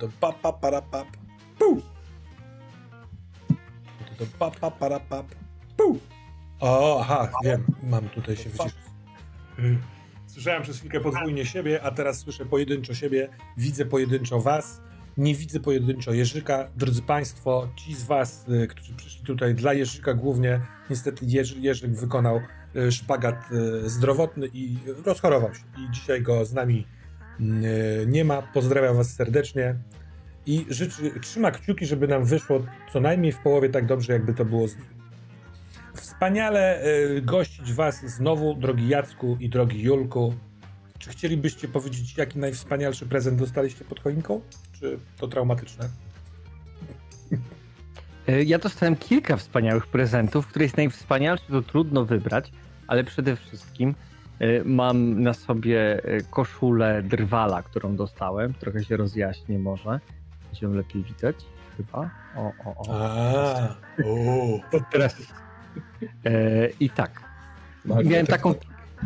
[0.00, 1.06] to pa pa para pap.
[1.58, 1.82] Pu.
[4.18, 5.26] To pa pa para pap.
[5.76, 5.98] Pu.
[6.60, 8.74] O, aha, wiem, mam tutaj się wyciszyć.
[10.26, 14.80] Słyszałem przez chwilkę podwójnie siebie, a teraz słyszę pojedynczo siebie, widzę pojedynczo was,
[15.16, 16.68] nie widzę pojedynczo Jerzyka.
[16.76, 20.60] Drodzy Państwo, ci z was, y, którzy przyszli tutaj dla Jerzyka głównie,
[20.90, 22.40] niestety Jerzy, Jerzyk wykonał
[22.76, 25.62] y, szpagat y, zdrowotny i rozchorował się.
[25.78, 26.86] I dzisiaj go z nami
[28.06, 28.42] nie ma.
[28.42, 29.74] Pozdrawiam was serdecznie
[30.46, 34.44] i życzy, trzyma kciuki, żeby nam wyszło co najmniej w połowie tak dobrze, jakby to
[34.44, 34.86] było z nim.
[35.94, 40.34] Wspaniale y, gościć Was znowu, drogi Jacku i drogi Julku.
[40.98, 44.40] Czy chcielibyście powiedzieć, jaki najwspanialszy prezent dostaliście pod choinką?
[44.72, 45.88] Czy to traumatyczne?
[48.28, 52.52] E, Ja dostałem kilka wspaniałych prezentów, który jest najwspanialszy, to trudno wybrać,
[52.86, 53.94] ale przede wszystkim e,
[54.64, 58.54] mam na sobie e, koszulę drwala, którą dostałem.
[58.54, 60.00] Trochę się rozjaśnię może.
[60.46, 61.36] Będzie ją lepiej widać
[61.76, 62.10] chyba.
[62.36, 62.84] O, o, o.
[62.90, 64.80] A, o.
[64.92, 65.16] Teraz.
[66.24, 67.30] E, I tak.
[68.04, 68.54] Miałem taką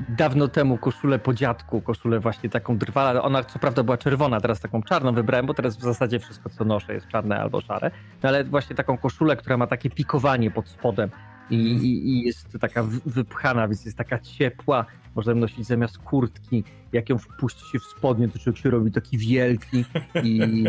[0.08, 3.22] dawno temu koszulę po dziadku, koszulę właśnie taką drwala.
[3.22, 6.64] Ona co prawda była czerwona, teraz taką czarną wybrałem, bo teraz w zasadzie wszystko co
[6.64, 7.90] noszę jest czarne albo szare.
[8.22, 11.10] No ale właśnie taką koszulę, która ma takie pikowanie pod spodem
[11.50, 14.86] i, i, i jest taka wy- wypchana, więc jest taka ciepła.
[15.14, 16.64] Można ją nosić zamiast kurtki.
[16.92, 19.84] Jak ją wpuści się w spodnie, to człowiek się robi taki wielki
[20.22, 20.64] i...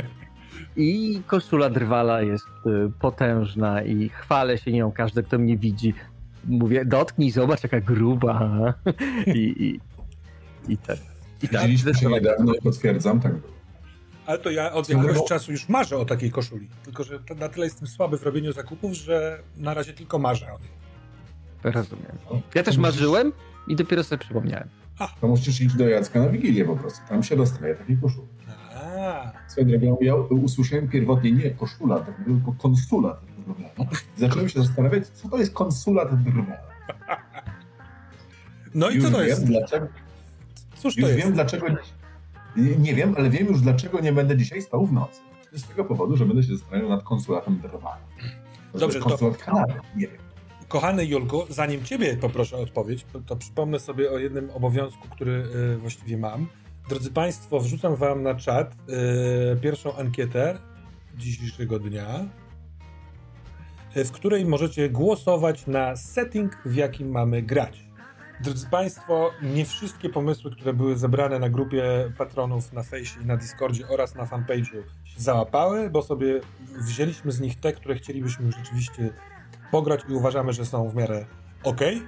[0.78, 5.94] I koszula drwala jest y, potężna i chwalę się nią każdy, kto mnie widzi.
[6.46, 8.73] Mówię, dotknij, zobacz jaka gruba.
[9.36, 9.80] I, i,
[10.73, 10.98] i ten.
[11.44, 13.55] I tak, Widzieliśmy się niedawno potwierdzam, tak było.
[14.26, 15.28] Ale to ja od jakiegoś było?
[15.28, 16.68] czasu już marzę o takiej koszuli.
[16.84, 20.45] Tylko, że to na tyle jestem słaby w robieniu zakupów, że na razie tylko marzę
[20.54, 20.70] o niej.
[21.73, 22.18] Rozumiem.
[22.56, 23.31] Ja też marzyłem
[23.68, 24.70] i dopiero sobie przypomniałem.
[25.22, 27.00] To musisz iść do Jacka na Wigilię po prostu.
[27.09, 28.28] Tam się dostaje takiej koszuli.
[28.76, 33.90] A, Swoją drogą, ja usłyszałem pierwotnie nie koszula, tylko konsulat drwala.
[34.18, 36.58] Zacząłem się zastanawiać, co to jest konsulat drwala.
[38.74, 39.46] no i Już co to wiem, jest?
[39.46, 39.88] Dlaczego,
[40.75, 41.24] Cóż to już jest?
[41.24, 41.68] wiem, dlaczego...
[42.55, 45.21] Nie, wiem, ale wiem już, dlaczego nie będę dzisiaj spał w nocy.
[45.53, 47.97] Z tego powodu, że będę się zastanawiał nad konsulatem drwala.
[48.73, 49.73] Dobrze, to- konsulat Kanady.
[49.95, 50.17] Nie wiem.
[50.67, 55.31] Kochany Julku, zanim ciebie poproszę o odpowiedź, to, to przypomnę sobie o jednym obowiązku, który
[55.73, 56.47] y, właściwie mam.
[56.89, 58.75] Drodzy Państwo, wrzucam Wam na czat
[59.53, 60.57] y, pierwszą ankietę
[61.17, 62.25] dzisiejszego dnia,
[63.97, 67.85] y, w której możecie głosować na setting, w jakim mamy grać.
[68.41, 73.38] Drodzy Państwo, nie wszystkie pomysły, które były zebrane na grupie patronów na fejsie i na
[73.38, 74.84] Discordzie oraz na fanpage'u
[75.18, 76.41] załapały, bo sobie
[76.88, 79.09] wzięliśmy z nich te, które chcielibyśmy rzeczywiście
[79.72, 81.25] pograć i uważamy, że są w miarę
[81.63, 81.81] ok.
[81.81, 82.03] Eee,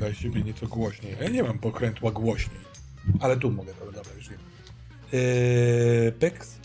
[0.00, 1.16] daj siebie nieco głośniej.
[1.20, 2.60] Ja nie mam pokrętła głośniej,
[3.20, 4.38] ale tu mogę, dobra, dobra już wiem.
[6.18, 6.62] Pyks.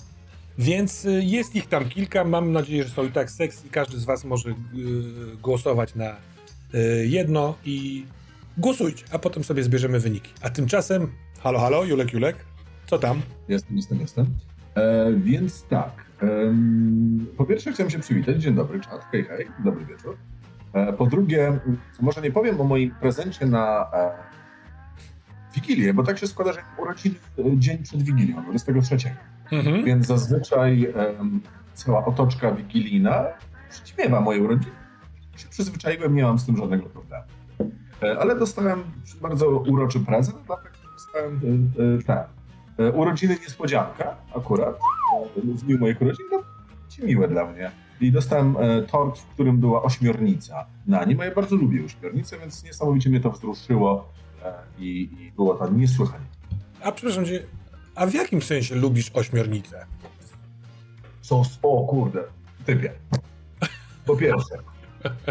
[0.58, 2.24] Więc y, jest ich tam kilka.
[2.24, 4.54] Mam nadzieję, że są i tak seks i każdy z Was może
[5.42, 6.16] głosować na
[7.06, 8.06] jedno i
[8.58, 10.32] głosujcie, a potem sobie zbierzemy wyniki.
[10.42, 12.36] A tymczasem, halo, halo, Julek, Julek,
[12.86, 13.22] co tam?
[13.48, 14.26] Jestem, jestem, jestem.
[14.76, 16.06] E, więc tak.
[17.38, 18.42] po pierwsze chciałem się przywitać.
[18.42, 19.06] Dzień dobry, czat.
[19.12, 19.48] Hej, hej.
[19.64, 20.18] Dobry wieczór.
[20.74, 21.60] E, po drugie,
[22.02, 24.12] może nie powiem o moim prezencie na e,
[25.56, 28.98] Wigilię, bo tak się składa, że urodziny e, dzień przed Wigilią, 23.
[29.52, 29.86] Mhm.
[29.86, 31.42] Więc zazwyczaj em,
[31.74, 33.26] cała otoczka wigilijna
[33.70, 34.77] przyćmiewa moje urodziny.
[35.38, 37.24] Się przyzwyczaiłem, nie mam z tym żadnego problemu.
[38.04, 38.84] E, ale dostałem
[39.22, 41.42] bardzo uroczy prezent, dlatego dostałem
[41.80, 42.38] e, e, ten.
[42.94, 44.80] Urodziny niespodzianka akurat,
[45.36, 46.44] w dniu moich urodzin, to
[46.90, 47.72] ci miłe dla mnie.
[48.02, 48.56] I dostałem
[48.92, 53.20] tort, w którym była ośmiornica na nim, a ja bardzo lubię ośmiornicę, więc niesamowicie mnie
[53.20, 54.14] to wzruszyło
[54.80, 56.26] i, i było to niesłychanie.
[56.84, 57.44] A przepraszam cię,
[57.96, 59.86] a w jakim sensie lubisz ośmiornicę?
[61.22, 62.24] Sos, o kurde,
[62.66, 62.94] typie.
[64.06, 64.58] Po pierwsze,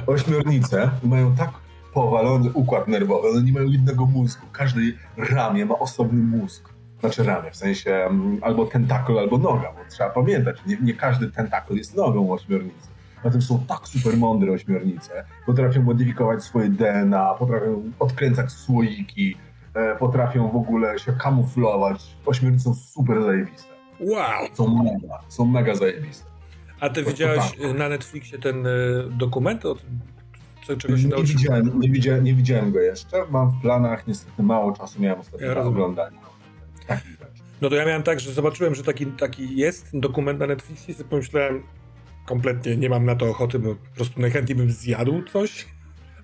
[0.07, 1.51] ośmiornice mają tak
[1.95, 4.47] powalony układ nerwowy, one nie mają jednego mózgu.
[4.53, 4.81] Każde
[5.17, 6.69] ramię ma osobny mózg.
[7.01, 11.31] Znaczy ramię, w sensie mm, albo tentakl, albo noga, bo trzeba pamiętać, nie, nie każdy
[11.31, 12.89] tentakl jest nogą ośmiornicy.
[13.25, 15.25] Na tym są tak super mądre ośmiornice.
[15.47, 19.37] Potrafią modyfikować swoje DNA, potrafią odkręcać słoiki,
[19.75, 22.17] e, potrafią w ogóle się kamuflować.
[22.27, 23.69] Ośmiornice są super zajebiste.
[24.01, 24.49] Wow!
[24.55, 26.36] Są mega, są mega zajebiste.
[26.81, 27.61] A ty widziałeś tak.
[27.61, 28.71] y, na Netflixie ten y,
[29.11, 30.01] dokument o tym,
[30.67, 33.17] co, czego się Nie widziałem, nie, widziałem, nie widziałem go jeszcze.
[33.31, 36.17] Mam w planach, niestety mało czasu miałem ostatnio Ja na oglądanie.
[36.17, 37.17] Rzeczy.
[37.61, 41.05] No to ja miałem tak, że zobaczyłem, że taki, taki jest dokument na Netflixie i
[41.05, 41.63] pomyślałem,
[42.27, 45.67] kompletnie nie mam na to ochoty, bo po prostu najchętniej bym zjadł coś.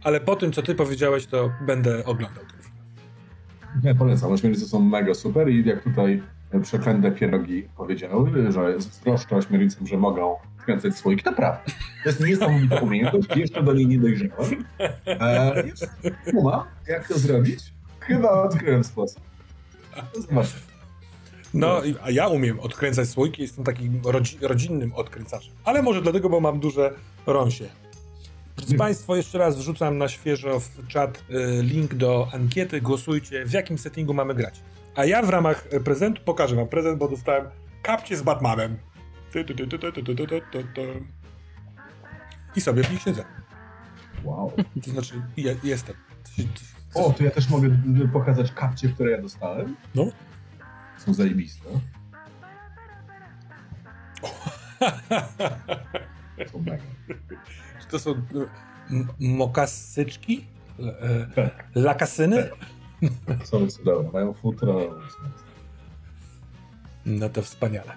[0.04, 2.74] Ale po tym, co ty powiedziałeś, to będę oglądał ten film.
[3.84, 4.32] Nie, polecam.
[4.32, 6.22] Ośmiornice są mega super i jak tutaj
[6.60, 11.22] przeklęte pierogi powiedziały, że zazdroszczę ośmiornicom, że mogą wkręcać słoik.
[11.22, 11.62] To prawda.
[12.02, 14.64] To jest niesamowita umiejętność, jeszcze do niej nie dojrzałem.
[15.06, 15.62] E,
[16.04, 17.60] jestuma, jak to zrobić?
[18.00, 19.22] Chyba odkryłem sposób.
[20.28, 20.58] Zobaczcie.
[21.54, 25.52] No, a ja umiem odkręcać słoiki, jestem takim rodzi rodzinnym odkręcaczem.
[25.64, 26.94] Ale może dlatego, bo mam duże
[27.26, 27.68] rąsie.
[28.78, 32.80] Państwo, jeszcze raz wrzucam na świeżo w czat y, link do ankiety.
[32.80, 34.60] Głosujcie, w jakim settingu mamy grać.
[34.94, 37.46] A ja w ramach prezentu pokażę wam prezent, bo dostałem
[37.82, 38.78] kapcie z Batmanem.
[42.56, 43.24] I sobie w nich siedzę.
[44.24, 44.52] Wow.
[44.84, 45.96] To znaczy, je, jestem.
[46.94, 47.68] O, to ja też mogę
[48.12, 49.76] pokazać kapcie, które ja dostałem.
[49.94, 50.06] No.
[50.98, 51.68] Są zajebiste.
[56.52, 56.82] Są mega.
[57.80, 58.16] Czy to są e,
[59.18, 60.46] mokasyczki?
[60.78, 61.64] L- e, Tak.
[61.74, 62.50] Lakasyny?
[63.44, 64.10] Są cudowne.
[64.12, 64.80] Mają futro.
[67.06, 67.94] No to wspaniale.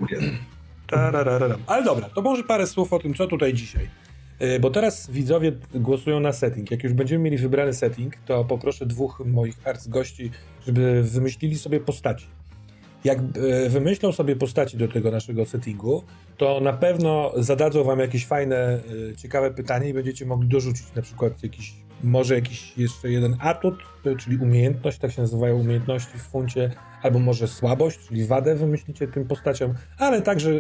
[0.88, 1.64] Tararararam.
[1.68, 3.90] Ale dobra, to może parę słów o tym, co tutaj dzisiaj.
[4.40, 6.72] Yy, Bo teraz widzowie głosują na setting.
[6.72, 10.32] Jak już będziemy mieli wybrany setting, to poproszę dwóch moich arcgości,
[10.66, 12.26] żeby wymyślili sobie postaci.
[13.04, 16.04] Jak e, wymyślą sobie postaci do tego naszego settingu,
[16.38, 18.80] to na pewno zadadzą wam jakieś fajne,
[19.12, 21.74] e, ciekawe pytanie i będziecie mogli dorzucić na przykład jakiś,
[22.06, 23.76] może jakiś jeszcze jeden atut,
[24.06, 26.72] e, czyli umiejętność, tak się nazywają umiejętności w funcie,
[27.02, 30.52] albo może słabość, czyli wadę wymyślicie tym postaciom, ale także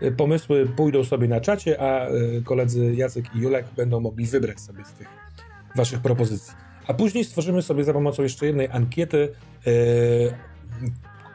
[0.00, 2.08] e, e, pomysły pójdą sobie na czacie, a
[2.44, 5.08] koledzy Jacek i Julek będą mogli wybrać sobie z tych
[5.76, 6.54] waszych propozycji.
[6.86, 9.28] A później stworzymy sobie za pomocą jeszcze jednej ankiety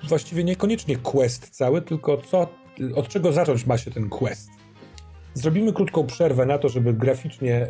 [0.07, 2.47] właściwie niekoniecznie quest cały, tylko co,
[2.95, 4.58] od czego zacząć ma się ten quest.
[5.39, 7.67] Zrobimy krótką przerwę na to, żeby graficznie e,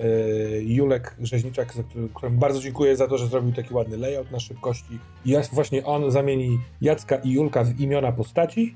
[0.61, 1.73] Julek Rzeźniczak,
[2.13, 4.99] któremu bardzo dziękuję za to, że zrobił taki ładny layout na szybkości.
[5.25, 8.75] I właśnie on zamieni Jacka i Julka w imiona postaci,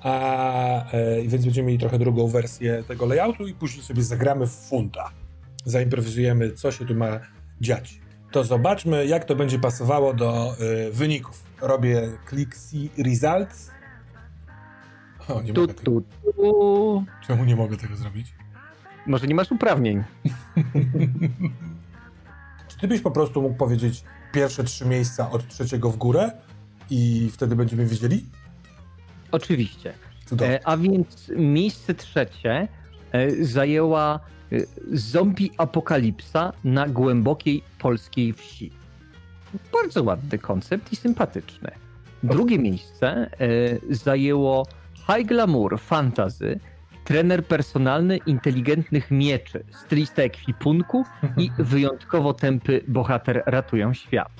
[0.00, 4.52] a e, więc będziemy mieli trochę drugą wersję tego layoutu i później sobie zagramy w
[4.52, 5.10] funta.
[5.64, 7.20] Zaimprowizujemy, co się tu ma
[7.60, 8.00] dziać.
[8.32, 11.42] To zobaczmy, jak to będzie pasowało do e, wyników.
[11.60, 13.77] Robię klik see results.
[15.28, 16.00] O, nie Tu, mogę tego.
[16.00, 17.04] tu, tu.
[17.26, 18.34] Czemu nie mogę tego zrobić?
[19.06, 20.04] Może nie masz uprawnień.
[22.68, 26.30] Czy ty byś po prostu mógł powiedzieć pierwsze trzy miejsca od trzeciego w górę
[26.90, 28.24] i wtedy będziemy wiedzieli?
[29.32, 29.94] Oczywiście.
[30.42, 32.68] E, a więc miejsce trzecie
[33.12, 34.20] e, zajęła
[34.52, 34.56] e,
[34.92, 38.70] zombie apokalipsa na głębokiej polskiej wsi.
[39.72, 41.70] Bardzo ładny koncept i sympatyczny.
[42.22, 43.28] Drugie miejsce e,
[43.94, 44.66] zajęło
[45.16, 46.60] High Glamour Fantasy,
[47.04, 51.04] trener personalny inteligentnych mieczy, stylista ekwipunku
[51.36, 54.32] i wyjątkowo tępy bohater ratują świat.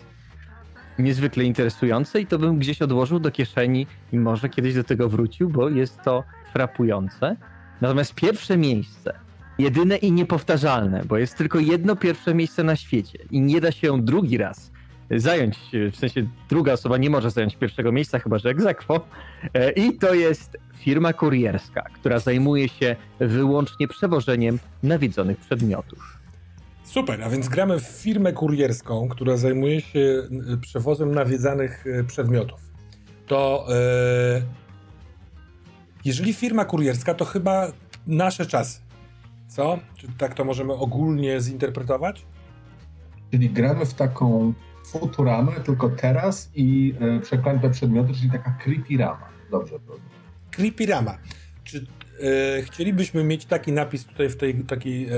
[0.98, 5.48] Niezwykle interesujące i to bym gdzieś odłożył do kieszeni i może kiedyś do tego wrócił,
[5.48, 7.36] bo jest to frapujące.
[7.80, 9.18] Natomiast pierwsze miejsce,
[9.58, 14.02] jedyne i niepowtarzalne, bo jest tylko jedno pierwsze miejsce na świecie i nie da się
[14.02, 14.70] drugi raz
[15.10, 15.58] zająć,
[15.92, 19.00] w sensie druga osoba nie może zająć pierwszego miejsca, chyba że egzekwo.
[19.54, 26.18] E, I to jest firma kurierska, która zajmuje się wyłącznie przewożeniem nawiedzonych przedmiotów.
[26.84, 32.60] Super, a więc gramy w firmę kurierską, która zajmuje się y, przewozem nawiedzanych y, przedmiotów.
[33.26, 33.66] To
[34.38, 34.42] y,
[36.04, 37.72] jeżeli firma kurierska, to chyba
[38.06, 38.80] nasze czasy.
[39.48, 39.78] Co?
[39.94, 42.26] Czy tak to możemy ogólnie zinterpretować?
[43.30, 44.52] Czyli gramy w taką
[44.90, 49.28] futuramę, tylko teraz i e, przeklęte przedmioty, czyli taka creepy rama.
[49.50, 49.94] Dobrze, to.
[50.50, 51.18] Creepyrama.
[51.64, 51.86] Czy
[52.58, 55.12] e, chcielibyśmy mieć taki napis tutaj w tej takiej e,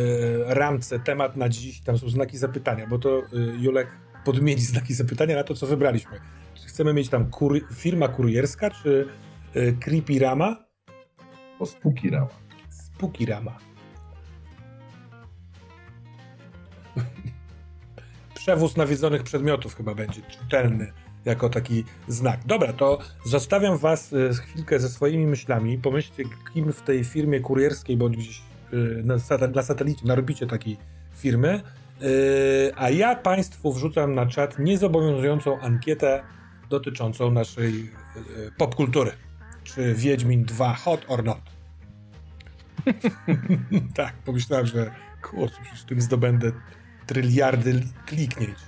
[0.46, 3.22] ramce, temat na dziś, tam są znaki zapytania, bo to
[3.58, 3.88] Julek
[4.24, 6.20] podmieni znaki zapytania na to, co wybraliśmy.
[6.54, 7.30] Czy chcemy mieć tam
[7.74, 9.08] firma kurierska, czy
[9.54, 10.56] e, Creepyrama?
[11.58, 12.28] To spooky rama.
[12.70, 13.69] Spookyrama.
[18.40, 20.92] Przewóz nawiedzonych przedmiotów chyba będzie czytelny
[21.24, 22.40] jako taki znak.
[22.46, 25.78] Dobra, to zostawiam was y, chwilkę ze swoimi myślami.
[25.78, 28.42] Pomyślcie, kim w tej firmie kurierskiej bądź gdzieś
[28.72, 29.14] y, na,
[29.54, 30.76] na satelicie narobicie takiej
[31.16, 31.62] firmy.
[32.02, 36.22] Y, A ja państwu wrzucam na czat niezobowiązującą ankietę
[36.70, 37.90] dotyczącą naszej
[38.58, 39.10] popkultury.
[39.64, 41.40] Czy Wiedźmin 2 hot or not?
[43.94, 44.90] tak, pomyślałem, że
[45.22, 46.52] kurczę, przecież tym zdobędę
[47.10, 48.58] tryliardy kliknięć.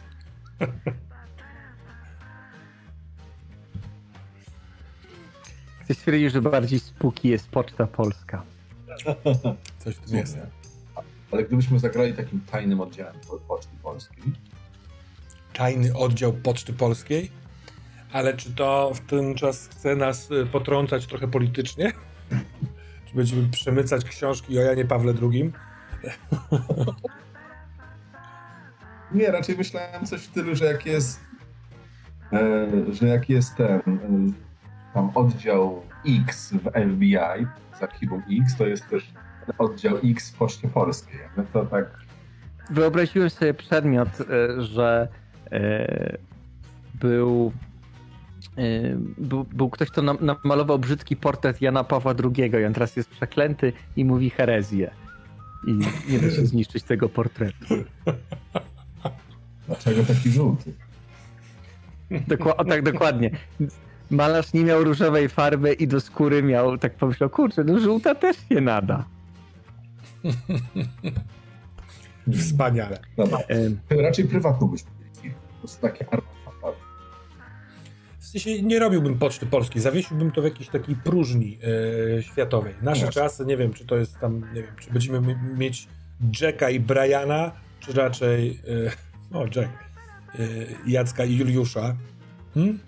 [5.84, 8.42] Chcę stwierdzić, że bardziej spóki jest Poczta Polska.
[9.78, 10.38] Coś w tym jest.
[11.32, 14.22] Ale gdybyśmy zagrali takim tajnym oddziałem po- Poczty Polskiej,
[15.52, 17.30] Tajny oddział Poczty Polskiej.
[18.12, 21.92] Ale czy to w ten czas chce nas y, potrącać trochę politycznie?
[23.06, 25.52] Czy będziemy przemycać książki o Janie Pawle II?
[29.14, 31.20] Nie, raczej myślałem coś w stylu, że jak jest
[32.32, 34.32] e, że jak jest ten e,
[34.94, 37.46] tam oddział X w FBI,
[37.78, 39.12] z archiwum X, to jest też
[39.58, 41.20] oddział X w Poczcie Polskiej.
[41.36, 41.98] No to tak...
[42.70, 45.08] Wyobraziłem sobie przedmiot, e, że
[46.94, 47.52] był
[49.18, 53.72] był, był, ktoś, kto namalował brzydki portret Jana Pawła II i on teraz jest przeklęty
[53.96, 54.90] i mówi herezję.
[55.66, 55.72] I
[56.08, 57.74] nie da się zniszczyć tego portretu.
[59.72, 60.72] Dlaczego taki żółty?
[62.28, 63.30] Dokła o, tak, dokładnie.
[64.10, 68.36] Malarz nie miał różowej farby i do skóry miał, tak pomyślał, kurczę, no żółta też
[68.48, 69.04] się nada.
[72.38, 72.98] Wspaniale.
[73.16, 73.38] Dobra.
[73.90, 75.32] Raczej prywatną byś powiedział.
[75.52, 76.04] Po prostu takie
[78.18, 81.58] w sensie nie robiłbym Poczty Polskiej, zawiesiłbym to w jakiejś takiej próżni
[82.16, 82.74] yy, światowej.
[82.82, 85.88] Nasze no czasy, nie wiem, czy to jest tam, nie wiem, czy będziemy mieć
[86.40, 88.90] Jacka i Briana, czy raczej, yy,
[89.34, 89.70] o Jack,
[90.38, 91.96] yy, Jacka i Juliusza.
[92.54, 92.78] Hmm?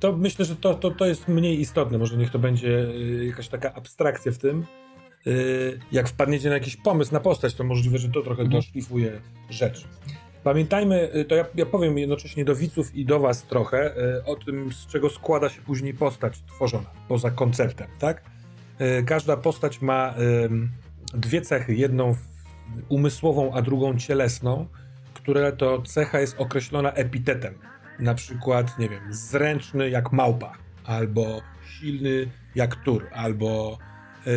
[0.00, 1.98] To myślę, że to, to, to jest mniej istotne.
[1.98, 2.86] Może niech to będzie
[3.26, 4.64] jakaś taka abstrakcja w tym.
[5.92, 8.50] Jak wpadniecie na jakiś pomysł na postać, to możliwe, że to trochę mhm.
[8.50, 9.88] doszlifuje rzecz.
[10.44, 13.94] Pamiętajmy, to ja, ja, powiem jednocześnie do widzów i do was trochę
[14.26, 18.22] o tym, z czego składa się później postać tworzona, poza konceptem, tak?
[19.06, 20.14] Każda postać ma
[21.14, 22.14] dwie cechy, jedną
[22.88, 24.66] umysłową, a drugą cielesną,
[25.22, 27.54] które to cecha jest określona epitetem.
[27.98, 30.52] Na przykład, nie wiem, zręczny jak małpa,
[30.84, 33.78] albo silny jak tur, albo
[34.26, 34.32] yy,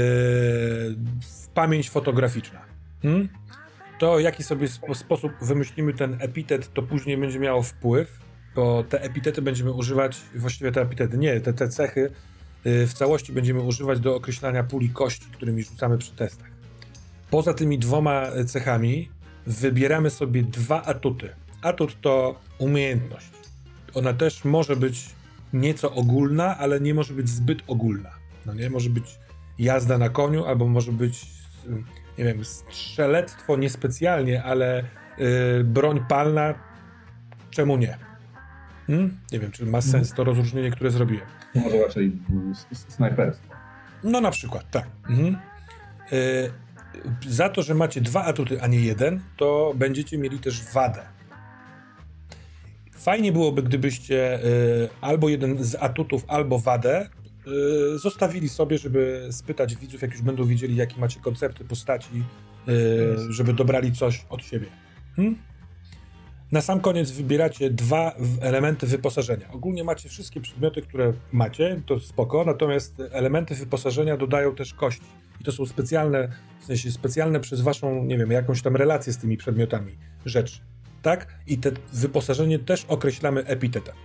[1.53, 2.61] pamięć fotograficzna.
[3.01, 3.29] Hmm?
[4.03, 8.19] to, jaki sobie sposób wymyślimy ten epitet, to później będzie miało wpływ,
[8.55, 12.11] bo te epitety będziemy używać, właściwie te epitety, nie, te, te cechy
[12.65, 16.47] y, w całości będziemy używać do określania puli kości, którymi rzucamy przy testach.
[17.29, 19.09] Poza tymi dwoma cechami
[19.47, 21.29] wybieramy sobie dwa atuty.
[21.61, 23.29] Atut to umiejętność.
[23.93, 25.09] Ona też może być
[25.53, 28.09] nieco ogólna, ale nie może być zbyt ogólna.
[28.45, 29.19] No nie, może być
[29.59, 31.25] jazda na koniu, albo może być
[32.17, 34.83] nie wiem, strzelectwo niespecjalnie, ale
[35.17, 36.53] yy, broń palna,
[37.49, 37.97] czemu nie?
[38.87, 39.17] Hmm?
[39.31, 39.91] Nie wiem, czy ma mhm.
[39.91, 41.25] sens to rozróżnienie, które zrobiłem.
[41.55, 42.11] Może raczej
[42.73, 43.53] snajperstwo.
[44.03, 44.87] No na przykład, tak.
[45.09, 45.37] Mhm.
[46.11, 46.19] Yy,
[47.27, 51.01] za to, że macie dwa atuty, a nie jeden, to będziecie mieli też wadę.
[52.91, 57.09] Fajnie byłoby, gdybyście yy, albo jeden z atutów, albo wadę
[57.47, 62.23] Y, zostawili sobie, żeby spytać widzów, jak już będą wiedzieli, jakie macie koncepty postaci,
[62.69, 64.67] y, żeby dobrali coś od siebie.
[65.15, 65.37] Hmm?
[66.53, 69.51] Na sam koniec wybieracie dwa elementy wyposażenia.
[69.51, 75.05] Ogólnie macie wszystkie przedmioty, które macie, to spoko, natomiast elementy wyposażenia dodają też kości.
[75.41, 76.27] I to są specjalne,
[76.59, 80.59] w sensie specjalne przez waszą, nie wiem, jakąś tam relację z tymi przedmiotami rzeczy.
[81.01, 81.27] Tak?
[81.47, 83.95] I te wyposażenie też określamy epitetem.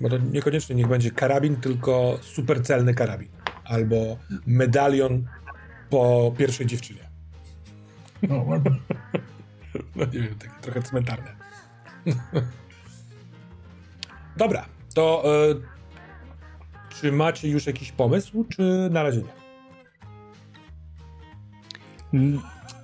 [0.00, 3.28] Bo to niekoniecznie niech będzie karabin, tylko supercelny karabin.
[3.64, 5.26] Albo medalion
[5.90, 7.08] po pierwszej dziewczynie.
[8.28, 8.76] No, ładnie.
[9.96, 11.36] no nie wiem, takie trochę cmentarne.
[14.36, 14.64] Dobra,
[14.94, 15.62] to y,
[16.88, 19.44] czy macie już jakiś pomysł, czy na razie nie?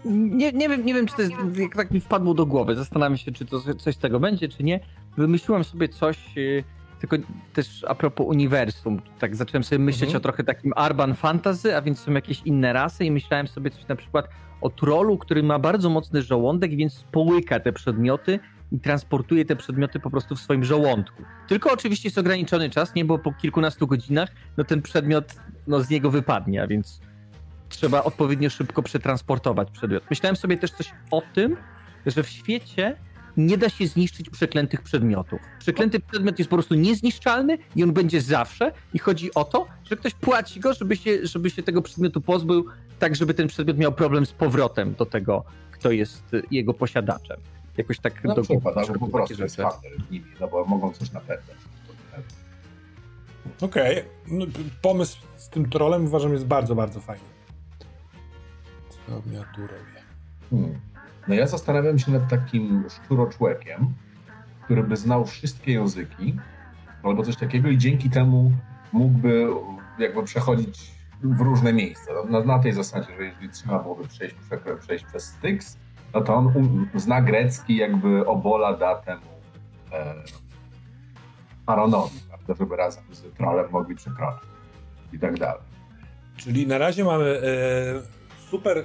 [0.05, 2.75] Nie, nie, wiem, nie wiem, czy to jest, jak tak mi wpadło do głowy.
[2.75, 4.81] Zastanawiam się, czy to coś z tego będzie, czy nie.
[5.17, 6.65] Wymyśliłem sobie coś, y,
[7.01, 7.17] tylko
[7.53, 10.17] też a propos uniwersum, tak zacząłem sobie myśleć mhm.
[10.17, 13.89] o trochę takim urban fantasy, a więc są jakieś inne rasy i myślałem sobie coś
[13.89, 14.29] na przykład
[14.61, 18.39] o trollu, który ma bardzo mocny żołądek, więc połyka te przedmioty
[18.73, 21.23] i transportuje te przedmioty po prostu w swoim żołądku.
[21.49, 25.35] Tylko oczywiście jest ograniczony czas, nie, bo po kilkunastu godzinach no ten przedmiot
[25.67, 27.01] no, z niego wypadnie, a więc
[27.69, 30.03] trzeba odpowiednio szybko przetransportować przedmiot.
[30.11, 31.57] Myślałem sobie też coś o tym,
[32.07, 32.97] że w świecie
[33.37, 35.41] nie da się zniszczyć przeklętych przedmiotów.
[35.59, 38.73] Przeklęty przedmiot jest po prostu niezniszczalny i on będzie zawsze.
[38.95, 42.67] I chodzi o to, że ktoś płaci go, żeby się, żeby się tego przedmiotu pozbył,
[43.01, 47.37] tak żeby ten przedmiot miał problem z powrotem do tego, kto jest jego posiadaczem.
[47.77, 51.13] Jakoś tak Na do przykład, albo po prostu jest partner nimi, no bo mogą coś
[51.13, 51.57] napędzać.
[53.61, 53.99] Okej.
[53.99, 54.11] Okay.
[54.29, 54.47] No,
[54.83, 57.25] pomysł z tym trolem uważam jest bardzo, bardzo fajny.
[58.91, 60.03] Co ja tu robię?
[60.51, 60.81] Hmm.
[61.29, 63.95] No ja zastanawiam się nad takim szczuroczłekiem,
[64.65, 66.37] który by znał wszystkie języki
[67.03, 68.53] albo coś takiego i dzięki temu
[68.93, 69.47] mógłby
[69.99, 72.13] jakby przechodzić w różne miejsca.
[72.31, 74.37] No, na tej zasadzie, że jeżeli trzeba byłoby przejść,
[74.81, 75.79] przejść przez Styx,
[76.15, 79.27] no to on um, zna grecki, jakby obola da temu,
[79.93, 80.15] e,
[81.67, 84.49] Aronowi, prawda, żeby razem z trolem mogli przekroczyć
[85.13, 85.63] i tak dalej.
[86.37, 88.85] Czyli na razie mamy e, super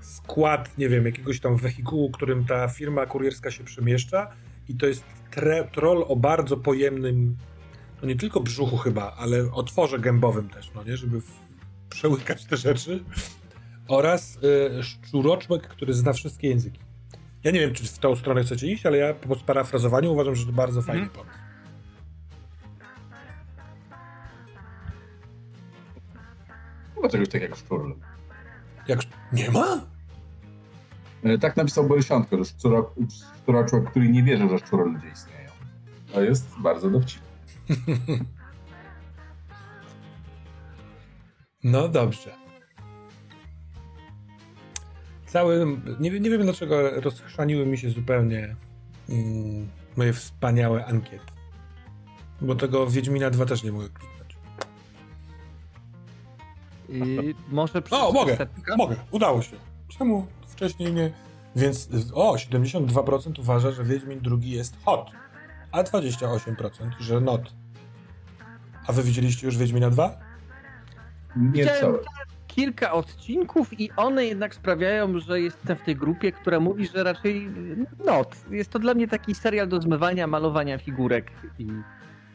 [0.00, 4.30] skład, nie wiem, jakiegoś tam wehikułu, którym ta firma kurierska się przemieszcza
[4.68, 7.36] i to jest tre, troll o bardzo pojemnym,
[8.02, 11.20] no nie tylko brzuchu chyba, ale otworze gębowym też, no nie, żeby
[11.90, 13.04] przełykać te rzeczy
[13.88, 14.38] oraz
[14.78, 16.80] e, szczuroczłek, który zna wszystkie języki.
[17.44, 20.46] Ja nie wiem, czy w tą stronę chcecie iść, ale ja po sparafrazowaniu uważam, że
[20.46, 21.14] to bardzo fajny mm.
[21.14, 21.38] pomysł.
[26.94, 27.92] Chyba czegoś takiego jak szczurl.
[28.88, 29.00] Jak...
[29.32, 29.80] Nie ma?
[31.22, 32.44] E, tak napisał Borysiątko, że
[33.42, 35.50] szczuraczłek, który nie wierzy, że szczury ludzie istnieją.
[36.12, 37.29] To jest bardzo dowcipne.
[41.64, 42.34] No dobrze.
[45.26, 45.66] Cały,
[46.00, 48.56] nie, nie wiem dlaczego rozchrzaniły mi się zupełnie
[49.08, 51.32] mm, moje wspaniałe ankiety.
[52.40, 54.36] Bo tego Wiedźmina 2 też nie mogę kliknąć.
[56.88, 58.36] I może O, mogę,
[58.76, 59.56] mogę, udało się.
[59.88, 61.12] Czemu wcześniej nie...
[61.56, 65.10] Więc o, 72% uważa, że Wiedźmin drugi jest hot,
[65.72, 67.59] a 28%, że not.
[68.90, 70.18] A wy widzieliście już Wiedźmina 2?
[71.36, 71.98] Nie całe
[72.46, 77.48] kilka odcinków i one jednak sprawiają, że jestem w tej grupie, która mówi, że raczej
[78.06, 78.36] not.
[78.50, 81.68] Jest to dla mnie taki serial do zmywania, malowania figurek i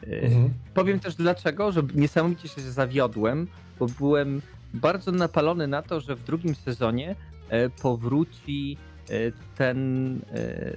[0.06, 0.50] e, mhm.
[0.74, 3.46] powiem też dlaczego, że niesamowicie się zawiodłem,
[3.78, 4.42] bo byłem
[4.74, 7.14] bardzo napalony na to, że w drugim sezonie
[7.48, 8.76] e, powróci
[9.56, 10.20] ten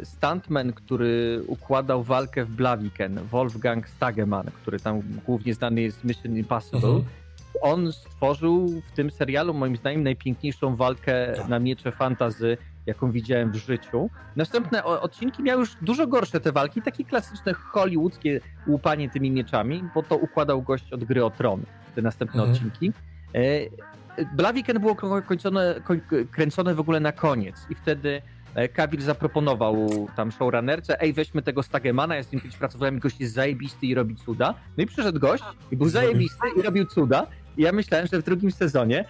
[0.04, 6.38] stuntman, który układał walkę w Blaviken, Wolfgang Stageman, który tam głównie znany jest z Mission
[6.38, 6.90] Impossible.
[6.90, 7.06] Mhm
[7.62, 11.48] on stworzył w tym serialu, moim zdaniem, najpiękniejszą walkę tak.
[11.48, 14.10] na miecze fantazy, jaką widziałem w życiu.
[14.36, 20.04] Następne odcinki miały już dużo gorsze te walki, takie klasyczne hollywoodzkie łupanie tymi mieczami, bo
[20.04, 21.64] to układał gość od gry o tron,
[21.96, 22.52] te następne mhm.
[22.52, 22.94] odcinki.
[24.18, 24.96] E, Blaviken było
[25.28, 25.82] kończone,
[26.32, 28.22] kręcone w ogóle na koniec i wtedy
[28.74, 33.20] Kabil zaproponował tam showrunnerce, ej weźmy tego Stagemana, ja z nim kiedyś pracowałem i gość
[33.20, 34.54] jest zajebisty i robi cuda.
[34.78, 37.28] No i przyszedł gość i był zajebisty i robił cuda.
[37.58, 39.06] I ja myślałem, że w drugim sezonie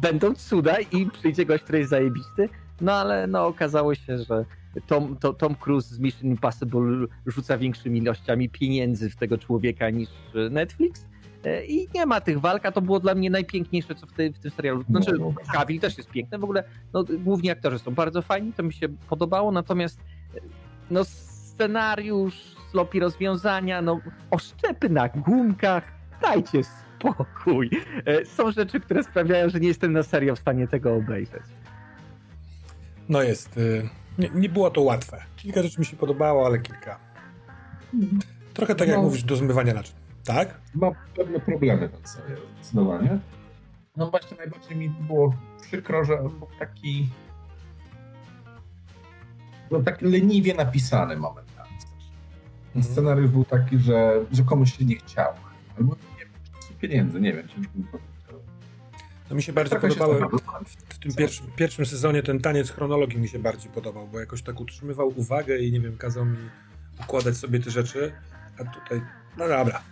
[0.00, 2.48] będą cuda i przyjdzie gość, który jest zajebisty,
[2.80, 4.44] no ale no okazało się, że
[4.86, 10.08] Tom, to, Tom Cruise z Mission Impossible rzuca większymi ilościami pieniędzy w tego człowieka niż
[10.50, 11.00] Netflix.
[11.02, 11.13] e,
[11.68, 14.38] i nie ma tych walk, a to było dla mnie najpiękniejsze, co w, tej, w
[14.38, 14.84] tym serialu.
[14.90, 15.12] Znaczy,
[15.52, 18.88] Cavill też jest piękny, w ogóle no, główni aktorzy są bardzo fajni, to mi się
[18.88, 20.00] podobało, natomiast
[20.90, 22.34] no, scenariusz,
[22.70, 25.84] slopi rozwiązania, no, oszczepy na gumkach,
[26.22, 27.70] dajcie spokój.
[28.06, 31.42] E, są rzeczy, które sprawiają, że nie jestem na serio w stanie tego obejrzeć.
[33.08, 33.58] No jest.
[33.58, 35.22] Y, nie, nie było to łatwe.
[35.36, 36.98] Kilka rzeczy mi się podobało, ale kilka.
[38.54, 40.03] Trochę tak jak no, mówisz, do zmywania naczyń.
[40.24, 40.60] Tak?
[40.74, 43.18] Ma pewne problemy ten serial, zdecydowanie.
[43.96, 47.08] No właśnie najbardziej mi było przykro, że on był taki
[49.70, 51.70] był tak leniwie napisany momentami.
[52.66, 52.92] Mhm.
[52.92, 55.34] Scenariusz był taki, że, że komuś się nie chciało.
[55.78, 55.96] Albo
[56.80, 58.14] pieniędzy, nie wiem, ciężko mi powiedzieć.
[59.30, 60.14] No mi się bardziej podobało
[60.64, 64.42] w, w tym pierwszym, pierwszym sezonie ten taniec chronologii mi się bardziej podobał, bo jakoś
[64.42, 66.36] tak utrzymywał uwagę i nie wiem, kazał mi
[67.00, 68.12] układać sobie te rzeczy,
[68.58, 69.02] a tutaj,
[69.36, 69.82] no dobra,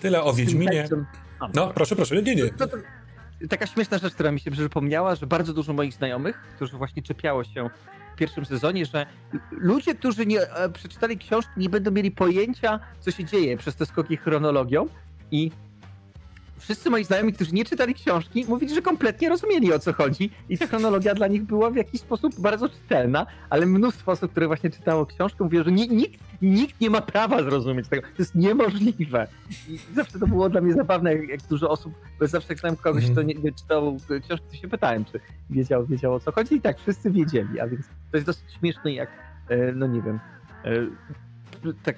[0.00, 0.88] tyle o Wiedźminie.
[1.54, 2.48] No, proszę, proszę, nie, nie.
[2.48, 2.76] To, to,
[3.48, 7.44] taka śmieszna rzecz, która mi się przypomniała, że bardzo dużo moich znajomych, którzy właśnie czepiało
[7.44, 7.70] się
[8.14, 9.06] w pierwszym sezonie, że
[9.50, 13.86] ludzie, którzy nie e, przeczytali książki, nie będą mieli pojęcia, co się dzieje przez te
[13.86, 14.86] skoki chronologią
[15.30, 15.50] i
[16.60, 20.58] wszyscy moi znajomi, którzy nie czytali książki, mówili, że kompletnie rozumieli o co chodzi i
[20.58, 24.70] ta chronologia dla nich była w jakiś sposób bardzo czytelna, ale mnóstwo osób, które właśnie
[24.70, 28.02] czytało książkę, mówiło, że nikt, nikt nie ma prawa zrozumieć tego.
[28.02, 29.26] To jest niemożliwe.
[29.68, 33.10] I zawsze to było dla mnie zabawne, jak dużo osób, bo zawsze jak znałem kogoś,
[33.10, 35.20] kto nie, nie czytał książki, to się pytałem, czy
[35.50, 38.92] wiedział, wiedział o co chodzi i tak, wszyscy wiedzieli, a więc to jest dosyć śmieszne,
[38.92, 39.10] jak,
[39.48, 40.20] e, no nie wiem,
[40.64, 40.70] e,
[41.82, 41.96] tak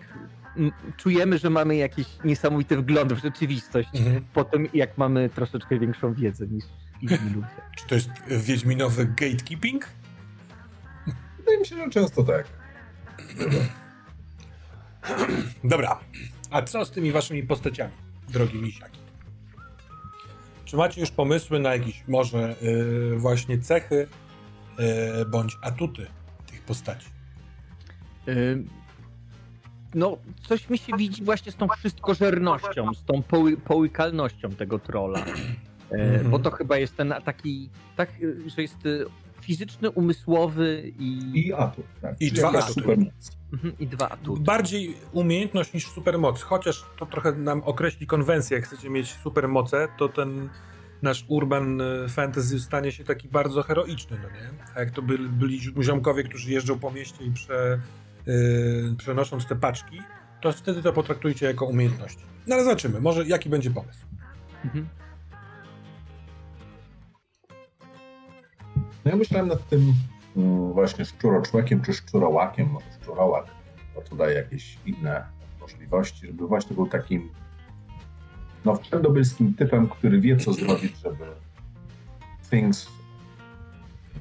[0.96, 4.24] czujemy, że mamy jakiś niesamowity wgląd w rzeczywistość mhm.
[4.32, 6.64] po tym, jak mamy troszeczkę większą wiedzę niż
[7.02, 7.48] inni ludzie.
[7.76, 9.88] Czy to jest wiedźminowy gatekeeping?
[11.38, 12.46] Wydaje mi się, że często tak.
[15.64, 16.00] Dobra.
[16.50, 17.92] A co z tymi waszymi postaciami,
[18.28, 18.98] drogi misiaki?
[20.64, 24.08] Czy macie już pomysły na jakieś może yy, właśnie cechy
[24.78, 26.06] yy, bądź atuty
[26.46, 27.06] tych postaci?
[28.26, 28.64] Yy,
[29.94, 30.16] no,
[30.48, 35.18] coś mi się widzi właśnie z tą wszystkożernością, z tą poły, połykalnością tego trola.
[35.18, 36.28] E, mm -hmm.
[36.28, 38.10] Bo to chyba jest ten taki, tak,
[38.56, 38.88] że jest e,
[39.42, 41.32] fizyczny, umysłowy i...
[41.34, 42.16] I atut, tak.
[42.20, 42.72] I dwa atuty.
[42.72, 43.30] supermoc.
[43.52, 44.42] Mhm, I dwa atuty.
[44.42, 48.56] Bardziej umiejętność niż supermoc, chociaż to trochę nam określi konwencję.
[48.56, 50.48] Jak chcecie mieć supermoce, to ten
[51.02, 54.50] nasz urban e, fantasy stanie się taki bardzo heroiczny, no nie?
[54.74, 57.80] A jak to byli, byli ziomkowie, którzy jeżdżą po mieście i prze,
[58.26, 60.02] yy, przenosząc te paczki,
[60.40, 62.22] to wtedy to potraktujcie jako umiejętności.
[62.46, 64.06] No ale zobaczymy, może jaki będzie pomysł.
[64.64, 64.88] Mhm.
[69.04, 69.94] No ja myślałem nad tym
[70.36, 73.46] mm, właśnie szczuroczłekiem czy szczurołakiem, może szczurołak,
[73.94, 75.24] bo tu daje jakieś inne
[75.60, 77.30] możliwości, żeby właśnie był takim
[78.64, 81.24] no wszędobylskim typem, który wie co zrobić, żeby
[82.50, 82.88] things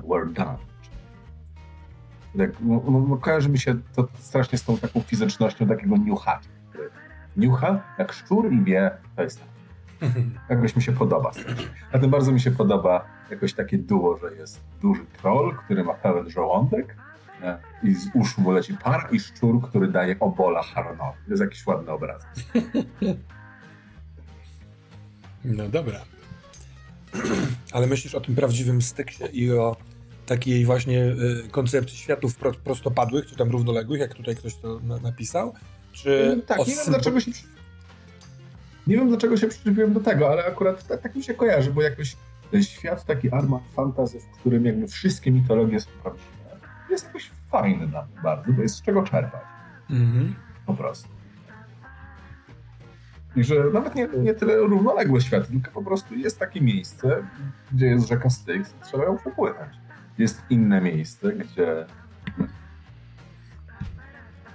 [0.10, 0.71] were done.
[2.38, 2.52] Tak,
[3.22, 6.40] kojarzy mi się to strasznie z tą taką fizycznością takiego niucha.
[7.38, 9.52] Niucha jak szczur i wie, to jest tak.
[10.50, 11.32] Jakoś mi się podoba.
[11.92, 15.94] A tym bardzo mi się podoba jakoś takie duo, że jest duży troll, który ma
[15.94, 16.96] pełen żołądek
[17.42, 17.58] nie?
[17.90, 21.18] i z uszu mu leci para i szczur, który daje obola Haronowi.
[21.26, 22.26] To jest jakiś ładny obraz.
[25.46, 26.00] No dobra.
[27.74, 29.76] Ale myślisz o tym prawdziwym styksie i o
[30.26, 34.98] takiej właśnie y, koncepcji światów pro, prostopadłych, czy tam równoległych, jak tutaj ktoś to na,
[34.98, 35.54] napisał?
[35.92, 37.32] Czy tak, o nie wiem, dlaczego się
[38.88, 41.82] nie wiem dlaczego się przyczepiłem do tego, ale akurat tak, tak mi się kojarzy, bo
[41.82, 42.16] jakoś
[42.52, 46.28] ten świat taki Armand Fantasy, w którym jakby wszystkie mitologie są prawdziwe,
[46.90, 49.42] jest jakoś fajny dla mnie bardzo, bo jest z czego czerpać.
[49.90, 50.36] Mhm.
[50.66, 51.10] po prostu.
[53.36, 57.28] I że nawet nie, nie tyle równoległe światy, tylko po prostu jest takie miejsce,
[57.72, 59.74] gdzie jest rzeka Styx i trzeba ją przepłynąć.
[60.22, 61.86] Jest inne miejsce, gdzie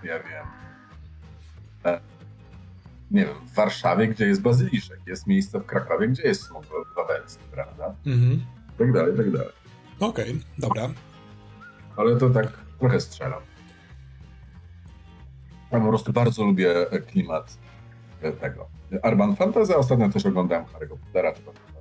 [0.02, 0.46] ja wiem
[1.84, 2.00] e,
[3.10, 6.64] nie wiem, w Warszawie, gdzie jest bazyliszek, jest miejsce w Krakowie, gdzie jest smok
[6.96, 7.94] wawelski, prawda?
[8.06, 8.46] Mhm.
[8.78, 9.48] Tak dalej, tak dalej.
[10.00, 10.88] Okej, dobra.
[11.96, 12.46] Ale to tak
[12.78, 13.42] trochę strzelam.
[15.72, 16.74] Ja po prostu bardzo lubię
[17.06, 17.58] klimat
[18.40, 18.68] tego.
[19.04, 21.32] Urban Fantasy, ostatnio też oglądałem Harry'ego Pottera.
[21.32, 21.75] To-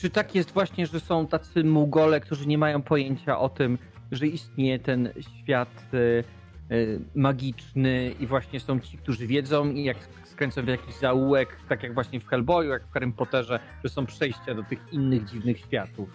[0.00, 3.78] Czy tak jest właśnie, że są tacy mugole, którzy nie mają pojęcia o tym,
[4.12, 6.76] że istnieje ten świat e, e,
[7.14, 11.94] magiczny i właśnie są ci, którzy wiedzą i jak skręcą w jakiś zaułek, tak jak
[11.94, 16.08] właśnie w Hellboyu, jak w Harrym Potterze, że są przejścia do tych innych dziwnych światów.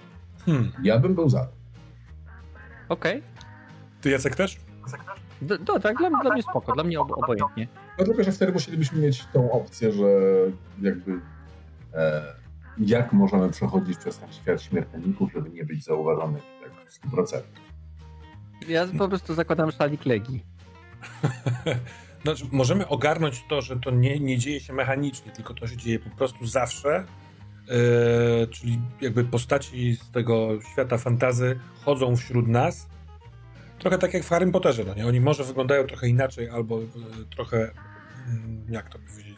[0.46, 0.72] Hmm.
[0.84, 1.48] Ja bym był za.
[2.90, 3.24] Okej.
[4.02, 4.58] Ty Jacek też?
[5.42, 7.68] Do, do, tak, dla, dla mnie spoko, dla mnie ob, obojętnie.
[8.00, 10.06] No tylko, że wtedy musielibyśmy mieć tą opcję, że
[10.82, 11.20] jakby
[11.94, 12.45] e,
[12.78, 17.42] jak możemy przechodzić przez ten świat śmiertelników, żeby nie być zauważonych tak w 100%.
[18.68, 20.44] Ja po prostu zakładam szalik Legii.
[22.24, 26.00] Znaczy, możemy ogarnąć to, że to nie, nie dzieje się mechanicznie, tylko to się dzieje
[26.00, 27.06] po prostu zawsze.
[27.68, 32.88] Yy, czyli jakby postaci z tego świata fantazy chodzą wśród nas.
[33.80, 35.08] Trochę tak jak w Harrym Potterze, no nie?
[35.08, 36.88] Oni może wyglądają trochę inaczej, albo yy,
[37.36, 37.72] trochę,
[38.28, 39.38] mm, jak to powiedzieć,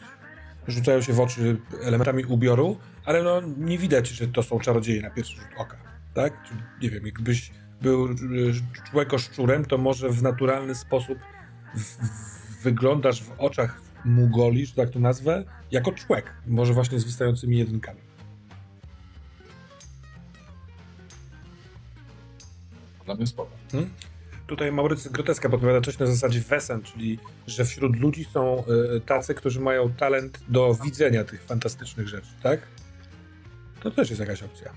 [0.68, 2.76] rzucają się w oczy elementami ubioru,
[3.08, 5.76] ale no nie widać, że to są czarodzieje na pierwszy rzut oka,
[6.14, 6.42] tak?
[6.48, 7.50] Czyli, nie wiem, jakbyś
[7.82, 8.52] był yy,
[8.90, 11.18] człeko-szczurem, to może w naturalny sposób
[11.76, 16.34] w, w, wyglądasz w oczach Mugoli, że tak to nazwę, jako człek.
[16.46, 18.00] Może właśnie z wystającymi jedynkami.
[23.04, 23.50] Dla mnie spoko.
[24.46, 28.64] Tutaj Maurycy Groteska podpowiada coś na zasadzie wesen, czyli że wśród ludzi są
[28.96, 32.60] y, tacy, którzy mają talent do widzenia tych fantastycznych rzeczy, tak?
[33.82, 34.72] To też jest jakaś opcja.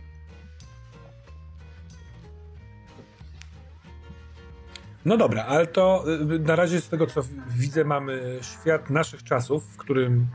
[5.06, 6.04] No dobra, ale to
[6.36, 10.28] y, na razie z tego co widzę mamy świat naszych czasów, w którym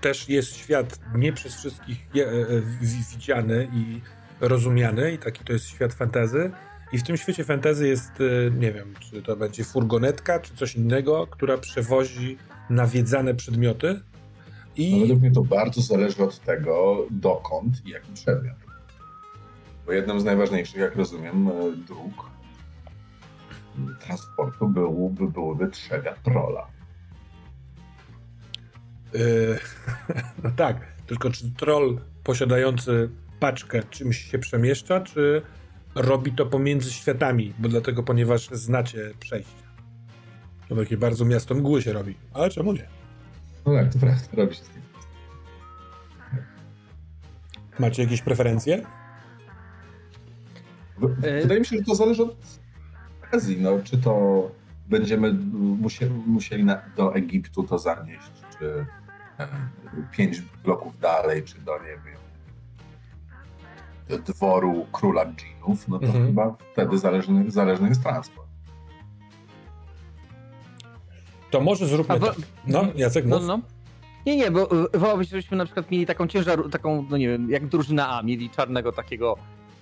[0.00, 4.00] też jest świat nie przez wszystkich y, wi- widziany i
[4.40, 6.50] rozumiany i taki to jest świat fantazy.
[6.92, 10.74] I w tym świecie fantazy jest, y, nie wiem, czy to będzie furgonetka, czy coś
[10.74, 12.38] innego, która przewozi
[12.70, 14.00] nawiedzane przedmioty.
[14.78, 18.56] No, I według mnie to bardzo zależy od tego, dokąd i jaki przedmiot.
[19.86, 21.52] Bo jednym z najważniejszych, jak rozumiem, e,
[21.86, 22.32] dróg
[24.00, 26.66] transportu byłby, byłyby trzega trola.
[29.14, 29.58] y,
[30.44, 35.42] no tak, tylko czy troll posiadający paczkę czymś się przemieszcza, czy
[35.94, 39.62] robi to pomiędzy światami, bo dlatego, ponieważ znacie przejścia.
[40.68, 43.01] To takie bardzo miasto mgły się robi, ale czemu nie?
[43.66, 44.82] No tak, to prawda, robi się z tym.
[47.78, 48.82] Macie jakieś preferencje?
[50.98, 52.36] W- E, Wydaje mi się, że to zależy od
[53.28, 53.60] okazji.
[53.60, 54.42] No, czy to
[54.88, 55.32] będziemy
[55.80, 58.86] musieli, musieli na, do Egiptu to zanieść, czy
[59.38, 59.48] e,
[60.10, 62.12] pięć bloków dalej, czy do nie wiem.
[64.24, 66.26] dworu króla dżinów, no to mhm.
[66.26, 68.41] chyba wtedy zależny, zależny jest transport.
[71.52, 72.26] To może zróbmy bo...
[72.26, 72.36] tak.
[72.66, 73.60] No, Jacek, no, no.
[74.26, 77.66] Nie, nie, bo wolałbym, żebyśmy na przykład mieli taką ciężar, taką, no nie wiem, jak
[77.66, 79.36] drużyna A, mieli czarnego takiego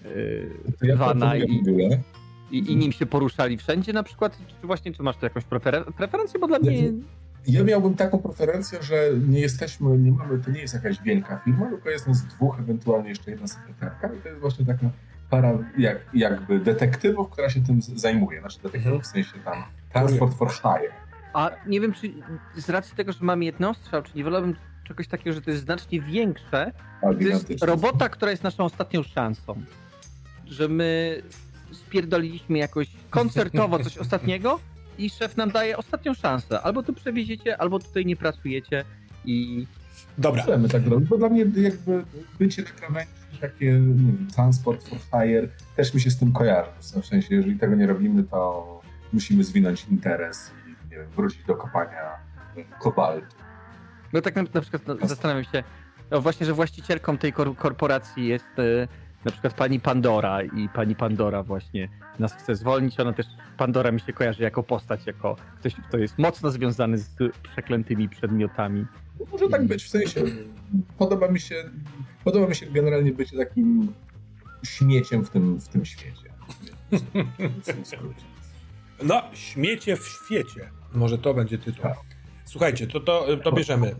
[0.05, 0.51] yy,
[0.83, 1.63] ja wana i,
[2.51, 5.85] i, i, nim się poruszali wszędzie na przykład, czy właśnie, czy masz tu jakąś prefer
[5.97, 6.93] preferencję, bo dla mnie...
[7.47, 11.67] Ja miałbym taką preferencję, że nie jesteśmy, nie mamy, to nie jest jakaś wielka firma,
[11.67, 14.91] tylko jest nas dwóch, ewentualnie jeszcze jedna sekretarka i to jest właśnie taka
[15.31, 18.41] para jak, jakby detektywów, która się tym zajmuje.
[18.41, 19.03] Znaczy detektywów mhm.
[19.03, 21.10] w sensie tam transport for hire.
[21.33, 22.13] A nie wiem, czy
[22.57, 26.01] z racji tego, że mam jednostrzał, czy nie wolałbym czegoś takiego, że to jest znacznie
[26.01, 26.73] większe.
[27.01, 29.63] To jest robota, która jest naszą ostatnią szansą.
[30.47, 31.23] Że my
[31.73, 34.61] spierdoliliśmy jakoś koncertowo coś ostatniego
[34.99, 36.61] i szef nam daje ostatnią szansę.
[36.61, 38.85] Albo tu przewieziecie, albo tutaj nie pracujecie
[39.25, 39.67] i...
[40.19, 40.43] Dobra.
[40.43, 42.05] Chcemy tak robić, bo dla mnie jakby
[42.39, 46.71] bycie na krawędzi, takie nie wiem, transport for hire, też mi się z tym kojarzy.
[46.81, 48.81] W sensie, jeżeli tego nie robimy, to
[49.13, 50.51] musimy zwinąć interes
[51.07, 52.17] wrócić do kopania
[52.81, 53.37] kobaltu.
[54.13, 55.63] No tak na, na przykład no, zastanawiam się,
[56.11, 58.89] no właśnie, że właścicielką tej kor korporacji jest y,
[59.25, 63.01] na przykład pani Pandora i pani Pandora właśnie nas chce zwolnić.
[63.01, 67.17] Ona też, Pandora mi się kojarzy jako postać, jako ktoś, kto jest mocno związany z
[67.43, 68.87] przeklętymi przedmiotami.
[69.33, 70.21] Może tak być, w sensie
[70.99, 71.71] podoba mi się,
[72.25, 73.93] podoba mi się generalnie bycie takim
[74.63, 76.31] śmieciem w tym, w tym świecie.
[77.63, 78.25] W tym skrócie.
[79.03, 80.71] No, śmiecie w świecie.
[80.93, 81.83] Może to będzie tytuł.
[81.83, 81.99] Tak.
[82.45, 83.95] Słuchajcie, to, to, to bierzemy, y,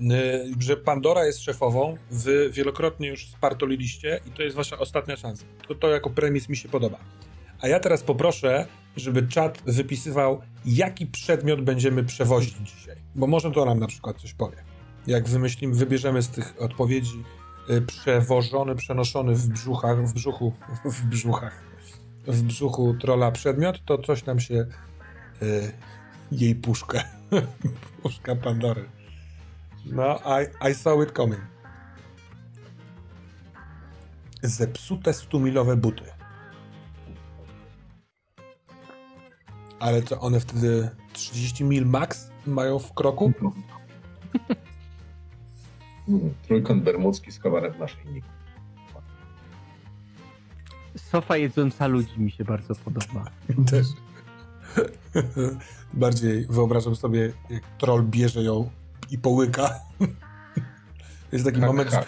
[0.59, 5.45] że Pandora jest szefową, wy wielokrotnie już spartoliliście i to jest wasza ostatnia szansa.
[5.69, 6.99] To, to jako premis mi się podoba.
[7.61, 12.97] A ja teraz poproszę, żeby czat wypisywał, jaki przedmiot będziemy przewozić dzisiaj.
[13.15, 14.57] Bo może to nam na przykład coś powie.
[15.07, 17.25] Jak wymyślimy, wybierzemy z tych odpowiedzi
[17.71, 20.53] y, przewożony, przenoszony w brzuchach, w brzuchu,
[20.85, 21.63] w brzuchach,
[22.27, 25.73] w brzuchu trola przedmiot, to coś nam się y,
[26.33, 27.03] jej puszkę.
[28.03, 28.89] puszka Pandory.
[29.87, 31.41] No, I, I saw it coming.
[34.43, 36.05] Zepsute stumilowe buty.
[39.81, 43.33] Ale to one wtedy 30 mil max mają w kroku?
[46.47, 48.29] Trójkąt bermudzki z kawarem w naszyjniku.
[50.97, 53.25] Sofa jedząca ludzi mi się bardzo podoba.
[53.71, 53.87] Też.
[55.93, 58.71] Bardziej wyobrażam sobie, jak troll bierze ją
[59.11, 59.71] i połyka.
[61.33, 62.05] Jest taki moment, że,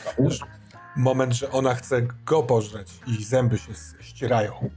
[0.97, 4.71] moment, że ona chce go pożreć i zęby się ścierają.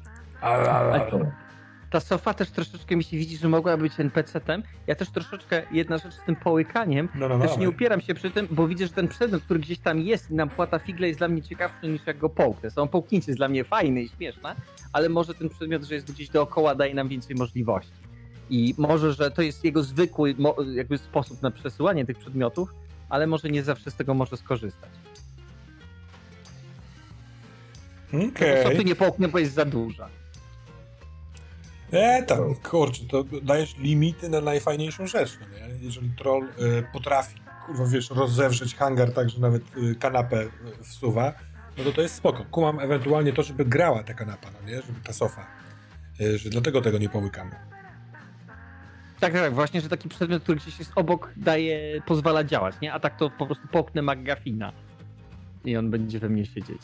[1.89, 4.63] Ta sofa też troszeczkę mi się widzi, że mogła być NPC-tem.
[4.87, 8.13] Ja też troszeczkę, jedna rzecz z tym połykaniem, no, no, no, też nie upieram się
[8.13, 11.07] przy tym, bo widzę, że ten przedmiot, który gdzieś tam jest i nam płata figle
[11.07, 12.71] jest dla mnie ciekawszy niż jak go połknę.
[12.71, 14.55] Są połknięcie jest dla mnie fajne i śmieszne,
[14.93, 18.05] ale może ten przedmiot, że jest gdzieś dookoła daje nam więcej możliwości.
[18.49, 20.35] I może, że to jest jego zwykły
[20.73, 22.69] jakby sposób na przesyłanie tych przedmiotów,
[23.09, 24.89] ale może nie zawsze z tego może skorzystać.
[28.07, 28.29] Okej.
[28.29, 28.63] Okay.
[28.63, 30.09] Sofy nie połknę, bo jest za duża.
[31.95, 35.85] E, tam, kurczę, to dajesz limity na najfajniejszą rzecz, no nie?
[35.85, 40.49] Jeżeli troll y, potrafi, kurwa, wiesz, rozewrzeć hangar tak, że nawet y, kanapę y,
[40.83, 41.33] wsuwa,
[41.77, 42.45] no to to jest spoko.
[42.51, 44.75] Kumam ewentualnie to, żeby grała ta kanapa, no nie?
[44.75, 45.47] Żeby ta sofa.
[46.21, 47.51] Y, że dlatego tego nie połykamy.
[49.19, 52.93] Tak, tak, właśnie, że taki przedmiot, który gdzieś jest obok, daje, pozwala działać, nie?
[52.93, 54.73] A tak to po prostu popnę McGuffina
[55.65, 56.81] i on będzie we mnie siedzieć.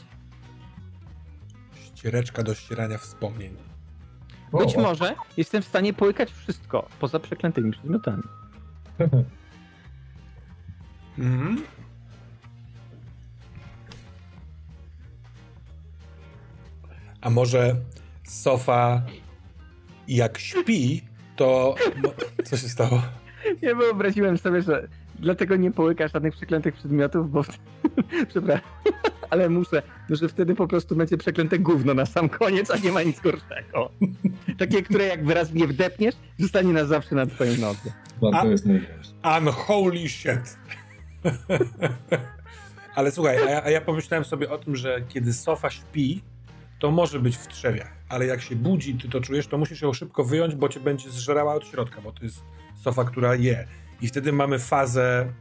[1.95, 3.56] Ściereczka do ścierania wspomnień.
[4.53, 4.81] Być o.
[4.81, 8.23] może jestem w stanie połykać wszystko, poza przeklętymi przedmiotami.
[11.19, 11.63] mhm.
[17.21, 17.75] A może
[18.23, 19.01] sofa
[20.07, 21.01] jak śpi,
[21.35, 21.75] to...
[22.43, 23.01] Co się stało?
[23.61, 24.87] Ja wyobraziłem sobie, że
[25.19, 27.43] dlatego nie połykasz żadnych przeklętych przedmiotów, bo...
[28.29, 28.67] Przepraszam,
[29.32, 33.04] ale muszę, że wtedy po prostu będzie przeklęte gówno na sam koniec, a nie ma
[33.04, 33.91] nic gorszego.
[34.60, 37.91] Takie, które jak wyraz nie wdepniesz, zostanie na zawsze na twoim nodze.
[38.22, 39.12] No, to jest najgorsze.
[39.38, 40.58] Unholy shit.
[42.96, 46.22] ale słuchaj, a ja, a ja pomyślałem sobie o tym, że kiedy sofa śpi,
[46.80, 49.94] to może być w trzewiach, ale jak się budzi, ty to czujesz, to musisz ją
[49.94, 52.44] szybko wyjąć, bo cię będzie zżerała od środka, bo to jest
[52.84, 53.67] sofa, która je.
[54.02, 55.34] I wtedy mamy fazę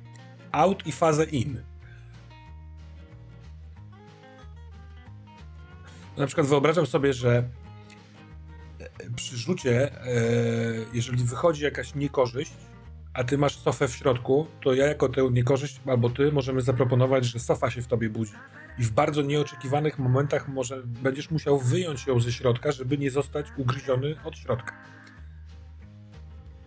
[0.53, 1.70] out i fazę in.
[6.21, 7.45] Na przykład wyobrażam sobie, że
[9.17, 10.13] przy rzucie, e,
[10.93, 12.53] jeżeli wychodzi jakaś niekorzyść,
[13.15, 17.25] a ty masz sofę w środku, to ja jako tę niekorzyść, albo ty możemy zaproponować,
[17.25, 18.33] że sofa się w tobie budzi.
[18.79, 23.47] I w bardzo nieoczekiwanych momentach może będziesz musiał wyjąć ją ze środka, żeby nie zostać
[23.57, 24.73] ugryziony od środka.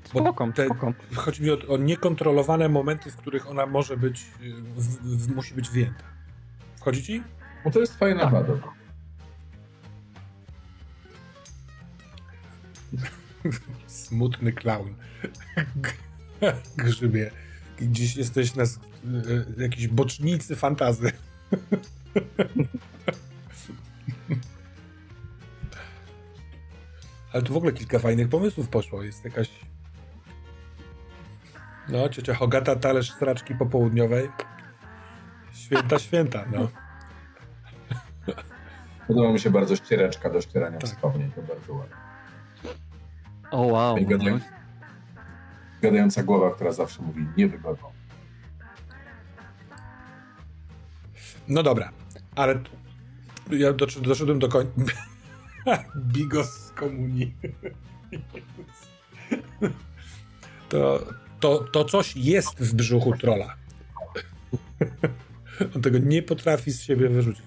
[0.04, 0.94] Spoko, te, spoko.
[1.16, 4.26] Chodzi mi o, o, niekontrolowane momenty, w których ona może być,
[4.76, 6.04] w, w, musi być wyjęta.
[6.76, 7.24] Wchodzi ci?
[7.64, 8.32] Bo to jest fajna tak.
[8.32, 8.83] wada.
[13.88, 14.94] Smutny clown.
[16.78, 17.32] Grzybie.
[17.82, 18.64] Dziś jesteś na
[19.58, 21.12] jakiejś bocznicy fantazy.
[27.34, 29.04] Ale tu w ogóle kilka fajnych pomysłów poszło.
[29.04, 29.50] Jest jakaś.
[31.90, 34.30] No, ciocia Hogata, talerz straczki popołudniowej.
[35.54, 36.70] Święta, święta, no.
[39.08, 40.90] Podoba mi się bardzo ściereczka do ścierania tak.
[40.90, 42.03] wspomnień, to bardzo ładne.
[43.54, 43.96] O wow.
[44.06, 44.40] Gadaj...
[45.82, 47.88] Gadająca głowa, która zawsze mówi niewygodną.
[51.48, 51.92] No dobra,
[52.36, 52.62] ale
[53.50, 54.72] ja doszedłem do końca.
[56.14, 57.36] Bigos z komunii.
[60.70, 61.06] To,
[61.40, 63.56] to, to coś jest w brzuchu trola.
[65.76, 67.46] On tego nie potrafi z siebie wyrzucić.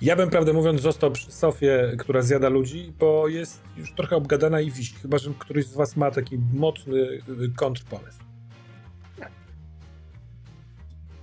[0.00, 4.60] Ja bym, prawdę mówiąc, został przy Sofie, która zjada ludzi, bo jest już trochę obgadana
[4.60, 4.94] i wisi.
[4.94, 7.22] Chyba, że któryś z was ma taki mocny y,
[7.56, 8.18] kontrpomysł.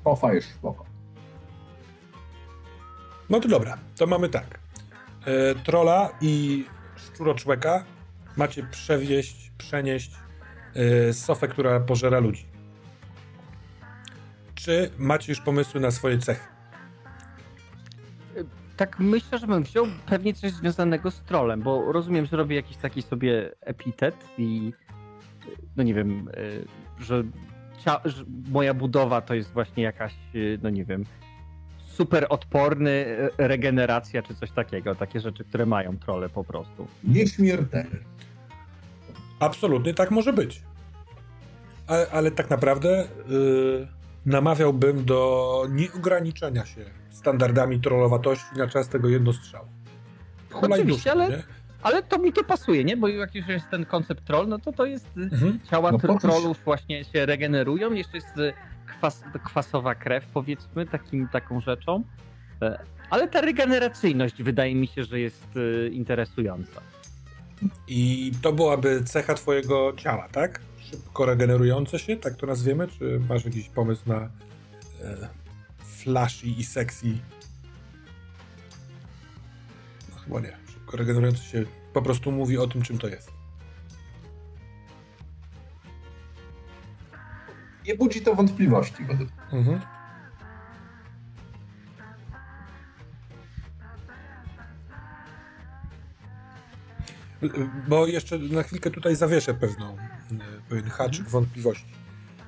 [0.03, 0.85] Sofa jest spoko.
[3.29, 4.59] No to dobra, to mamy tak.
[5.25, 7.85] E, trola i szczuroczłeka
[8.37, 10.11] macie przewieźć, przenieść
[10.75, 12.45] e, sofę, która pożera ludzi.
[14.55, 16.50] Czy macie już pomysły na swoje cechy?
[18.81, 22.77] Tak myślę, że bym wziął pewnie coś związanego z trolem, bo rozumiem, że robię jakiś
[22.77, 24.73] taki sobie epitet i
[25.77, 26.29] no nie wiem,
[26.99, 27.23] e, że,
[28.05, 31.05] że moja budowa to jest właśnie jakaś, e, no nie wiem,
[31.77, 32.91] super odporny,
[33.37, 36.87] e, regeneracja czy coś takiego, takie rzeczy, które mają trole po prostu.
[37.03, 37.99] Nieśmiertelny.
[39.39, 40.61] Absolutnie tak może być.
[41.87, 43.87] Ale, ale tak naprawdę yy,
[44.25, 49.67] namawiałbym do nieograniczenia się standardami trollowatości na czas tego jednostrzału.
[50.51, 51.43] Hulaj Oczywiście, duszy, ale, nie?
[51.81, 52.97] ale to mi to pasuje, nie?
[52.97, 55.59] Bo jak już jest ten koncept troll, no to to jest y, mhm.
[55.71, 58.53] ciała no, trollów właśnie się regenerują, jeszcze jest y,
[58.87, 62.03] kwas, kwasowa krew powiedzmy, takim, taką rzeczą.
[62.61, 62.79] E,
[63.09, 66.81] ale ta regeneracyjność wydaje mi się, że jest y, interesująca.
[67.87, 70.61] I to byłaby cecha twojego ciała, tak?
[70.91, 72.87] Szybko regenerujące się, tak to nazwiemy?
[72.87, 74.29] Czy masz jakiś pomysł na e,
[75.79, 77.17] flashy i sexy.
[80.09, 80.57] No chyba nie.
[80.73, 83.31] Szybko regenerujący się po prostu mówi o tym, czym to jest.
[87.87, 89.03] Nie budzi to wątpliwości.
[89.51, 89.81] Mhm.
[97.87, 99.97] Bo jeszcze na chwilkę tutaj zawieszę pewną,
[100.69, 101.29] pewien haczyk mhm.
[101.31, 102.01] wątpliwości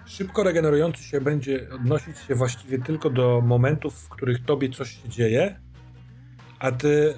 [0.06, 5.10] szybko regenerujący się będzie odnosić się właściwie tylko do momentów, w których tobie coś się
[5.10, 5.60] dzieje,
[6.60, 7.14] a ty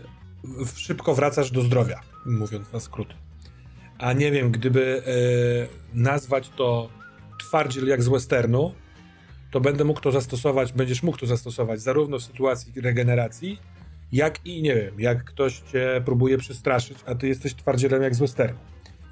[0.76, 3.08] szybko wracasz do zdrowia, mówiąc na skrót.
[3.98, 6.90] A nie wiem, gdyby e, nazwać to
[7.40, 8.74] twardziel jak z westernu,
[9.52, 13.60] to będę mógł to zastosować, będziesz mógł to zastosować zarówno w sytuacji regeneracji,
[14.12, 18.20] jak i nie wiem, jak ktoś cię próbuje przestraszyć, a ty jesteś twardzielem jak z
[18.20, 18.60] westernu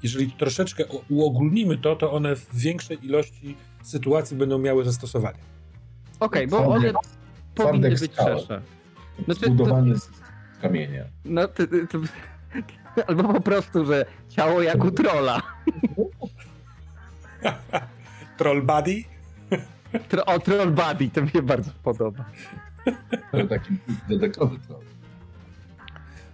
[0.04, 5.38] jeżeli troszeczkę uogólnimy to, to one w większej ilości sytuacji będą miały zastosowanie.
[6.20, 6.92] Okej, okay, bo one
[7.54, 8.62] powinny być szersze.
[9.24, 10.10] Znaczy, Zbudowany z
[10.62, 11.04] kamienia.
[11.24, 11.98] No, to, to,
[13.06, 15.42] albo po prostu, że ciało jak u trola.
[18.38, 18.66] troll?
[20.08, 22.24] Tro, o, troll body, to mi się bardzo podoba.
[23.32, 23.74] To taki
[24.08, 24.84] detektowy troll.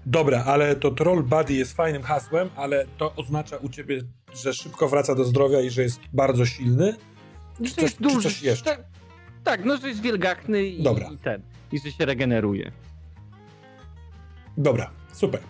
[0.07, 4.01] Dobra, ale to Troll Buddy jest fajnym hasłem, ale to oznacza u ciebie,
[4.35, 6.97] że szybko wraca do zdrowia i że jest bardzo silny?
[7.65, 8.65] Czy, coś, duży, czy coś jeszcze?
[8.65, 8.85] Tak,
[9.45, 11.09] tak, no że jest wielgachny i, Dobra.
[11.13, 12.73] i ten, i że się regeneruje.
[14.57, 15.41] Dobra, super.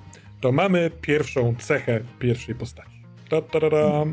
[0.40, 3.02] To mamy pierwszą cechę pierwszej postaci.
[3.28, 4.04] Ta, ta, ta, ta.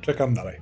[0.00, 0.60] Czekam dalej.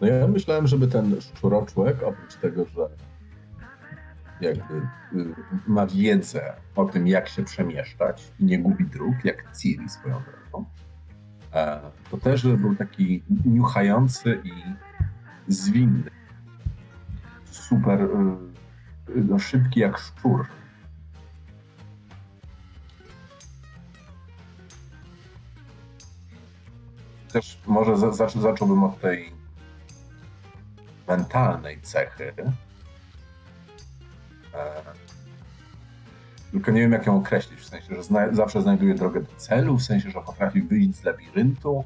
[0.00, 2.88] No ja myślałem, żeby ten szczuroczłek, oprócz tego, że
[4.40, 5.34] jakby y,
[5.66, 10.64] ma wiedzę o tym, jak się przemieszczać i nie gubi dróg, jak Ciri swoją drogą,
[11.54, 11.80] e,
[12.10, 14.52] to też był taki niuchający i
[15.52, 16.10] zwinny.
[17.44, 18.08] Super y,
[19.08, 20.46] no, szybki jak szczur.
[27.32, 29.37] też może za, zacząłbym od tej
[31.08, 32.32] mentalnej cechy.
[34.54, 34.82] E,
[36.50, 37.60] tylko nie wiem, jak ją określić.
[37.60, 41.04] W sensie, że zna zawsze znajduje drogę do celu, w sensie, że potrafi wyjść z
[41.04, 41.84] labiryntu.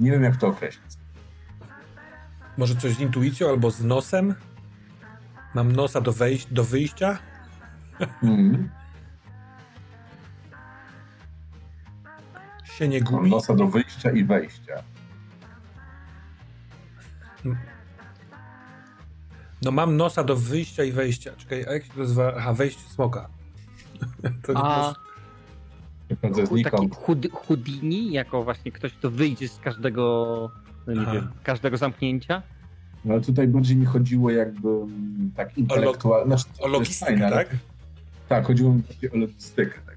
[0.00, 0.92] Nie wiem, jak to określić.
[2.56, 4.34] Może coś z intuicją albo z nosem?
[5.54, 7.18] Mam nosa do, wejść, do wyjścia?
[8.22, 8.70] Mm.
[12.74, 13.16] Się nie gubi.
[13.16, 14.82] Mam nosa do wyjścia i wejścia.
[19.62, 21.32] No mam nosa do wyjścia i wejścia.
[21.36, 22.32] Czekaj, a jak się nazywa?
[22.36, 23.28] Aha, wejście smoka.
[24.46, 24.94] to nie a...
[26.64, 26.90] Taki
[27.32, 30.50] Houdini, jako właśnie ktoś, kto wyjdzie z każdego,
[30.86, 32.42] no nie wiem, każdego zamknięcia?
[33.04, 34.68] No ale tutaj bardziej mi chodziło jakby
[35.36, 36.26] tak intelektualnie.
[36.26, 37.48] Znaczy, o logistykę, fajne, tak?
[38.28, 38.82] Tak, chodziło mi
[39.14, 39.78] o logistykę.
[39.86, 39.96] Tak.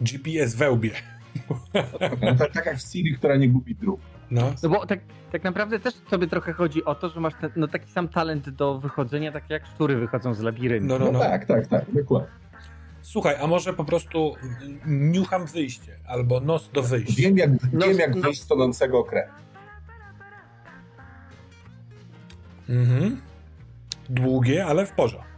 [0.00, 0.90] GPS we łbie.
[0.90, 1.13] No,
[2.38, 4.00] tak, tak jak w Siri, która nie gubi dróg.
[4.30, 4.52] No.
[4.62, 5.00] no bo tak,
[5.32, 8.50] tak naprawdę też sobie trochę chodzi o to, że masz ten, no, taki sam talent
[8.50, 10.86] do wychodzenia, tak jak szczury wychodzą z labiryntu.
[10.88, 11.12] No, no, no.
[11.12, 12.28] no tak, tak, tak, dokładnie.
[13.02, 14.34] Słuchaj, a może po prostu
[14.86, 17.22] niucham wyjście, albo nos do wyjścia.
[17.22, 19.34] Wiem jak, nos, wiem jak wyjść z tonącego okrętu.
[22.68, 23.20] Mhm.
[24.08, 25.28] Długie, ale w porządku.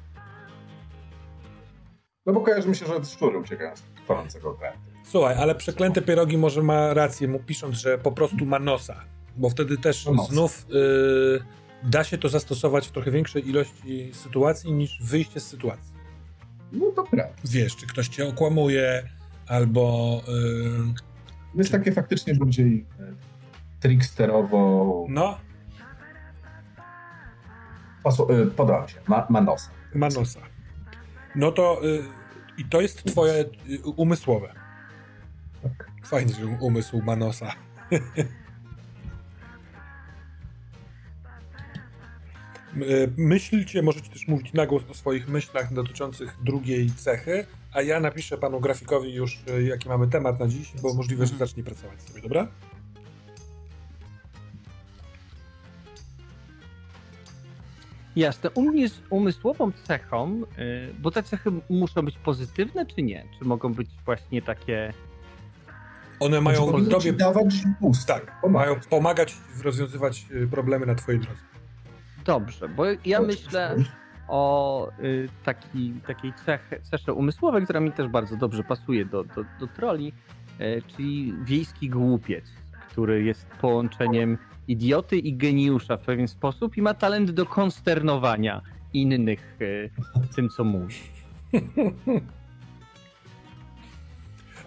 [2.27, 4.86] No bo kojarzy mi się, że szczury uciekają z tonącego okrętu.
[5.07, 9.05] Słuchaj, ale przeklęte pierogi może ma rację, mu pisząc, że po prostu ma nosa.
[9.37, 14.73] Bo wtedy też no znów y, da się to zastosować w trochę większej ilości sytuacji
[14.73, 15.95] niż wyjście z sytuacji.
[16.73, 17.35] No to prawda.
[17.45, 19.09] Wiesz, czy ktoś cię okłamuje,
[19.47, 20.21] albo...
[20.29, 20.95] Yy,
[21.55, 21.79] jest czy...
[21.79, 23.13] takie faktycznie bardziej e,
[23.81, 25.07] tricksterowo...
[25.09, 25.39] No.
[28.03, 29.71] Pasu, yy, podoba się, ma, ma nosa.
[29.95, 30.41] Ma nosa.
[31.35, 31.81] No to...
[31.83, 32.05] Yy,
[32.59, 34.66] I to jest twoje y, umysłowe.
[36.11, 37.53] Że umysł ma nosa.
[42.77, 48.01] E, myślcie, możecie też mówić na głos o swoich myślach dotyczących drugiej cechy, a ja
[48.01, 51.49] napiszę panu grafikowi już, e, jaki mamy temat na dziś, bo możliwe, że mhm.
[51.49, 52.49] zacznie pracować sobie, dobra?
[58.17, 58.51] Jasne.
[58.51, 63.25] U mnie z umysłową cechą, e, bo te cechy muszą być pozytywne, czy nie?
[63.39, 64.93] Czy mogą być właśnie takie.
[66.21, 68.09] One mają znaczy, tobie dawać boost.
[68.09, 71.41] Tak, mają pomagać rozwiązywać problemy na twojej drodze.
[72.25, 73.77] Dobrze, bo ja myślę
[74.29, 79.45] o y, taki, takiej cechy, cesze umysłowej, która mi też bardzo dobrze pasuje do, do,
[79.61, 80.13] do troli,
[80.61, 82.45] y, czyli wiejski głupiec,
[82.91, 84.39] który jest połączeniem
[84.69, 88.63] idioty i geniusza w pewien sposób i ma talent do konsternowania
[88.93, 89.91] innych y,
[90.37, 90.95] tym, co mówi.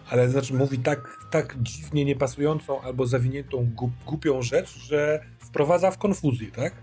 [0.10, 3.70] Ale znaczy mówi tak, tak dziwnie niepasującą albo zawiniętą
[4.06, 6.74] głupią rzecz, że wprowadza w konfuzję, tak?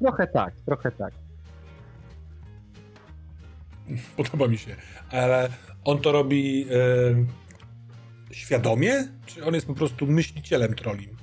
[0.00, 1.14] Trochę tak, trochę tak.
[4.16, 4.76] Podoba mi się.
[5.10, 5.48] Ale
[5.84, 6.66] on to robi
[8.30, 9.08] świadomie?
[9.26, 11.16] Czy on jest po prostu myślicielem trollim?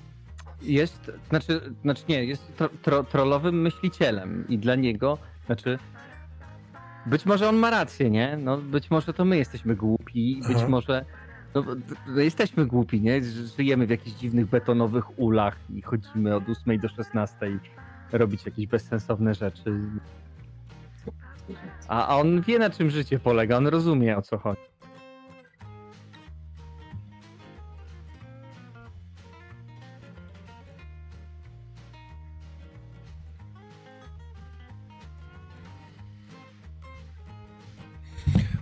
[0.61, 5.79] Jest, znaczy, znaczy nie, jest tro, tro, trollowym myślicielem i dla niego, znaczy
[7.05, 8.38] być może on ma rację, nie?
[8.41, 10.53] No, być może to my jesteśmy głupi, Aha.
[10.53, 11.05] być może
[11.56, 11.64] no,
[12.08, 13.22] no, jesteśmy głupi, nie?
[13.58, 17.60] Żyjemy w jakichś dziwnych betonowych ulach i chodzimy od 8 do 16
[18.12, 19.80] robić jakieś bezsensowne rzeczy.
[21.88, 24.62] A, a on wie na czym życie polega, on rozumie o co chodzi.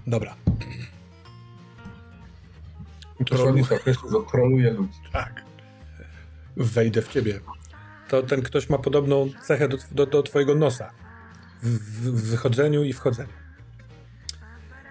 [0.08, 0.41] Dobra.
[3.26, 3.65] Troluje,
[4.32, 4.99] troluje ludzi.
[5.11, 5.43] Tak.
[6.57, 7.39] Wejdę w ciebie
[8.11, 10.91] to ten ktoś ma podobną cechę do, do, do twojego nosa.
[11.63, 13.34] W, w, wychodzeniu i wchodzeniu.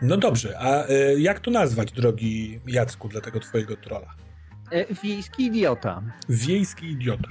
[0.03, 4.15] No dobrze, a y, jak to nazwać, drogi Jacku, dla tego twojego trola?
[4.71, 6.03] E, wiejski idiota.
[6.29, 7.29] Wiejski idiota.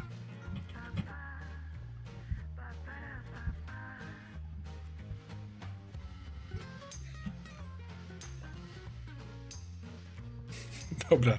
[11.10, 11.38] Dobra.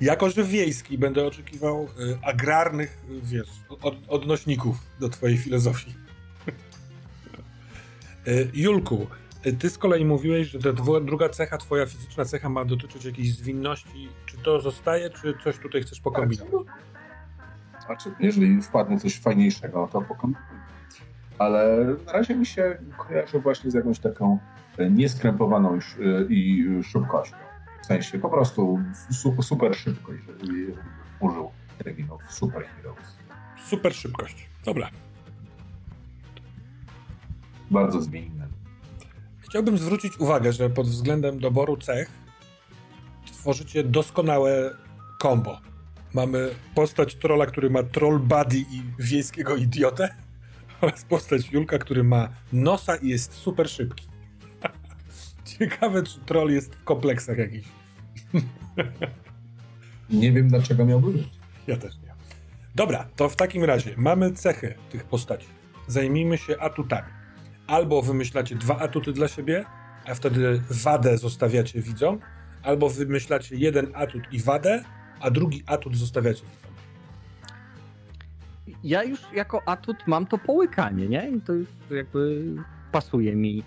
[0.00, 5.94] Jako, że wiejski będę oczekiwał y, agrarnych, y, wiesz, od, odnośników do twojej filozofii.
[8.28, 9.06] y, Julku,
[9.58, 14.08] ty z kolei mówiłeś, że ta druga cecha, twoja fizyczna cecha ma dotyczyć jakiejś zwinności.
[14.26, 16.66] Czy to zostaje, czy coś tutaj chcesz pokombinować?
[17.72, 20.62] Tak, znaczy, jeżeli wpadnie coś fajniejszego, to pokombinuję.
[21.38, 24.38] Ale na razie mi się kojarzy właśnie z jakąś taką
[24.78, 25.78] e, nieskrępowaną
[26.28, 27.36] i szybkością.
[27.82, 28.78] W sensie po prostu
[29.10, 30.66] su super szybko, jeżeli,
[31.20, 33.16] użył terminów Super Heroes.
[33.68, 34.48] Super szybkość.
[34.64, 34.90] Dobra.
[37.70, 38.48] Bardzo zmienne.
[39.40, 42.10] Chciałbym zwrócić uwagę, że pod względem doboru cech
[43.42, 44.76] tworzycie doskonałe
[45.22, 45.60] combo.
[46.14, 50.14] Mamy postać trolla, który ma troll buddy i wiejskiego idiotę
[50.80, 54.11] oraz postać Julka, który ma nosa i jest super szybki.
[55.58, 57.68] Ciekawe, czy troll jest w kompleksach jakichś.
[60.10, 61.28] Nie wiem, dlaczego miałby być.
[61.66, 62.14] Ja też nie.
[62.74, 65.46] Dobra, to w takim razie mamy cechy tych postaci.
[65.86, 67.08] Zajmijmy się atutami.
[67.66, 69.64] Albo wymyślacie dwa atuty dla siebie,
[70.06, 72.18] a wtedy wadę zostawiacie widzom,
[72.62, 74.84] albo wymyślacie jeden atut i wadę,
[75.20, 76.72] a drugi atut zostawiacie widzom.
[78.84, 81.30] Ja już jako atut mam to połykanie, nie?
[81.30, 82.44] I to już jakby
[82.92, 83.62] pasuje mi,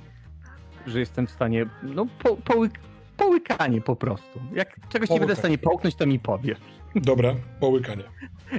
[0.88, 2.71] że jestem w stanie, no po, połyk,
[3.17, 4.39] połykanie po prostu.
[4.53, 6.59] Jak czegoś nie będę w stanie połknąć, to mi powiesz.
[6.95, 8.03] Dobra, połykanie.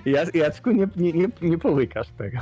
[0.04, 2.38] Ja, Jacku, nie, nie, nie, nie połykasz tego.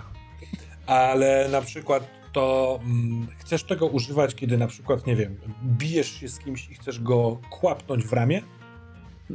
[0.87, 6.29] Ale na przykład to mm, chcesz tego używać, kiedy na przykład, nie wiem, bijesz się
[6.29, 8.43] z kimś i chcesz go kłapnąć w ramię?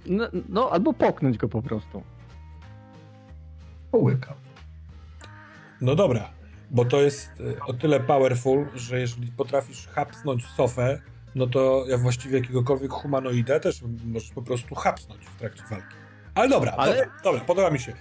[0.05, 2.03] No, no albo poknąć go po prostu.
[3.91, 4.35] Połykam.
[5.81, 6.29] No dobra,
[6.71, 11.01] bo to jest e, o tyle powerful, że jeżeli potrafisz hapsnąć sofę,
[11.35, 15.95] no to ja właściwie jakiegokolwiek humanoida też możesz po prostu hapsnąć w trakcie walki.
[16.35, 16.95] Ale dobra, ale...
[16.95, 17.93] dobra, dobra podoba mi się.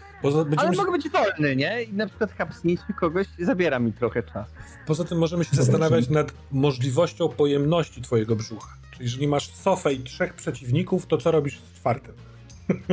[0.56, 1.82] Ale mogę być wolny, nie?
[1.82, 4.52] I na przykład hapsnięcie kogoś zabiera mi trochę czasu.
[4.86, 8.76] Poza tym możemy się zastanawiać nad możliwością pojemności twojego brzucha.
[8.92, 12.14] Czyli jeżeli masz sofę i trzech przeciwników, to co robisz z czwartym?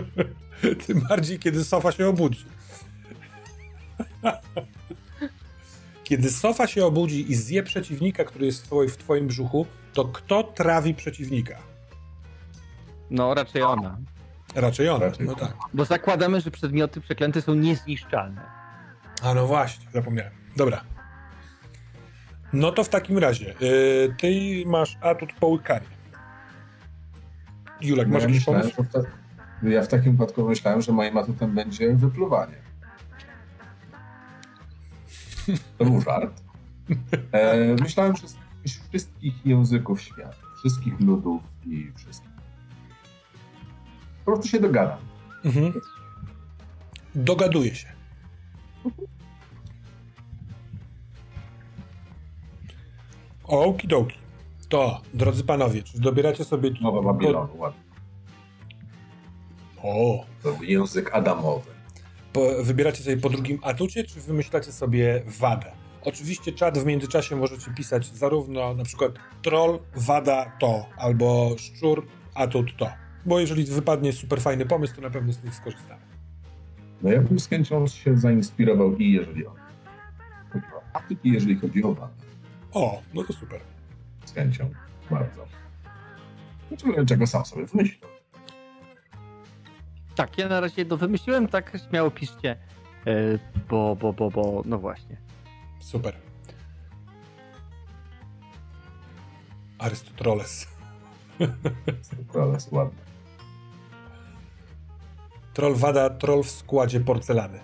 [0.88, 2.46] Tym bardziej, kiedy sofa się obudzi.
[6.06, 10.94] kiedy sofa się obudzi i zje przeciwnika, który jest w twoim brzuchu, to kto trawi
[10.94, 11.58] przeciwnika?
[13.10, 13.98] No, raczej ona.
[14.56, 15.54] Raczej ona, no tak.
[15.74, 18.42] Bo zakładamy, że przedmioty przeklęte są niezniszczalne.
[19.24, 20.32] A no właśnie, zapomniałem.
[20.56, 20.82] Dobra.
[22.54, 25.96] No to w takim razie, yy, ty masz atut połykania.
[27.82, 28.86] Julek, masz ja jakiś pomysł?
[29.64, 32.65] Ja w takim wypadku myślałem, że moim atutem będzie wypluwanie.
[35.78, 36.44] To był żart.
[37.32, 38.38] E, myślałem, że z
[38.90, 42.36] wszystkich języków świata, wszystkich ludów i wszystkich
[44.26, 44.98] po prostu się dogadam.
[45.46, 45.74] Mhm.
[47.16, 47.88] Dogaduję się.
[53.44, 54.18] Okidoki.
[54.70, 56.72] To, drodzy panowie, czy dobieracie sobie...
[56.82, 57.82] Mowa Babilonu, ładnie.
[59.84, 60.26] O.
[60.44, 61.75] To język adamowy.
[62.36, 65.72] Po, wybieracie sobie po drugim atucie, czy wymyślacie sobie wadę?
[66.02, 69.12] Oczywiście czat w międzyczasie możecie pisać zarówno na przykład
[69.42, 72.90] troll, wada to, albo szczur, atut to.
[73.26, 76.02] Bo jeżeli wypadnie super fajny pomysł, to na pewno z nich skorzystamy.
[77.02, 79.54] No ja bym z chęcią się zainspirował i jeżeli o
[80.94, 82.14] aktyki, jeżeli chodzi o wadę.
[82.74, 83.60] O, no to super.
[84.26, 84.70] Z chęcią,
[85.12, 85.46] bardzo.
[86.68, 88.15] Znaczy, czego sam sobie wymyślił.
[90.16, 92.58] Tak, ja na razie to wymyśliłem, tak śmiało piszcie,
[93.06, 93.40] yy,
[93.70, 95.18] bo, bo, bo, bo, no właśnie.
[95.80, 96.16] Super.
[99.78, 100.68] Arystoteles.
[101.88, 103.00] Arystoteles, ładny.
[105.54, 107.60] Troll wada, troll w składzie porcelany.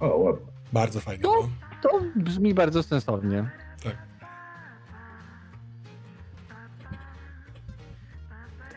[0.00, 0.46] O, ładnie.
[0.72, 1.22] Bardzo fajnie.
[1.22, 1.48] To,
[1.82, 3.50] to brzmi bardzo sensownie.
[3.82, 3.96] Tak.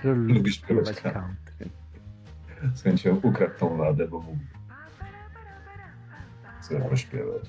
[0.04, 1.02] Lubisz śpiewać.
[2.76, 4.40] Z chęcią ukradł tą wadę, bo mógł
[6.62, 7.44] sobie pośpiewać.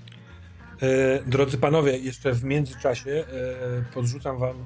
[0.82, 3.24] E, drodzy panowie, jeszcze w międzyczasie e,
[3.94, 4.56] podrzucam wam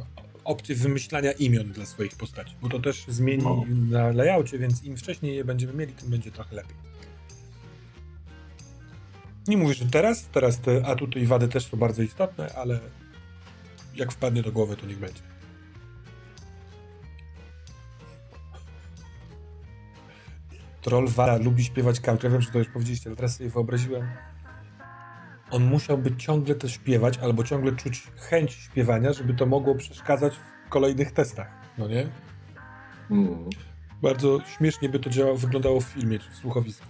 [0.45, 3.65] opcję wymyślania imion dla swoich postaci, bo to też zmieni no.
[3.91, 6.77] na layoutie, więc im wcześniej je będziemy mieli, tym będzie trochę lepiej.
[9.49, 12.81] Nie mówię, że teraz, teraz te atuty i wady też są bardzo istotne, ale
[13.95, 15.21] jak wpadnie do głowy, to niech będzie.
[20.81, 22.31] Troll Wada lubi śpiewać country.
[22.31, 24.09] Wiem, że to już powiedzieliście, ale teraz sobie wyobraziłem,
[25.51, 30.69] on musiałby ciągle to śpiewać, albo ciągle czuć chęć śpiewania, żeby to mogło przeszkadzać w
[30.69, 31.49] kolejnych testach,
[31.79, 32.09] no nie?
[33.11, 33.51] Mm.
[34.03, 36.87] Bardzo śmiesznie by to działało, wyglądało w filmie czy w słuchowisku.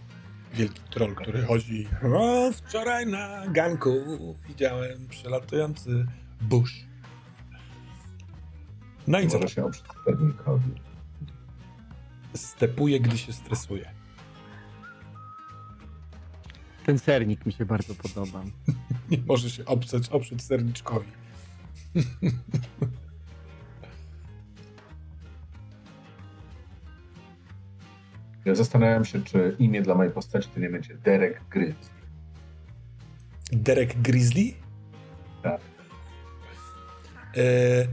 [0.55, 1.89] Wielki troll, który chodzi.
[2.14, 3.91] O, wczoraj na ganku
[4.49, 6.07] widziałem przelatujący
[6.41, 6.86] burz.
[9.07, 9.39] No i co?
[9.39, 9.70] Może się
[12.35, 13.91] Stepuje, gdy się stresuje.
[16.87, 18.45] Ten sernik mi się bardzo podoba.
[19.11, 21.09] Nie może się oprzeć, oprzeć serniczkowi.
[28.45, 31.91] Ja zastanawiam się, czy imię dla mojej postaci to nie będzie Derek Grizzly.
[33.53, 34.53] Derek Grizzly?
[35.43, 35.61] Tak.
[37.37, 37.87] E,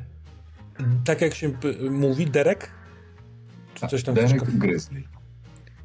[1.06, 1.52] tak jak się
[1.90, 2.72] mówi, Derek?
[3.76, 4.56] Czy tak, coś tam Derek chcesz...
[4.56, 5.04] Grizzly.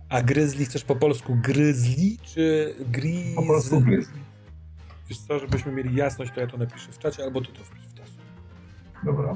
[0.09, 3.35] A Grizzly chcesz po polsku Grizzly, czy Grizzly?
[3.35, 4.19] Po polsku Grizzly.
[5.09, 7.87] Wiesz co, żebyśmy mieli jasność, to ja to napiszę w czacie, albo ty to wpisz
[7.87, 8.13] w czacie.
[9.05, 9.29] Dobra.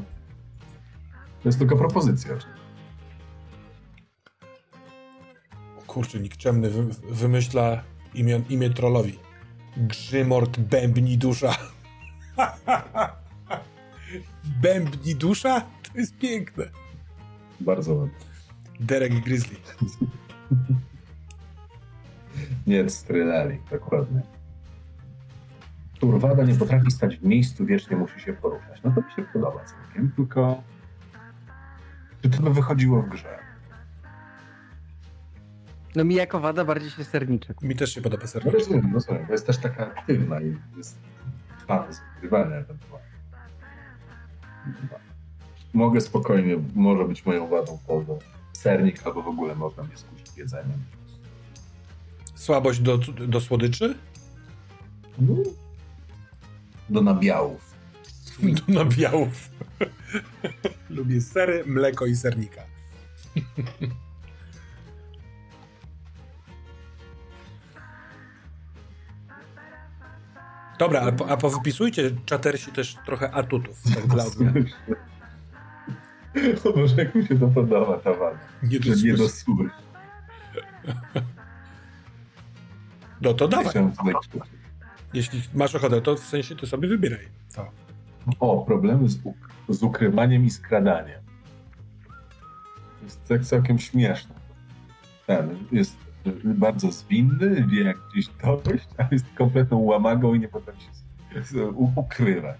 [1.43, 2.37] To jest tylko propozycja.
[5.87, 7.83] Kurczę, nikczemny wy, wymyśla
[8.15, 9.19] imię, imię trollowi.
[9.77, 11.57] Grzymort Bębni Dusza.
[14.63, 15.61] Bębni Dusza?
[15.61, 16.65] To jest piękne.
[17.61, 18.34] Bardzo ładnie.
[18.81, 19.57] Derek Grizzly.
[22.67, 24.23] Nie strzelali, dokładnie.
[26.01, 28.83] Turwada nie potrafi stać w miejscu, wiecznie musi się poruszać.
[28.85, 30.63] No to mi się podoba całkiem, tylko
[32.23, 33.39] czy to by wychodziło w grze?
[35.97, 37.63] No mi jako wada bardziej się serniczek.
[37.63, 38.53] Mi też się podoba no serniczek.
[38.53, 40.99] No rozumiem, rozumiem, bo jest też taka aktywna i jest
[41.67, 43.09] fan zgrywania ewentualnie.
[45.75, 48.19] Mogę spokojnie, może być moją wadą to
[48.65, 50.79] sernik, albo w ogóle można mnie skusić jedzeniem.
[52.35, 52.99] Słabość do,
[53.29, 53.95] do słodyczy?
[55.19, 55.35] No,
[56.89, 57.75] do nabiałów.
[58.67, 59.51] Do nabiałów.
[60.97, 62.63] Lubię sery, mleko i sernika.
[70.79, 74.65] Dobra, a, po, a powypisujcie czatersi też trochę atutów, tak dla odmiany.
[76.65, 78.39] O Boże, jak mi się to podoba, ta wada.
[78.63, 79.73] Nie dosłysz.
[80.85, 80.95] Nie.
[83.21, 83.73] No to dawaj.
[85.15, 87.29] Jeśli masz ochotę, to w sensie ty sobie wybieraj.
[87.55, 87.71] To.
[88.41, 89.37] O, problemy z, uk
[89.69, 91.21] z ukrywaniem i skradaniem.
[93.03, 94.35] Jest tak całkiem śmieszne.
[95.27, 95.97] Ten jest
[96.45, 98.27] bardzo zwinny, wie jak gdzieś
[98.65, 101.67] dojść, a jest kompletną łamagą i nie potrafi się
[101.97, 102.59] ukrywać.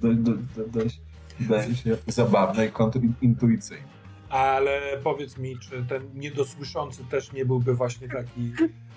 [0.00, 1.00] Do, do, do, dość
[1.40, 3.94] wydaje się zabawne i kontrintuicyjne.
[4.28, 8.52] Ale powiedz mi, czy ten niedosłyszący też nie byłby właśnie taki,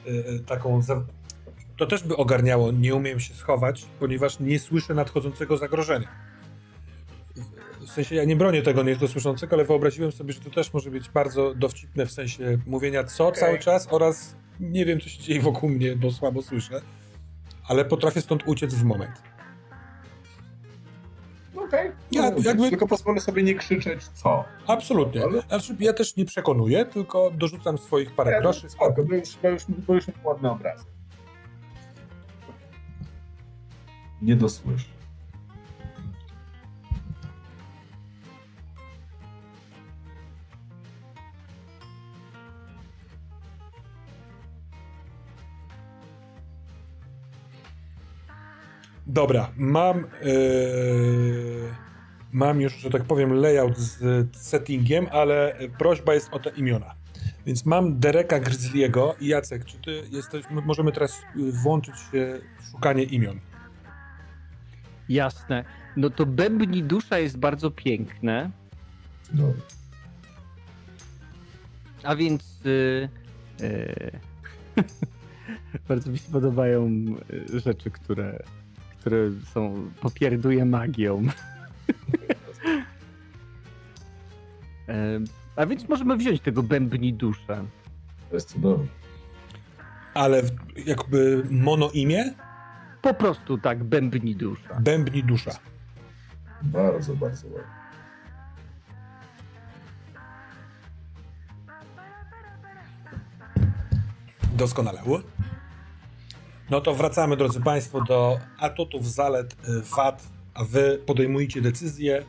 [0.08, 0.82] y, taką
[1.78, 6.08] to też by ogarniało, nie umiem się schować, ponieważ nie słyszę nadchodzącego zagrożenia.
[7.80, 11.10] W sensie ja nie bronię tego niedosłyszącego, ale wyobraziłem sobie, że to też może być
[11.10, 13.40] bardzo dowcipne w sensie mówienia co okay.
[13.40, 16.82] cały czas oraz nie wiem, co się dzieje wokół mnie, bo słabo słyszę,
[17.68, 19.22] ale potrafię stąd uciec w moment.
[21.58, 21.90] Okej.
[21.90, 21.92] Okay.
[22.12, 22.70] Ja, no, jakby...
[22.70, 24.44] Tylko pozwolę sobie nie krzyczeć co.
[24.68, 25.24] Absolutnie.
[25.24, 25.42] Ale...
[25.42, 28.70] Znaczy, ja też nie przekonuję, tylko dorzucam swoich parę ja, groszy.
[28.70, 30.86] Spoko, bo już, bo już, bo już ładny obraz.
[34.22, 34.97] Nie dosłyszy.
[49.08, 51.74] Dobra, mam yy,
[52.32, 56.96] mam już, że tak powiem, layout z settingiem, ale prośba jest o te imiona.
[57.46, 61.22] Więc mam Dereka Grizzliego i Jacek, czy ty jesteś, możemy teraz
[61.64, 63.40] włączyć się w szukanie imion.
[65.10, 65.64] Jasne.
[65.98, 68.52] No to Bębni Dusza jest bardzo piękne.
[69.34, 69.54] No.
[72.04, 73.10] A więc yy,
[73.60, 74.12] yy,
[75.90, 76.90] bardzo mi się podobają
[77.54, 78.44] y, rzeczy, które,
[79.08, 81.24] które są popierduje magią.
[85.56, 87.66] A więc możemy wziąć tego Bębni Duszę.
[88.30, 88.88] To jest cudowne.
[90.14, 90.42] Ale
[90.86, 92.34] jakby mono imię?
[93.02, 94.80] Po prostu tak, bębni dusza.
[94.80, 95.52] Bębni dusza.
[96.62, 97.62] Bardzo, bardzo ładnie.
[104.54, 105.02] Doskonale.
[106.70, 112.26] No to wracamy, drodzy Państwo, do atutów, zalet, y, wad, a Wy podejmujcie decyzję,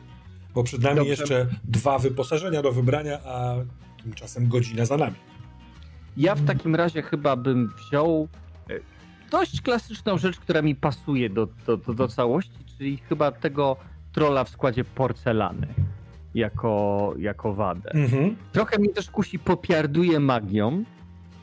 [0.53, 1.09] bo przed nami Dobrze.
[1.09, 3.55] jeszcze dwa wyposażenia do wybrania, a
[4.03, 5.15] tymczasem godzina za nami.
[6.17, 8.27] Ja w takim razie chyba bym wziął
[9.31, 13.77] dość klasyczną rzecz, która mi pasuje do, do, do, do całości, czyli chyba tego
[14.13, 15.67] trola w składzie porcelany
[16.35, 17.91] jako, jako wadę.
[17.91, 18.35] Mhm.
[18.51, 20.83] Trochę mnie też kusi popiarduje magią.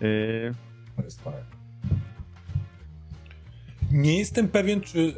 [0.00, 0.54] Yy...
[0.96, 1.55] To jest fajne.
[3.96, 5.14] Nie jestem pewien, czy yy,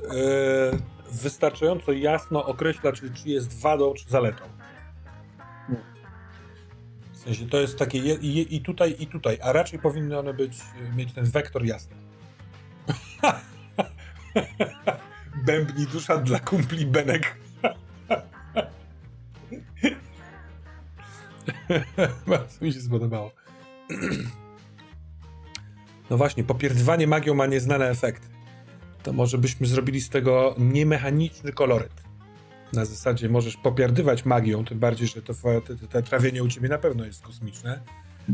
[1.13, 4.45] wystarczająco jasno określa, czy, czy jest wadą, czy zaletą.
[7.13, 10.59] W sensie to jest takie i, i tutaj, i tutaj, a raczej powinny one być,
[10.97, 11.97] mieć ten wektor jasny.
[15.47, 17.37] Bębni dusza dla kumpli Benek.
[22.27, 23.33] Bardzo mi się spodobało.
[26.11, 28.38] No właśnie, popierdywanie magią ma nieznane efekty.
[29.03, 31.93] To może byśmy zrobili z tego niemechaniczny koloryt.
[32.73, 35.33] Na zasadzie możesz popierdywać magią, tym bardziej, że to,
[36.03, 37.81] trawienie u ciebie na pewno jest kosmiczne.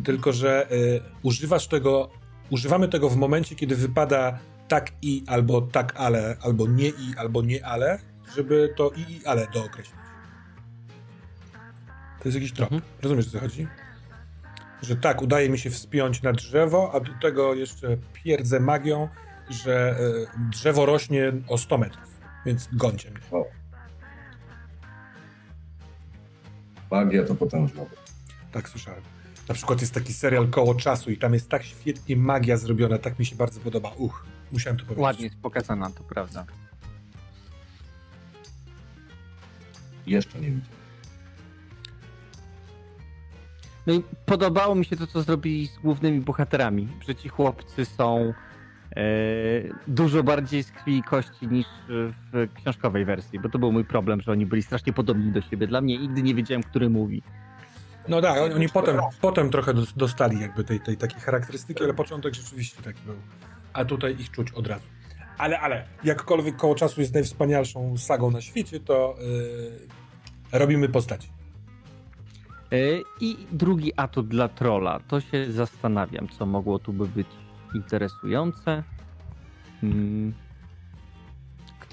[0.04, 2.10] Tylko, że y, używasz tego,
[2.50, 4.38] używamy tego w momencie, kiedy wypada
[4.68, 7.98] tak i, albo tak ale, albo nie i, albo nie ale,
[8.36, 9.96] żeby to i i ale dookreślić.
[12.18, 12.72] To jest jakiś trop.
[12.72, 12.92] Mhm.
[13.02, 13.68] Rozumiesz, o co chodzi?
[14.82, 19.08] Że tak, udaje mi się wspiąć na drzewo, a do tego jeszcze pierdzę magią,
[19.50, 23.20] że y, drzewo rośnie o 100 metrów, więc gońcie mnie.
[23.30, 23.44] O.
[26.90, 27.82] Magia to potężna.
[28.52, 29.02] Tak słyszałem.
[29.48, 33.18] Na przykład jest taki serial Koło Czasu i tam jest tak świetnie magia zrobiona, tak
[33.18, 33.90] mi się bardzo podoba.
[33.96, 35.02] Uch, musiałem to powiedzieć.
[35.02, 36.44] Ładnie jest pokazana, to prawda.
[40.06, 40.66] Jeszcze nie widzę.
[43.86, 48.18] No i podobało mi się to, co zrobili z głównymi bohaterami, że ci chłopcy są
[48.18, 48.34] e,
[49.88, 54.20] dużo bardziej z krwi i kości niż w książkowej wersji, bo to był mój problem,
[54.20, 55.66] że oni byli strasznie podobni do siebie.
[55.66, 57.22] Dla mnie nigdy nie wiedziałem, który mówi.
[58.08, 62.34] No tak, oni, oni potem, potem trochę dostali jakby tej, tej takiej charakterystyki, ale początek
[62.34, 63.16] rzeczywiście taki był.
[63.72, 64.84] A tutaj ich czuć od razu.
[65.38, 69.16] Ale, ale, jakkolwiek koło czasu jest najwspanialszą sagą na świecie, to
[70.52, 71.28] yy, robimy postaci.
[72.70, 75.00] Yy, I drugi atut dla trolla.
[75.08, 77.26] To się zastanawiam, co mogło tu by być
[77.74, 78.82] interesujące.
[79.80, 80.34] Hmm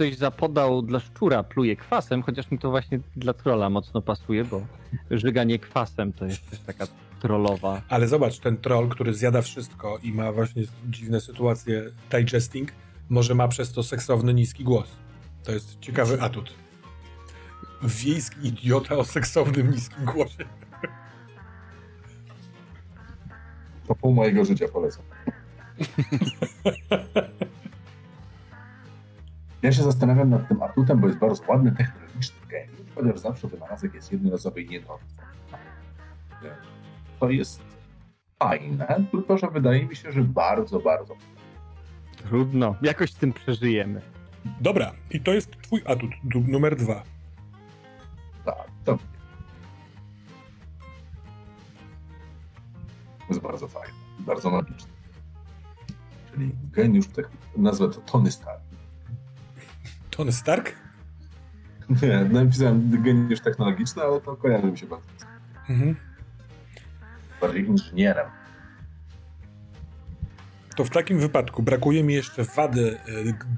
[0.02, 4.62] ktoś zapodał dla szczura pluje kwasem, chociaż mi to właśnie dla trolla mocno pasuje, bo
[5.12, 6.88] żyganie kwasem to jest też taka
[7.20, 7.82] trollowa.
[7.90, 12.72] Ale zobacz, ten troll, który zjada wszystko i ma właśnie dziwne sytuacje digesting,
[13.10, 14.90] może ma przez to seksowny, niski głos.
[15.44, 16.54] To jest ciekawy atut.
[17.84, 20.46] Wiejski idiota o seksownym, niskim głosie.
[23.88, 25.04] To pół mojego życia polecam.
[29.62, 33.94] Ja się zastanawiam nad tym atutem, bo jest bardzo ładny technologiczny game, chociaż zawsze wynalazek
[33.94, 35.04] jest jednorazowy i niedrogi.
[37.20, 37.62] To jest
[38.40, 41.16] fajne, tylko że wydaje mi się, że bardzo, bardzo.
[42.18, 44.02] Trudno, jakoś z tym przeżyjemy.
[44.62, 46.12] Dobra, i to jest twój atut
[46.48, 47.04] numer dwa.
[48.46, 48.98] Tak, to
[53.30, 54.91] jest bardzo fajne, bardzo magiczne.
[56.34, 58.62] Czyli geniusz, tak nazwę to Tony Stark.
[60.10, 60.76] Tony Stark?
[62.02, 65.06] Nie, napisałem geniusz technologiczny, ale to kojarzy mi się bardzo.
[65.70, 65.96] Mhm.
[67.42, 68.28] Bardziej inżynierem.
[70.76, 72.98] To w takim wypadku brakuje mi jeszcze wady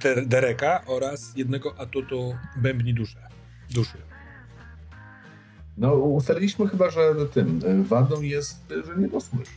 [0.05, 3.17] e, Dereka oraz jednego atutu bębni duszy.
[3.71, 3.97] duszy.
[5.78, 7.01] No, ustaliliśmy chyba, że
[7.34, 9.51] tym e, wadą jest, że nie dosłyszy.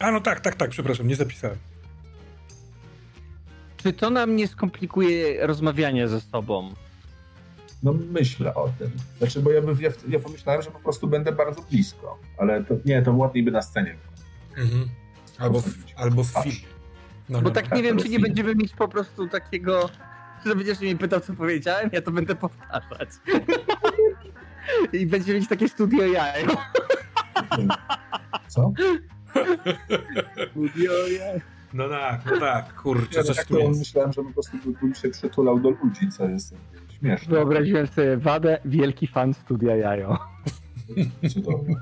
[0.00, 1.58] A no tak, tak, tak, przepraszam, nie zapisałem.
[3.88, 6.74] Czy to nam nie skomplikuje rozmawianie ze sobą?
[7.82, 8.90] No myślę o tym.
[9.18, 12.74] Znaczy, bo ja, by, ja, ja pomyślałem, że po prostu będę bardzo blisko, ale to
[12.84, 13.96] nie, to ładniej by na scenie.
[14.56, 14.88] Mhm.
[15.38, 16.68] Albo w, albo w filmie.
[17.28, 17.76] No, bo no, tak no.
[17.76, 19.90] nie wiem, czy nie będziemy mieć po prostu takiego,
[20.46, 23.08] że będziesz mnie pytał, co powiedziałem, ja to będę powtarzać.
[25.00, 26.56] I będziemy mieć takie studio jajo.
[28.48, 28.72] Co?
[30.50, 31.57] studio jajo.
[31.72, 33.78] No tak, no tak, kurczę, ja coś tak tu jest.
[33.78, 36.54] myślałem, że po prostu bym się przytulał do ludzi, co jest
[36.98, 37.34] śmieszne.
[37.34, 40.18] Wyobraziłem sobie wadę, wielki fan studia Jajo.
[41.34, 41.76] Cudownie.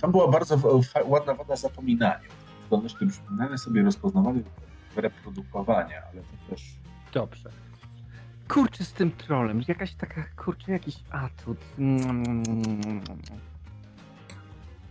[0.00, 2.28] Tam była bardzo ładna wada zapominania.
[2.66, 4.40] Zdolność do przypominania sobie, rozpoznawania,
[4.96, 6.74] reprodukowania, ale to też...
[7.12, 7.50] Dobrze.
[8.48, 11.58] Kurczę z tym trolem, jakaś taka, kurczę, jakiś atut.
[11.78, 13.00] Mm.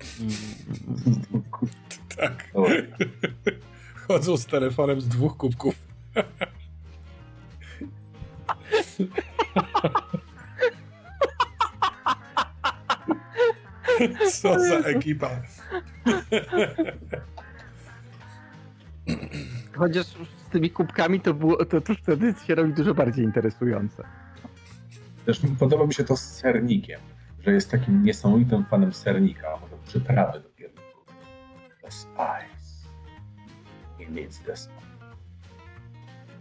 [2.20, 2.52] Tak.
[4.08, 5.76] Chodzą z telefonem z dwóch kubków.
[14.32, 15.30] Co za ekipa.
[19.76, 24.04] Chociaż z tymi kubkami to, było, to, to wtedy się robi dużo bardziej interesujące.
[25.26, 27.00] Też podoba mi się to z sernikiem,
[27.46, 30.50] że jest takim niesamowitym fanem sernika, może przyprawy do
[31.90, 32.88] the spice.
[33.98, 34.80] He needs this one.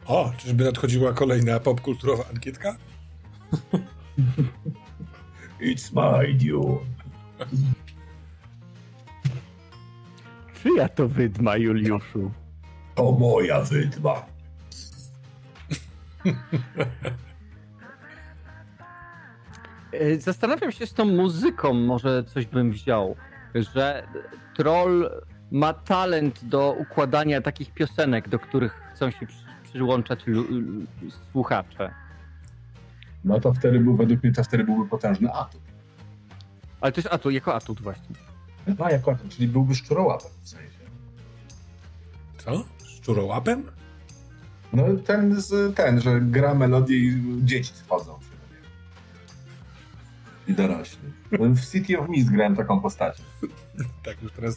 [0.06, 2.76] O, czyżby nadchodziła kolejna popkulturowa ankietka?
[5.60, 6.78] It's my dune.
[10.62, 12.30] Czyja to wydma, Juliuszu?
[12.94, 14.26] To moja wydma.
[19.92, 23.16] E, zastanawiam się z tą muzyką, może coś bym wziął,
[23.54, 24.06] że
[24.56, 25.10] troll
[25.50, 29.26] ma talent do układania takich piosenek, do których chcą się
[29.62, 30.24] przyłączać
[31.32, 31.94] słuchacze.
[33.24, 35.60] No to wtedy był, według mnie to wtedy byłby potężny atut.
[36.80, 38.16] Ale to jest atut, jako atut właśnie.
[38.78, 40.78] No, jako atut, czyli byłby szczurołapem w sensie.
[42.38, 42.64] Co?
[42.84, 43.62] Szczurołapem?
[44.72, 45.36] No ten,
[45.74, 48.18] ten, że gra melodię i dzieci schodzą
[50.48, 50.98] i dorośli.
[51.32, 53.22] W City of Mist grałem taką postacią.
[54.04, 54.56] tak, już teraz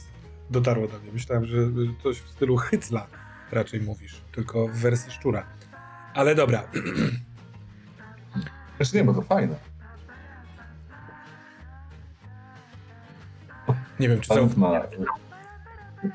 [0.52, 1.12] dotarło do mnie.
[1.12, 1.58] Myślałem, że
[2.04, 3.08] coś w stylu Hycla
[3.52, 5.46] raczej mówisz, tylko w wersji szczura.
[6.14, 6.64] Ale dobra.
[8.80, 9.56] Jeszcze nie, bo to fajne.
[14.00, 14.82] Nie wiem, czy talent ma,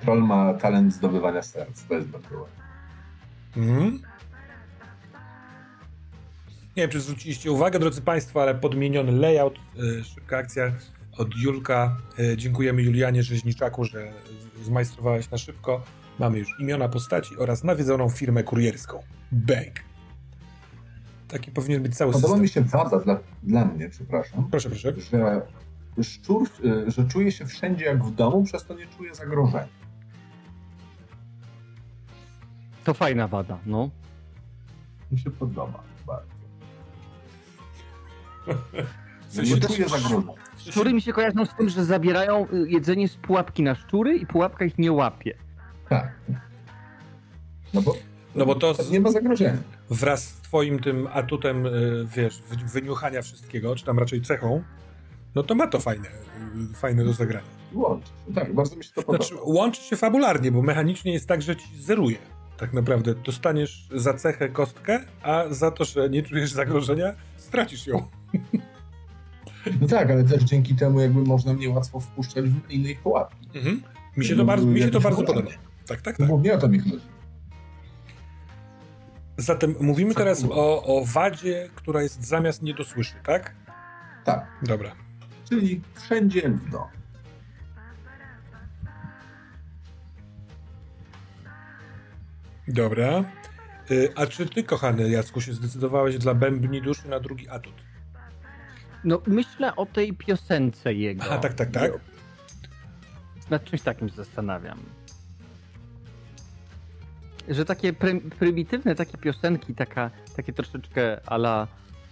[0.00, 2.48] Troll ma talent zdobywania serc, to jest bardzo
[3.56, 4.02] Mhm.
[6.76, 10.72] Nie wiem, czy zwróciliście uwagę, drodzy Państwo, ale podmieniony layout, yy, szybka akcja
[11.18, 11.96] od Julka.
[12.18, 14.12] Yy, dziękujemy Julianie Rzeźniczaku, że
[14.62, 15.82] zmajstrowałeś na szybko.
[16.18, 19.02] Mamy już imiona postaci oraz nawiedzoną firmę kurierską.
[19.32, 19.86] Bank.
[21.28, 22.42] Taki powinien być cały Podoba system.
[22.42, 24.50] mi się wada dla, dla mnie, przepraszam.
[24.50, 24.92] Proszę, proszę.
[25.00, 25.42] Że
[26.04, 29.68] szczur, y, że czuje się wszędzie jak w domu, przez to nie czuje zagrożenia.
[32.84, 33.90] To fajna wada, no.
[35.12, 36.36] Mi się podoba bardzo.
[39.28, 40.45] W sensie nie czuję zagrożenia.
[40.58, 44.26] Szczury mi się kojarzą z tym, że zabierają y, jedzenie z pułapki na szczury i
[44.26, 45.34] pułapka ich nie łapie.
[45.88, 46.12] Tak.
[47.74, 47.94] No bo,
[48.34, 49.56] No bo to nie ma zagrożenia.
[49.90, 52.42] Wraz z twoim tym atutem, y, wiesz,
[52.72, 54.62] wyniuchania wszystkiego, czy tam raczej cechą,
[55.34, 56.08] no to ma to fajne,
[56.72, 57.46] y, fajne do zagrania.
[57.74, 59.24] Łączy się, tak, bardzo mi się to podoba.
[59.24, 62.16] Znaczy, łączy się fabularnie, bo mechanicznie jest tak, że ci zeruje.
[62.56, 68.06] Tak naprawdę dostaniesz za cechę kostkę, a za to, że nie czujesz zagrożenia, stracisz ją.
[69.80, 73.48] No tak, ale też dzięki temu jakby można mnie łatwo wpuszczać w innej pułapki.
[73.54, 73.82] Mhm.
[74.16, 75.50] Mi się to bardzo, mi się to bardzo podoba.
[75.86, 76.28] Tak, tak, tak.
[76.28, 77.00] No, nie o to mi chodzi.
[79.36, 83.54] Zatem mówimy teraz o, o wadzie, która jest zamiast niedosłyszy, tak?
[84.24, 84.46] Tak.
[84.62, 84.92] Dobra.
[85.48, 86.84] Czyli wszędzie w do.
[92.68, 93.24] Dobra.
[93.90, 97.85] Y, a czy ty, kochany Jacku, się zdecydowałeś dla bębni duszy na drugi atut?
[99.04, 101.22] No, myślę o tej piosence jego.
[101.24, 101.92] Aha, tak, tak, tak.
[103.50, 104.78] Nad czymś takim się zastanawiam.
[107.48, 111.66] Że takie pry, prymitywne takie piosenki, taka, takie troszeczkę ala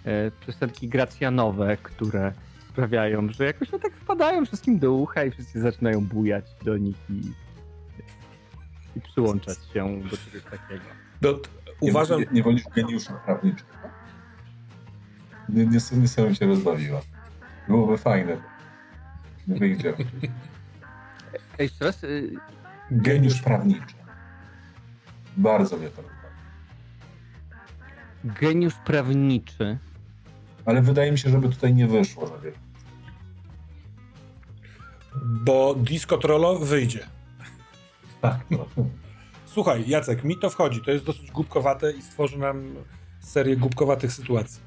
[0.05, 2.33] e, piosenki gracjanowe, które
[2.69, 6.97] sprawiają, że jakoś no tak wpadają wszystkim do ucha i wszyscy zaczynają bujać do nich
[7.11, 7.21] i,
[8.97, 10.85] i przyłączać się do czegoś takiego.
[11.23, 11.39] No,
[11.81, 12.21] uważam...
[12.21, 13.71] Nie, nie, nie wolisz geniusza prawniczego?
[15.49, 17.01] Nie, nie, nie sobie się rozbawiła.
[17.69, 18.37] Byłoby fajne.
[19.49, 19.95] Nie wyjdzie.
[21.59, 22.05] Ej, jeszcze raz.
[22.05, 22.37] Y...
[22.91, 23.95] Geniusz prawniczy.
[25.37, 26.03] Bardzo mnie to.
[28.25, 29.79] Geniusz prawniczy.
[30.67, 32.57] Ale wydaje mi się, żeby tutaj nie wyszło wiele.
[35.25, 37.07] Bo Disco Trollo wyjdzie.
[38.21, 38.67] Tak, no.
[39.47, 40.81] Słuchaj, Jacek, mi to wchodzi.
[40.81, 42.75] To jest dosyć głupkowate i stworzy nam
[43.21, 44.63] serię głupkowatych sytuacji.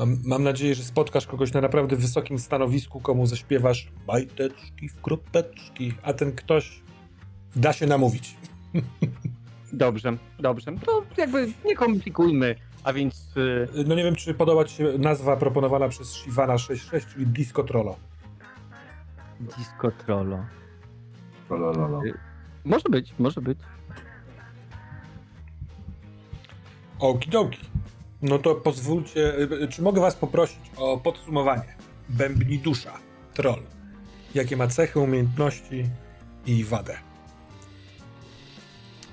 [0.00, 5.92] Mam, mam nadzieję, że spotkasz kogoś na naprawdę wysokim stanowisku, komu zaśpiewasz bajteczki w kropeczki,
[6.02, 6.82] a ten ktoś
[7.56, 8.36] da się namówić.
[9.72, 10.72] Dobrze, dobrze.
[10.86, 13.32] To jakby nie komplikujmy, a więc...
[13.36, 13.84] Yy...
[13.86, 17.96] No nie wiem, czy podoba ci się nazwa proponowana przez Shivana 66, czyli Disco Trollo.
[19.40, 20.44] Disco Trollo.
[21.48, 22.02] Trololo.
[22.64, 23.58] Może być, może być.
[26.98, 27.70] Okidoki.
[28.22, 29.34] No to pozwólcie,
[29.70, 31.76] czy mogę was poprosić o podsumowanie
[32.08, 32.92] Bębni Dusza,
[33.34, 33.62] troll.
[34.34, 35.84] Jakie ma cechy, umiejętności
[36.46, 36.96] i wadę?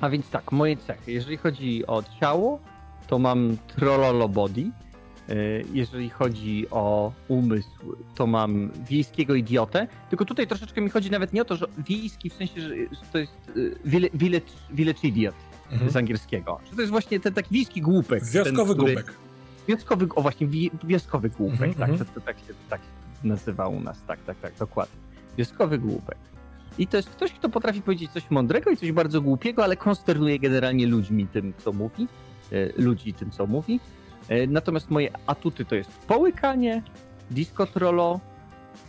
[0.02, 1.12] A więc tak, moje cechy.
[1.12, 2.60] Jeżeli chodzi o ciało,
[3.08, 4.72] to mam trollolo body.
[5.74, 9.88] Jeżeli chodzi o umysł, to mam wiejskiego idiotę.
[10.10, 12.70] Tylko tutaj troszeczkę mi chodzi nawet nie o to, że wiejski w sensie, że
[13.12, 13.52] to jest
[14.14, 15.36] village, village idiot
[15.72, 15.92] mhm.
[15.92, 16.60] z angielskiego.
[16.70, 18.24] Że to jest właśnie ten taki wiejski głupek.
[18.24, 18.94] Wioskowy ten, który...
[18.94, 19.14] głupek.
[19.68, 20.48] Wioskowy, o właśnie,
[20.84, 22.10] wioskowy głupek, mhm, tak, mhm.
[22.10, 22.82] to, to, tak, się, tak
[23.24, 24.96] nazywa u nas, tak, tak, tak, dokładnie.
[25.38, 26.18] Wioskowy głupek.
[26.78, 30.40] I to jest ktoś, kto potrafi powiedzieć coś mądrego i coś bardzo głupiego, ale konsternuje
[30.40, 32.08] generalnie ludźmi tym, co mówi,
[32.52, 33.80] e, ludzi tym, co mówi.
[34.28, 36.84] E, natomiast moje atuty to jest połykanie,
[37.32, 38.20] disco trollo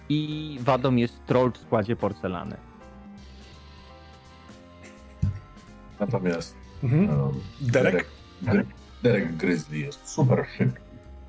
[0.08, 2.56] i wadą jest troll w składzie porcelany.
[6.00, 7.20] Natomiast mhm.
[7.20, 8.06] um, Derek?
[8.42, 8.66] Derek,
[9.02, 10.82] Derek Grizzly jest super szybki,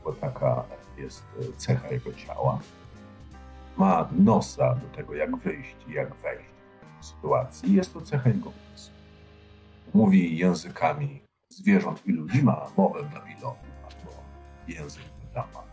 [0.03, 0.63] bo taka
[0.97, 2.59] jest e, cecha jego ciała.
[3.77, 6.49] Ma nosa do tego, jak wyjść i jak wejść
[7.01, 7.75] w sytuacji.
[7.75, 8.93] Jest to cecha jego umysłu.
[9.93, 14.11] Mówi językami zwierząt i ludzi, ma mowę Babilonu albo
[14.67, 15.63] język Dama.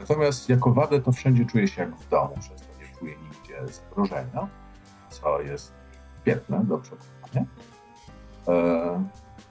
[0.00, 3.74] Natomiast jako wadę to wszędzie czuje się jak w domu, przez to nie czuje nigdzie
[3.74, 4.48] zagrożenia,
[5.10, 5.74] co jest
[6.20, 7.46] świetne do przekonania.
[8.48, 9.04] E,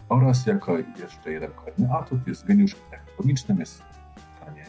[0.10, 4.66] oraz jako jeszcze jeden kolejny atut jest geniuszem technologicznym, jest w stanie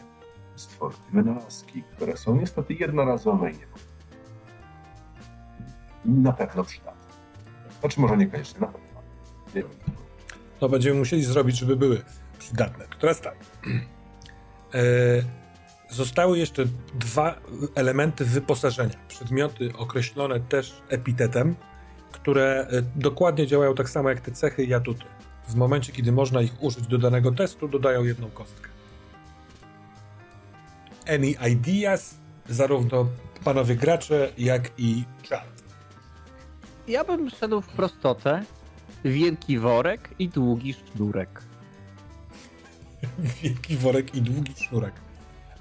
[0.55, 3.55] stworzyć wynalazki, które są niestety jednorazowe i
[6.05, 7.13] nie na pewno przydatne.
[7.79, 9.01] Znaczy może niekoniecznie, na pewno.
[9.55, 9.71] Nie wiem.
[10.59, 12.01] To będziemy musieli zrobić, żeby były
[12.39, 12.85] przydatne.
[12.99, 13.35] Teraz tak.
[14.73, 14.79] E,
[15.89, 17.35] zostały jeszcze dwa
[17.75, 18.95] elementy wyposażenia.
[19.07, 21.55] Przedmioty określone też epitetem,
[22.21, 25.03] które e, dokładnie działają tak samo jak te cechy i atuty.
[25.47, 28.69] W momencie, kiedy można ich użyć do danego testu, dodają jedną kostkę.
[31.07, 32.15] Any ideas?
[32.49, 33.07] Zarówno
[33.43, 35.63] panowie gracze, jak i czat.
[36.87, 38.43] Ja bym szedł w prostotę.
[39.05, 41.43] Wielki worek i długi sznurek.
[43.41, 44.93] Wielki worek i długi sznurek.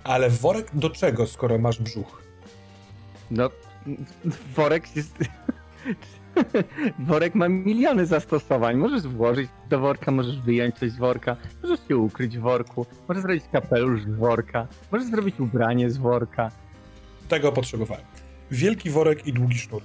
[0.04, 2.22] Ale worek do czego, skoro masz brzuch?
[3.30, 3.50] No,
[4.56, 5.18] worek jest...
[7.08, 8.76] worek ma miliony zastosowań.
[8.76, 13.22] Możesz włożyć do worka, możesz wyjąć coś z worka, możesz się ukryć w worku, możesz
[13.22, 16.50] zrobić kapelusz z worka, możesz zrobić ubranie z worka.
[17.28, 18.04] Tego potrzebowałem.
[18.50, 19.82] Wielki worek i długi sznur.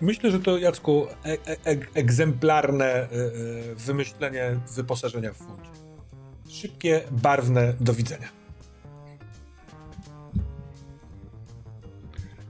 [0.00, 1.32] Myślę, że to Jacku e
[1.66, 3.08] e egzemplarne e
[3.74, 5.70] wymyślenie wyposażenia w funcie.
[6.48, 8.35] Szybkie, barwne, do widzenia.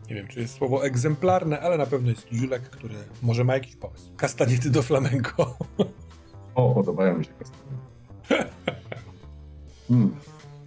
[0.08, 3.76] Nie wiem, czy jest słowo egzemplarne, ale na pewno jest Julek, który może ma jakiś
[3.76, 4.10] pomysł.
[4.16, 5.58] Kastaniety do flamenko.
[6.54, 7.76] O, podobają mi się kastaniety.
[9.88, 10.16] Hmm.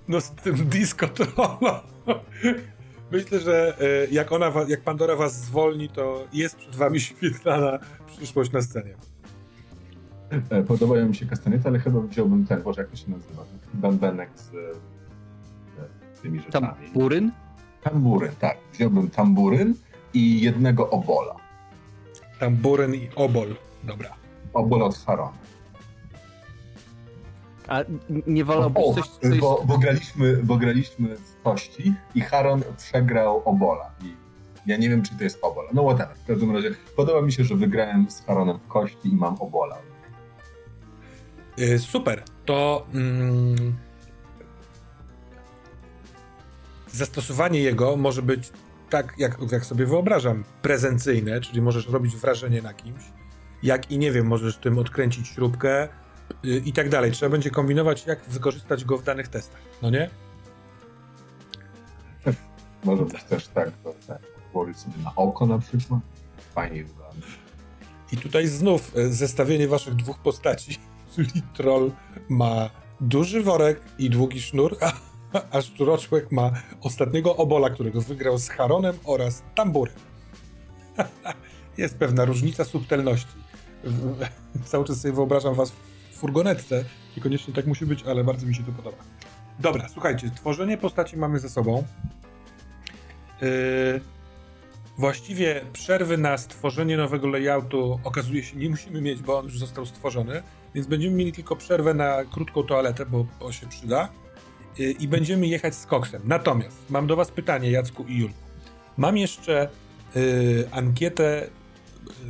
[0.08, 1.84] No z tym disco trollo.
[3.12, 8.52] Myślę, że e, jak ona, jak Pandora was zwolni, to jest przed wami świetlana przyszłość
[8.52, 8.94] na scenie.
[10.50, 13.46] E, podobają mi się kastaniety, ale chyba wziąłbym ten, Boże, jak to się nazywa?
[13.74, 14.52] Bębenek z,
[16.18, 16.68] z tymi rzeczami.
[16.68, 17.32] Tamburyn?
[17.82, 18.58] Tamburyn, tak.
[18.74, 19.74] Wziąłbym tamburyn
[20.14, 21.36] i jednego obola.
[22.40, 23.56] Tamburyn i obol.
[23.84, 24.16] Dobra.
[24.54, 25.38] Obol od Harona.
[27.68, 27.84] A
[28.28, 29.40] nie wolałbyś o, coś, coś...
[29.40, 33.92] Bo, bo, graliśmy, bo graliśmy w kości i Haron przegrał obola.
[34.04, 34.16] I
[34.66, 35.70] ja nie wiem, czy to jest obola.
[35.74, 36.18] No whatever.
[36.18, 39.78] W każdym razie podoba mi się, że wygrałem z Haronem w kości i mam obola.
[41.58, 42.24] Yy, super.
[42.46, 42.86] To...
[42.94, 43.76] Mm,
[46.92, 48.52] zastosowanie jego może być
[48.90, 53.04] tak, jak, jak sobie wyobrażam, prezencyjne, czyli możesz robić wrażenie na kimś,
[53.64, 55.90] jak i nie wiem, możesz tym odkręcić śrubkę,
[56.46, 57.12] Y, i tak dalej.
[57.12, 60.10] Trzeba będzie kombinować, jak wykorzystać go w danych testach, no nie?
[62.84, 64.22] Może być też tak, to tak,
[64.54, 66.00] sobie na oko na przykład.
[66.56, 67.28] Fajnie wygląda.
[68.12, 70.78] I tutaj znów y, zestawienie waszych dwóch postaci,
[71.16, 71.92] czyli troll
[72.30, 72.70] ma
[73.02, 74.92] duży worek i długi sznur, a,
[75.52, 76.52] a szczuroczłek ma
[76.82, 79.96] ostatniego obola, którego wygrał z Haronem oraz tamburem.
[81.78, 83.36] Jest pewna różnica subtelności.
[84.66, 85.72] Cały czas sobie wyobrażam was
[86.14, 86.86] furgonetce.
[87.18, 88.98] Niekoniecznie tak musi być, ale bardzo mi się to podoba.
[89.60, 91.84] Dobra, słuchajcie, tworzenie postaci mamy ze sobą.
[93.42, 94.02] Yy,
[94.98, 99.86] właściwie przerwy na stworzenie nowego layoutu okazuje się nie musimy mieć, bo on już został
[99.86, 100.44] stworzony,
[100.76, 104.10] więc będziemy mieli tylko przerwę na krótką toaletę, bo, bo się przyda.
[104.78, 106.22] Yy, I będziemy jechać z koksem.
[106.26, 108.36] Natomiast mam do Was pytanie, Jacku i Julku.
[108.98, 109.70] Mam jeszcze
[110.16, 111.48] yy, ankietę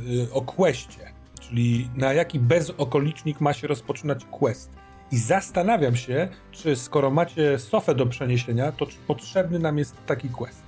[0.06, 1.10] yy, o questie
[1.50, 4.70] czyli na jaki bezokolicznik ma się rozpoczynać quest.
[5.12, 10.28] I zastanawiam się, czy skoro macie sofę do przeniesienia, to czy potrzebny nam jest taki
[10.28, 10.62] quest?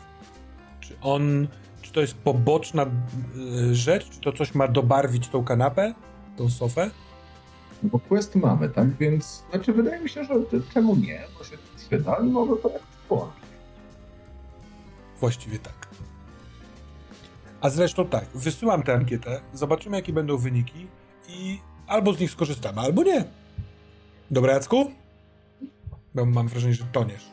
[0.81, 1.49] Czy on,
[1.83, 2.87] czy to jest poboczna
[3.71, 5.95] y, rzecz, czy to coś ma dobarwić tą kanapę,
[6.37, 6.91] tą sofę?
[7.83, 8.97] No bo quest mamy, tak?
[8.97, 10.35] Więc, znaczy wydaje mi się, że
[10.75, 13.43] czemu nie, bo się przyda i może to jakoś połączyć.
[15.21, 15.89] Właściwie tak.
[17.61, 20.87] A zresztą tak, wysyłam tę ankietę, zobaczymy jakie będą wyniki
[21.29, 23.25] i albo z nich skorzystamy, albo nie.
[24.31, 24.91] Dobra, Jacku?
[26.15, 27.31] Bo mam wrażenie, że toniesz.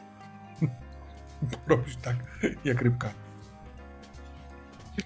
[1.68, 2.16] Robisz tak,
[2.66, 3.14] jak rybka.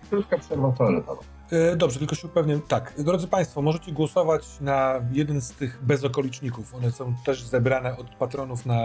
[0.09, 1.32] Krótka przerwa toaletowa.
[1.53, 2.59] E, dobrze, tylko się upewnię.
[2.67, 6.75] Tak, drodzy Państwo, możecie głosować na jeden z tych bezokoliczników.
[6.75, 8.83] One są też zebrane od patronów na,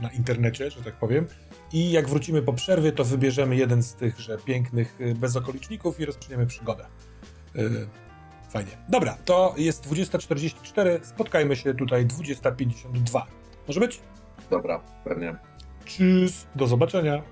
[0.00, 1.26] na internecie, że tak powiem.
[1.72, 6.46] I jak wrócimy po przerwie, to wybierzemy jeden z tychże pięknych y, bezokoliczników i rozpoczniemy
[6.46, 6.86] przygodę.
[7.56, 7.88] Y,
[8.50, 8.72] Fajnie.
[8.88, 13.22] Dobra, to jest 20.44, spotkajmy się tutaj 20.52.
[13.68, 14.00] Może być?
[14.50, 15.36] Dobra, pewnie.
[15.86, 17.22] Tschüss, do zobaczenia.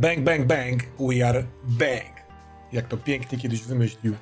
[0.00, 2.14] Bang, bang, bang, we are bang.
[2.72, 4.14] Jak to pięknie kiedyś wymyślił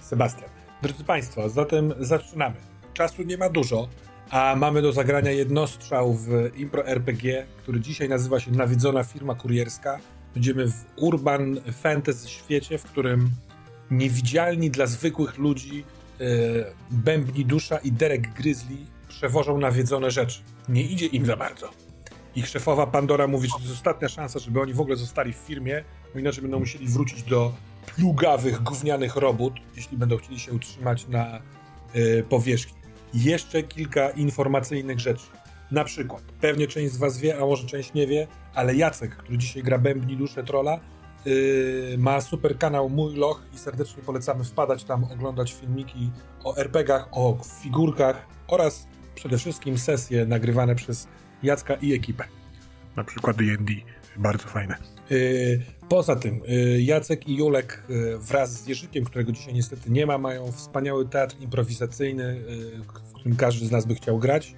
[0.00, 0.48] Sebastian.
[0.82, 2.56] Drodzy Państwo, zatem zaczynamy.
[2.94, 3.88] Czasu nie ma dużo,
[4.30, 9.98] a mamy do zagrania jednostrzał w Impro RPG, który dzisiaj nazywa się Nawiedzona Firma Kurierska.
[10.34, 13.30] Będziemy w urban fantasy świecie, w którym
[13.90, 15.84] niewidzialni dla zwykłych ludzi
[16.20, 16.24] e,
[16.90, 18.76] Bębni Dusza i Derek Grizzly
[19.08, 20.40] przewożą nawiedzone rzeczy.
[20.68, 21.89] Nie idzie im za bardzo.
[22.36, 25.36] Ich szefowa Pandora mówi, że to jest ostatnia szansa, żeby oni w ogóle zostali w
[25.36, 27.52] firmie, bo inaczej będą musieli wrócić do
[27.96, 31.40] plugawych, gównianych robót, jeśli będą chcieli się utrzymać na
[31.96, 32.80] y, powierzchni.
[33.14, 35.26] Jeszcze kilka informacyjnych rzeczy.
[35.70, 39.38] Na przykład, pewnie część z Was wie, a może część nie wie, ale Jacek, który
[39.38, 40.80] dzisiaj gra Bębni Duszę Trolla,
[41.24, 46.10] yy, ma super kanał Mój Loch i serdecznie polecamy wpadać tam, oglądać filmiki
[46.44, 51.08] o RPGach, o figurkach oraz przede wszystkim sesje nagrywane przez
[51.42, 52.24] Jacka i ekipę.
[52.96, 53.72] Na przykład D&D.
[54.16, 54.76] Bardzo fajne.
[55.10, 60.06] Yy, poza tym, yy, Jacek i Julek yy, wraz z Jerzykiem, którego dzisiaj niestety nie
[60.06, 62.40] ma, mają wspaniały teatr improwizacyjny,
[63.08, 64.54] w którym każdy z nas by chciał grać.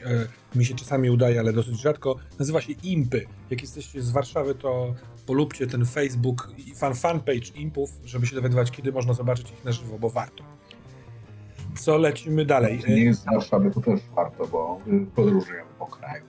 [0.55, 2.16] Mi się czasami udaje, ale dosyć rzadko.
[2.39, 3.26] Nazywa się Impy.
[3.51, 4.95] Jak jesteście z Warszawy, to
[5.26, 9.72] polubcie ten Facebook i fan fanpage Impów, żeby się dowiadywać, kiedy można zobaczyć ich na
[9.72, 10.45] żywo, bo warto.
[11.74, 12.80] Co lecimy dalej?
[12.89, 14.80] nie jest z Warszawy, to też warto, bo
[15.14, 16.24] podróżujemy po kraju.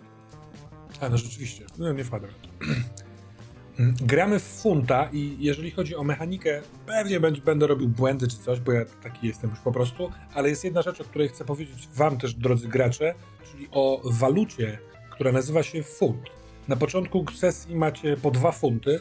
[1.03, 2.31] A no rzeczywiście, no nie wpadłem.
[4.01, 8.71] Gramy w funta i jeżeli chodzi o mechanikę, pewnie będę robił błędy czy coś, bo
[8.71, 12.17] ja taki jestem już po prostu, ale jest jedna rzecz, o której chcę powiedzieć wam
[12.17, 13.13] też, drodzy gracze,
[13.51, 14.79] czyli o walucie,
[15.11, 16.29] która nazywa się funt.
[16.67, 18.99] Na początku sesji macie po dwa funty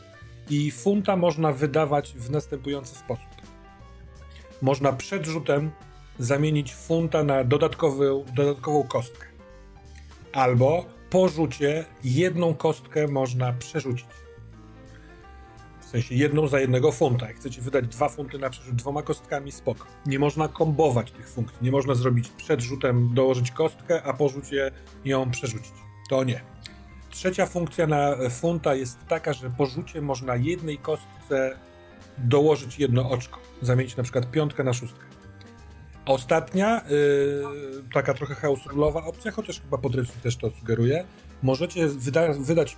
[0.50, 3.28] i funta można wydawać w następujący sposób.
[4.62, 5.70] Można przed rzutem
[6.18, 9.26] zamienić funta na dodatkową kostkę.
[10.32, 14.06] Albo po rzucie jedną kostkę można przerzucić.
[15.80, 17.26] W sensie jedną za jednego funta.
[17.26, 19.86] Jak chcecie wydać dwa funty na przerzut dwoma kostkami, spoko.
[20.06, 21.58] Nie można kombować tych funkcji.
[21.62, 24.70] Nie można zrobić przed rzutem dołożyć kostkę, a po rzucie
[25.04, 25.72] ją przerzucić.
[26.10, 26.40] To nie.
[27.10, 31.58] Trzecia funkcja na funta jest taka, że po rzucie można jednej kostce
[32.18, 33.38] dołożyć jedno oczko.
[33.62, 35.11] Zamienić na przykład piątkę na szóstkę.
[36.06, 37.44] Ostatnia, yy,
[37.94, 41.04] taka trochę house rulowa opcja, chociaż chyba podręcznik też to sugeruje.
[41.42, 42.76] Możecie wyda wydać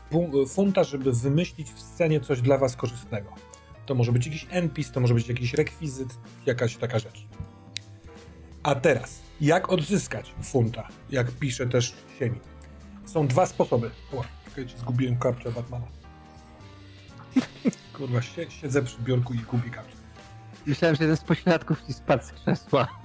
[0.48, 3.28] funta, żeby wymyślić w scenie coś dla was korzystnego.
[3.86, 6.08] To może być jakiś NPC, to może być jakiś rekwizyt,
[6.46, 7.26] jakaś taka rzecz.
[8.62, 10.88] A teraz, jak odzyskać funta?
[11.10, 12.40] Jak pisze też Siemi.
[13.06, 13.90] Są dwa sposoby.
[14.12, 15.86] O, czekajcie, zgubiłem kapczę Batmana.
[17.96, 19.96] Kurwa, siedzę przy biurku i gubię kapczę.
[20.66, 23.03] Myślałem, że jeden z pośladków ci spadł z krzesła.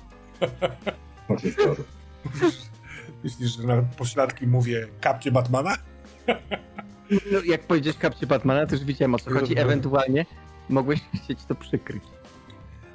[3.24, 5.78] Myślisz, że na pośladki mówię kapcie Batmana?
[7.32, 9.60] No, jak powiedziesz kapcie Batmana, to już widziałem o co chodzi.
[9.60, 10.26] Ewentualnie
[10.70, 12.04] mogłeś chcieć to przykryć.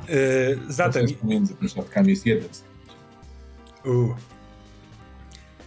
[0.08, 1.06] Yy, zatem...
[1.24, 2.48] Między pośladkami jest jeden
[3.84, 4.16] uh.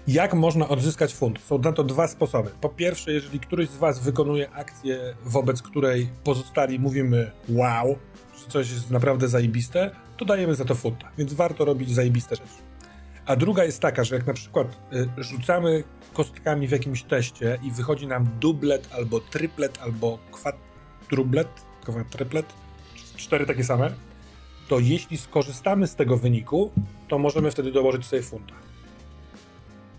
[0.08, 1.40] Jak można odzyskać fund?
[1.40, 2.50] Są na to dwa sposoby.
[2.62, 7.98] Po pierwsze, jeżeli któryś z was wykonuje akcję, wobec której pozostali mówimy wow,
[8.40, 12.61] że coś jest naprawdę zajebiste, to dajemy za to funta, więc warto robić zajebiste rzeczy.
[13.26, 17.72] A druga jest taka, że jak na przykład y, rzucamy kostkami w jakimś teście i
[17.72, 21.48] wychodzi nam dublet albo triplet albo kwadrublet,
[21.84, 22.45] kwadruplet,
[23.15, 23.91] cztery takie same,
[24.68, 26.72] to jeśli skorzystamy z tego wyniku,
[27.07, 28.53] to możemy wtedy dołożyć sobie funta.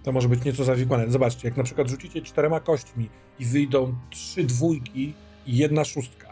[0.02, 1.10] To może być nieco zawikłane.
[1.10, 3.08] Zobaczcie, jak na przykład rzucicie czterema kośćmi
[3.38, 5.14] i wyjdą trzy dwójki
[5.46, 6.27] i jedna szóstka,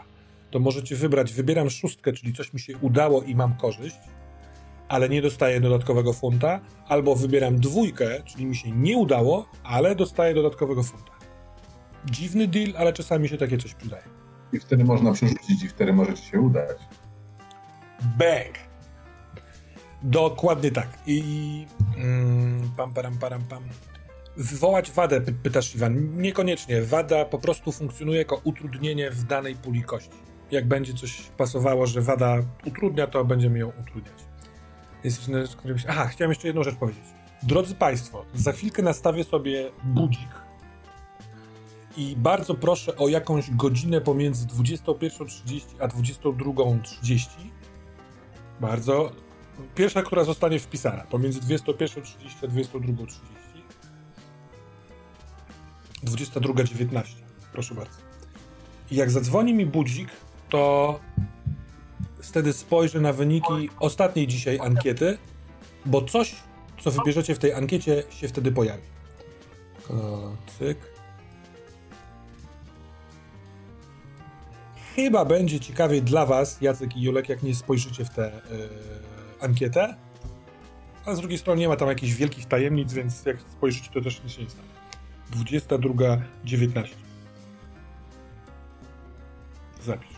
[0.57, 3.95] to możecie wybrać, wybieram szóstkę, czyli coś mi się udało i mam korzyść,
[4.87, 10.33] ale nie dostaję dodatkowego funta, albo wybieram dwójkę, czyli mi się nie udało, ale dostaję
[10.33, 11.11] dodatkowego funta.
[12.05, 14.03] Dziwny deal, ale czasami się takie coś przydaje.
[14.53, 16.77] I wtedy można przerzucić i wtedy może ci się udać.
[18.17, 18.57] Bang!
[20.03, 20.87] Dokładnie tak.
[21.07, 21.65] I
[21.97, 23.63] mm, pam, param, param, pam.
[24.37, 26.17] Wywołać wadę, pytasz Iwan.
[26.21, 26.81] Niekoniecznie.
[26.81, 32.01] Wada po prostu funkcjonuje jako utrudnienie w danej puli kości jak będzie coś pasowało, że
[32.01, 34.25] wada utrudnia, to będziemy ją utrudniać.
[35.03, 35.57] Jest rzecz,
[35.87, 37.03] Aha, chciałem jeszcze jedną rzecz powiedzieć.
[37.43, 40.47] Drodzy Państwo, za chwilkę nastawię sobie budzik
[41.97, 47.27] i bardzo proszę o jakąś godzinę pomiędzy 21.30 a 22.30.
[48.61, 49.11] Bardzo.
[49.75, 52.11] Pierwsza, która zostanie wpisana, pomiędzy 21.30
[52.43, 53.19] a 22.30.
[56.03, 57.03] 22.19.
[57.53, 57.97] Proszę bardzo.
[58.91, 60.09] I jak zadzwoni mi budzik,
[60.49, 60.99] to
[62.21, 65.17] wtedy spojrzę na wyniki ostatniej dzisiaj ankiety,
[65.85, 66.35] bo coś,
[66.81, 68.83] co wybierzecie w tej ankiecie, się wtedy pojawi.
[70.59, 70.77] Cyk.
[74.95, 78.69] Chyba będzie ciekawiej dla Was, Jacek i Julek, jak nie spojrzycie w tę yy,
[79.41, 79.95] ankietę.
[81.05, 84.23] A z drugiej strony nie ma tam jakichś wielkich tajemnic, więc jak spojrzycie, to też
[84.23, 84.67] nic się nie stanie.
[85.31, 86.87] 22.19.
[89.83, 90.16] Zapisz.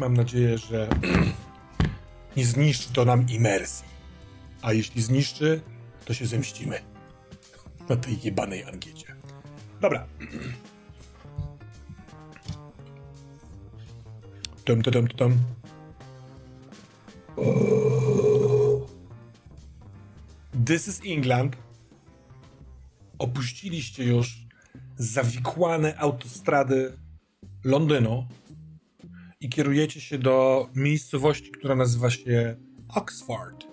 [0.00, 0.88] Mam nadzieję, że
[2.36, 3.88] nie zniszczy to nam imersji.
[4.62, 5.60] A jeśli zniszczy,
[6.04, 6.80] to się zemścimy
[7.88, 9.16] na tej jebanej ankiecie.
[9.80, 10.06] Dobra.
[14.64, 15.38] Tum, tum, tum.
[20.66, 21.56] This is England.
[23.18, 24.46] Opuściliście już
[24.96, 26.92] zawikłane autostrady
[27.64, 28.26] Londynu
[29.40, 32.56] i kierujecie się do miejscowości, która nazywa się
[32.94, 33.66] Oxford.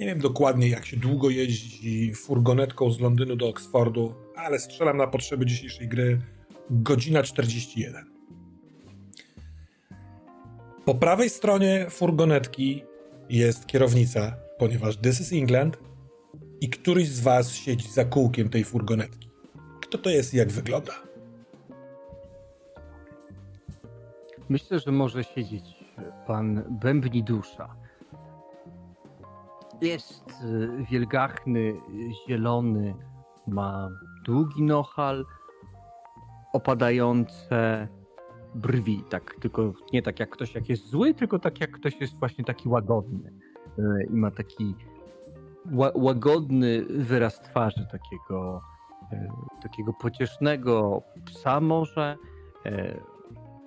[0.00, 5.06] Nie wiem dokładnie, jak się długo jeździ furgonetką z Londynu do Oxfordu, ale strzelam na
[5.06, 6.20] potrzeby dzisiejszej gry
[6.70, 8.04] godzina 41.
[10.84, 12.82] Po prawej stronie furgonetki
[13.28, 15.78] jest kierownica, ponieważ this is England
[16.60, 19.30] i któryś z was siedzi za kółkiem tej furgonetki.
[19.80, 21.03] Kto to jest i jak wygląda?
[24.48, 25.84] Myślę, że może siedzieć
[26.26, 27.76] pan Bębni Dusza.
[29.80, 31.74] Jest y, wielgachny,
[32.28, 32.94] zielony,
[33.46, 33.88] ma
[34.24, 35.24] długi nohal,
[36.52, 37.88] opadające
[38.54, 42.18] brwi, tak, tylko nie tak jak ktoś jak jest zły, tylko tak jak ktoś jest
[42.18, 43.32] właśnie taki łagodny
[43.78, 44.74] y, i ma taki
[45.94, 48.62] łagodny wyraz twarzy takiego,
[49.12, 49.28] y,
[49.62, 52.16] takiego pociesznego psa może.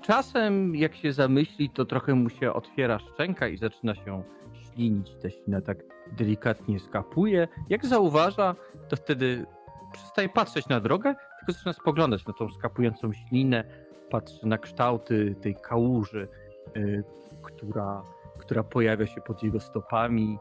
[0.02, 5.16] Czasem jak się zamyśli, to trochę mu się otwiera szczęka i zaczyna się ślinić.
[5.22, 5.78] Ta ślina tak
[6.18, 7.48] delikatnie skapuje.
[7.70, 8.56] Jak zauważa,
[8.90, 9.46] to wtedy
[9.94, 13.64] przestaje patrzeć na drogę, tylko zaczyna spoglądać na tą skapującą ślinę,
[14.10, 16.28] patrzy na kształty tej kałuży,
[16.76, 17.04] yy,
[17.44, 18.04] która,
[18.40, 20.38] która pojawia się pod jego stopami,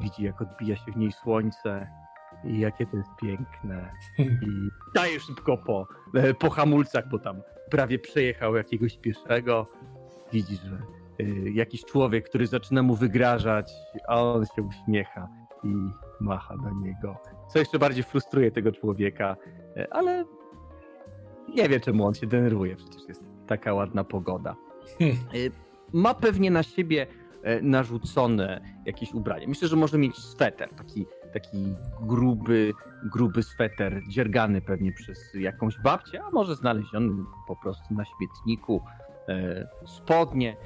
[0.00, 1.88] widzi jak odbija się w niej słońce
[2.44, 3.92] i jakie to jest piękne.
[4.18, 9.66] I daje szybko po, e, po hamulcach, bo tam prawie przejechał jakiegoś pieszego.
[10.32, 10.78] Widzi, że
[11.20, 13.72] y, jakiś człowiek, który zaczyna mu wygrażać,
[14.08, 15.28] a on się uśmiecha
[15.64, 15.74] i
[16.20, 17.16] macha do niego.
[17.52, 19.36] Co jeszcze bardziej frustruje tego człowieka,
[19.76, 20.24] y, ale
[21.54, 24.56] nie wie czemu on się denerwuje, przecież jest taka ładna pogoda.
[25.34, 25.50] Y,
[25.92, 27.06] ma pewnie na siebie
[27.62, 29.48] narzucone jakieś ubranie.
[29.48, 32.72] Myślę, że może mieć sweter, taki, taki gruby,
[33.04, 38.82] gruby sweter, dziergany pewnie przez jakąś babcię, a może znaleziony po prostu na śmietniku.
[39.86, 40.56] Spodnie,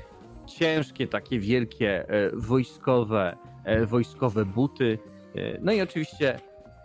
[0.47, 4.98] ciężkie, takie wielkie e, wojskowe, e, wojskowe buty.
[5.34, 6.40] E, no i oczywiście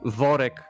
[0.06, 0.64] worek,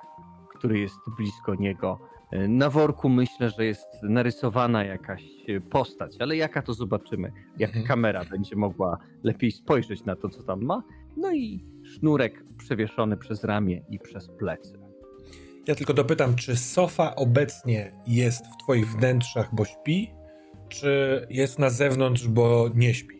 [0.58, 2.00] który jest blisko niego.
[2.48, 5.24] Na worku myślę, że jest narysowana jakaś
[5.70, 7.86] postać, ale jaka to zobaczymy, jak mhm.
[7.86, 10.84] kamera będzie mogła lepiej spojrzeć na to, co tam ma.
[11.18, 14.74] No i sznurek przewieszony przez ramię i przez plecy.
[15.68, 20.12] Ja tylko dopytam, czy Sofa obecnie jest w Twoich wnętrzach, bo śpi,
[20.70, 23.18] czy jest na zewnątrz, bo nie śpi?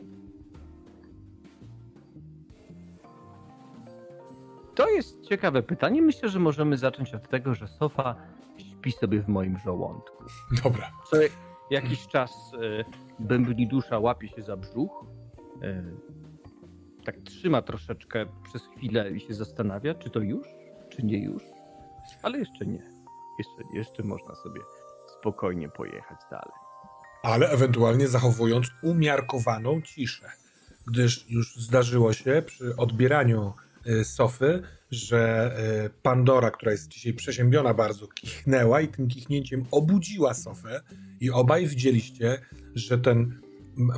[4.76, 6.02] To jest ciekawe pytanie.
[6.02, 8.16] Myślę, że możemy zacząć od tego, że Sofa
[8.58, 10.24] śpi sobie w moim żołądku.
[10.64, 10.92] Dobra.
[11.12, 11.18] Co
[11.72, 12.86] jakiś czas y,
[13.20, 15.06] bębni dusza łapie się za brzuch.
[15.64, 15.84] Y,
[17.08, 20.48] tak trzyma troszeczkę przez chwilę i się zastanawia, czy to już,
[20.90, 21.44] czy nie już.
[22.22, 22.84] Ale jeszcze nie.
[23.40, 24.62] Jeszcze, jeszcze można sobie
[25.20, 26.68] spokojnie pojechać dalej
[27.28, 30.32] ale ewentualnie zachowując umiarkowaną ciszę.
[30.88, 33.54] Gdyż już zdarzyło się przy odbieraniu
[33.88, 35.52] y, sofy, że
[35.86, 40.82] y, Pandora, która jest dzisiaj przeziębiona bardzo, kichnęła i tym kichnięciem obudziła sofę
[41.20, 42.42] i obaj widzieliście,
[42.76, 43.42] że ten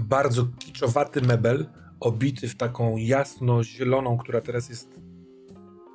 [0.02, 1.66] bardzo kiczowaty mebel,
[2.00, 5.00] obity w taką jasno-zieloną, która teraz jest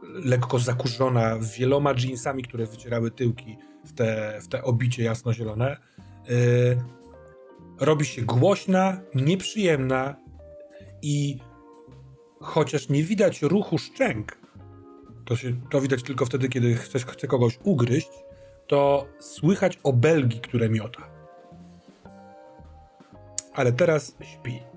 [0.02, 5.76] lekko zakurzona wieloma jeansami, które wycierały tyłki w te, w te obicie jasno-zielone,
[6.28, 6.78] yy,
[7.80, 10.16] robi się głośna, nieprzyjemna
[11.02, 11.38] i
[12.40, 14.38] chociaż nie widać ruchu szczęk,
[15.24, 18.10] to, się, to widać tylko wtedy, kiedy chcesz, chce kogoś ugryźć,
[18.66, 21.08] to słychać obelgi, które miota.
[23.54, 24.73] Ale teraz śpi.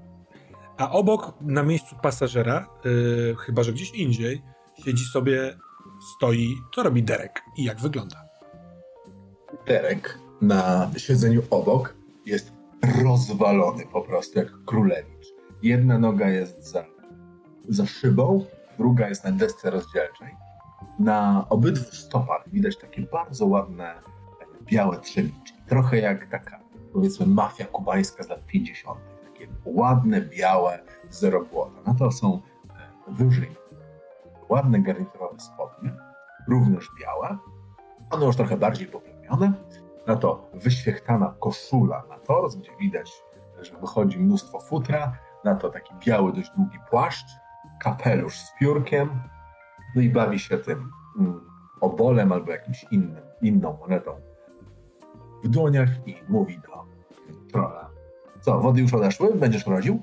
[0.78, 4.42] A obok, na miejscu pasażera, yy, chyba że gdzieś indziej,
[4.86, 5.58] siedzi sobie,
[6.16, 8.24] stoi, co robi Derek i jak wygląda.
[9.68, 11.96] Derek na siedzeniu obok
[12.26, 12.54] jest
[13.04, 15.28] rozwalony po prostu jak królewicz.
[15.62, 16.86] Jedna noga jest za,
[17.70, 18.46] za szybą,
[18.78, 20.36] druga jest na desce rozdzielczej.
[21.00, 23.96] Na obydwu stopach widać takie bardzo ładne
[24.64, 25.58] białe trzewiczki.
[25.70, 26.60] Trochę jak taka,
[26.94, 29.17] powiedzmy, mafia kubańska z lat 50.
[29.66, 30.80] Ładne, białe,
[31.10, 31.82] zero błota.
[31.88, 33.56] No to są e, wyżej
[34.50, 35.94] ładne garniturowe spodnie,
[36.48, 37.38] również białe.
[38.10, 39.54] One już trochę bardziej poplamione.
[40.08, 43.24] Na to wyświechtana koszula na tors, gdzie widać,
[43.62, 45.18] że wychodzi mnóstwo futra.
[45.44, 47.28] Na to taki biały, dość długi płaszcz,
[47.82, 49.10] kapelusz z piórkiem.
[49.96, 51.42] No i bawi się tym mm,
[51.82, 54.12] obolem albo jakimś innym, inną monetą
[55.44, 56.86] w dłoniach i mówi do
[57.52, 57.87] trolla.
[58.48, 59.36] Co, wody już odeszły?
[59.36, 60.02] Będziesz rodził?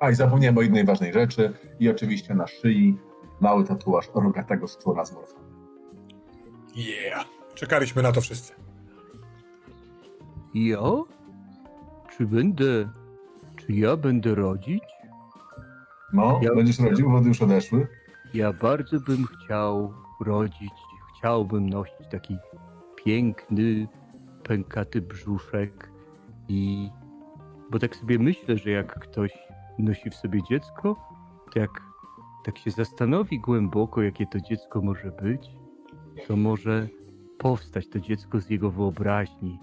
[0.00, 2.98] A i zapomniałem o jednej ważnej rzeczy i oczywiście na szyi
[3.40, 5.38] mały tatuaż rogatego szczura z morfą.
[6.74, 7.24] Yeah!
[7.54, 8.52] Czekaliśmy na to wszyscy.
[10.54, 10.80] Ja?
[12.16, 12.88] Czy będę...
[13.56, 14.82] Czy ja będę rodzić?
[16.12, 17.86] No, Ja- będziesz rodził, wody już odeszły.
[18.34, 20.72] Ja bardzo bym chciał rodzić,
[21.18, 22.36] chciałbym nosić taki
[23.04, 23.88] piękny,
[24.44, 25.90] pękaty brzuszek
[26.48, 26.90] i...
[27.70, 29.32] Bo tak sobie myślę, że jak ktoś
[29.78, 30.96] nosi w sobie dziecko,
[31.52, 31.82] to jak
[32.44, 35.50] tak się zastanowi głęboko, jakie to dziecko może być,
[36.26, 36.88] to może
[37.38, 39.58] powstać to dziecko z jego wyobraźni.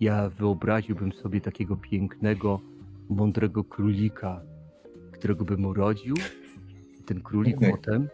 [0.00, 2.60] Ja wyobraziłbym sobie takiego pięknego,
[3.08, 4.40] mądrego królika,
[5.12, 6.14] którego bym urodził.
[7.06, 7.70] Ten królik Okej.
[7.70, 8.08] potem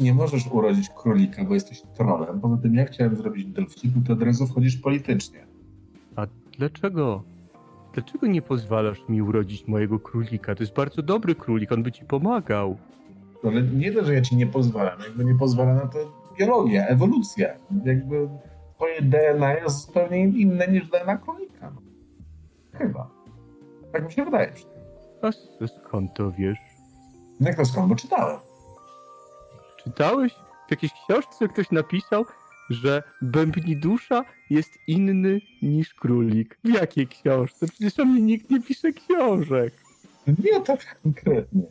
[0.00, 2.40] Nie możesz urodzić królika, bo jesteś trolem.
[2.40, 5.46] Poza tym, ja chciałem zrobić delfciku, to od razu wchodzisz politycznie.
[6.16, 6.26] A
[6.58, 7.22] dlaczego?
[7.94, 10.54] Dlaczego nie pozwalasz mi urodzić mojego królika?
[10.54, 12.76] To jest bardzo dobry królik, on by ci pomagał.
[13.44, 15.00] Ale nie to, że ja ci nie pozwalam.
[15.00, 15.98] Jakby nie pozwala na to
[16.38, 17.48] biologia, ewolucja.
[17.84, 18.28] Jakby
[18.76, 21.70] twoje DNA jest zupełnie inne niż DNA królika.
[21.74, 21.82] No.
[22.72, 23.10] Chyba.
[23.92, 24.52] Tak mi się wydaje.
[25.22, 26.58] A skąd to wiesz?
[27.40, 27.88] Jak to skąd?
[27.88, 28.49] Bo czytałem.
[29.84, 30.32] Czytałeś
[30.68, 32.24] w jakiejś książce ktoś napisał,
[32.70, 36.58] że bębni dusza jest inny niż królik.
[36.64, 37.66] W jakiej książce?
[37.68, 39.74] Przecież o mnie nikt nie pisze książek.
[40.26, 41.62] Nie tak konkretnie.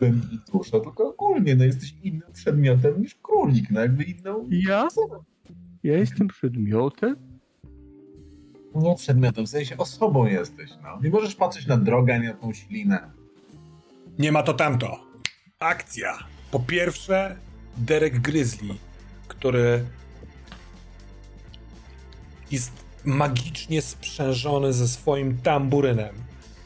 [0.00, 4.48] Bębni dusza, tylko ogólnie, no jesteś innym przedmiotem niż królik, no jakby inną...
[4.50, 4.88] Ja?
[5.82, 7.16] Ja jestem przedmiotem?
[8.74, 10.98] Nie przedmiotem, w sensie osobą jesteś, no.
[11.02, 13.10] Nie możesz patrzeć na drogę, nie na tą ślinę.
[14.18, 15.00] Nie ma to tamto.
[15.58, 16.18] Akcja.
[16.50, 17.36] Po pierwsze,
[17.76, 18.74] Derek Grizzly,
[19.28, 19.84] który
[22.50, 22.72] jest
[23.04, 26.14] magicznie sprzężony ze swoim tamburynem.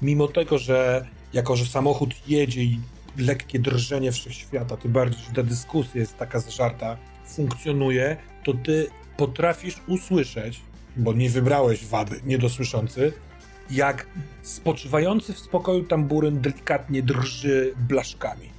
[0.02, 2.80] Mimo tego, że jako, że samochód jedzie i
[3.16, 8.86] lekkie drżenie wszechświata, tym bardziej, że ta dyskusja jest taka zażarta, funkcjonuje, to ty
[9.16, 10.60] potrafisz usłyszeć,
[10.96, 13.12] bo nie wybrałeś wady niedosłyszący,
[13.70, 14.06] jak
[14.42, 18.50] spoczywający w spokoju tamburyn delikatnie drży blaszkami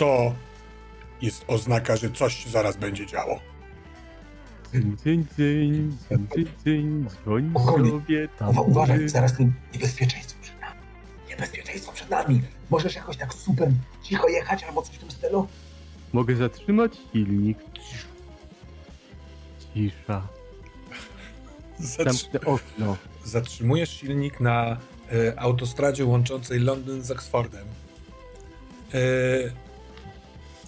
[0.00, 0.34] to
[1.22, 3.40] jest oznaka, że coś zaraz będzie działo.
[4.72, 7.52] Dzień, dzień, dzień, dzień, dzwoń
[7.86, 8.58] sobie tam.
[8.58, 10.80] Uważaj, zaraz tu niebezpieczeństwo przed nami.
[11.28, 12.42] Niebezpieczeństwo przed nami.
[12.70, 13.70] Możesz jakoś tak super
[14.02, 15.46] cicho jechać albo coś w tym stylu?
[16.12, 17.58] Mogę zatrzymać silnik.
[19.74, 20.28] Cisza.
[21.78, 22.96] Zamknę okno.
[23.24, 24.76] Zatrzymujesz silnik na
[25.12, 27.66] y, autostradzie łączącej Londyn z Oxfordem.
[28.94, 29.69] Y,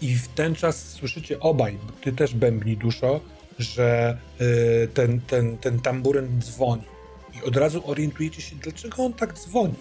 [0.02, 3.20] i w ten czas słyszycie obaj, ty też bębni duszo,
[3.58, 6.82] że e, ten, ten, ten tamburyn dzwoni.
[7.34, 9.74] I od razu orientujecie się, dlaczego on tak dzwoni.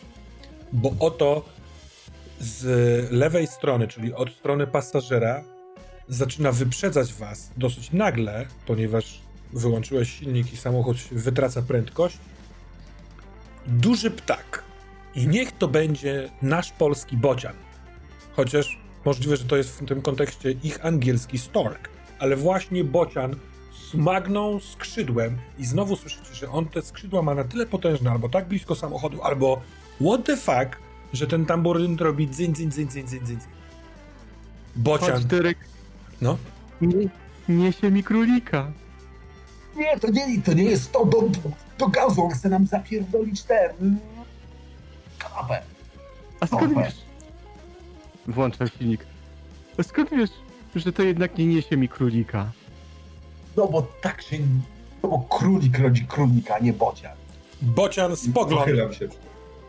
[0.73, 1.45] Bo oto
[2.39, 5.43] z lewej strony, czyli od strony pasażera,
[6.07, 9.21] zaczyna wyprzedzać was dosyć nagle, ponieważ
[9.53, 12.17] wyłączyłeś silnik i samochód wytraca prędkość.
[13.67, 14.63] Duży ptak.
[15.15, 17.55] I niech to będzie nasz polski bocian.
[18.35, 23.35] Chociaż możliwe, że to jest w tym kontekście ich angielski stork, ale właśnie bocian
[23.91, 28.47] smagnął skrzydłem i znowu słyszycie, że on te skrzydła ma na tyle potężne, albo tak
[28.47, 29.61] blisko samochodu, albo
[30.01, 30.77] what the fuck,
[31.13, 33.37] że ten tamburyn robi dzyń, dzyń, dzyń, dzyń, dzyń, dzyń.
[34.75, 35.57] Bocian, Chodź, Derek,
[36.21, 36.37] no.
[36.81, 37.09] nie,
[37.49, 38.71] niesie mi królika.
[39.75, 41.05] Nie, to nie, to nie jest to.
[41.05, 41.39] Do, do,
[41.77, 43.97] do gazu on chce nam zapierdolić ten...
[45.19, 45.61] kanapę.
[46.39, 47.10] A skąd wiesz?
[48.27, 49.05] Włączam silnik.
[49.79, 50.29] A skąd wiesz,
[50.75, 52.51] że to jednak nie niesie mi królika?
[53.57, 54.37] No bo tak się...
[55.03, 57.11] No bo królik rodzi królika, a nie bocian.
[57.61, 58.65] Bocian spogląda.
[58.65, 59.07] Pochylam się.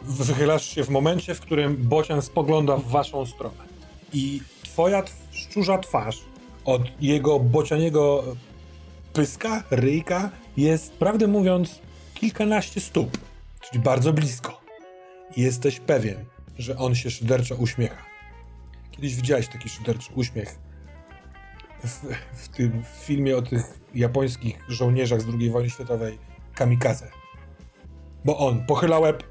[0.02, 3.64] Wychylasz się w momencie, w którym bocian spogląda w waszą stronę.
[4.12, 6.18] I twoja tw- szczurza twarz
[6.64, 8.24] od jego bocianiego
[9.12, 11.78] pyska, ryjka jest, prawdę mówiąc,
[12.14, 13.18] kilkanaście stóp,
[13.60, 14.60] czyli bardzo blisko.
[15.36, 16.24] I jesteś pewien,
[16.58, 18.11] że on się szyderczo uśmiecha.
[18.92, 20.58] Kiedyś widziałeś taki szyderczy uśmiech
[21.84, 26.18] w, w tym filmie o tych japońskich żołnierzach z II wojny światowej
[26.54, 27.10] kamikaze.
[28.24, 29.22] Bo on pochyla łeb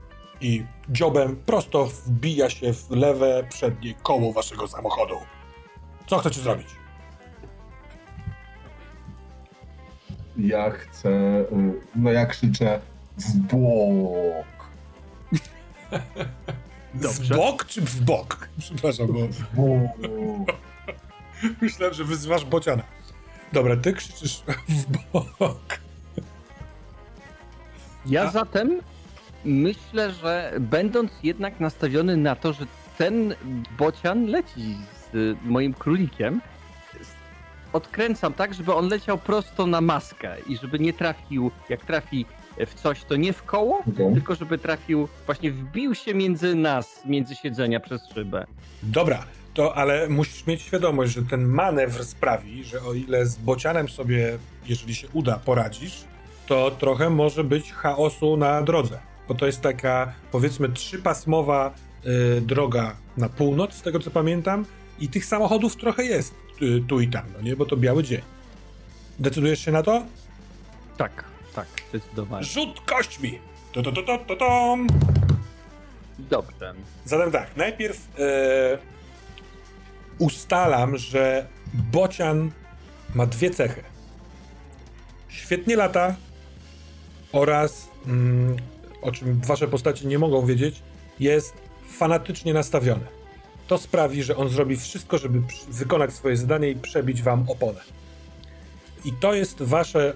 [0.41, 5.15] i dziobem prosto wbija się w lewe przednie koło waszego samochodu.
[6.07, 6.67] Co chcecie zrobić?
[10.37, 11.09] Ja chcę.
[11.09, 11.45] y,
[11.95, 12.81] No ja krzyczę
[13.17, 14.45] w bok.
[16.93, 17.35] W Dobrze.
[17.35, 18.49] bok czy w bok?
[18.59, 19.69] Przepraszam, bo
[21.61, 22.83] myślałem, że wyzywasz bociana.
[23.53, 25.79] Dobra, ty krzyczysz w bok.
[28.05, 28.79] Ja A- zatem
[29.45, 32.65] myślę, że będąc jednak nastawiony na to, że
[32.97, 33.35] ten
[33.77, 34.77] bocian leci
[35.11, 36.41] z moim królikiem,
[37.73, 42.25] odkręcam tak, żeby on leciał prosto na maskę i żeby nie trafił, jak trafi
[42.67, 44.13] w coś, to nie w koło, Okej.
[44.13, 48.45] tylko żeby trafił, właśnie wbił się między nas, między siedzenia przez szybę.
[48.83, 53.89] Dobra, to ale musisz mieć świadomość, że ten manewr sprawi, że o ile z bocianem
[53.89, 56.03] sobie, jeżeli się uda, poradzisz,
[56.47, 58.99] to trochę może być chaosu na drodze.
[59.27, 61.73] Bo to jest taka, powiedzmy, trzypasmowa
[62.37, 64.65] y, droga na północ, z tego co pamiętam,
[64.99, 67.55] i tych samochodów trochę jest y, tu i tam, no nie?
[67.55, 68.21] Bo to biały dzień.
[69.19, 70.03] Decydujesz się na to?
[70.97, 72.43] Tak, tak, zdecydowanie.
[72.43, 73.39] Rzut kośćmi!
[73.71, 74.77] To, to, to, to, to.
[76.19, 76.73] Dobrze.
[77.05, 78.77] Zatem tak, najpierw e,
[80.19, 82.51] ustalam, że bocian
[83.15, 83.83] ma dwie cechy.
[85.29, 86.15] Świetnie lata
[87.31, 88.57] oraz, mm,
[89.01, 90.81] o czym wasze postacie nie mogą wiedzieć,
[91.19, 91.53] jest
[91.87, 93.05] fanatycznie nastawiony.
[93.67, 97.81] To sprawi, że on zrobi wszystko, żeby wykonać swoje zadanie i przebić wam oponę.
[99.05, 100.13] I to jest wasze,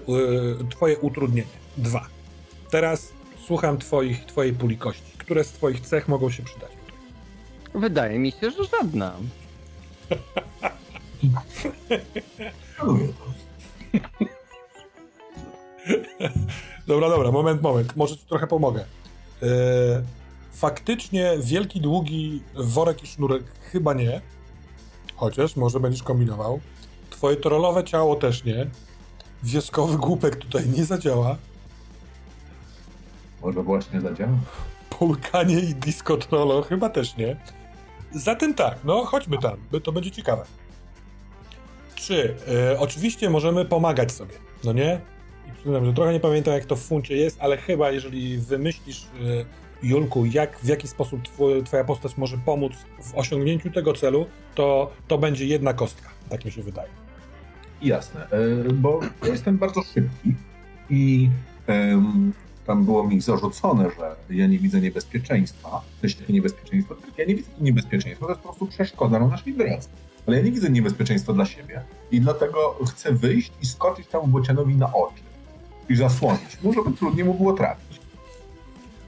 [0.60, 1.48] y, twoje utrudnienie.
[1.76, 2.06] Dwa.
[2.70, 3.12] Teraz
[3.46, 5.12] słucham twoich, twojej puli kości.
[5.18, 6.70] Które z twoich cech mogą się przydać?
[7.74, 9.12] Wydaje mi się, że żadna.
[16.86, 17.96] Dobra, dobra, moment, moment.
[17.96, 18.84] Może ci trochę pomogę.
[19.42, 19.48] Yy,
[20.52, 23.42] faktycznie wielki, długi worek i sznurek
[23.72, 24.20] chyba nie.
[25.16, 26.60] Chociaż może będziesz kombinował.
[27.16, 28.66] Twoje trollowe ciało też nie.
[29.42, 31.36] Wioskowy głupek tutaj nie zadziała.
[33.42, 34.32] Może właśnie zadziała?
[34.98, 37.36] Polkanie i disco trollo chyba też nie.
[38.14, 40.44] Zatem tak, no chodźmy tam, by to będzie ciekawe.
[41.94, 42.36] Trzy.
[42.72, 44.34] E, oczywiście możemy pomagać sobie,
[44.64, 45.00] no nie?
[45.48, 49.02] I przyznam, że trochę nie pamiętam jak to w funcie jest, ale chyba jeżeli wymyślisz,
[49.02, 49.44] e,
[49.82, 52.72] Julku, jak, w jaki sposób twój, twoja postać może pomóc
[53.02, 57.05] w osiągnięciu tego celu, to to będzie jedna kostka, tak mi się wydaje.
[57.82, 60.34] Jasne, e, bo jestem bardzo szybki
[60.90, 61.30] i
[62.66, 65.68] tam było mi zarzucone, że ja nie widzę niebezpieczeństwa.
[65.70, 66.94] To jest takie niebezpieczeństwo.
[67.18, 69.88] Ja nie widzę niebezpieczeństwa, to jest po prostu przeszkoda na naszej drodze.
[70.26, 74.76] Ale ja nie widzę niebezpieczeństwa dla siebie i dlatego chcę wyjść i skoczyć temu bocianowi
[74.76, 75.22] na oczy
[75.88, 78.00] i zasłonić mu, żeby trudniej mu było trafić.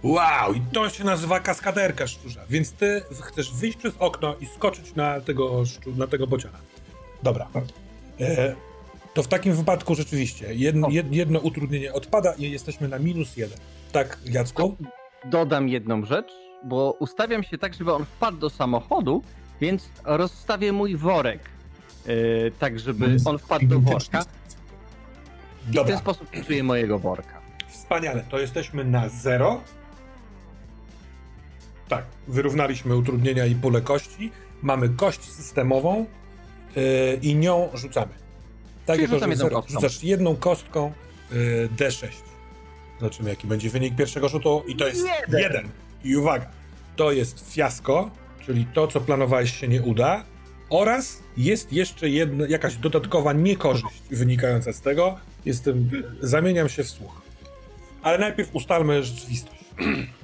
[0.02, 2.40] Wow, i to się nazywa kaskaderka szczurza.
[2.50, 6.58] Więc ty chcesz wyjść przez okno i skoczyć na tego, szczu- na tego bociana.
[7.22, 7.46] Dobra.
[7.52, 7.64] Tak.
[8.20, 8.54] E,
[9.14, 13.58] to w takim wypadku rzeczywiście jedno, jed, jedno utrudnienie odpada i jesteśmy na minus jeden.
[13.92, 14.76] Tak, Jacku?
[15.24, 16.32] Dodam jedną rzecz,
[16.64, 19.22] bo ustawiam się tak, żeby on wpadł do samochodu,
[19.60, 21.40] więc rozstawię mój worek.
[22.06, 24.24] Yy, tak, żeby on wpadł do worka.
[25.72, 27.40] I w ten sposób czuję mojego worka.
[27.68, 28.24] wspaniale.
[28.30, 29.60] To jesteśmy na zero.
[31.88, 34.30] Tak, wyrównaliśmy utrudnienia i pulę kości.
[34.62, 36.06] Mamy kość systemową
[36.76, 38.12] yy, i nią rzucamy.
[38.86, 39.74] Tak, Czyli rzucam że jedną kostką.
[39.74, 40.92] Rzucasz jedną kostką
[41.32, 42.08] yy, D6.
[43.00, 44.62] Zobaczymy, jaki będzie wynik pierwszego rzutu.
[44.68, 45.40] I to jest Jeden.
[45.40, 45.68] jeden.
[46.04, 46.46] I uwaga,
[46.96, 48.10] to jest fiasko,
[48.46, 50.24] czyli to, co planowałeś się nie uda.
[50.70, 55.18] Oraz jest jeszcze jedna, jakaś dodatkowa niekorzyść wynikająca z tego.
[55.44, 55.90] Jestem,
[56.20, 57.22] zamieniam się w słuch.
[58.02, 59.64] Ale najpierw ustalmy rzeczywistość.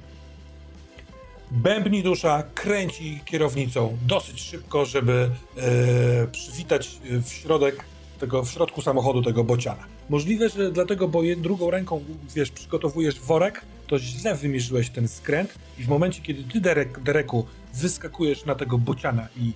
[1.51, 7.85] Bębni dusza kręci kierownicą dosyć szybko, żeby e, przywitać e, w środek
[8.19, 9.83] tego, w środku samochodu tego bociana.
[10.09, 12.03] Możliwe, że dlatego, bo drugą ręką,
[12.35, 17.45] wiesz, przygotowujesz worek, to źle wymierzyłeś ten skręt i w momencie, kiedy ty, Derek, Dereku,
[17.73, 19.51] wyskakujesz na tego bociana i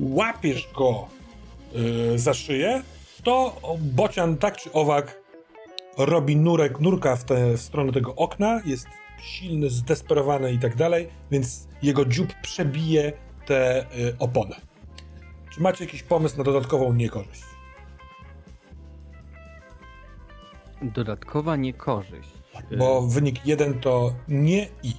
[0.00, 1.08] łapiesz go
[2.14, 2.82] e, za szyję,
[3.22, 5.20] to bocian tak czy owak
[5.98, 8.86] robi nurek, nurka w, tę w stronę tego okna, jest
[9.22, 13.12] silny, zdesperowany i tak dalej, więc jego dziób przebije
[13.46, 14.54] te y, opony.
[15.50, 17.42] Czy macie jakiś pomysł na dodatkową niekorzyść?
[20.82, 22.30] Dodatkowa niekorzyść.
[22.78, 24.94] Bo wynik jeden to nie i.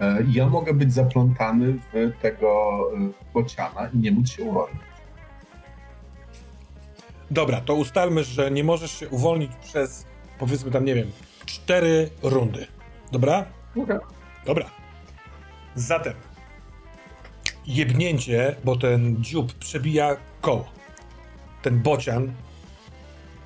[0.00, 4.80] E, ja mogę być zaplątany w tego e, bociana i nie móc się uwolnić.
[7.30, 10.06] Dobra, to ustalmy, że nie możesz się uwolnić przez,
[10.38, 11.10] powiedzmy tam, nie wiem,
[11.50, 12.66] cztery rundy.
[13.12, 13.44] Dobra?
[13.76, 13.98] Okay.
[14.46, 14.70] Dobra.
[15.74, 16.14] Zatem
[17.66, 20.68] jebnięcie, bo ten dziób przebija koło.
[21.62, 22.32] Ten bocian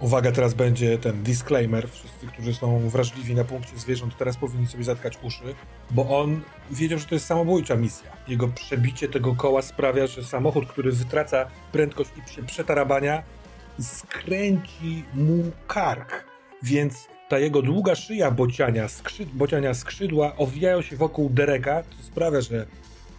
[0.01, 1.89] Uwaga, teraz będzie ten disclaimer.
[1.91, 5.55] Wszyscy, którzy są wrażliwi na punkcie zwierząt, teraz powinni sobie zatkać uszy,
[5.91, 6.41] bo on
[6.71, 8.11] wiedział, że to jest samobójcza misja.
[8.29, 13.23] Jego przebicie tego koła sprawia, że samochód, który wytraca prędkość i się przetarabania,
[13.81, 16.25] skręci mu kark.
[16.63, 22.41] Więc ta jego długa szyja bociania, skrzyd, bociania skrzydła owijają się wokół Dereka, co sprawia,
[22.41, 22.67] że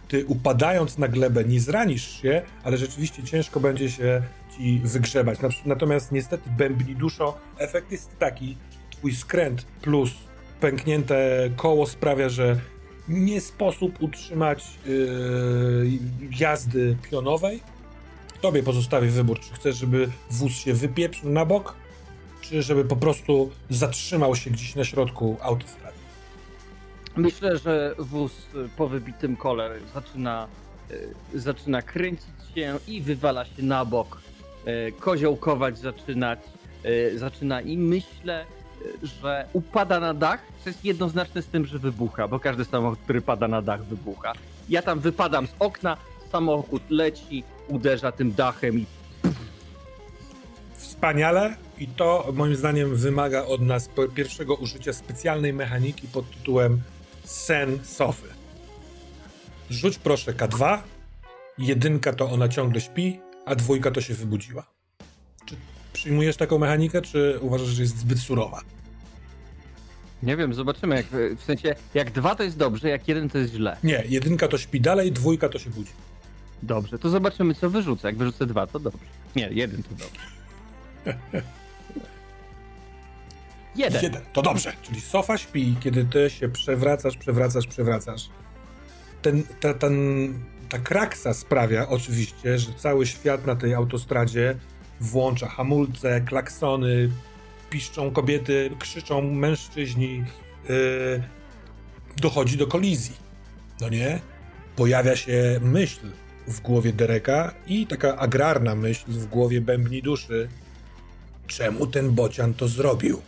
[0.08, 4.22] ty upadając na glebę nie zranisz się, ale rzeczywiście ciężko będzie się
[4.56, 5.38] ci wygrzebać.
[5.66, 8.56] Natomiast niestety bębni duszo, efekt jest taki,
[8.90, 10.10] twój skręt plus
[10.60, 12.56] pęknięte koło sprawia, że
[13.08, 15.98] nie sposób utrzymać yy,
[16.38, 17.60] jazdy pionowej.
[18.40, 21.74] Tobie pozostawię wybór, czy chcesz, żeby wóz się wypieprzył na bok,
[22.48, 25.96] czy żeby po prostu zatrzymał się gdzieś na środku autostrady.
[27.16, 28.32] Myślę, że wóz
[28.76, 30.48] po wybitym kole zaczyna,
[31.32, 34.26] yy, zaczyna kręcić się i wywala się na bok
[34.66, 36.38] E, koziołkować zaczynać,
[37.16, 38.44] zaczyna i myślę,
[39.02, 43.20] że upada na dach, co jest jednoznaczne z tym, że wybucha, bo każdy samochód, który
[43.22, 44.32] pada na dach, wybucha.
[44.68, 45.96] Ja tam wypadam z okna,
[46.32, 48.86] samochód leci, uderza tym dachem i.
[50.96, 56.80] Wspaniale, i to moim zdaniem wymaga od nas pierwszego użycia specjalnej mechaniki pod tytułem
[57.24, 58.28] Sen Sofy.
[59.70, 60.78] Rzuć proszę K2.
[61.58, 64.66] Jedynka to ona ciągle śpi, a dwójka to się wybudziła.
[65.46, 65.56] Czy
[65.92, 68.60] przyjmujesz taką mechanikę, czy uważasz, że jest zbyt surowa?
[70.22, 70.96] Nie wiem, zobaczymy.
[70.96, 71.06] Jak,
[71.36, 73.76] w sensie, jak dwa to jest dobrze, jak jeden to jest źle.
[73.84, 75.92] Nie, jedynka to śpi dalej, dwójka to się budzi.
[76.62, 78.08] Dobrze, to zobaczymy, co wyrzucę.
[78.08, 79.04] Jak wyrzucę dwa, to dobrze.
[79.36, 80.35] Nie, jeden to dobrze.
[83.76, 84.02] jeden.
[84.02, 84.72] Jeden, to dobrze.
[84.82, 88.28] Czyli sofa śpi, kiedy ty się przewracasz, przewracasz, przewracasz.
[89.22, 90.34] Ten, ta, ten
[90.68, 94.56] ta kraksa sprawia oczywiście, że cały świat na tej autostradzie
[95.00, 97.10] włącza hamulce, klaksony,
[97.70, 100.24] piszczą kobiety, krzyczą mężczyźni,
[100.68, 101.22] yy,
[102.16, 103.16] dochodzi do kolizji.
[103.80, 104.20] No nie?
[104.76, 106.00] Pojawia się myśl
[106.46, 110.48] w głowie Dereka i taka agrarna myśl w głowie bębni duszy.
[111.46, 113.22] Czemu ten bocian to zrobił?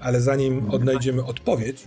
[0.00, 1.84] Ale zanim odnajdziemy odpowiedź,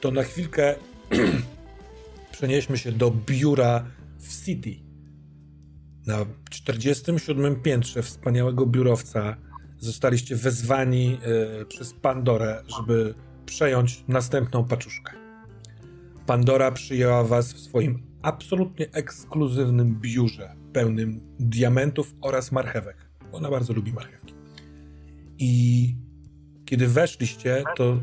[0.00, 0.74] to na chwilkę
[2.32, 3.84] przenieśmy się do biura
[4.18, 4.74] w City.
[6.06, 9.36] Na 47 piętrze wspaniałego biurowca
[9.78, 11.18] zostaliście wezwani
[11.62, 13.14] y, przez Pandorę, żeby
[13.46, 15.12] przejąć następną paczuszkę.
[16.26, 23.05] Pandora przyjęła was w swoim absolutnie ekskluzywnym biurze, pełnym diamentów oraz marchewek.
[23.32, 24.34] Ona bardzo lubi marchewki.
[25.38, 25.94] I
[26.64, 28.00] kiedy weszliście, to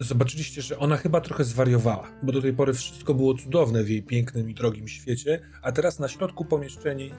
[0.00, 4.02] zobaczyliście, że ona chyba trochę zwariowała, bo do tej pory wszystko było cudowne w jej
[4.02, 6.46] pięknym i drogim świecie, a teraz na środku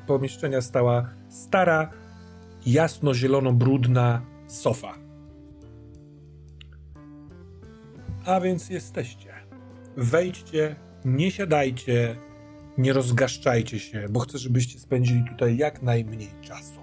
[0.08, 1.92] pomieszczenia stała stara,
[2.66, 4.98] jasno-zielono-brudna sofa.
[8.26, 9.34] A więc jesteście.
[9.98, 10.76] Wejdźcie,
[11.06, 12.16] nie siadajcie,
[12.80, 16.80] nie rozgaszczajcie się, bo chcę, żebyście spędzili tutaj jak najmniej czasu.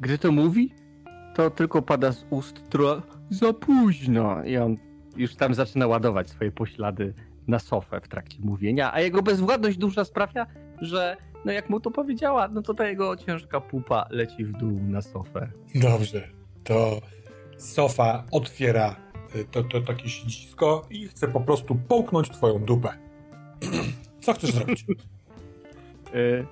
[0.00, 0.74] Gdy to mówi,
[1.34, 4.44] to tylko pada z ust tro za późno.
[4.44, 4.76] I on
[5.16, 7.14] już tam zaczyna ładować swoje poślady
[7.48, 10.46] na sofę w trakcie mówienia, a jego bezwładność dusza sprawia,
[10.80, 14.80] że no jak mu to powiedziała, no to ta jego ciężka pupa leci w dół
[14.82, 15.48] na sofę.
[15.74, 16.28] Dobrze,
[16.64, 17.00] to
[17.58, 18.96] sofa otwiera
[19.36, 22.88] y, to, to takie siedzisko i chce po prostu połknąć twoją dupę.
[24.26, 24.84] Co chcesz zrobić?
[26.14, 26.46] Y,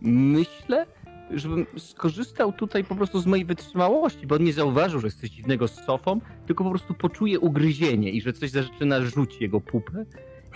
[0.36, 0.86] myślę,
[1.30, 5.30] żebym skorzystał tutaj po prostu z mojej wytrzymałości, bo on nie zauważył, że jest coś
[5.30, 10.04] dziwnego z sofą, tylko po prostu poczuje ugryzienie i że coś zaczyna rzucić jego pupę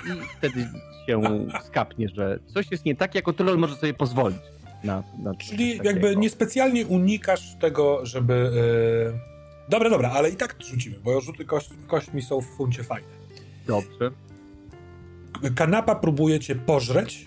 [0.07, 0.69] i wtedy
[1.07, 4.41] się skapnie, że coś jest nie tak, jako troll może sobie pozwolić.
[4.85, 8.51] Na, na Czyli jakby niespecjalnie unikasz tego, żeby...
[9.13, 9.19] Yy...
[9.69, 13.09] Dobra, dobra, ale i tak rzucimy, bo rzuty kość, kośćmi są w funcie fajne.
[13.67, 14.11] Dobrze.
[15.55, 17.27] Kanapa próbuje cię pożreć,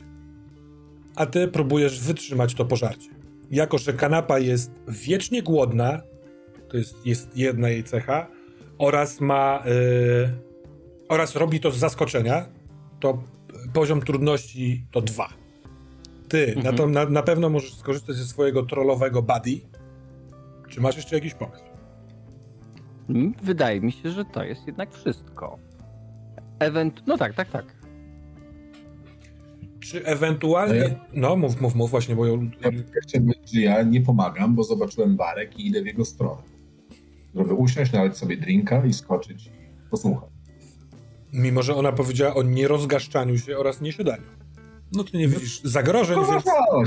[1.15, 3.19] a ty próbujesz wytrzymać to pożarcie
[3.51, 6.01] jako że kanapa jest wiecznie głodna,
[6.69, 8.27] to jest, jest jedna jej cecha,
[8.77, 10.29] oraz ma yy,
[11.09, 12.45] oraz robi to z zaskoczenia,
[12.99, 13.23] to
[13.73, 15.29] poziom trudności to dwa.
[16.27, 16.65] Ty mhm.
[16.65, 19.61] na, to, na, na pewno możesz skorzystać ze swojego trollowego buddy.
[20.67, 21.63] Czy masz jeszcze jakiś pomysł?
[23.43, 25.59] Wydaje mi się, że to jest jednak wszystko.
[26.59, 27.03] Event...
[27.07, 27.78] No tak, tak, tak.
[29.89, 30.95] Czy ewentualnie.
[31.13, 32.33] No, mów, mów, mów, właśnie, bo ja.
[33.53, 36.41] Że ja nie pomagam, bo zobaczyłem barek i idę w jego stronę.
[37.35, 40.29] Żeby usiąść, nalać sobie drinka i skoczyć i posłuchać.
[41.33, 44.23] Mimo, że ona powiedziała o nierozgaszczaniu się oraz niesiadaniu.
[44.91, 46.45] No to nie widzisz zagrożeń, więc...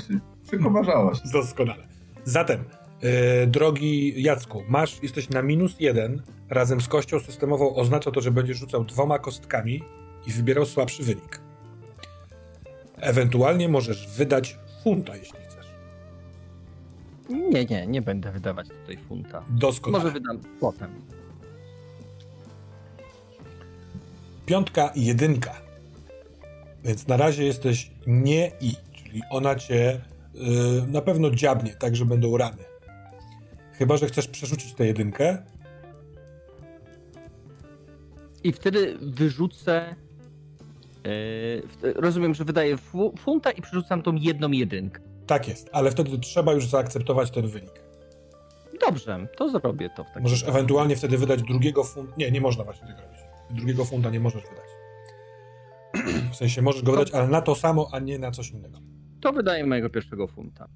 [0.09, 0.21] się.
[0.47, 1.21] Przekomarzało się.
[1.33, 1.89] Doskonale.
[2.25, 2.65] Zatem,
[3.01, 8.31] e, drogi Jacku, masz, jesteś na minus jeden, razem z kością systemową oznacza to, że
[8.31, 9.83] będziesz rzucał dwoma kostkami
[10.27, 11.42] i wybierał słabszy wynik.
[13.03, 15.67] Ewentualnie możesz wydać funta, jeśli chcesz.
[17.29, 19.45] Nie, nie, nie będę wydawać tutaj funta.
[19.51, 20.05] Doskonale.
[20.05, 20.91] Może wydam potem.
[24.47, 25.55] Piątka i jedynka.
[26.85, 30.01] Więc na razie jesteś nie i, czyli ona cię
[30.35, 30.43] yy,
[30.87, 32.65] na pewno dziabnie, tak że będą rany.
[33.73, 35.43] Chyba, że chcesz przerzucić tę jedynkę.
[38.45, 39.95] I wtedy wyrzucę.
[41.05, 45.03] Yy, rozumiem, że wydaję fu funta i przerzucam tą jedną jedynkę.
[45.27, 47.83] Tak jest, ale wtedy trzeba już zaakceptować ten wynik.
[48.87, 52.15] Dobrze, to zrobię to w takim Możesz ewentualnie wtedy wydać drugiego funta.
[52.17, 53.19] Nie, nie można właśnie tego robić.
[53.51, 54.67] Drugiego funta nie możesz wydać.
[56.33, 58.79] W sensie możesz go wydać, ale na to samo, a nie na coś innego.
[59.21, 60.69] To wydaje mojego pierwszego funta.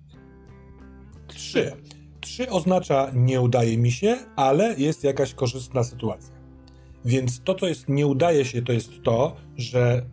[1.26, 1.72] Trzy.
[2.20, 6.34] Trzy oznacza nie udaje mi się, ale jest jakaś korzystna sytuacja.
[7.04, 10.06] Więc to, co jest nie udaje się, to jest to, że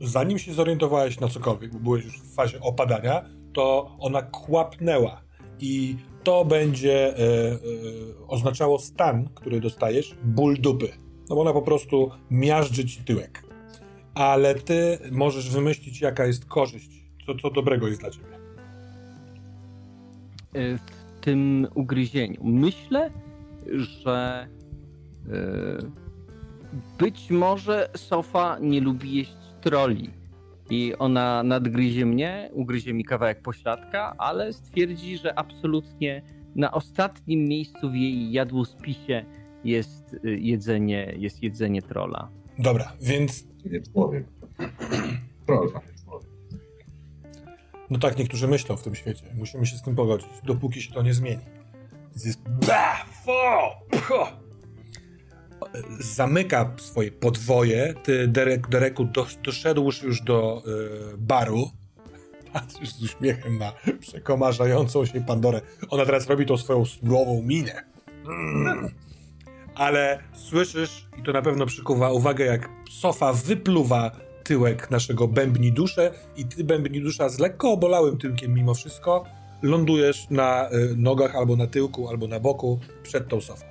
[0.00, 5.22] zanim się zorientowałeś na cokolwiek, bo byłeś już w fazie opadania, to ona kłapnęła
[5.60, 7.56] i to będzie e, e,
[8.28, 10.88] oznaczało stan, który dostajesz, ból dupy.
[11.28, 13.44] No bo ona po prostu miażdży ci tyłek.
[14.14, 16.90] Ale ty możesz wymyślić, jaka jest korzyść,
[17.26, 18.40] co, co dobrego jest dla ciebie.
[20.54, 22.40] E, w tym ugryzieniu.
[22.44, 23.10] Myślę,
[24.02, 24.48] że
[25.32, 25.78] e,
[26.98, 30.10] być może Sofa nie lubi jeść troli
[30.70, 36.22] i ona nadgryzie mnie, ugryzie mi kawałek pośladka, ale stwierdzi, że absolutnie
[36.56, 39.24] na ostatnim miejscu w jej jadłospisie
[39.64, 42.30] jest y, jedzenie, jest jedzenie trola.
[42.58, 43.46] Dobra, więc...
[43.64, 44.24] Nie człowiek.
[45.46, 45.70] Troll,
[46.04, 46.30] człowiek.
[47.90, 49.24] No tak, niektórzy myślą w tym świecie.
[49.38, 51.42] Musimy się z tym pogodzić, dopóki się to nie zmieni.
[52.24, 52.40] Jest...
[52.66, 53.70] Bah, fo,
[56.00, 57.94] zamyka swoje podwoje.
[58.02, 59.08] Ty, Derek, Dereku,
[59.44, 60.62] doszedłeś już do
[61.14, 61.70] y, baru.
[62.52, 65.60] Patrzysz z uśmiechem na przekomarzającą się Pandorę.
[65.88, 67.84] Ona teraz robi tą swoją surową minę.
[68.26, 68.88] Mm.
[69.74, 74.10] Ale słyszysz, i to na pewno przykuwa uwagę, jak sofa wypluwa
[74.44, 79.24] tyłek naszego bębni dusze i ty bębni dusza z lekko obolałym tyłkiem mimo wszystko
[79.62, 83.64] lądujesz na y, nogach albo na tyłku, albo na boku przed tą sofą.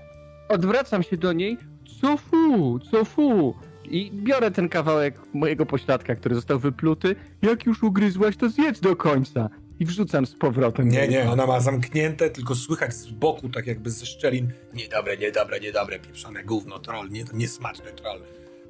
[0.50, 1.58] Odwracam się do niej,
[2.02, 3.56] co fu, co fu.
[3.86, 7.16] I biorę ten kawałek mojego pośladka, który został wypluty.
[7.42, 9.50] Jak już ugryzłaś, to zjedz do końca.
[9.80, 10.90] I wrzucam z powrotem.
[10.90, 14.52] Nie, nie, ona ma zamknięte, tylko słychać z boku, tak jakby ze szczelin.
[14.74, 18.20] Niedobre, niedobre, niedobre, pieprzone gówno, troll, nie, niesmaczny troll.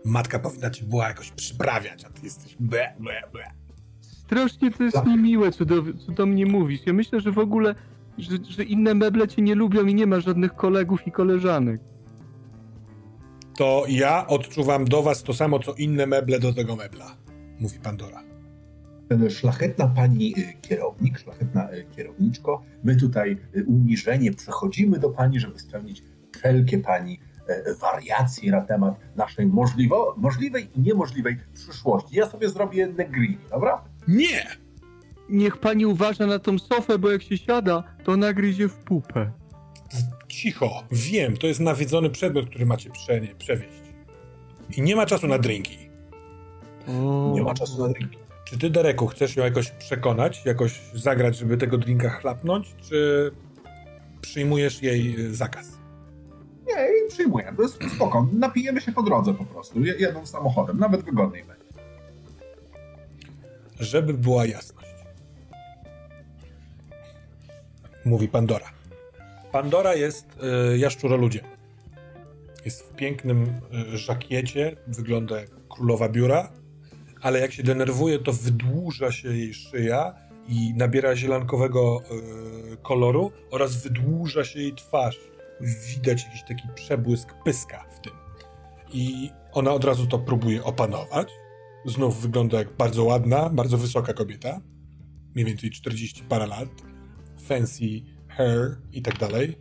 [0.06, 3.43] Matka powinna ci była jakoś przyprawiać, a ty jesteś ble, ble, ble.
[4.01, 6.81] Strasznie to jest niemiłe, co do, co do mnie mówisz.
[6.85, 7.76] Ja myślę, że w ogóle,
[8.18, 11.81] że, że inne meble cię nie lubią i nie ma żadnych kolegów i koleżanek
[13.60, 17.15] to ja odczuwam do was to samo, co inne meble do tego mebla,
[17.60, 18.23] mówi Pandora.
[19.30, 23.38] Szlachetna pani y, kierownik, szlachetna y, kierowniczko, my tutaj
[23.68, 26.03] uniżenie przechodzimy do pani, żeby spełnić
[26.36, 27.19] wszelkie pani
[27.81, 32.15] wariacje na temat naszej możliwo, możliwej i niemożliwej przyszłości.
[32.15, 33.84] Ja sobie zrobię negrini, dobra?
[34.07, 34.48] Nie!
[35.30, 39.31] Niech pani uważa na tą sofę, bo jak się siada, to nagryzie w pupę.
[40.30, 42.89] Cicho, wiem, to jest nawiedzony przedmiot, który macie
[43.38, 43.81] przewieźć.
[44.77, 45.77] I nie ma czasu na drinki.
[47.34, 48.18] Nie ma czasu na drinki.
[48.45, 53.31] Czy ty, Dereku, chcesz ją jakoś przekonać, jakoś zagrać, żeby tego drinka chlapnąć, czy
[54.22, 55.68] przyjmujesz jej y, zakaz?
[56.68, 57.53] Nie, jej przyjmuję.
[57.57, 58.27] To jest spoko.
[58.34, 60.80] Napijemy się po drodze po prostu, jedąc samochodem.
[60.80, 61.65] Nawet wygodniej będzie.
[63.80, 64.89] Żeby była jasność.
[68.06, 68.78] Mówi Pandora.
[69.51, 70.26] Pandora jest
[70.73, 71.45] y, jaszczuroludziem.
[72.65, 73.43] Jest w pięknym
[73.93, 76.51] y, żakiecie, wygląda jak królowa biura,
[77.21, 80.15] ale jak się denerwuje, to wydłuża się jej szyja
[80.47, 82.01] i nabiera zielankowego
[82.73, 85.19] y, koloru oraz wydłuża się jej twarz.
[85.95, 88.13] Widać jakiś taki przebłysk pyska w tym.
[88.93, 91.30] I ona od razu to próbuje opanować.
[91.85, 94.61] Znów wygląda jak bardzo ładna, bardzo wysoka kobieta.
[95.35, 96.69] Mniej więcej 40 parę lat.
[97.47, 97.85] Fancy
[98.40, 99.57] her i tak dalej.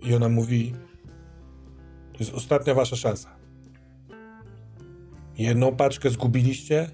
[0.00, 0.74] I ona mówi:
[2.12, 3.36] To jest ostatnia wasza szansa.
[5.38, 6.90] Jedną paczkę zgubiliście,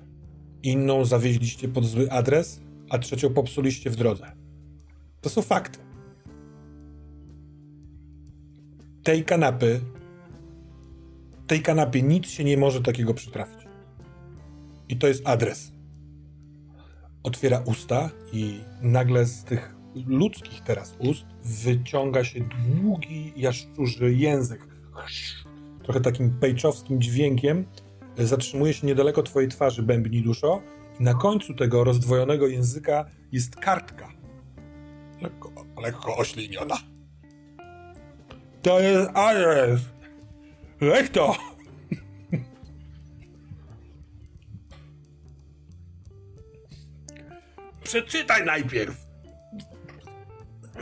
[0.62, 4.32] inną zawieźliście pod zły adres, a trzecią popsuliście w drodze.
[5.20, 5.78] To są fakty.
[9.02, 9.80] Tej kanapy,
[11.46, 13.68] tej kanapie nic się nie może takiego przytrafić.
[14.88, 15.72] I to jest adres.
[17.22, 19.73] Otwiera usta i nagle z tych
[20.06, 24.66] ludzkich teraz ust wyciąga się długi, jaszczurzy język.
[25.82, 27.66] Trochę takim pejczowskim dźwiękiem.
[28.18, 30.62] Zatrzymuje się niedaleko twojej twarzy, bębni duszo.
[31.00, 34.12] I na końcu tego rozdwojonego języka jest kartka.
[35.22, 35.52] Lekko,
[35.82, 36.76] lekko ośliniona.
[38.62, 39.80] To jest adres.
[40.80, 41.36] Jak to?
[47.82, 49.03] Przeczytaj najpierw.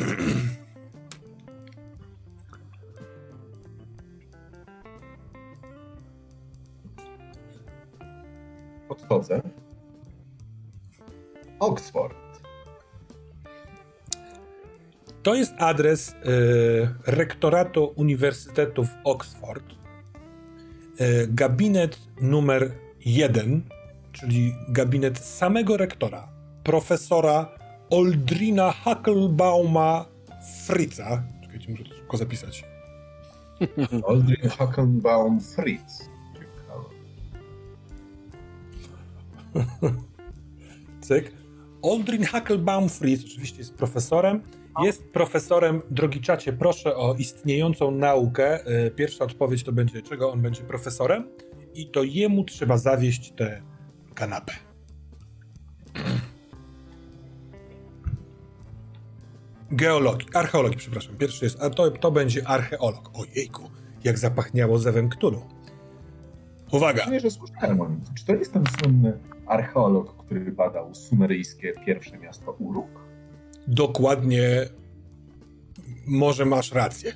[8.89, 9.43] Podchodzę.
[11.59, 12.17] Oxford.
[15.23, 16.15] To jest adres y,
[17.07, 19.65] rektoratu Uniwersytetu w Oxford.
[21.01, 22.73] Y, gabinet numer
[23.05, 23.63] jeden,
[24.13, 26.29] czyli gabinet samego rektora,
[26.65, 27.62] profesora
[27.93, 30.05] Oldrina Hackelbauma
[30.67, 31.23] Fritza.
[31.43, 32.65] Czekajcie, muszę to szybko zapisać.
[34.03, 35.99] Oldrin Hackenbaum Fritz.
[36.35, 36.85] Ciekawe.
[41.07, 41.33] Cyk.
[41.83, 44.43] Oldrin Hackelbaum Fritz oczywiście jest profesorem.
[44.83, 48.67] Jest profesorem, drogi czacie, proszę o istniejącą naukę.
[48.87, 51.29] Y, Pierwsza odpowiedź to będzie, czego on będzie profesorem.
[51.75, 53.63] I to jemu trzeba zawieść tę
[54.15, 54.53] kanapę.
[59.73, 61.17] Geologii, archeologii, przepraszam.
[61.17, 63.11] Pierwszy jest, a to, to będzie archeolog.
[63.15, 63.71] Ojejku,
[64.05, 65.43] jak zapachniało zewem Cthulhu.
[66.73, 67.07] Uwaga!
[67.11, 68.01] Nie, że słyszałem o nim.
[68.19, 72.87] Czy to jest ten słynny archeolog, który badał sumeryjskie pierwsze miasto Uruk?
[73.67, 74.69] Dokładnie.
[76.07, 77.13] Może masz rację.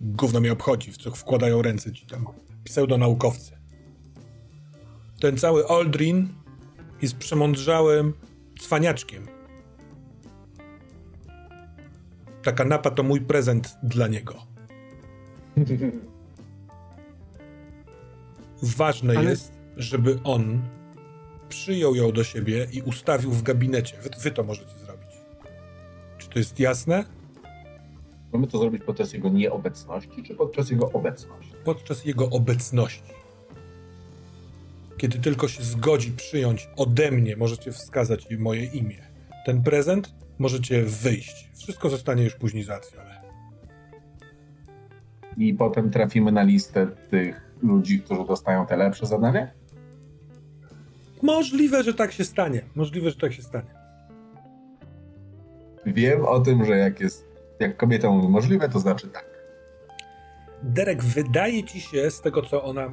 [0.00, 2.26] Gówno mnie obchodzi, w co wkładają ręce ci tam
[2.64, 3.58] pseudonaukowcy.
[5.20, 6.28] Ten cały Aldrin
[7.02, 8.12] jest przemądrzałym
[8.60, 9.37] cwaniaczkiem.
[12.48, 14.34] Ta kanapa to mój prezent dla niego.
[18.62, 20.62] Ważne Ale- jest, żeby on
[21.48, 23.96] przyjął ją do siebie i ustawił w gabinecie.
[24.02, 25.08] Wy, wy to możecie zrobić.
[26.18, 27.04] Czy to jest jasne?
[28.32, 31.52] Mamy to zrobić podczas jego nieobecności, czy podczas jego obecności?
[31.64, 33.12] Podczas jego obecności.
[34.96, 38.98] Kiedy tylko się zgodzi przyjąć ode mnie, możecie wskazać jej moje imię.
[39.46, 41.50] Ten prezent możecie wyjść.
[41.58, 43.22] Wszystko zostanie już później załatwione.
[45.36, 49.50] I potem trafimy na listę tych ludzi, którzy dostają te lepsze zadania?
[51.22, 52.62] Możliwe, że tak się stanie.
[52.74, 53.70] Możliwe, że tak się stanie.
[55.86, 57.28] Wiem o tym, że jak jest,
[57.60, 59.38] jak kobieta mówi możliwe, to znaczy tak.
[60.62, 62.90] Derek, wydaje ci się z tego, co ona, e,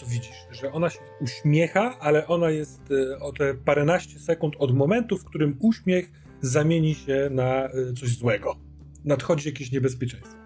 [0.00, 4.74] co widzisz, że ona się uśmiecha, ale ona jest e, o te paręnaście sekund od
[4.74, 8.56] momentu, w którym uśmiech zamieni się na e, coś złego.
[9.04, 10.38] Nadchodzi jakieś niebezpieczeństwo.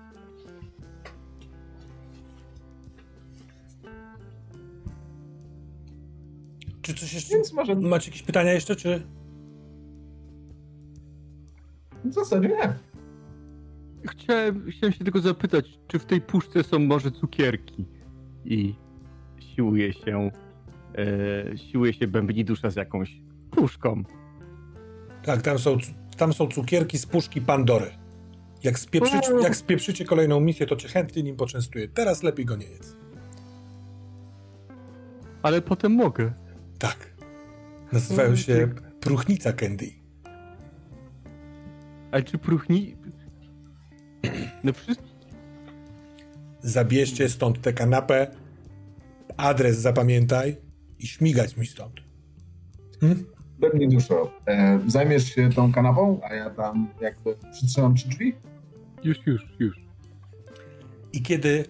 [6.83, 7.35] Czy coś jeszcze?
[7.35, 9.03] Więc może Macie jakieś pytania jeszcze, czy...
[12.05, 12.75] w zasadzie nie.
[14.11, 17.85] Chciałem, chciałem się tylko zapytać, czy w tej puszce są może cukierki?
[18.45, 18.75] I
[19.41, 20.31] siłuje się,
[20.99, 23.21] e, siłuje się bębni dusza z jakąś
[23.51, 24.03] puszką.
[25.25, 25.79] Tak, tam są,
[26.17, 27.91] tam są cukierki z puszki Pandory.
[28.63, 31.89] Jak, spieprzyć, jak spieprzycie kolejną misję, to cię chętnie nim poczęstuję.
[31.89, 32.97] Teraz lepiej go nie jedz.
[35.43, 36.33] Ale potem mogę.
[36.79, 37.13] Tak.
[37.93, 38.69] Nazywają się
[39.01, 39.93] Próchnica Candy.
[42.13, 42.97] Ale czy próchni...
[44.65, 45.03] No wszyscy...
[46.61, 48.31] Zabierzcie stąd tę kanapę,
[49.37, 50.57] adres zapamiętaj
[50.99, 52.01] i śmigać mi stąd.
[53.01, 53.32] Hmm?
[53.63, 54.31] Pewnie duszo.
[54.47, 58.35] E, zajmiesz się tą kanapą, a ja tam jakby przytrzymam przy drzwi?
[59.05, 59.77] Już, już, już.
[61.13, 61.65] I kiedy...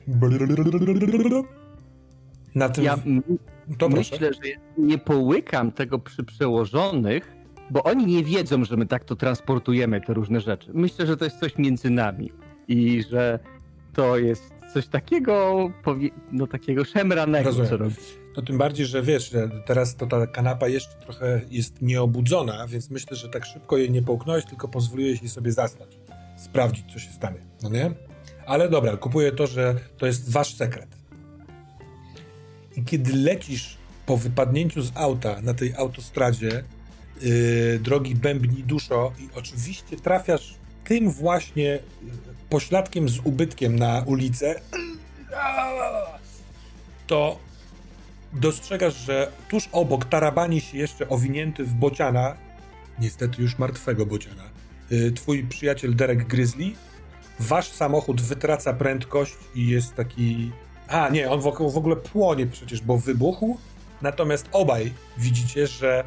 [2.55, 2.85] Na tym...
[2.85, 2.97] Ja
[3.78, 3.97] to proszę.
[3.97, 4.40] myślę, że
[4.78, 7.36] nie połykam tego przy przełożonych,
[7.70, 10.70] bo oni nie wiedzą, że my tak to transportujemy, te różne rzeczy.
[10.74, 12.32] Myślę, że to jest coś między nami
[12.69, 13.39] i że
[13.93, 17.90] to jest coś takiego, powie- no takiego szemranego, Rozumiem.
[17.90, 18.21] co.
[18.36, 22.90] No tym bardziej, że wiesz, że teraz to ta kanapa jeszcze trochę jest nieobudzona, więc
[22.90, 25.98] myślę, że tak szybko jej nie połknąłeś, tylko pozwoliłeś jej sobie zasnąć.
[26.36, 27.90] Sprawdzić, co się stanie, no nie?
[28.46, 30.88] Ale dobra, kupuję to, że to jest wasz sekret.
[32.76, 36.64] I kiedy lecisz po wypadnięciu z auta na tej autostradzie,
[37.20, 40.54] yy, drogi bębni duszo i oczywiście trafiasz
[40.84, 41.80] tym właśnie yy,
[42.48, 44.60] pośladkiem z ubytkiem na ulicę,
[47.06, 47.38] to
[48.32, 52.36] dostrzegasz, że tuż obok tarabani się jeszcze owinięty w bociana,
[52.98, 54.42] niestety już martwego bociana,
[54.90, 56.70] yy, twój przyjaciel Derek Grizzly.
[57.40, 60.52] Wasz samochód wytraca prędkość i jest taki...
[60.88, 63.59] A, nie, on w ogóle płonie przecież, bo wybuchł.
[64.02, 66.04] Natomiast obaj widzicie, że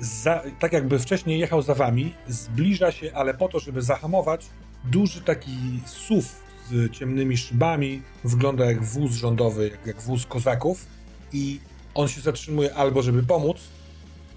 [0.00, 4.46] za, tak jakby wcześniej jechał za wami, zbliża się, ale po to, żeby zahamować,
[4.84, 6.28] duży taki SUV
[6.70, 10.86] z ciemnymi szybami, wygląda jak wóz rządowy, jak, jak wóz kozaków
[11.32, 11.60] i
[11.94, 13.56] on się zatrzymuje albo żeby pomóc,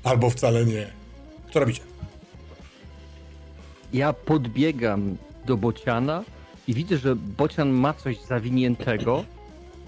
[0.03, 0.87] albo wcale nie.
[1.53, 1.81] Co robicie?
[3.93, 6.23] Ja podbiegam do bociana
[6.67, 9.25] i widzę, że bocian ma coś zawiniętego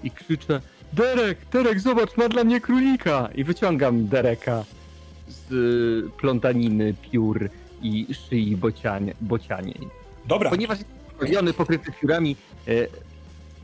[0.04, 0.60] i krzyczę
[0.92, 3.28] Derek, Derek, zobacz, ma dla mnie królika!
[3.34, 4.64] I wyciągam Dereka
[5.28, 7.48] z y, plątaniny, piór
[7.82, 9.88] i szyi bocianie, bocianiej.
[10.26, 10.50] Dobra.
[10.50, 10.78] Ponieważ
[11.20, 12.36] jest pokryty piórami,
[12.68, 12.88] y,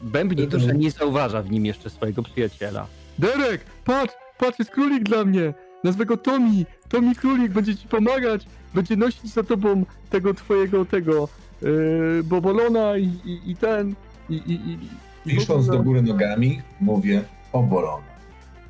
[0.03, 2.87] Bębni dusza nie zauważa w nim jeszcze swojego przyjaciela.
[3.19, 5.55] Derek, patrz, patrz, jest królik dla mnie!
[5.85, 6.65] Nazwę go Tommy!
[6.89, 8.47] Tommy królik, będzie ci pomagać!
[8.75, 11.29] Będzie nosić za tobą tego twojego, tego,
[11.63, 13.95] yy, bobolona i, i, i ten,
[14.31, 14.79] i, i, i,
[15.27, 18.03] i Wisząc do góry nogami, mówię obolon.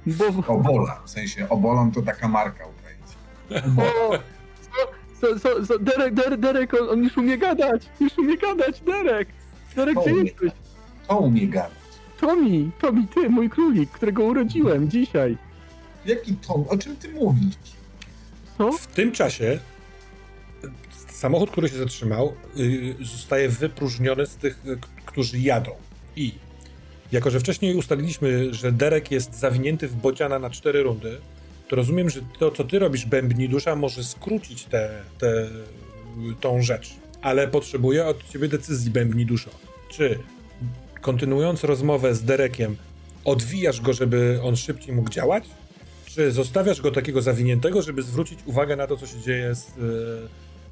[0.06, 0.24] Bo,
[0.54, 3.82] Obolan, w sensie obolon to taka marka ukraińska.
[3.82, 4.18] o,
[5.20, 7.88] so, so, so, Derek, Derek, Derek, on, on już umie gadać!
[8.00, 9.28] Już umie gadać, Derek!
[9.76, 10.24] Derek, gdzie Tommy.
[10.24, 10.52] jesteś?
[11.08, 11.81] To umie gadać.
[12.22, 15.36] Tommy, Tommy, ty, mój królik, którego urodziłem dzisiaj.
[16.06, 16.64] Jaki Tom?
[16.68, 17.54] O czym ty mówisz?
[18.58, 18.72] Co?
[18.72, 19.58] W tym czasie
[21.10, 25.70] samochód, który się zatrzymał, y, zostaje wypróżniony z tych, y, którzy jadą.
[26.16, 26.32] I
[27.12, 31.18] jako, że wcześniej ustaliliśmy, że Derek jest zawinięty w bociana na cztery rundy,
[31.68, 35.48] to rozumiem, że to, co ty robisz, Bębni Dusza, może skrócić tę te, te,
[36.40, 36.94] tą rzecz.
[37.22, 39.50] Ale potrzebuję od ciebie decyzji, Bębni Duszo.
[39.88, 40.18] Czy
[41.02, 42.76] kontynuując rozmowę z Derekiem,
[43.24, 45.44] odwijasz go, żeby on szybciej mógł działać?
[46.06, 49.72] Czy zostawiasz go takiego zawiniętego, żeby zwrócić uwagę na to, co się dzieje z e,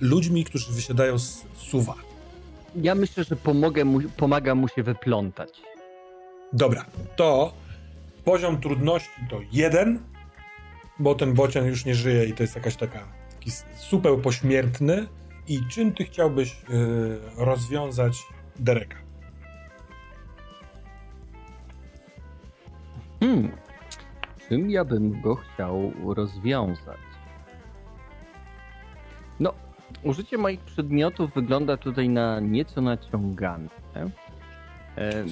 [0.00, 1.94] ludźmi, którzy wysiadają z suwa?
[2.76, 5.50] Ja myślę, że pomogę mu, pomaga mu się wyplątać.
[6.52, 6.84] Dobra,
[7.16, 7.52] to
[8.24, 9.98] poziom trudności to jeden,
[10.98, 15.06] bo ten bocian już nie żyje i to jest jakaś taka taki supeł pośmiertny.
[15.48, 16.56] I czym ty chciałbyś e,
[17.44, 18.18] rozwiązać
[18.56, 18.96] Dereka?
[23.20, 23.50] Hmm.
[24.48, 27.00] Czym ja bym go chciał rozwiązać?
[29.40, 29.54] No,
[30.02, 33.68] użycie moich przedmiotów wygląda tutaj na nieco naciągane.
[33.94, 34.10] E,
[34.98, 35.24] E,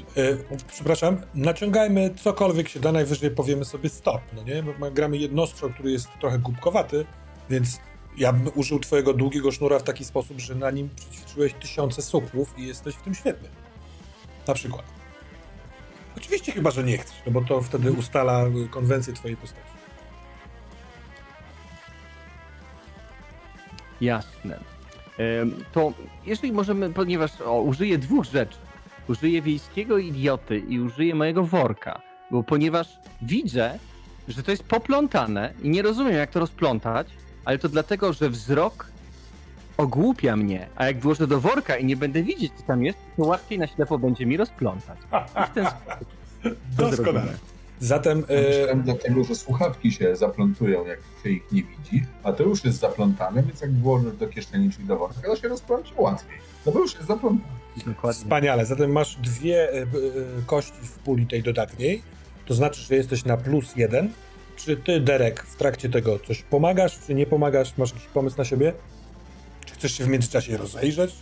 [0.69, 4.63] przepraszam, naciągajmy cokolwiek się da, najwyżej powiemy sobie stop, no nie?
[4.63, 7.05] Bo gramy jednostrzał, który jest trochę głupkowaty,
[7.51, 7.81] więc
[8.17, 12.55] ja bym użył twojego długiego sznura w taki sposób, że na nim przećwiczyłeś tysiące supłów
[12.59, 13.49] i jesteś w tym świetny.
[14.47, 14.98] Na przykład.
[16.19, 19.79] Oczywiście chyba, że nie chcesz, no bo to wtedy ustala konwencję twojej postaci.
[24.01, 24.59] jasne.
[25.73, 25.93] To
[26.27, 28.59] jeżeli możemy, ponieważ o, użyję dwóch rzeczy.
[29.09, 32.03] Użyję wiejskiego idioty i użyję mojego worka.
[32.31, 33.79] Bo ponieważ widzę,
[34.29, 37.09] że to jest poplątane i nie rozumiem, jak to rozplątać,
[37.45, 38.87] ale to dlatego, że wzrok
[39.79, 43.23] ogłupia mnie, a jak włożę do worka i nie będę widzieć, co tam jest, to
[43.23, 44.99] łatwiej na ślepo będzie mi rozplątać.
[45.43, 46.09] I w ten sposób.
[46.79, 47.33] Doskonale.
[47.81, 52.65] Zatem Myślałem dlatego, że słuchawki się zaplątują, jak się ich nie widzi, a to już
[52.65, 56.39] jest zaplątane, więc jak włożysz do kieszeni, czyli do worka, to się rozpląci łatwiej.
[56.67, 57.59] No bo już jest zaplątane.
[57.87, 58.21] Dokładnie.
[58.21, 58.67] Wspaniale.
[58.67, 59.87] Zatem masz dwie e,
[60.47, 62.03] kości w puli tej dodatniej.
[62.47, 64.11] To znaczy, że jesteś na plus jeden.
[64.57, 67.77] Czy ty, Derek, w trakcie tego coś pomagasz, czy nie pomagasz?
[67.77, 68.73] Masz jakiś pomysł na siebie?
[69.79, 71.15] Chcesz się w międzyczasie rozejrzeć?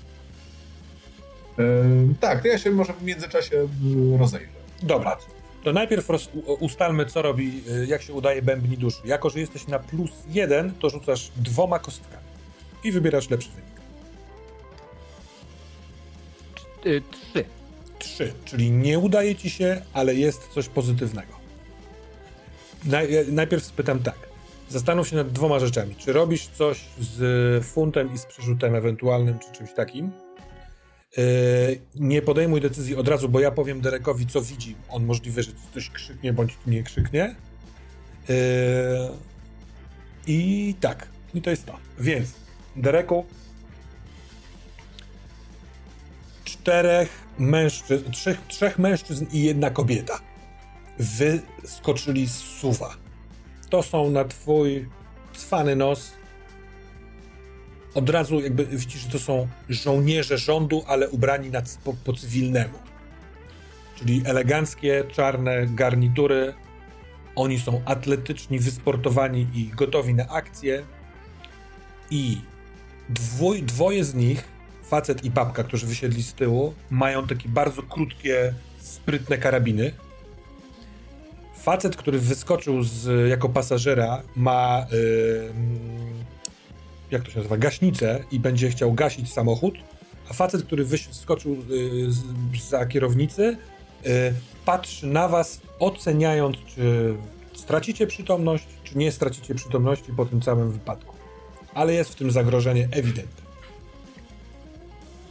[1.59, 4.53] Ehm, tak, to ja się może w międzyczasie y, rozejrzę.
[4.83, 5.17] Dobra.
[5.65, 6.29] To najpierw roz,
[6.61, 8.99] ustalmy, co robi, e, jak się udaje bębni duszy.
[9.05, 12.27] Jako, że jesteś na plus jeden, to rzucasz dwoma kostkami
[12.85, 13.77] i wybierasz lepszy wynik.
[17.11, 17.45] Trzy.
[17.99, 21.33] Trzy, czyli nie udaje ci się, ale jest coś pozytywnego.
[22.85, 24.19] Naj, najpierw spytam tak.
[24.69, 25.95] Zastanów się nad dwoma rzeczami.
[25.95, 30.13] Czy robisz coś z funtem i z przerzutem ewentualnym, czy czymś takim?
[31.17, 31.25] Yy,
[31.95, 34.77] nie podejmuj decyzji od razu, bo ja powiem Derekowi, co widzi.
[34.89, 37.37] On możliwe, że coś krzyknie, bądź nie krzyknie.
[38.29, 38.37] Yy,
[40.27, 41.79] I tak, i to jest to.
[41.99, 42.33] Więc,
[42.77, 43.27] Dereku,
[46.45, 50.21] czterech mężczyzn, trzech, trzech mężczyzn i jedna kobieta
[50.99, 53.06] wyskoczyli z suwa.
[53.71, 54.89] To są na twój
[55.35, 56.13] cwany nos.
[57.95, 62.79] Od razu jakby widzisz, że to są żołnierze rządu, ale ubrani na, po, po cywilnemu.
[63.97, 66.55] Czyli eleganckie, czarne garnitury.
[67.37, 70.85] Oni są atletyczni, wysportowani i gotowi na akcję.
[72.11, 72.39] I
[73.09, 74.45] dwoj, dwoje z nich,
[74.83, 79.93] facet i babka, którzy wysiedli z tyłu, mają takie bardzo krótkie, sprytne karabiny
[81.67, 85.53] facet, który wyskoczył z, jako pasażera, ma yy,
[87.11, 89.75] jak to się nazywa, gaśnicę i będzie chciał gasić samochód,
[90.31, 93.57] a facet, który wyskoczył yy, za kierownicy,
[94.05, 94.11] yy,
[94.65, 97.15] patrzy na was, oceniając, czy
[97.55, 101.15] stracicie przytomność, czy nie stracicie przytomności po tym całym wypadku.
[101.75, 103.47] Ale jest w tym zagrożenie ewidentne.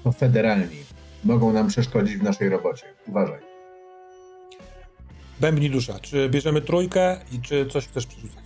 [0.03, 0.78] To federalni
[1.24, 2.84] mogą nam przeszkodzić w naszej robocie.
[3.07, 3.55] Uważaj.
[5.40, 5.99] Bębni dusza.
[5.99, 8.44] Czy bierzemy trójkę i czy coś chcesz przerzucać?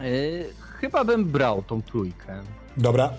[0.00, 0.46] Yy,
[0.80, 2.42] chyba bym brał tą trójkę.
[2.76, 3.10] Dobra.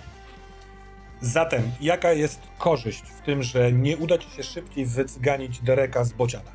[1.21, 6.13] Zatem, jaka jest korzyść w tym, że nie uda ci się szybciej wyganić Dereka z
[6.13, 6.51] bociana?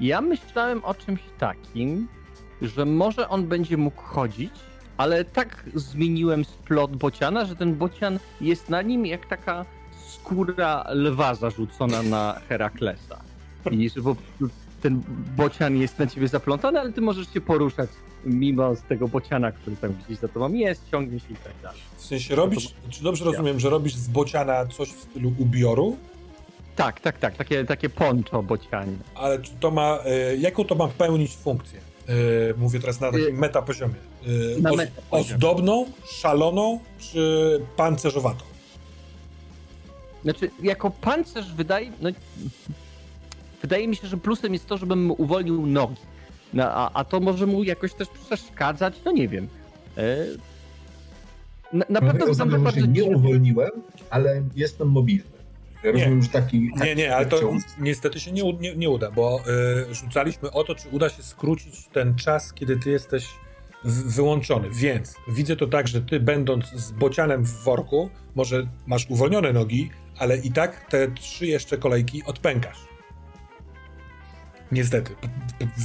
[0.00, 2.08] Ja myślałem o czymś takim,
[2.62, 4.52] że może on będzie mógł chodzić,
[4.96, 9.64] ale tak zmieniłem splot bociana, że ten bocian jest na nim jak taka
[10.08, 13.20] skóra lwa zarzucona na Heraklesa.
[13.70, 14.48] I że po prostu
[14.82, 15.02] ten
[15.36, 17.90] bocian jest na ciebie zaplątany, ale ty możesz się poruszać
[18.24, 21.80] mimo z tego bociana, który tam gdzieś za tobą jest, ciągnie się i tak dalej.
[21.96, 25.96] W sensie robisz, czy dobrze rozumiem, że robisz z bociana coś w stylu ubioru?
[26.76, 28.96] Tak, tak, tak, takie, takie poncho bocianie.
[29.14, 29.98] Ale czy to ma,
[30.32, 31.80] y, jaką to ma pełnić funkcję?
[32.08, 33.94] Y, mówię teraz na takim y, meta poziomie.
[34.60, 38.44] na meta ozdobną, szaloną czy pancerzowatą?
[40.22, 42.10] Znaczy, jako pancerz wydaje, no
[43.62, 45.96] Wydaje mi się, że plusem jest to, żebym mu uwolnił nogi.
[46.54, 49.48] No, a, a to może mu jakoś też przeszkadzać, no nie wiem.
[49.98, 50.26] E...
[51.72, 53.70] Na, na pewno wygląda bardzo Nie uwolniłem,
[54.10, 55.36] ale jestem mobilny.
[55.84, 55.98] Ja nie.
[55.98, 56.70] rozumiem, że taki...
[56.76, 59.40] Nie, nie, ale to niestety się nie, nie, nie uda, bo
[59.90, 63.26] y, rzucaliśmy o to, czy uda się skrócić ten czas, kiedy ty jesteś
[63.84, 64.68] wyłączony.
[64.70, 69.90] Więc widzę to tak, że ty będąc z bocianem w worku, może masz uwolnione nogi,
[70.18, 72.78] ale i tak te trzy jeszcze kolejki odpękasz.
[74.72, 75.14] Niestety.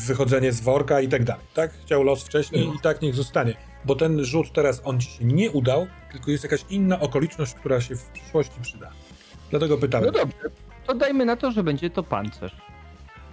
[0.08, 1.44] Wychodzenie z worka i tak dalej.
[1.54, 3.54] Tak chciał los wcześniej i tak niech zostanie.
[3.86, 7.82] Bo ten rzut teraz on ci się nie udał, tylko jest jakaś inna okoliczność, która
[7.82, 8.92] się w przyszłości przyda.
[9.50, 10.06] Dlatego pytamy.
[10.06, 10.50] No dobrze,
[10.88, 12.56] to dajmy na to, że będzie to pancerz.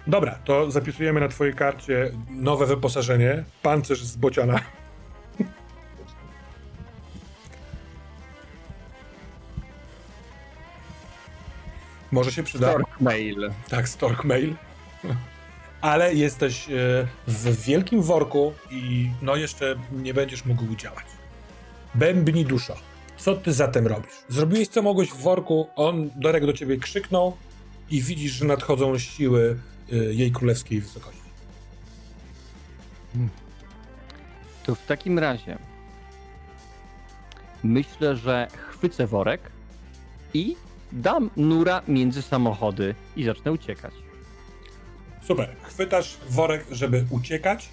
[0.07, 3.43] Dobra, to zapisujemy na twojej karcie nowe wyposażenie.
[3.61, 4.59] Pancerz z bociana.
[12.11, 12.71] Może się przyda.
[12.71, 13.51] Stork Mail.
[13.69, 14.55] Tak, Stork Mail
[15.81, 21.05] ale jesteś e, w wielkim worku i no jeszcze nie będziesz mógł działać.
[21.95, 22.75] Bębni dusza.
[23.17, 24.13] Co ty zatem robisz?
[24.29, 27.37] Zrobiłeś co mogłeś w worku, on Dorek do ciebie krzyknął
[27.91, 29.59] i widzisz, że nadchodzą siły
[29.91, 31.21] e, jej królewskiej wysokości.
[33.13, 33.29] Hmm.
[34.63, 35.57] To w takim razie
[37.63, 39.41] myślę, że chwycę worek
[40.33, 40.55] i
[40.91, 43.93] dam nura między samochody i zacznę uciekać.
[45.29, 45.55] Super.
[45.61, 47.69] Chwytasz worek, żeby uciekać.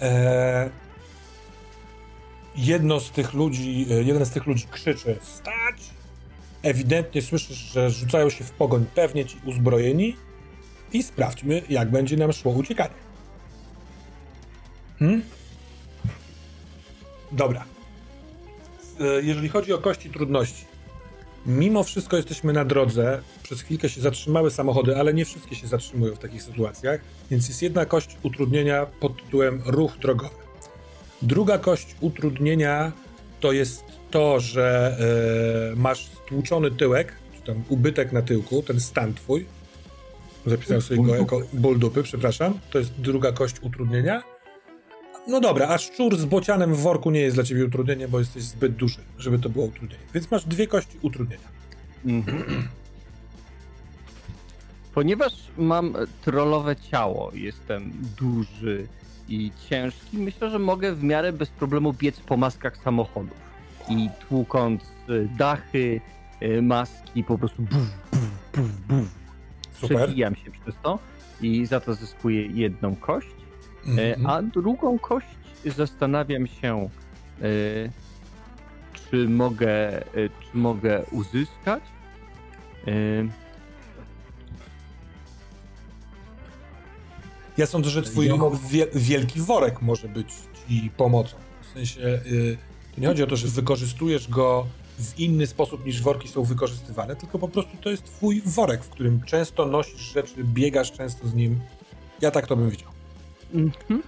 [0.00, 0.70] Eee,
[2.56, 5.90] jedno z tych ludzi, e, jeden z tych ludzi krzyczy stać.
[6.62, 10.16] Ewidentnie słyszysz, że rzucają się w pogoń pewnie ci uzbrojeni
[10.92, 12.94] i sprawdźmy, jak będzie nam szło uciekanie.
[14.98, 15.22] Hmm?
[17.32, 17.64] Dobra.
[19.00, 20.64] E, jeżeli chodzi o kości trudności,
[21.48, 23.20] Mimo wszystko jesteśmy na drodze.
[23.42, 27.00] Przez chwilkę się zatrzymały samochody, ale nie wszystkie się zatrzymują w takich sytuacjach,
[27.30, 30.34] więc jest jedna kość utrudnienia pod tytułem ruch drogowy.
[31.22, 32.92] Druga kość utrudnienia
[33.40, 34.96] to jest to, że
[35.70, 39.46] yy, masz stłuczony tyłek, czy tam ubytek na tyłku, ten stan twój.
[40.46, 42.58] Zapisałem sobie go jako ból dupy, przepraszam.
[42.70, 44.22] To jest druga kość utrudnienia.
[45.28, 48.42] No dobra, a szczur z bocianem w worku nie jest dla ciebie utrudnieniem, bo jesteś
[48.42, 50.04] zbyt duży, żeby to było utrudnienie.
[50.14, 51.48] Więc masz dwie kości utrudnienia.
[52.04, 52.44] Mhm.
[54.94, 55.94] Ponieważ mam
[56.24, 58.86] trollowe ciało, jestem duży
[59.28, 63.38] i ciężki, myślę, że mogę w miarę bez problemu biec po maskach samochodów.
[63.88, 66.00] I tłukąc y, dachy,
[66.42, 69.08] y, maski, po prostu buf, buf, buf, buf.
[69.72, 69.96] Super.
[69.96, 70.98] Przebijam się przez to
[71.40, 73.37] i za to zyskuję jedną kość.
[73.86, 74.26] E, mhm.
[74.26, 75.26] A drugą kość
[75.76, 76.88] zastanawiam się,
[77.42, 77.44] e,
[78.92, 81.82] czy mogę, e, czy mogę uzyskać.
[87.56, 88.30] Ja sądzę, że twój
[88.94, 90.28] wielki worek może być
[90.68, 91.36] ci pomocą.
[91.62, 92.56] W sensie y,
[92.94, 94.66] to nie chodzi o to, że wykorzystujesz go
[94.98, 98.88] w inny sposób niż worki są wykorzystywane, tylko po prostu to jest twój worek, w
[98.88, 101.60] którym często nosisz rzeczy, biegasz często z nim.
[102.20, 102.97] Ja tak to bym widział.
[103.54, 104.02] Mhm.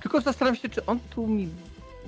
[0.00, 1.48] Tylko zastanawiam się, czy on tu mi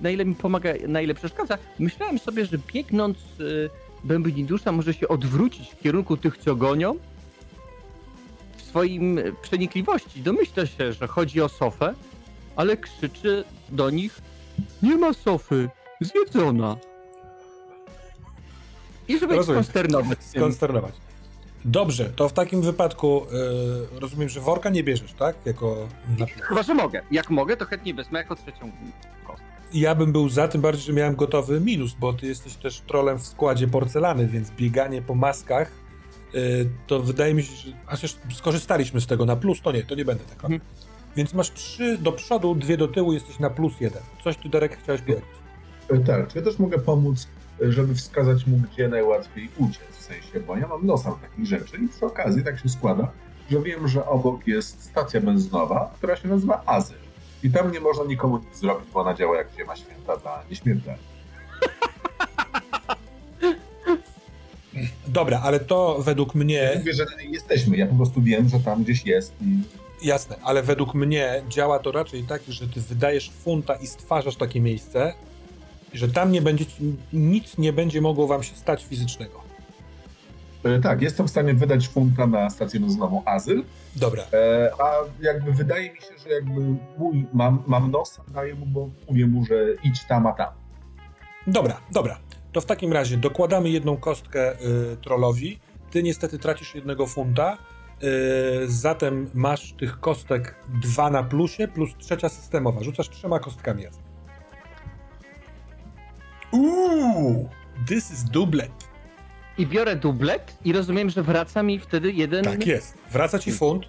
[0.02, 1.59] na ile mi pomaga, na ile przeszkadza.
[1.78, 3.70] Myślałem sobie, że biegnąc y,
[4.05, 6.94] bębni dusza może się odwrócić w kierunku tych, co gonią.
[8.56, 11.94] W swoim przenikliwości domyśla się, że chodzi o Sofę,
[12.56, 14.20] ale krzyczy do nich
[14.82, 15.68] nie ma Sofy,
[16.01, 16.76] zjedzona.
[19.09, 20.24] I żeby ich skonsternować.
[20.24, 20.94] Skonsternować.
[21.65, 23.27] Dobrze, to w takim wypadku
[23.93, 25.36] yy, rozumiem, że worka nie bierzesz, tak?
[25.45, 25.89] Jako...
[26.41, 27.03] Chyba, że mogę.
[27.11, 28.73] Jak mogę, to chętnie wezmę jako trzecią
[29.27, 29.47] kostkę.
[29.73, 33.19] Ja bym był za tym bardziej, że miałem gotowy minus, bo ty jesteś też trolem
[33.19, 35.70] w składzie porcelany, więc bieganie po maskach
[36.32, 37.73] yy, to wydaje mi się, że...
[37.86, 40.59] Chociaż skorzystaliśmy z tego na plus, to nie, to nie będę tak robił.
[40.59, 40.77] Hmm.
[41.16, 44.03] Więc masz trzy do przodu, dwie do tyłu, jesteś na plus jeden.
[44.24, 45.24] Coś tu, Derek, chciałeś powiedzieć?
[46.07, 47.28] Tak, czy ja też mogę pomóc,
[47.60, 51.89] żeby wskazać mu, gdzie najłatwiej uciec w sensie, bo ja mam nosa takich rzeczy i
[51.89, 53.10] przy okazji tak się składa,
[53.51, 56.97] że wiem, że obok jest stacja benzynowa, która się nazywa Azyl.
[57.43, 61.14] I tam nie można nikomu nic zrobić, bo ona działa jak ziema święta dla nieśmiertelnych.
[65.09, 66.55] Dobra, ale to według mnie.
[66.55, 67.76] Ja mówię, że nie jesteśmy.
[67.76, 69.62] Ja po prostu wiem, że tam gdzieś jest i.
[70.02, 74.60] Jasne, ale według mnie działa to raczej tak, że ty wydajesz funta i stwarzasz takie
[74.60, 75.14] miejsce,
[75.95, 76.65] że tam nie będzie,
[77.12, 79.45] nic nie będzie mogło wam się stać fizycznego.
[80.65, 83.65] E, tak, jestem w stanie wydać funta na stację benzynową Azyl.
[83.97, 84.23] Dobra.
[84.33, 86.61] E, a jakby wydaje mi się, że jakby
[86.99, 89.55] mój, mam, mam nos, daję mu, bo mówię mu, że
[89.85, 90.53] idź tam, a tam.
[91.47, 92.19] Dobra, dobra.
[92.53, 95.59] To w takim razie dokładamy jedną kostkę y, trollowi.
[95.91, 97.59] Ty niestety tracisz jednego funta.
[98.03, 102.83] Y, zatem masz tych kostek dwa na plusie, plus trzecia systemowa.
[102.83, 103.85] Rzucasz trzema kostkami.
[106.55, 107.48] Uuu,
[107.89, 108.70] this is dublet.
[109.59, 112.44] I biorę dublet i rozumiem, że wraca mi wtedy jeden...
[112.44, 112.94] Tak jest.
[113.12, 113.85] Wraca ci funt.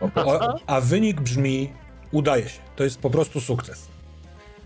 [0.00, 1.72] O, a wynik brzmi
[2.12, 2.60] udaje się.
[2.76, 3.88] To jest po prostu sukces.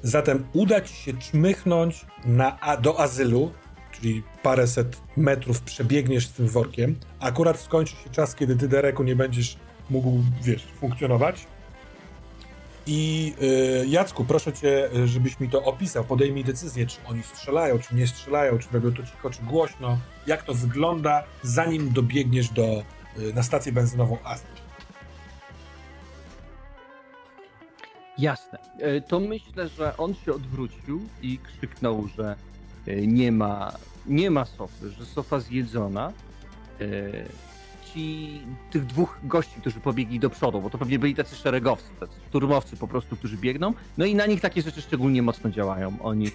[0.02, 3.52] Zatem uda ci się czmychnąć na, a, do azylu,
[3.92, 6.96] czyli paręset metrów przebiegniesz z tym workiem.
[7.20, 9.56] Akurat skończy się czas, kiedy ty, Dereku, nie będziesz
[9.90, 11.46] mógł, wiesz, funkcjonować.
[12.86, 13.34] I
[13.82, 16.04] y, Jacku, proszę cię, żebyś mi to opisał.
[16.04, 19.98] Podejmij decyzję, czy oni strzelają, czy nie strzelają, czy robią to cicho, czy głośno.
[20.26, 22.82] Jak to wygląda, zanim dobiegniesz do,
[23.18, 24.52] y, na stację benzynową Astra.
[28.18, 28.58] Jasne.
[28.78, 32.36] E, to myślę, że on się odwrócił i krzyknął, że
[32.86, 33.72] e, nie ma,
[34.06, 36.12] nie ma sofy, że sofa zjedzona.
[37.96, 42.12] E, tych dwóch gości, którzy pobiegli do przodu, bo to pewnie byli tacy szeregowcy, tacy
[42.30, 45.96] turmowcy po prostu, którzy biegną, no i na nich takie rzeczy szczególnie mocno działają.
[46.02, 46.30] Oni,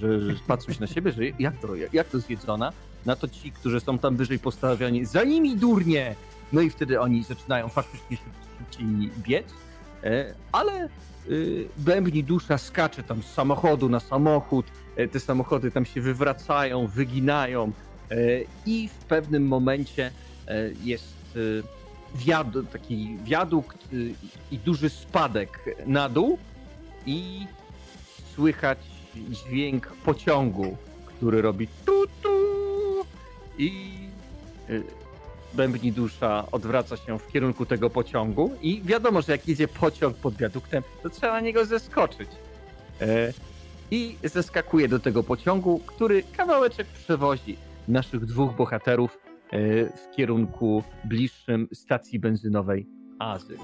[0.00, 0.36] że, że
[0.74, 2.72] się na siebie, że jak to, jak to zjedzona,
[3.06, 6.14] na to ci, którzy są tam wyżej postawieni, za nimi durnie!
[6.52, 8.16] No i wtedy oni zaczynają faktycznie
[8.58, 8.86] szybciej
[9.18, 9.46] biec,
[10.04, 10.88] e, ale
[11.30, 14.66] y, bębni dusza skacze tam z samochodu na samochód,
[14.96, 17.72] e, te samochody tam się wywracają, wyginają.
[18.10, 18.16] E,
[18.66, 20.27] i w pewnym momencie E,
[20.84, 21.14] jest
[22.56, 23.96] e, taki wiadukt e,
[24.50, 26.38] i duży spadek na dół
[27.06, 27.46] i
[28.34, 28.78] słychać
[29.16, 30.76] dźwięk pociągu,
[31.06, 32.28] który robi tu tu
[33.58, 33.92] i
[35.54, 40.36] bębni dusza odwraca się w kierunku tego pociągu i wiadomo, że jak jedzie pociąg pod
[40.36, 42.28] wiaduktem, to trzeba na niego zeskoczyć.
[43.90, 47.56] I zeskakuje do tego pociągu, który kawałeczek przewozi
[47.88, 49.27] naszych dwóch bohaterów E,
[49.96, 52.86] w kierunku bliższym stacji benzynowej
[53.18, 53.56] Azy.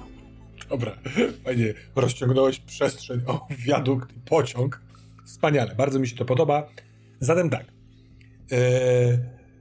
[0.69, 0.97] Dobra,
[1.43, 4.81] fajnie, rozciągnąłeś przestrzeń o wiadukt i pociąg.
[5.25, 6.69] Wspaniale, bardzo mi się to podoba.
[7.19, 7.65] Zatem tak,
[8.51, 8.57] e,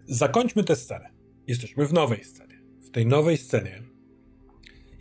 [0.06, 1.10] zakończmy tę scenę.
[1.46, 2.60] Jesteśmy w nowej scenie.
[2.86, 3.82] W tej nowej scenie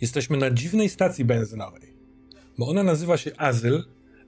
[0.01, 1.93] jesteśmy na dziwnej stacji benzynowej,
[2.57, 3.83] bo ona nazywa się Azyl,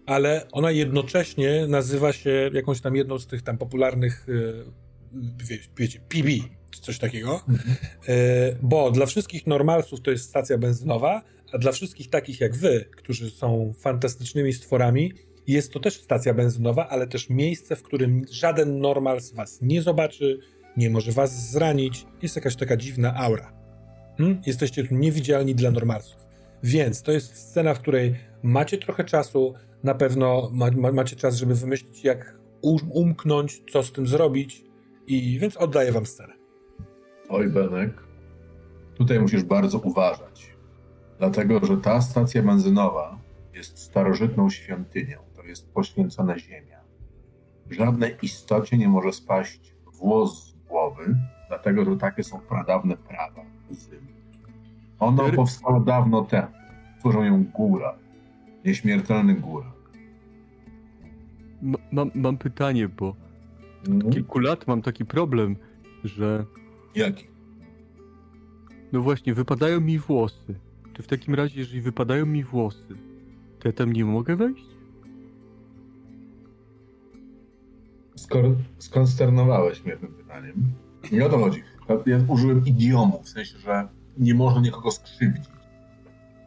[0.05, 4.33] ale ona jednocześnie nazywa się jakąś tam jedną z tych tam popularnych, e,
[5.77, 6.29] wiecie, PB,
[6.75, 7.41] czy coś takiego.
[7.49, 7.75] Mhm.
[8.07, 11.21] E, bo dla wszystkich normalsów to jest stacja benzynowa,
[11.53, 15.13] a dla wszystkich takich jak wy, którzy są fantastycznymi stworami,
[15.47, 20.39] jest to też stacja benzynowa, ale też miejsce, w którym żaden normals was nie zobaczy,
[20.77, 22.05] nie może was zranić.
[22.21, 23.53] Jest jakaś taka dziwna aura.
[24.17, 24.41] Hmm?
[24.45, 26.25] Jesteście tu niewidzialni dla normalsów.
[26.63, 29.53] Więc to jest scena, w której macie trochę czasu,
[29.83, 32.37] na pewno ma, ma, macie czas, żeby wymyślić, jak
[32.91, 34.63] umknąć, co z tym zrobić,
[35.07, 36.33] i więc oddaję wam scenę.
[37.29, 38.03] Oj, Benek.
[38.95, 40.55] Tutaj musisz bardzo uważać,
[41.19, 43.19] dlatego że ta stacja benzynowa
[43.53, 45.17] jest starożytną świątynią.
[45.35, 46.79] To jest poświęcona ziemia.
[47.69, 53.45] Żadnej istocie nie może spaść włos z głowy, dlatego że takie są pradawne prawa
[54.99, 56.47] Ono powstało dawno temu.
[56.99, 57.95] Tworzą ją góra.
[58.65, 59.71] Nieśmiertelny góra.
[61.91, 63.15] mam, mam pytanie, bo
[63.87, 64.13] mhm.
[64.13, 65.55] kilku lat mam taki problem,
[66.03, 66.45] że...
[66.95, 67.27] Jaki?
[68.91, 70.59] No właśnie, wypadają mi włosy.
[70.93, 72.95] Czy w takim razie, jeżeli wypadają mi włosy,
[73.59, 74.65] to ja tam nie mogę wejść?
[78.15, 80.55] Skor skonsternowałeś mnie tym pytaniem.
[81.11, 81.63] Nie o to chodzi.
[82.05, 85.45] Ja użyłem idiomu, w sensie, że nie można nikogo skrzywdzić.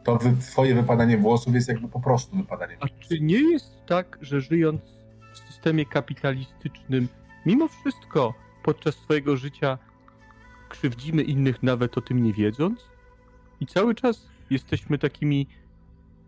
[0.03, 4.17] To wy, twoje wypadanie włosów jest jakby po prostu wypadaniem A czy nie jest tak,
[4.21, 4.81] że żyjąc
[5.33, 7.07] w systemie kapitalistycznym,
[7.45, 9.77] mimo wszystko podczas swojego życia
[10.69, 12.85] krzywdzimy innych nawet o tym nie wiedząc?
[13.59, 15.47] I cały czas jesteśmy takimi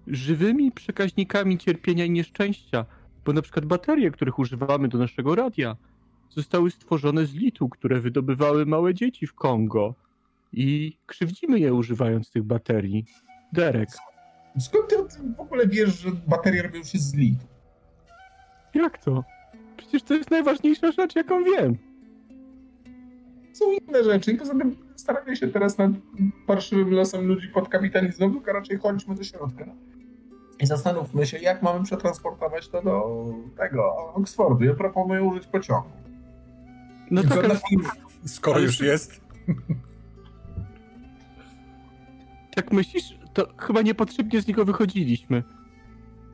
[0.07, 2.85] żywymi przekaźnikami cierpienia i nieszczęścia,
[3.26, 5.76] bo na przykład baterie, których używamy do naszego radia,
[6.30, 9.95] zostały stworzone z litu, które wydobywały małe dzieci w Kongo
[10.53, 13.05] i krzywdzimy je używając tych baterii.
[13.53, 13.89] Derek.
[14.59, 14.95] Skąd ty
[15.38, 17.45] w ogóle wiesz, że baterie robią się z litu?
[18.73, 19.23] Jak to?
[19.77, 21.77] Przecież to jest najważniejsza rzecz, jaką wiem.
[23.61, 25.91] Są inne rzeczy i poza tym staramy się teraz nad
[26.47, 29.65] parszywym losem ludzi pod kapitalizmem, tylko raczej chodźmy do środka.
[30.59, 33.25] I zastanówmy się, jak mamy przetransportować to do
[33.57, 34.65] tego Oxfordu.
[34.65, 35.89] Ja proponuję użyć pociągu.
[37.11, 37.59] No tak, ale...
[38.25, 39.21] Skoro już jest.
[42.55, 43.19] Tak myślisz?
[43.33, 45.43] To chyba niepotrzebnie z niego wychodziliśmy.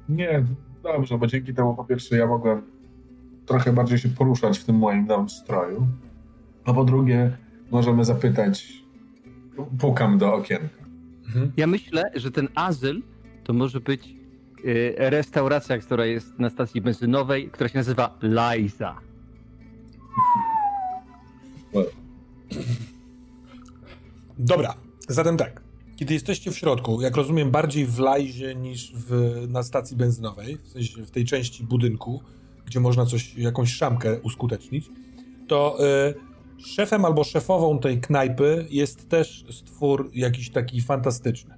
[0.09, 0.43] Nie,
[0.83, 2.61] dobrze, bo dzięki temu po pierwsze ja mogłem
[3.45, 5.87] trochę bardziej się poruszać w tym moim nowym stroju.
[6.67, 7.37] A po drugie,
[7.71, 8.73] możemy zapytać.
[9.79, 10.85] Pukam do okienka.
[11.25, 11.51] Mhm.
[11.57, 13.01] Ja myślę, że ten azyl
[13.43, 14.07] to może być
[14.63, 18.97] yy, restauracja, która jest na stacji benzynowej, która się nazywa Liza.
[24.39, 24.73] Dobra,
[25.07, 25.61] zatem tak.
[25.95, 29.11] Kiedy jesteście w środku, jak rozumiem, bardziej w lajzie niż w,
[29.49, 32.21] na stacji benzynowej, w, sensie w tej części budynku,
[32.65, 34.89] gdzie można coś, jakąś szamkę uskutecznić,
[35.47, 35.77] to
[36.09, 36.26] y,
[36.65, 41.55] szefem albo szefową tej knajpy jest też stwór jakiś taki fantastyczny.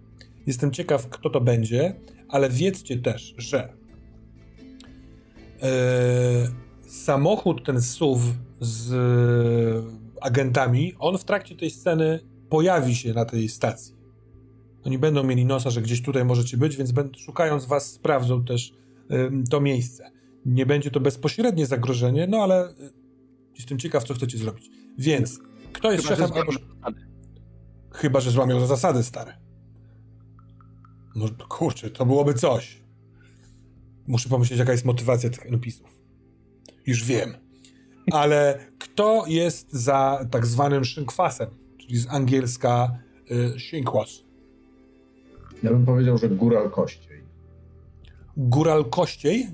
[0.47, 1.95] Jestem ciekaw, kto to będzie,
[2.29, 3.73] ale wiedzcie też, że
[6.83, 8.23] y, samochód, ten SUV
[8.59, 8.95] z
[10.21, 12.19] agentami, on w trakcie tej sceny
[12.49, 13.95] pojawi się na tej stacji.
[14.85, 18.73] Oni będą mieli nosa, że gdzieś tutaj możecie być, więc szukając was sprawdzą też
[19.49, 20.11] to miejsce.
[20.45, 22.73] Nie będzie to bezpośrednie zagrożenie, no ale
[23.55, 24.69] jestem ciekaw, co chcecie zrobić.
[24.99, 25.39] Więc,
[25.73, 26.51] kto jest Chyba, szefem albo...
[27.91, 29.37] Chyba, że złamią za zasady stare.
[31.15, 32.81] Może, kurczę, to byłoby coś.
[34.07, 35.99] Muszę pomyśleć, jaka jest motywacja tych NPC-ów.
[36.85, 37.33] Już wiem.
[38.11, 42.99] Ale kto jest za tak zwanym szynkwasem, czyli z angielska
[43.31, 44.09] y, shinkwas?
[45.63, 47.23] Ja bym powiedział, że góral kościej.
[48.37, 49.47] Góral kościej?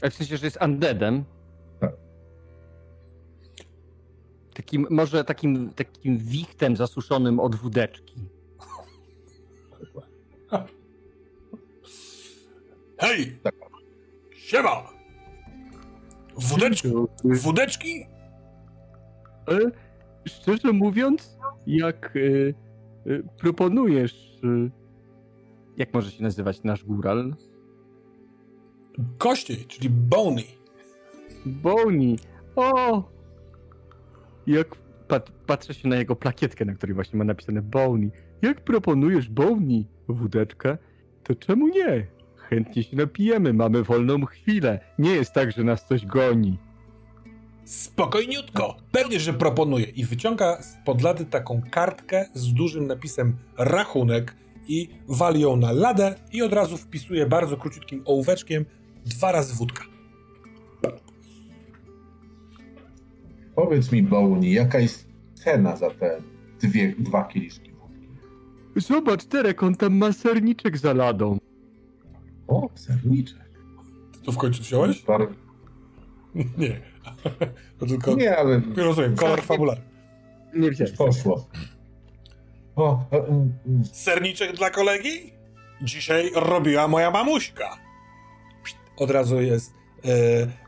[0.00, 0.12] Tak.
[0.12, 1.24] W sensie, że jest undeadem?
[4.54, 8.14] Takim, może takim, takim wichtem zasuszonym od wódeczki.
[12.98, 13.38] Hej!
[13.42, 13.54] Tak.
[14.36, 14.90] Siema!
[16.36, 16.88] Wódeczki?
[17.24, 18.06] Wódeczki?
[20.24, 22.20] Szczerze mówiąc, jak e,
[23.12, 24.70] e, proponujesz e,
[25.76, 27.36] jak może się nazywać nasz góral?
[29.18, 30.42] Kości, czyli Bony.
[31.46, 32.16] Bony.
[32.56, 33.11] O!
[34.46, 34.76] Jak
[35.08, 38.10] pat patrzę się na jego plakietkę, na której właśnie ma napisane Bony.
[38.42, 40.78] Jak proponujesz Bony wódeczkę,
[41.24, 42.06] to czemu nie?
[42.36, 44.80] Chętnie się napijemy, mamy wolną chwilę.
[44.98, 46.58] Nie jest tak, że nas coś goni.
[47.64, 48.76] Spokojniutko.
[48.92, 49.84] Pewnie, że proponuję.
[49.84, 54.36] I wyciąga z podlady taką kartkę z dużym napisem rachunek
[54.68, 58.64] i wali ją na ladę i od razu wpisuje bardzo króciutkim ołóweczkiem
[59.04, 59.91] dwa razy wódka.
[63.54, 66.22] Powiedz mi, Bołni, jaka jest cena za te
[66.62, 68.08] dwie, dwa kieliszki wódki?
[68.76, 71.38] Zobacz, Terek, on tam ma serniczek za ladą.
[72.48, 73.50] O, serniczek.
[74.24, 75.02] To w końcu wziąłeś?
[75.02, 75.28] Bar...
[76.58, 76.80] Nie.
[77.78, 78.14] To tylko...
[78.14, 78.60] Nie, ale...
[78.76, 79.84] Rozumiem, kolor fabularny.
[80.54, 80.92] Nie wziąłeś.
[80.92, 81.48] Poszło.
[82.76, 83.52] O, e, mm.
[83.92, 85.32] Serniczek dla kolegi?
[85.82, 87.78] Dzisiaj robiła moja mamuśka.
[88.96, 89.81] Od razu jest e,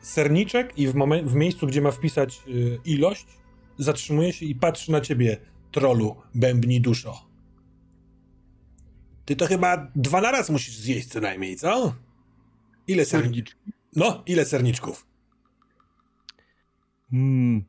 [0.03, 2.51] serniczek i w, momen- w miejscu, gdzie ma wpisać e,
[2.85, 3.27] ilość,
[3.79, 5.37] zatrzymuje się i patrzy na ciebie
[5.73, 7.27] trolu bębni duszo.
[9.25, 11.95] Ty to chyba dwa na raz musisz zjeść co najmniej, co?
[12.87, 13.63] Ile serniczków?
[13.97, 15.07] No, ile serniczków?
[17.13, 17.65] Mm,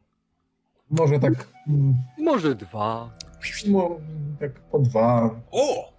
[0.90, 3.18] Może tak, mm, może dwa.
[3.68, 4.00] no,
[4.40, 5.42] tak po dwa.
[5.52, 5.94] O!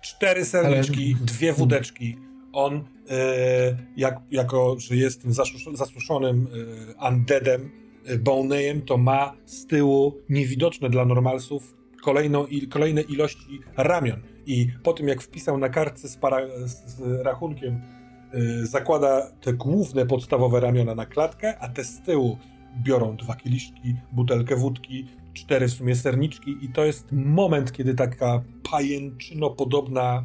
[0.00, 2.18] Cztery serniczki, dwie wódeczki.
[2.52, 5.32] On, e, jak, jako że jest tym
[5.74, 6.48] zasuszonym
[7.00, 7.70] e, undeadem,
[8.06, 14.20] e, Bonejem, to ma z tyłu niewidoczne dla normalsów kolejną, kolejne ilości ramion.
[14.46, 17.80] I po tym, jak wpisał na kartce z, para, z rachunkiem,
[18.62, 22.38] zakłada te główne, podstawowe ramiona na klatkę, a te z tyłu
[22.82, 28.42] biorą dwa kieliszki, butelkę wódki, cztery w sumie serniczki i to jest moment, kiedy taka
[28.70, 30.24] pajęczynopodobna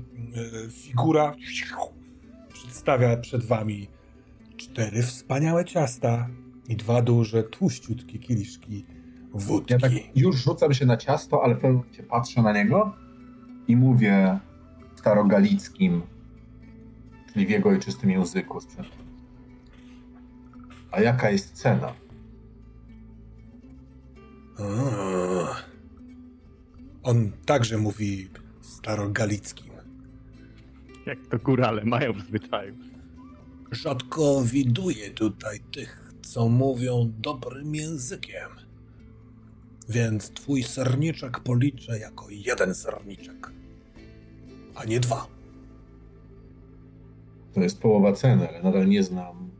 [0.71, 1.35] figura
[2.77, 3.87] przedstawia przed wami
[4.57, 6.29] cztery wspaniałe ciasta
[6.67, 8.85] i dwa duże, tłuściutkie kieliszki
[9.33, 9.73] wódki.
[9.73, 12.95] Ja tak już rzucam się na ciasto, ale w pewnym momencie patrzę na niego
[13.67, 14.39] i mówię
[14.95, 16.01] starogalickim,
[17.33, 18.59] czyli w jego ojczystym języku.
[20.91, 21.93] A jaka jest cena?
[24.59, 24.63] A.
[27.03, 28.29] On także mówi
[28.61, 29.66] starogalickim.
[31.07, 32.75] Jak to górale mają w zwyczaju.
[33.71, 38.49] Rzadko widuję tutaj tych, co mówią dobrym językiem.
[39.89, 43.51] Więc twój serniczek policzę jako jeden serniczek,
[44.75, 45.27] a nie dwa.
[47.53, 49.51] To jest połowa ceny, ale nadal nie znam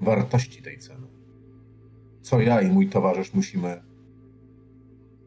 [0.00, 1.06] wartości tej ceny.
[2.22, 3.82] Co ja i mój towarzysz musimy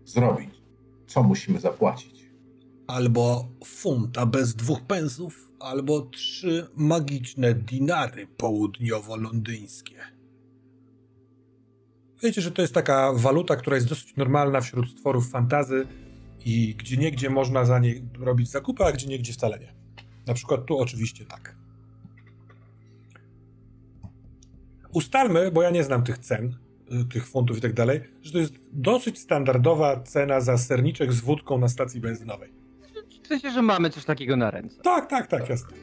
[0.05, 0.49] zrobić?
[1.07, 2.14] Co musimy zapłacić?
[2.87, 9.99] Albo funta bez dwóch pensów, albo trzy magiczne dinary południowo-londyńskie.
[12.23, 15.87] Wiecie, że to jest taka waluta, która jest dosyć normalna wśród stworów fantazy
[16.45, 19.73] i gdzie niegdzie można za niej robić zakupy, a gdzie niegdzie wcale nie.
[20.27, 21.55] Na przykład tu oczywiście tak.
[24.93, 26.57] Ustalmy, bo ja nie znam tych cen,
[27.01, 31.21] y, tych funtów i tak dalej, że to jest dosyć standardowa cena za serniczek z
[31.21, 32.64] wódką na stacji benzynowej.
[33.25, 34.81] W sensie, że mamy coś takiego na ręce.
[34.81, 35.77] Tak, tak, tak, jasne.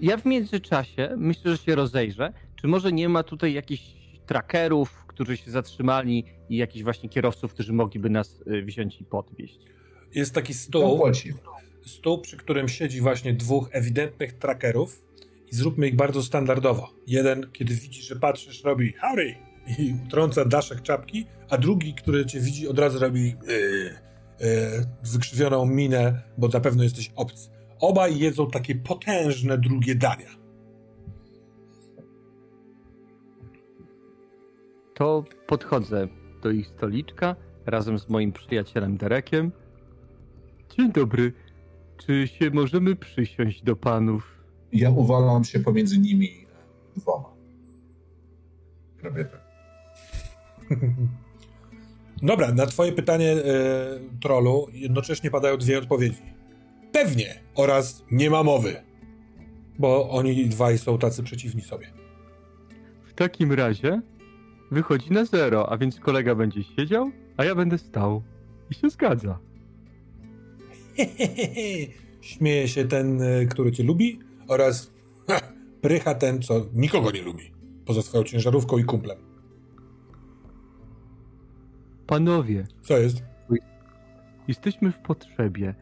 [0.00, 3.82] Ja w międzyczasie myślę, że się rozejrzę, czy może nie ma tutaj jakichś
[4.26, 9.58] trackerów, którzy się zatrzymali i jakichś właśnie kierowców, którzy mogliby nas y, wziąć i podwieźć.
[10.14, 11.02] Jest taki stół,
[11.86, 15.02] stół, przy którym siedzi właśnie dwóch ewidentnych trackerów
[15.52, 16.90] i zróbmy ich bardzo standardowo.
[17.06, 19.34] Jeden, kiedy widzi, że patrzysz, robi howdy
[19.78, 24.05] i trąca daszek czapki, a drugi, który cię widzi, od razu robi yy,
[25.02, 27.50] wykrzywioną minę, bo na pewno jesteś obcy.
[27.80, 30.30] Obaj jedzą takie potężne drugie dania.
[34.94, 36.08] To podchodzę
[36.42, 37.36] do ich stoliczka
[37.66, 39.52] razem z moim przyjacielem Derekiem.
[40.76, 41.32] Dzień dobry.
[41.96, 44.44] Czy się możemy przysiąść do panów?
[44.72, 46.46] Ja uwalam się pomiędzy nimi
[46.96, 47.28] dwoma.
[49.02, 49.46] Robię tak.
[52.22, 53.40] Dobra, na twoje pytanie, e,
[54.22, 56.22] trollu, jednocześnie padają dwie odpowiedzi.
[56.92, 58.76] Pewnie oraz nie ma mowy.
[59.78, 61.92] Bo oni dwaj są tacy przeciwni sobie.
[63.04, 64.00] W takim razie
[64.70, 68.22] wychodzi na zero, a więc kolega będzie siedział, a ja będę stał.
[68.70, 69.38] I się zgadza.
[72.20, 74.18] Śmieje się ten, y, który cię lubi
[74.48, 74.92] oraz
[75.28, 75.40] ha,
[75.80, 77.52] prycha ten, co nikogo nie lubi.
[77.84, 79.25] Poza swoją ciężarówką i kumplem.
[82.06, 83.22] Panowie, Co jest?
[84.48, 85.74] jesteśmy w potrzebie.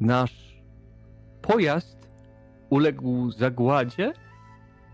[0.00, 0.62] Nasz
[1.42, 2.10] pojazd
[2.70, 4.12] uległ zagładzie,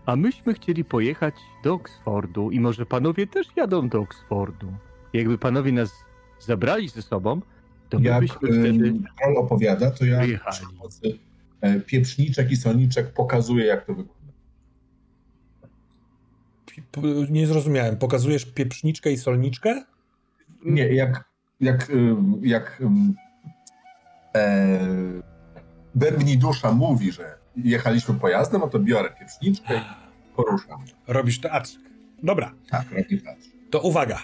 [0.05, 1.33] a myśmy chcieli pojechać
[1.63, 4.73] do Oksfordu i może panowie też jadą do Oksfordu.
[5.13, 5.91] Jakby panowie nas
[6.39, 7.41] zabrali ze sobą,
[7.89, 8.93] to my Jak byśmy wtedy...
[9.21, 10.55] troll opowiada, to ja wyjechali.
[10.55, 11.19] przy pomocy
[11.61, 14.15] e, pieprzniczek i solniczek pokazuję, jak to wygląda.
[17.29, 17.97] Nie zrozumiałem.
[17.97, 19.83] Pokazujesz pieprzniczkę i solniczkę?
[20.65, 21.23] Nie, jak,
[21.59, 23.15] jak, y, jak ym,
[24.35, 24.79] e,
[25.95, 30.79] Bębni Dusza mówi, że jechaliśmy pojazdem, no to biorę pieprzniczkę i poruszam.
[31.07, 31.81] Robisz teatrzyk.
[32.23, 33.35] Dobra, Tak, robię tak.
[33.69, 34.19] to uwaga.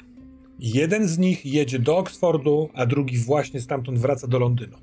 [0.60, 4.78] Jeden z nich jedzie do Oksfordu, a drugi właśnie stamtąd wraca do Londynu.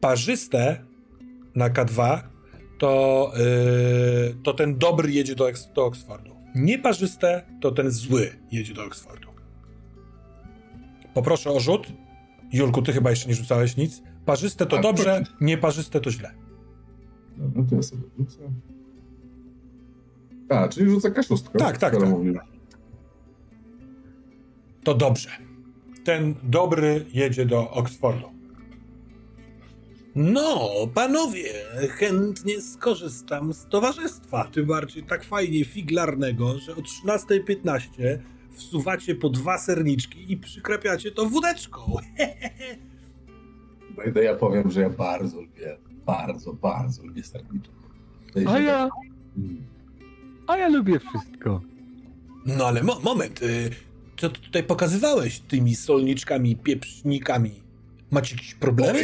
[0.00, 0.84] Parzyste
[1.54, 2.18] na K2
[2.78, 6.36] to, yy, to ten dobry jedzie do, do Oksfordu.
[6.54, 9.28] Nieparzyste to ten zły jedzie do Oksfordu.
[11.16, 11.86] Poproszę o rzut.
[12.52, 14.02] Julku, ty chyba jeszcze nie rzucałeś nic.
[14.26, 15.40] Parzyste to Tak, dobrze, tak.
[15.40, 16.34] nieparzyste to źle.
[17.36, 18.38] Dobra, to ja sobie rzucę.
[20.48, 21.58] A, czyli rzucę kaszustkę.
[21.58, 22.10] Tak, tak, tak.
[24.84, 25.30] To dobrze.
[26.04, 28.26] ten dobry jedzie do Oxfordu.
[30.14, 31.52] No, panowie,
[31.90, 34.44] chętnie skorzystam z towarzystwa.
[34.44, 38.18] Tym bardziej tak fajnie figlarnego, że o 13.15
[38.56, 41.96] wsuwacie po dwa serniczki i przykrapiacie to wódeczką.
[44.14, 45.76] No ja powiem, że ja bardzo lubię,
[46.06, 47.72] bardzo, bardzo lubię serniczek.
[48.46, 48.88] A ja...
[50.46, 51.60] A ja lubię wszystko.
[52.46, 53.70] No ale mo moment, y,
[54.16, 57.62] co ty tutaj pokazywałeś tymi solniczkami, pieprznikami?
[58.10, 59.00] Macie jakieś problemy?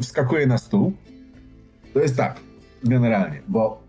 [0.00, 0.92] Wskakuję na stół.
[1.94, 2.40] To jest tak,
[2.84, 3.82] generalnie, bo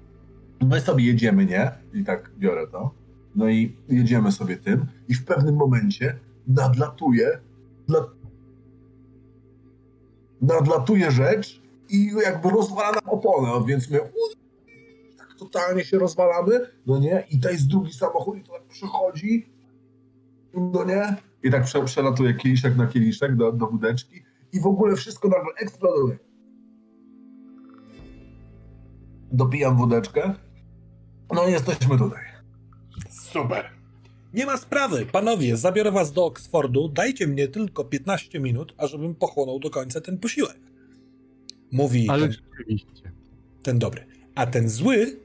[0.62, 1.72] my sobie jedziemy, nie?
[1.94, 3.03] I tak biorę to.
[3.36, 7.40] No i jedziemy sobie tym i w pewnym momencie nadlatuje
[7.88, 8.00] dla...
[10.42, 14.00] nadlatuje rzecz i jakby rozwala nam oponę, więc my
[15.18, 17.24] tak totalnie się rozwalamy, no nie?
[17.32, 19.50] I to jest drugi samochód i to tak przychodzi,
[20.54, 21.16] no nie?
[21.44, 24.24] I tak prze, przelatuje kieliszek na kieliszek do, do wódeczki
[24.54, 26.18] i w ogóle wszystko nagle eksploduje.
[29.32, 30.34] Dopijam wódeczkę,
[31.34, 32.33] no i jesteśmy tutaj.
[33.34, 33.70] Super.
[34.34, 39.60] Nie ma sprawy, panowie, zabiorę was do Oxfordu, dajcie mnie tylko 15 minut, ażebym pochłonął
[39.60, 40.58] do końca ten posiłek.
[41.72, 43.12] Mówi Ale ten, rzeczywiście.
[43.64, 44.06] ten dobry.
[44.36, 45.20] A ten zły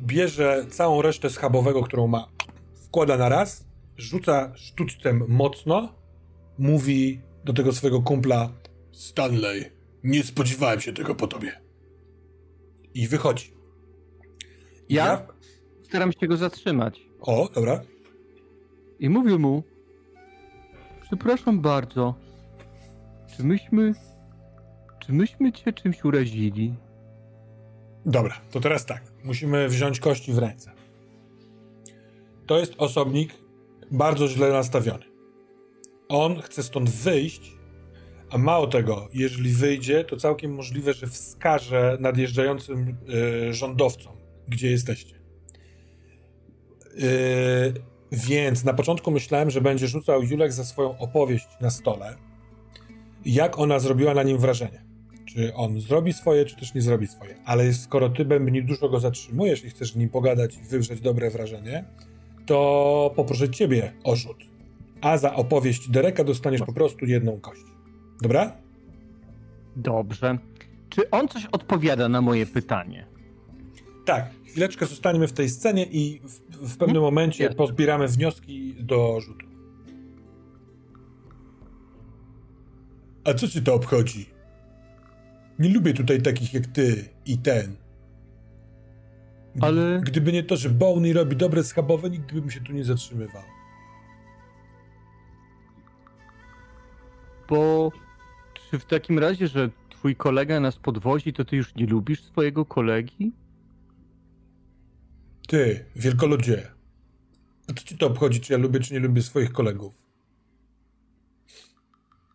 [0.00, 2.28] bierze całą resztę schabowego, którą ma,
[2.74, 3.64] wkłada na raz,
[3.96, 5.94] rzuca sztućcem mocno,
[6.58, 8.52] mówi do tego swojego kumpla
[8.92, 9.64] Stanley,
[10.04, 11.60] nie spodziewałem się tego po tobie.
[12.94, 13.52] I wychodzi.
[14.88, 15.26] I Ja?
[15.88, 17.00] Staram się go zatrzymać.
[17.20, 17.80] O, dobra.
[19.00, 19.62] I mówię mu,
[21.02, 22.14] przepraszam bardzo,
[23.36, 23.92] czy myśmy,
[25.00, 26.74] czy myśmy cię czymś urazili?
[28.06, 29.02] Dobra, to teraz tak.
[29.24, 30.72] Musimy wziąć kości w ręce.
[32.46, 33.34] To jest osobnik
[33.90, 35.04] bardzo źle nastawiony.
[36.08, 37.52] On chce stąd wyjść,
[38.30, 42.96] a mało tego, jeżeli wyjdzie, to całkiem możliwe, że wskaże nadjeżdżającym
[43.48, 44.16] y, rządowcom,
[44.48, 45.15] gdzie jesteście.
[47.02, 52.16] Y, więc na początku myślałem, że będzie rzucał Julek za swoją opowieść na stole.
[53.24, 54.84] Jak ona zrobiła na nim wrażenie.
[55.24, 57.34] Czy on zrobi swoje, czy też nie zrobi swoje.
[57.44, 61.30] Ale skoro ty, Bębni, dużo go zatrzymujesz i chcesz z nim pogadać i wywrzeć dobre
[61.30, 61.84] wrażenie,
[62.46, 64.36] to poproszę ciebie o rzut.
[65.00, 67.62] A za opowieść Dereka dostaniesz po prostu jedną kość.
[68.22, 68.56] Dobra?
[69.76, 70.38] Dobrze.
[70.88, 73.06] Czy on coś odpowiada na moje pytanie?
[74.04, 74.30] Tak.
[74.46, 77.56] Chwileczkę zostaniemy w tej scenie i w, w pewnym momencie Jasne.
[77.56, 79.46] pozbieramy wnioski do rzutu.
[83.24, 84.26] A co ci to obchodzi?
[85.58, 87.76] Nie lubię tutaj takich jak ty i ten.
[89.54, 92.84] Gdy- Ale- Gdyby nie to, że Bowney robi dobre schabowe, nigdy bym się tu nie
[92.84, 93.42] zatrzymywał.
[97.48, 97.92] Bo
[98.70, 102.64] czy w takim razie, że twój kolega nas podwozi, to ty już nie lubisz swojego
[102.64, 103.32] kolegi?
[105.46, 106.66] Ty, wielkoludzie.
[107.70, 109.94] A co ci to obchodzi, czy ja lubię, czy nie lubię swoich kolegów?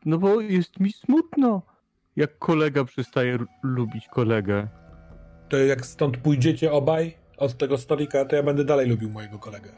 [0.06, 1.62] No bo jest mi smutno,
[2.16, 4.68] jak kolega przestaje lubić kolegę.
[5.50, 9.72] To jak stąd pójdziecie obaj od tego stolika, to ja będę dalej lubił mojego kolegę.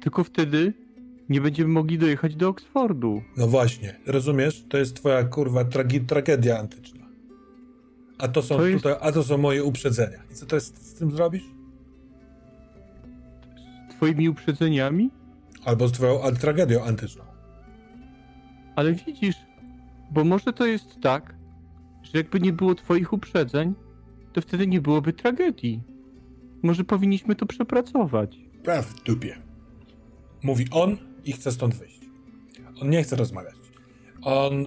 [0.00, 0.72] Tylko wtedy
[1.28, 3.22] nie będziemy mogli dojechać do Oksfordu.
[3.36, 4.64] No właśnie, rozumiesz?
[4.68, 6.97] To jest twoja kurwa tragi- tragedia antyczna.
[8.18, 10.18] A to są To jest- tutaj, a to są moje uprzedzenia.
[10.32, 11.44] I co to jest z tym zrobisz?
[13.90, 15.10] Twoimi uprzedzeniami?
[15.64, 17.24] Albo z twoją tragedią antyczną.
[18.76, 19.36] Ale widzisz,
[20.10, 21.34] bo może to jest tak,
[22.02, 23.74] że jakby nie było twoich uprzedzeń,
[24.32, 25.82] to wtedy nie byłoby tragedii.
[26.62, 28.38] Może powinniśmy to przepracować.
[28.64, 29.38] Praw w dupie.
[30.42, 32.00] Mówi on i chce stąd wyjść.
[32.82, 33.54] On nie chce rozmawiać.
[34.22, 34.66] On...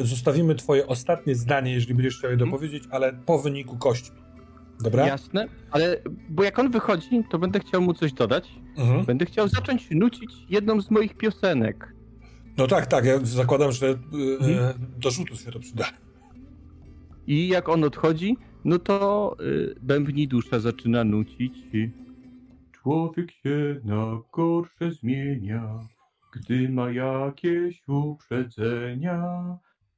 [0.00, 4.16] Zostawimy twoje ostatnie zdanie, jeżeli będziesz chciał je dopowiedzieć, ale po wyniku kośćmi.
[4.80, 5.06] Dobra?
[5.06, 8.48] Jasne, ale bo jak on wychodzi, to będę chciał mu coś dodać.
[8.76, 9.04] Mhm.
[9.04, 11.94] Będę chciał zacząć nucić jedną z moich piosenek.
[12.56, 13.04] No tak, tak.
[13.04, 13.98] Ja zakładam, że y, y,
[14.98, 15.84] do rzutu się to przyda.
[17.26, 21.54] I jak on odchodzi, no to y, bębni dusza zaczyna nucić.
[22.72, 25.88] Człowiek się na gorsze zmienia,
[26.34, 29.22] gdy ma jakieś uprzedzenia.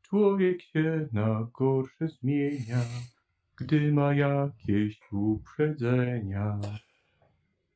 [0.03, 2.81] Człowiek się na gorsze zmienia,
[3.57, 6.61] gdy ma jakieś uprzedzenia.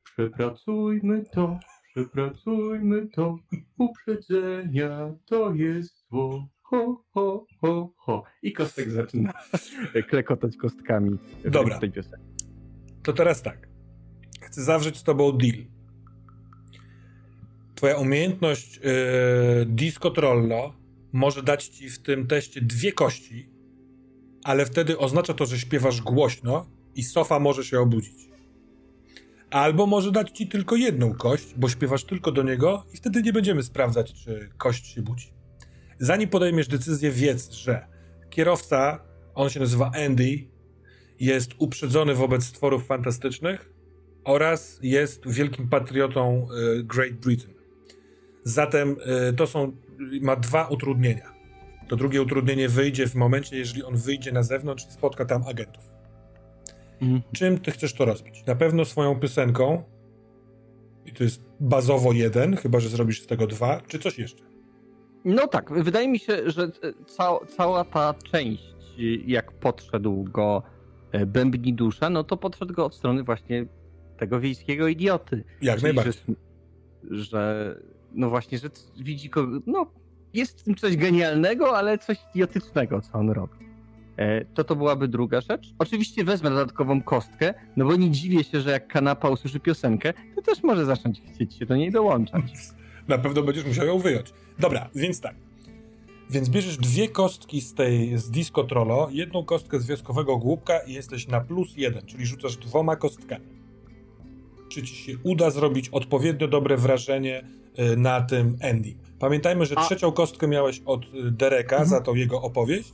[0.03, 1.59] Przepracujmy to,
[1.91, 3.35] przepracujmy to.
[3.77, 6.47] Uprzedzenia to jest zło.
[6.61, 8.23] Ho, ho, ho, ho.
[8.41, 9.33] I Kostek zaczyna
[10.09, 11.79] klekotać kostkami w Dobra.
[13.03, 13.67] To teraz tak.
[14.41, 15.80] Chcę zawrzeć z tobą deal.
[17.81, 20.73] Twoja umiejętność yy, disco trollo
[21.11, 23.49] może dać ci w tym teście dwie kości,
[24.43, 28.29] ale wtedy oznacza to, że śpiewasz głośno i sofa może się obudzić.
[29.49, 33.33] Albo może dać ci tylko jedną kość, bo śpiewasz tylko do niego i wtedy nie
[33.33, 35.33] będziemy sprawdzać, czy kość się budzi.
[35.99, 37.87] Zanim podejmiesz decyzję, wiedz, że
[38.29, 39.03] kierowca,
[39.35, 40.47] on się nazywa Andy,
[41.19, 43.73] jest uprzedzony wobec stworów fantastycznych
[44.23, 46.47] oraz jest wielkim patriotą
[46.79, 47.60] y, Great Britain.
[48.43, 48.95] Zatem
[49.29, 49.71] y, to są,
[50.21, 51.33] ma dwa utrudnienia.
[51.87, 55.83] To drugie utrudnienie wyjdzie w momencie, jeżeli on wyjdzie na zewnątrz i spotka tam agentów.
[57.01, 57.21] Mhm.
[57.31, 58.45] Czym ty chcesz to rozbić?
[58.45, 59.83] Na pewno swoją piosenką,
[61.05, 64.43] i to jest bazowo jeden, chyba że zrobisz z tego dwa, czy coś jeszcze?
[65.25, 66.71] No tak, wydaje mi się, że
[67.05, 68.75] ca cała ta część,
[69.25, 70.63] jak podszedł go
[71.11, 73.65] e, bębni dusza, no to podszedł go od strony właśnie
[74.17, 75.43] tego wiejskiego idioty.
[75.61, 76.13] Jak Czyli, najbardziej.
[77.09, 77.75] Że, że,
[78.13, 79.91] no właśnie, że widzi kogo, no
[80.33, 83.53] jest w tym coś genialnego, ale coś idiotycznego, co on robi.
[84.17, 85.73] E, to to byłaby druga rzecz.
[85.79, 90.41] Oczywiście wezmę dodatkową kostkę, no bo nie dziwię się, że jak kanapa usłyszy piosenkę, to
[90.41, 92.43] też może zacząć chcieć się do niej dołączać.
[93.07, 94.33] Na pewno będziesz musiał ją wyjąć.
[94.59, 95.35] Dobra, więc tak.
[96.29, 100.93] Więc bierzesz dwie kostki z tej, z Disco Trollo, jedną kostkę z wioskowego głupka i
[100.93, 103.60] jesteś na plus jeden, czyli rzucasz dwoma kostkami.
[104.71, 107.43] Czy ci się uda zrobić odpowiednio dobre wrażenie
[107.79, 108.97] y, na tym ending?
[109.19, 109.85] Pamiętajmy, że A...
[109.85, 111.89] trzecią kostkę miałeś od y, Dereka mhm.
[111.89, 112.93] za tą jego opowieść,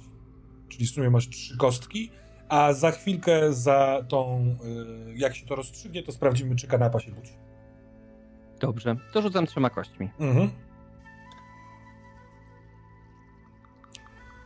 [0.70, 2.12] czyli w sumie masz trzy kostki,
[2.50, 4.56] a za chwilkę za tą,
[5.10, 7.34] y, jak się to rozstrzygnie, to sprawdzimy, czy kanapa się budzi.
[8.60, 10.10] Dobrze, to rzucam trzema kośćmi.
[10.20, 10.50] Mhm.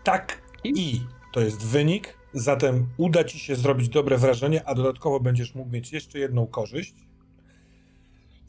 [0.03, 1.01] Tak i
[1.33, 5.93] to jest wynik, zatem uda ci się zrobić dobre wrażenie, a dodatkowo będziesz mógł mieć
[5.93, 7.10] jeszcze jedną korzyść.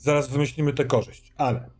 [0.02, 1.70] Zaraz wymyślimy tę korzyść, ale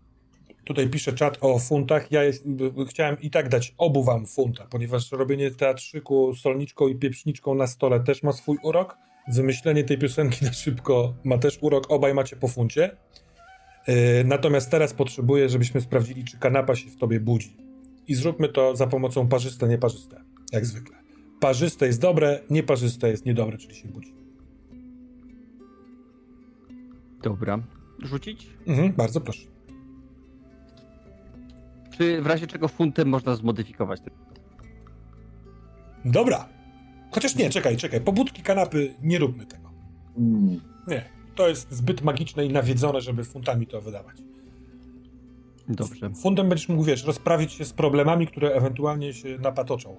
[0.65, 2.12] tutaj pisze czat o funtach.
[2.12, 2.44] Ja jest,
[2.89, 8.01] chciałem i tak dać obu wam funta, ponieważ robienie teatrzyku solniczką i pieprzniczką na stole
[8.01, 8.97] też ma swój urok.
[9.28, 12.97] Wymyślenie tej piosenki na szybko ma też urok, obaj macie po funcie.
[13.89, 13.94] Yy,
[14.24, 17.57] natomiast teraz potrzebuję, żebyśmy sprawdzili, czy kanapa się w tobie budzi.
[18.09, 20.20] I zróbmy to za pomocą parzyste, nieparzyste,
[20.53, 20.97] jak zwykle.
[21.40, 24.15] Parzyste jest dobre, nieparzyste jest niedobre, czyli się budzi.
[27.23, 27.81] Dobra.
[28.05, 28.47] Rzucić?
[28.66, 29.43] Mhm, bardzo proszę.
[31.99, 34.01] Czy w razie czego funtem można zmodyfikować?
[36.05, 36.49] Dobra.
[37.11, 38.01] Chociaż nie, czekaj, czekaj.
[38.01, 39.70] Pobudki kanapy, nie róbmy tego.
[40.89, 41.05] Nie,
[41.35, 44.16] to jest zbyt magiczne i nawiedzone, żeby funtami to wydawać.
[45.69, 46.11] Dobrze.
[46.11, 49.97] Funtem będziesz mógł, wiesz, rozprawić się z problemami, które ewentualnie się napatoczą.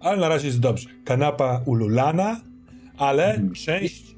[0.00, 0.88] Ale na razie jest dobrze.
[1.04, 2.40] Kanapa ululana,
[2.98, 3.52] ale mm.
[3.52, 4.14] część...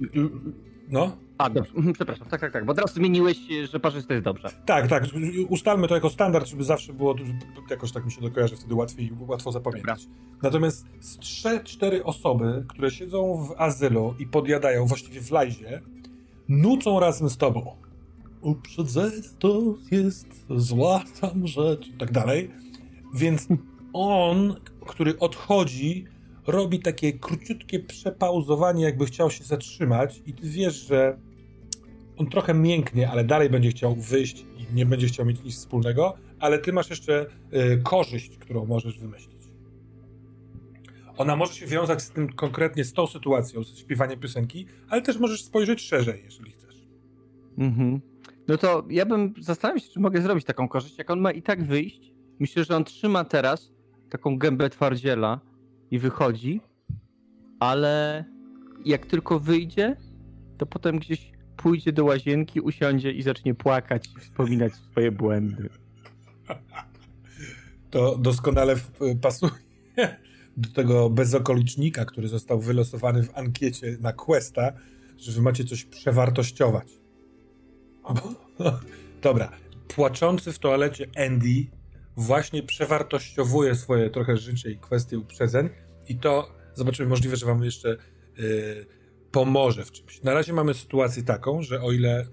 [0.89, 1.17] No?
[1.39, 3.39] A, dobrze, mhm, przepraszam, tak, tak, tak, bo teraz zmieniłeś,
[3.73, 4.48] że parzyste jest dobrze.
[4.66, 5.05] Tak, tak,
[5.48, 7.15] ustalmy to jako standard, żeby zawsze było,
[7.70, 10.06] jakoś tak mi się dokojarzy, wtedy łatwiej, łatwo zapamiętać.
[10.06, 10.19] Dobra.
[10.43, 15.82] Natomiast z 3-4 osoby, które siedzą w azylu i podjadają, właściwie w lajzie,
[16.48, 17.77] nucą razem z tobą.
[18.40, 22.51] Uprzedzenie to jest zła tam rzecz i tak dalej.
[23.15, 23.48] Więc
[23.93, 24.55] on,
[24.86, 26.05] który odchodzi,
[26.47, 31.19] robi takie króciutkie przepauzowanie, jakby chciał się zatrzymać i ty wiesz, że
[32.19, 36.16] on trochę mięknie, ale dalej będzie chciał wyjść i nie będzie chciał mieć nic wspólnego,
[36.40, 39.39] ale ty masz jeszcze y, korzyść, którą możesz wymyślić.
[41.16, 45.19] Ona może się wiązać z tym konkretnie, z tą sytuacją, z śpiewaniem piosenki, ale też
[45.19, 46.86] możesz spojrzeć szerzej, jeżeli chcesz.
[47.59, 48.01] Mhm.
[48.49, 50.99] No to ja bym zastanawiał się, czy mogę zrobić taką korzyść.
[50.99, 53.73] Jak on ma i tak wyjść, myślę, że on trzyma teraz
[54.11, 55.40] taką gębę twardziela
[55.90, 56.61] i wychodzi,
[57.61, 58.24] ale
[58.85, 59.97] jak tylko wyjdzie,
[60.59, 65.68] to potem gdzieś pójdzie do łazienki, usiądzie i zacznie płakać i wspominać swoje błędy.
[67.90, 68.76] To doskonale
[69.22, 69.52] pasuje
[70.56, 74.72] do tego bezokolicznika, który został wylosowany w ankiecie na Questa,
[75.16, 76.89] że wy macie coś przewartościować.
[79.22, 79.51] Dobra.
[79.89, 81.66] Płaczący w toalecie Andy
[82.16, 85.68] właśnie przewartościowuje swoje trochę życie i kwestie uprzedzeń
[86.09, 87.97] i to zobaczymy, możliwe, że wam jeszcze
[88.39, 88.98] yy,
[89.33, 90.23] pomoże w czymś.
[90.23, 92.27] Na razie mamy sytuację taką, że o ile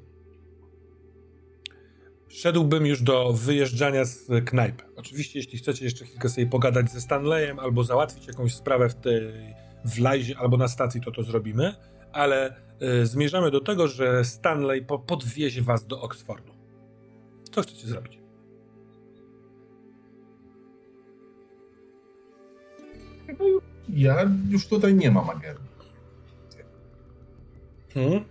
[2.28, 4.84] szedłbym już do wyjeżdżania z knajpy.
[4.96, 9.56] Oczywiście, jeśli chcecie jeszcze chwilkę sobie pogadać ze Stanleyem albo załatwić jakąś sprawę w tej
[9.86, 11.76] w Lajzie albo na stacji, to to zrobimy,
[12.12, 12.56] ale
[13.02, 16.54] y, zmierzamy do tego, że Stanley po, podwiezie was do Oxfordu.
[17.52, 18.20] Co chcecie zrobić?
[23.90, 25.75] Ja już tutaj nie mam agendy.
[27.96, 28.26] Hmm.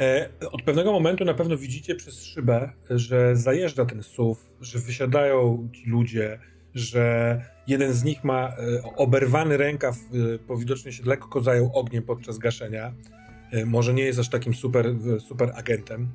[0.00, 5.68] E, od pewnego momentu na pewno widzicie przez szybę, że zajeżdża ten SUV, że wysiadają
[5.72, 6.38] ci ludzie,
[6.74, 9.96] że jeden z nich ma e, oberwany rękaw,
[10.48, 12.92] bo widocznie się lekko zajął ogniem podczas gaszenia.
[13.66, 14.94] Może nie jest aż takim super,
[15.28, 16.08] super agentem.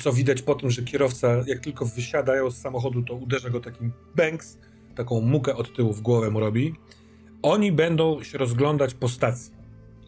[0.00, 3.92] Co widać po tym, że kierowca, jak tylko wysiadają z samochodu, to uderza go takim
[4.16, 4.58] banks,
[4.94, 6.74] taką mukę od tyłu w głowę mu robi.
[7.42, 9.53] Oni będą się rozglądać po stacji.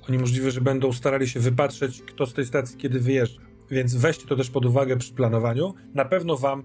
[0.08, 3.42] Oni możliwe, że będą starali się wypatrzeć, kto z tej stacji kiedy wyjeżdża.
[3.70, 5.74] Więc weźcie to też pod uwagę przy planowaniu.
[5.94, 6.62] Na pewno wam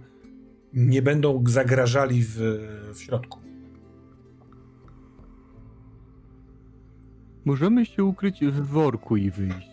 [0.74, 2.36] nie będą zagrażali w,
[2.94, 3.40] w środku.
[7.46, 9.72] Możemy się ukryć w worku i wyjść.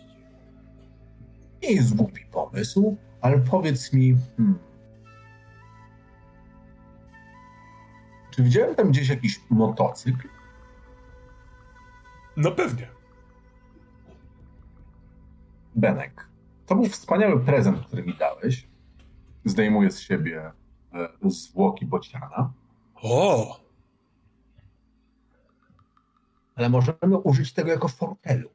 [1.63, 4.59] Nie jest głupi pomysł, ale powiedz mi, hmm,
[8.31, 10.27] czy widziałem tam gdzieś jakiś motocykl?
[12.37, 12.98] No pewnie.
[15.75, 16.29] Benek,
[16.65, 18.67] to był wspaniały prezent, który mi dałeś.
[19.45, 20.51] Zdejmuję z siebie
[20.93, 22.53] e, zwłoki bociana.
[22.95, 23.59] O!
[26.55, 28.49] Ale możemy użyć tego jako fortelu.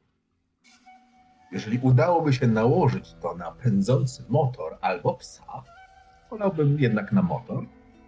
[1.51, 5.63] Jeżeli udałoby się nałożyć to na pędzący motor albo psa,
[6.29, 7.65] wolałbym jednak na motor,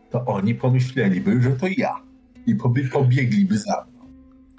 [0.10, 2.02] to oni pomyśleliby, że to ja
[2.46, 2.56] i
[2.92, 4.06] pobiegliby za mną.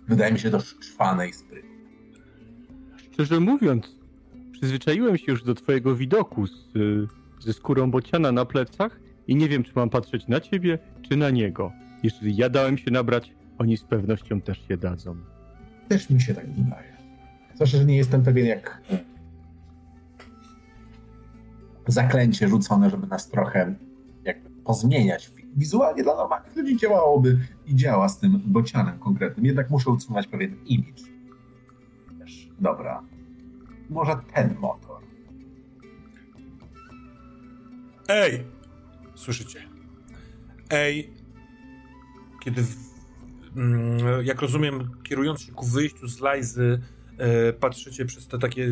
[0.07, 1.70] Wydaje mi się to szwane i sprytne.
[3.12, 3.98] Szczerze mówiąc,
[4.59, 6.73] przyzwyczaiłem się już do twojego widoku z,
[7.41, 10.79] ze skórą bociana na plecach i nie wiem, czy mam patrzeć na ciebie,
[11.09, 11.73] czy na niego.
[12.03, 15.17] Jeżeli ja dałem się nabrać, oni z pewnością też się dadzą.
[15.89, 16.97] Też mi się tak wydaje.
[17.55, 18.83] Zwłaszcza, że nie jestem pewien, jak
[21.87, 23.75] zaklęcie rzucone, żeby nas trochę
[24.25, 25.31] jakby pozmieniać.
[25.57, 30.57] Wizualnie dla normalnych ludzi działałoby i działa z tym bocianem konkretnym, jednak muszę utrzymać pewien
[30.65, 31.03] imidż.
[32.61, 33.03] Dobra,
[33.89, 35.02] może ten motor.
[38.08, 38.44] Ej!
[39.15, 39.68] Słyszycie?
[40.70, 41.10] Ej!
[42.44, 42.76] Kiedy, w,
[43.57, 46.81] mm, jak rozumiem, kierując się ku wyjściu z Lajzy,
[47.18, 48.67] e, patrzycie przez te takie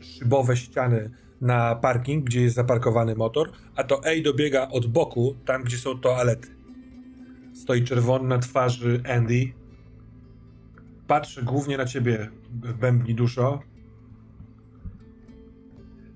[0.00, 5.62] szybowe ściany na parking, gdzie jest zaparkowany motor, a to Ej dobiega od boku, tam
[5.62, 6.48] gdzie są toalety.
[7.54, 9.52] Stoi czerwony na twarzy Andy.
[11.06, 12.30] Patrzy głównie na ciebie,
[12.80, 13.62] bębni duszo.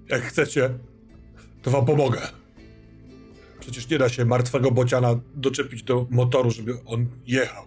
[0.08, 0.78] Jak chcecie,
[1.62, 2.20] to wam pomogę.
[3.60, 7.64] Przecież nie da się martwego bociana doczepić do motoru, żeby on jechał.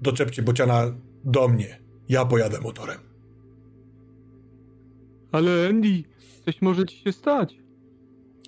[0.00, 0.84] Doczepcie bociana
[1.24, 1.80] do mnie.
[2.08, 2.98] Ja pojadę motorem.
[5.32, 6.02] Ale Andy,
[6.44, 7.60] coś może ci się stać.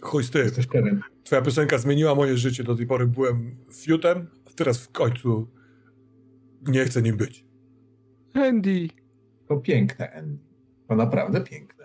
[0.03, 0.43] Chuj z tym.
[0.43, 1.01] Jesteś pewien?
[1.25, 2.65] Twoja piosenka zmieniła moje życie.
[2.65, 5.49] Do tej pory byłem fiutem, a teraz w końcu
[6.69, 7.45] nie chcę nim być.
[8.35, 8.89] Andy.
[9.49, 10.43] To piękne, Andy.
[10.89, 11.82] To naprawdę piękne.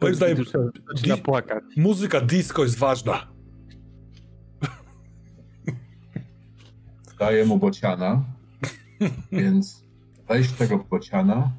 [0.00, 0.44] Moim zdaniem
[1.24, 1.64] płakać.
[1.76, 3.26] muzyka disco jest ważna.
[7.18, 8.24] Daję mu bociana,
[9.32, 9.84] więc
[10.28, 11.50] weź tego bociana,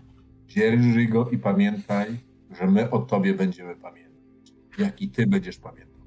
[0.48, 2.18] dzierży go i pamiętaj,
[2.60, 4.08] że my o tobie będziemy pamiętać.
[4.78, 6.02] Jak i ty będziesz pamiętał.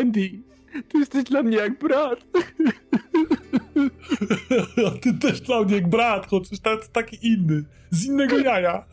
[0.00, 0.30] Andy,
[0.88, 2.18] ty jesteś dla mnie jak brat.
[4.86, 6.58] A ty też dla mnie jak brat, chociaż
[6.92, 7.64] taki inny.
[7.90, 8.86] Z innego jaja.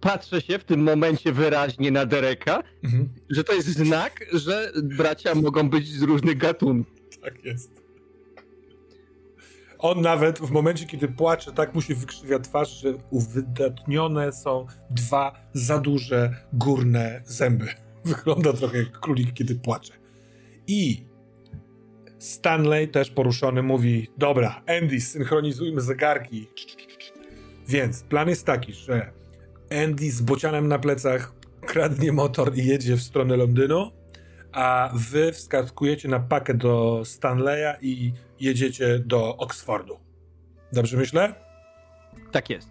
[0.00, 3.08] Patrzę się w tym momencie wyraźnie na Dereka, mhm.
[3.30, 7.18] że to jest znak, że bracia mogą być z różnych gatunków.
[7.22, 7.82] Tak jest.
[9.78, 15.48] On nawet w momencie, kiedy płacze, tak mu się wykrzywia twarz, że uwydatnione są dwa
[15.52, 17.68] za duże górne zęby.
[18.04, 19.92] Wygląda trochę jak królik, kiedy płacze.
[20.66, 21.04] I
[22.18, 26.48] Stanley, też poruszony, mówi: Dobra, Andy, synchronizujmy zegarki.
[27.68, 29.12] Więc plan jest taki, że
[29.84, 33.90] Andy z bocianem na plecach kradnie motor i jedzie w stronę Londynu,
[34.52, 39.98] a wy wskakujecie na pakę do Stanleya i jedziecie do Oxfordu.
[40.72, 41.34] Dobrze myślę?
[42.32, 42.68] Tak jest.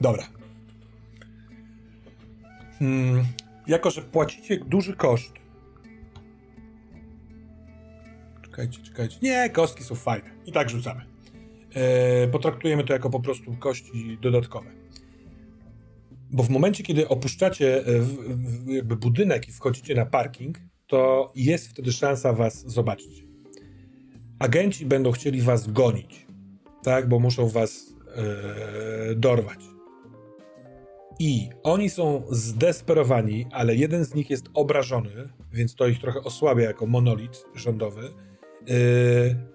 [0.00, 0.26] Dobra.
[2.78, 3.24] Hmm,
[3.66, 5.32] jako, że płacicie duży koszt.
[8.42, 9.18] Czekajcie, czekajcie.
[9.22, 10.30] Nie, kostki są fajne.
[10.46, 11.11] I tak rzucamy.
[11.74, 14.70] Eee, potraktujemy to jako po prostu kości dodatkowe.
[16.30, 17.90] Bo w momencie, kiedy opuszczacie e,
[18.66, 23.24] jakby budynek i wchodzicie na parking, to jest wtedy szansa was zobaczyć.
[24.38, 26.26] Agenci będą chcieli was gonić,
[26.82, 29.58] tak, bo muszą was e, dorwać.
[31.18, 36.62] I oni są zdesperowani, ale jeden z nich jest obrażony, więc to ich trochę osłabia
[36.64, 38.02] jako monolit rządowy.
[38.66, 39.51] Yy,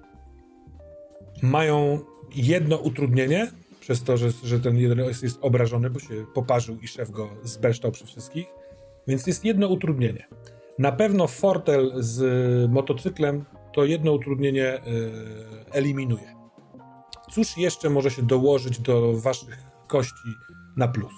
[1.41, 1.99] mają
[2.35, 7.11] jedno utrudnienie, przez to, że, że ten jeden jest, obrażony, bo się poparzył i szef
[7.11, 8.45] go zbeształ przy wszystkich.
[9.07, 10.27] Więc jest jedno utrudnienie.
[10.79, 16.35] Na pewno fortel z motocyklem to jedno utrudnienie yy, eliminuje.
[17.31, 19.57] Cóż jeszcze może się dołożyć do waszych
[19.87, 20.29] kości
[20.77, 21.13] na plus?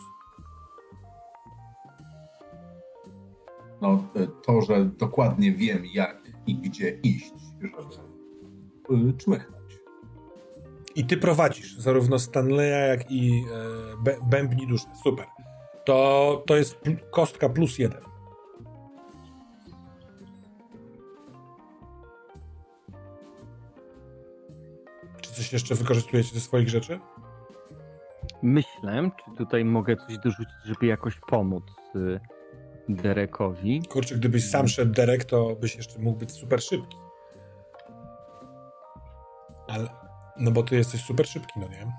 [3.82, 4.08] No,
[4.46, 9.59] to, że dokładnie wiem, jak i gdzie iść, żeby czmychnąć.
[11.00, 13.46] I ty prowadzisz zarówno Stanleya, jak i
[14.08, 14.86] e, Bębni Duszę.
[15.04, 15.26] Super.
[15.86, 16.78] To, to jest
[17.12, 18.02] kostka plus jeden.
[25.22, 27.00] Czy coś jeszcze wykorzystujecie ze swoich rzeczy?
[28.42, 31.64] Myślę, czy tutaj mogę coś dorzucić, żeby jakoś pomóc
[31.96, 32.20] y,
[32.90, 33.82] Derekowi.
[33.90, 36.98] Kurczę, gdybyś sam szedł Derek, to byś jeszcze mógł być super szybki.
[39.68, 39.99] Ale,
[40.40, 41.92] no bo ty jesteś super szybki, no nie?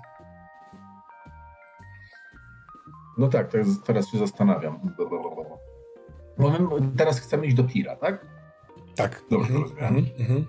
[3.17, 3.51] No tak,
[3.85, 4.95] teraz się zastanawiam.
[6.37, 6.59] Bo my
[6.97, 8.25] teraz chcemy iść do Tira, tak?
[8.95, 9.23] Tak.
[9.29, 9.61] Dobrze mhm.
[9.61, 9.85] rozumiem.
[9.85, 10.05] Mhm.
[10.19, 10.45] mhm.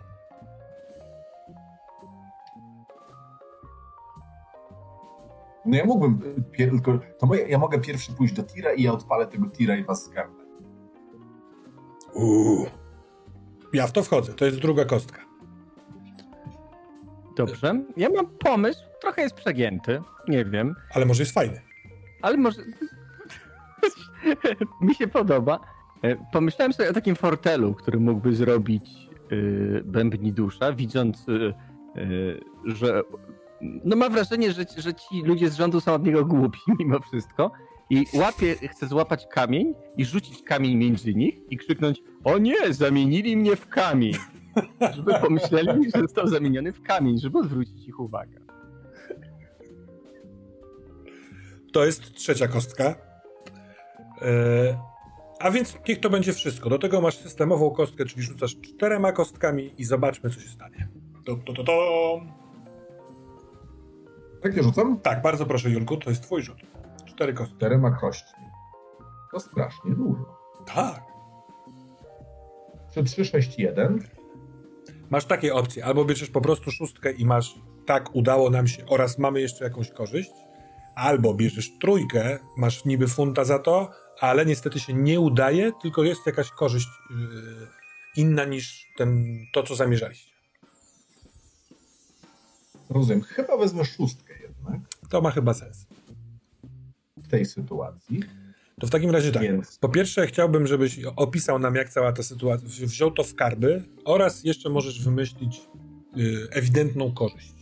[5.67, 9.27] No ja mógłbym, tylko to moje, ja mogę pierwszy pójść do tira i ja odpalę
[9.27, 10.45] tego tira i was zgarnę.
[12.15, 12.67] Uuu.
[13.73, 15.22] Ja w to wchodzę, to jest druga kostka.
[17.37, 17.85] Dobrze.
[17.97, 20.75] Ja mam pomysł, trochę jest przegięty, nie wiem.
[20.95, 21.61] Ale może jest fajny.
[22.23, 22.63] Ale może...
[24.81, 25.61] Mi się podoba.
[26.03, 28.91] E, pomyślałem sobie o takim fortelu, który mógłby zrobić
[29.31, 33.03] yy, Bębni Dusza, widząc, yy, że
[33.85, 37.53] no ma wrażenie, że, że ci ludzie z rządu są od niego głupi mimo wszystko
[37.91, 43.37] i łapie, chce złapać kamień i rzucić kamień między nich i krzyknąć o nie, zamienili
[43.37, 44.15] mnie w kamień.
[44.95, 48.41] Żeby pomyśleli, że został zamieniony w kamień, żeby odwrócić ich uwagę.
[51.73, 52.95] To jest trzecia kostka.
[54.23, 54.77] Eee,
[55.41, 56.71] a więc niech to będzie wszystko.
[56.71, 60.89] Do tego masz systemową kostkę, czyli rzucasz czterema kostkami i zobaczmy, co się stanie.
[61.25, 62.21] To, to, to, to.
[64.43, 65.01] Tak nie rzucam?
[65.01, 66.59] Tak, bardzo proszę, Julku, to jest twój rzut.
[67.05, 67.57] Cztery kostki.
[67.57, 68.45] Czterema kośćmi.
[69.33, 70.39] To strasznie dużo.
[70.75, 71.03] Tak.
[72.91, 73.99] 3, 3, 6, 1.
[75.13, 75.85] Masz takie opcje.
[75.85, 77.55] Albo bierzesz po prostu szóstkę i masz
[77.87, 80.31] tak, udało nam się oraz mamy jeszcze jakąś korzyść.
[80.95, 86.27] Albo bierzesz trójkę, masz niby funta za to, ale niestety się nie udaje, tylko jest
[86.27, 87.17] jakaś korzyść yy,
[88.17, 90.33] inna niż ten, to, co zamierzaliście.
[92.91, 93.23] Rozumiem.
[93.23, 94.81] Chyba wezmę szóstkę jednak.
[95.09, 95.87] To ma chyba sens.
[97.17, 98.21] W tej sytuacji.
[98.81, 99.43] To w takim razie tak.
[99.43, 99.79] Więc...
[99.79, 102.69] Po pierwsze, chciałbym, żebyś opisał nam, jak cała ta sytuacja.
[102.87, 105.61] Wziął to w karby oraz jeszcze możesz wymyślić
[106.17, 107.55] yy, ewidentną korzyść.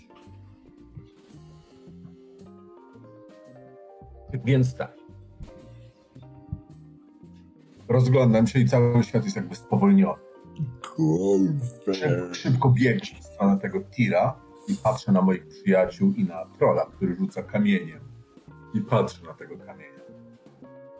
[4.44, 4.96] Więc tak.
[7.88, 10.22] Rozglądam się i cały świat jest jakby spowolniony.
[11.92, 16.86] Szybko, szybko biegnie w stronę tego tira i patrzę na moich przyjaciół i na trola,
[16.96, 18.00] który rzuca kamieniem.
[18.74, 19.99] I patrzę na tego kamienia.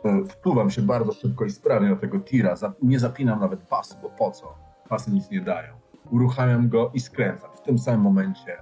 [0.04, 2.54] E, wpływam się bardzo szybko i sprawnie na tego tira.
[2.82, 4.54] Nie zapinam nawet pasu, bo po co?
[4.88, 5.74] Pasy nic nie dają.
[6.10, 7.50] Uruchamiam go i skręcam.
[7.52, 8.56] W tym samym momencie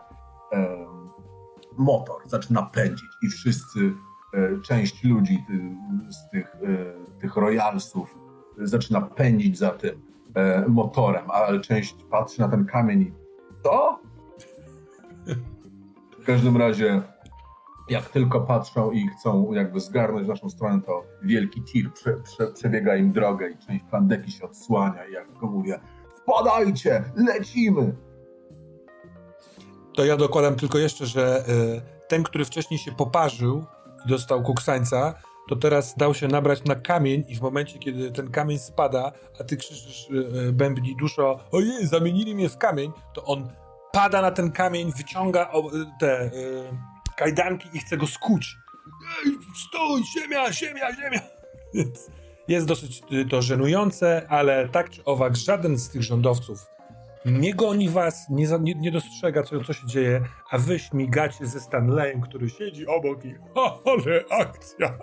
[1.78, 3.94] motor zaczyna pędzić i wszyscy,
[4.34, 5.76] um, część ludzi ty,
[6.12, 6.70] z tych, um,
[7.20, 8.18] tych royalsów
[8.58, 10.08] zaczyna pędzić za tym
[10.68, 13.12] motorem, ale część patrzy na ten kamień i
[13.62, 14.00] to?
[16.20, 17.02] W każdym razie,
[17.88, 22.46] jak tylko patrzą i chcą jakby zgarnąć w naszą stronę, to wielki tir prze, prze,
[22.46, 25.80] przebiega im drogę i część plandeki się odsłania i jak go mówię,
[26.14, 27.96] wpadajcie, lecimy!
[29.94, 33.64] To ja dokładam tylko jeszcze, że y, ten, który wcześniej się poparzył
[34.06, 35.14] i dostał kuksańca,
[35.48, 39.44] to teraz dał się nabrać na kamień i w momencie, kiedy ten kamień spada, a
[39.44, 43.48] ty krzyczysz y, bębni duszo, ojej, zamienili mnie w kamień, to on
[43.92, 45.50] pada na ten kamień, wyciąga
[46.00, 46.30] te
[47.18, 48.56] kajdanki i chce go skuć.
[49.26, 49.32] Ej,
[49.66, 51.20] stój, ziemia, ziemia, ziemia!
[52.48, 56.66] Jest dosyć y, to żenujące, ale tak czy owak żaden z tych rządowców
[57.24, 61.60] nie goni was, nie, nie, nie dostrzega, co, co się dzieje, a wy śmigacie ze
[61.60, 63.34] Stanleyem, który siedzi obok i
[63.84, 64.98] ale akcja!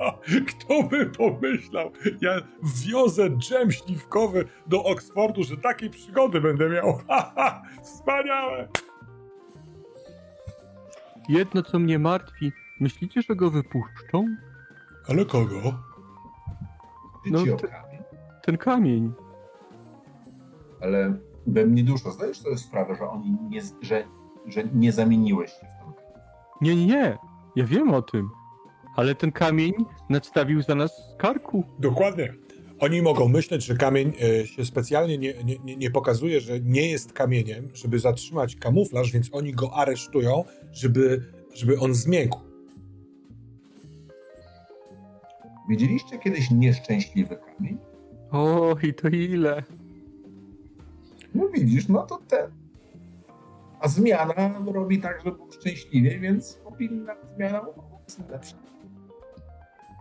[0.48, 1.92] Kto by pomyślał?
[2.22, 2.42] Ja
[2.86, 7.00] wiozę dżem śliwkowy do Oksfordu, że takiej przygody będę miał.
[7.08, 8.68] Ha, wspaniałe!
[11.30, 14.26] Jedno, co mnie martwi, myślicie, że go wypuszczą?
[15.10, 15.62] Ale kogo?
[17.26, 17.68] No, te,
[18.42, 19.14] ten kamień.
[20.82, 22.12] Ale we mnie dużo.
[22.12, 24.04] Zdajesz sobie sprawę, że oni nie, że,
[24.46, 25.94] że nie zamieniłeś się w ten
[26.62, 27.18] Nie, nie, nie.
[27.56, 28.30] Ja wiem o tym.
[28.96, 29.74] Ale ten kamień
[30.10, 31.64] nadstawił za nas karku.
[31.80, 32.34] Dokładnie.
[32.80, 37.14] Oni mogą myśleć, że kamień e, się specjalnie nie, nie, nie pokazuje, że nie jest
[37.14, 41.22] kamieniem, żeby zatrzymać kamuflaż, więc oni go aresztują, żeby,
[41.54, 42.40] żeby on zmiękł.
[45.70, 47.78] Widzieliście kiedyś nieszczęśliwy kamień?
[48.32, 49.64] O, i to ile?
[51.36, 52.52] No widzisz, no to ten.
[53.80, 58.65] A zmiana robi tak, że był szczęśliwie, więc powinna zmiana być lepsza.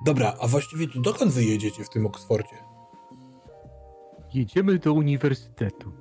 [0.04, 2.56] Dobra, a właściwie to dokąd wy jedziecie w tym Oksfordzie?
[4.34, 5.92] Jedziemy do uniwersytetu.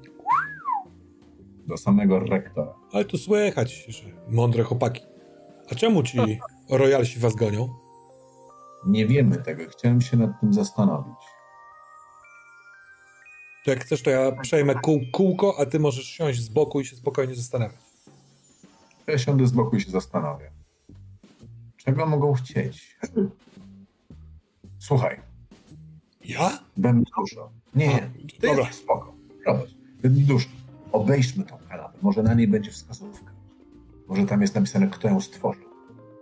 [1.67, 2.73] Do samego rektora.
[2.91, 5.01] Ale to słychać, że mądre chłopaki.
[5.71, 7.69] A czemu ci royalsi was gonią?
[8.85, 11.13] Nie wiemy tego, chciałem się nad tym zastanowić.
[13.65, 16.85] To jak chcesz, to ja przejmę kół, kółko, a ty możesz siąść z boku i
[16.85, 17.81] się spokojnie zastanawiać.
[19.07, 20.51] Ja siądę z boku i się zastanowię.
[21.77, 22.97] Czego mogą chcieć?
[24.83, 25.19] Słuchaj,
[26.25, 26.59] Ja?
[26.77, 27.51] Będę dużo.
[27.75, 28.09] Nie, nie,
[28.41, 28.63] to Dobra.
[28.67, 29.13] jest spoko.
[29.43, 29.75] Prowadź.
[30.01, 30.47] Będę dużo.
[30.91, 31.97] Obejrzmy tą kanapę.
[32.01, 33.31] Może na niej będzie wskazówka.
[34.07, 35.63] Może tam jest napisane, kto ją stworzył.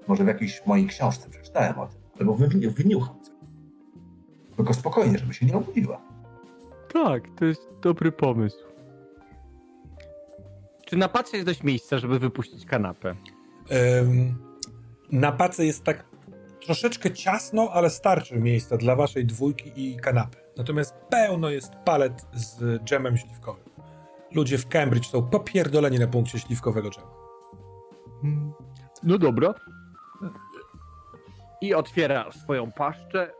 [0.07, 1.97] Może w jakiejś mojej książce przeczytałem o tym.
[2.19, 3.35] Albo wy, wyniucham coś.
[4.55, 6.01] Tylko spokojnie, żeby się nie obudziła.
[6.93, 8.57] Tak, to jest dobry pomysł.
[10.85, 13.15] Czy na pacie jest dość miejsca, żeby wypuścić kanapę?
[14.01, 14.35] Ym,
[15.11, 16.10] na pace jest tak
[16.65, 20.37] troszeczkę ciasno, ale starczy miejsca dla waszej dwójki i kanapy.
[20.57, 23.63] Natomiast pełno jest palet z dżemem śliwkowym.
[24.35, 27.07] Ludzie w Cambridge są popierdoleni na punkcie śliwkowego dżemu.
[28.21, 28.53] Hmm.
[29.03, 29.53] No dobra.
[31.61, 33.31] I otwiera swoją paszczę.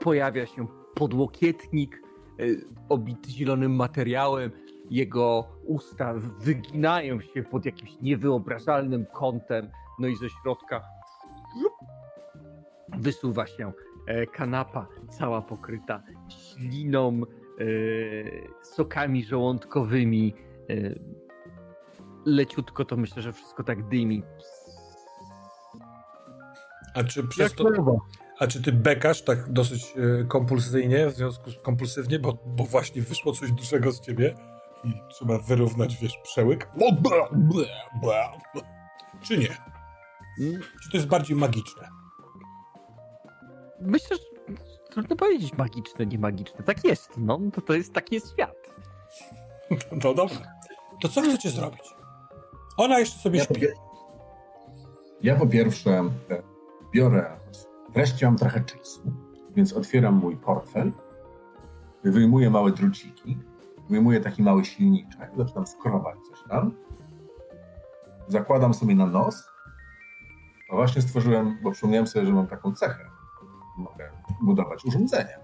[0.00, 2.02] Pojawia się podłokietnik
[2.40, 4.50] y, obity zielonym materiałem.
[4.90, 9.70] Jego usta wyginają się pod jakimś niewyobrażalnym kątem.
[9.98, 10.97] No i ze środka
[12.98, 13.72] wysuwa się
[14.06, 17.20] e, kanapa, cała pokryta śliną,
[17.60, 17.64] e,
[18.62, 20.34] sokami żołądkowymi.
[20.70, 20.74] e,
[22.24, 24.22] Leciutko to myślę, że wszystko tak dymi.
[26.94, 27.98] A czy przez Jak to,
[28.38, 29.94] a czy ty bekasz tak dosyć
[30.28, 34.34] kompulsyjnie, w związku z kompulsywnie, bo, bo właśnie wyszło coś dużego z ciebie
[34.84, 36.68] i trzeba wyrównać, wiesz, przełyk?
[36.80, 37.28] O, bla,
[38.02, 38.62] bla, bla.
[39.22, 39.56] Czy nie?
[40.40, 41.88] Mm, Czy to jest bardziej magiczne?
[43.80, 44.54] Myślę, że
[44.90, 46.64] trudno powiedzieć magiczne, nie magiczne.
[46.64, 47.38] Tak jest, no.
[47.52, 48.56] To, to jest, taki jest świat.
[50.02, 50.36] No dobra.
[51.02, 51.94] To co chcecie zrobić?
[52.76, 53.62] Ona jeszcze sobie Ja po, śpi.
[53.66, 53.72] pier-
[55.22, 55.90] ja po pierwsze
[56.30, 56.42] e,
[56.94, 57.36] biorę,
[57.94, 59.00] wreszcie mam trochę czasu,
[59.56, 60.92] więc otwieram mój portfel,
[62.04, 63.38] wyjmuję małe druciki,
[63.90, 66.74] wyjmuję taki mały silniczek, zaczynam skrobać coś tam,
[68.28, 69.48] zakładam sobie na nos,
[70.70, 73.07] a właśnie stworzyłem, bo przypomniałem sobie, że mam taką cechę,
[73.78, 74.10] mogę
[74.42, 75.38] budować urządzenia.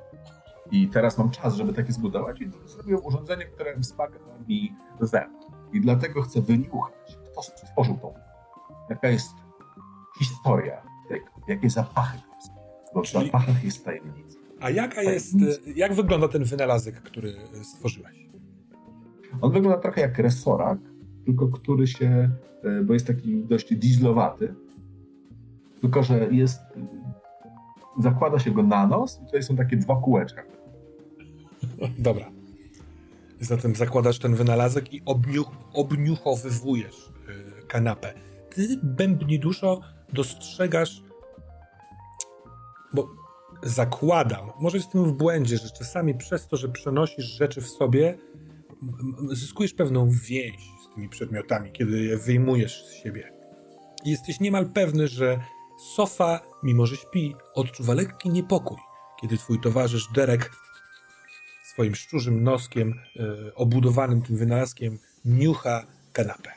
[0.71, 5.45] I teraz mam czas, żeby takie zbudować i zrobię urządzenie, które wzmaga mi węch.
[5.73, 8.15] I dlatego chcę wyniuchać, kto stworzył tą
[8.91, 9.35] jaka jest
[10.19, 12.53] historia tego, jakie zapachy są.
[12.95, 14.39] Bo w Czyli- zapachach jest tajemnica.
[14.61, 15.35] A jaka jest,
[15.77, 18.29] jak wygląda ten wynalazek, który stworzyłeś?
[19.41, 20.79] On wygląda trochę jak resorak,
[21.25, 22.31] tylko który się,
[22.63, 24.55] e, bo jest taki dość dieslowaty,
[25.81, 26.61] tylko że jest,
[27.99, 30.43] zakłada się go na nos i tutaj są takie dwa kółeczka.
[31.99, 32.31] Dobra.
[33.41, 37.13] Zatem zakładasz ten wynalazek i obniuch, obniuchowywujesz
[37.61, 38.15] y, kanapę.
[38.51, 39.41] Ty, bębni
[40.13, 41.03] dostrzegasz,
[42.93, 43.09] bo
[43.63, 48.19] zakładam, może jestem w błędzie, że czasami przez to, że przenosisz rzeczy w sobie,
[49.33, 53.33] zyskujesz pewną więź z tymi przedmiotami, kiedy je wyjmujesz z siebie.
[54.05, 55.41] Jesteś niemal pewny, że
[55.85, 58.79] sofa, mimo że śpi, odczuwa lekki niepokój,
[59.21, 60.51] kiedy twój towarzysz Derek
[61.75, 66.51] swoim szczurzym noskiem, e, obudowanym tym wynalazkiem, niucha kanapę.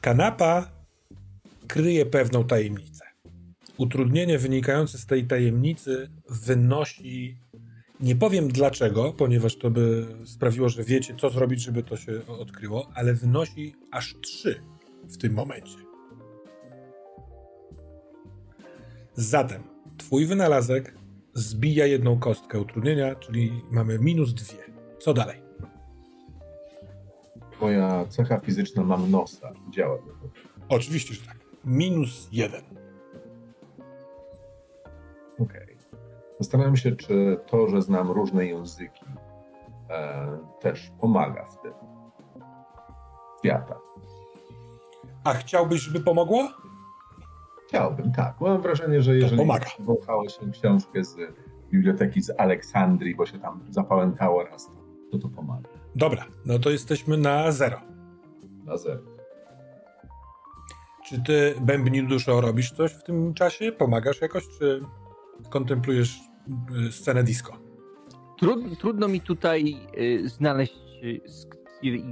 [0.00, 0.70] Kanapa
[1.68, 3.04] kryje pewną tajemnicę.
[3.76, 7.36] Utrudnienie wynikające z tej tajemnicy wynosi.
[8.00, 12.90] Nie powiem dlaczego, ponieważ to by sprawiło, że wiecie, co zrobić, żeby to się odkryło,
[12.94, 14.62] ale wynosi aż trzy
[15.02, 15.89] w tym momencie.
[19.14, 19.62] Zatem
[19.98, 20.94] twój wynalazek
[21.34, 24.58] zbija jedną kostkę utrudnienia, czyli mamy minus dwie.
[24.98, 25.42] Co dalej?
[27.60, 30.04] Moja cecha fizyczna mam nosa, działa to.
[30.68, 31.36] Oczywiście, że tak.
[31.64, 32.62] Minus jeden.
[35.38, 35.76] Okej.
[36.40, 39.04] Zastanawiam się, czy to, że znam różne języki,
[39.90, 41.72] e, też pomaga w tym.
[43.38, 43.78] Świata.
[45.24, 46.48] A chciałbyś, żeby pomogło?
[47.70, 48.40] Chciałbym, tak.
[48.40, 51.16] Mam wrażenie, że jeżeli wąchało się książkę z
[51.70, 54.72] biblioteki z Aleksandrii, bo się tam zapałętało raz, to
[55.12, 55.68] to, to pomaga.
[55.94, 57.80] Dobra, no to jesteśmy na zero.
[58.64, 59.00] Na zero.
[61.06, 63.72] Czy ty, Bębni Duszo, robisz coś w tym czasie?
[63.72, 64.84] Pomagasz jakoś, czy
[65.50, 66.20] kontemplujesz
[66.88, 67.52] y, scenę disco?
[68.38, 71.20] Trud, trudno mi tutaj y, znaleźć y,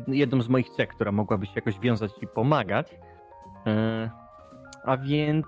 [0.09, 2.93] jedną z moich cech, która mogłaby się jakoś wiązać i pomagać.
[3.67, 4.28] Y,
[4.89, 5.47] a więc.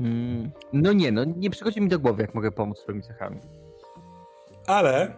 [0.00, 3.40] mm, no nie, no nie przychodzi mi do głowy, jak mogę pomóc swoimi cechami.
[4.66, 5.14] Ale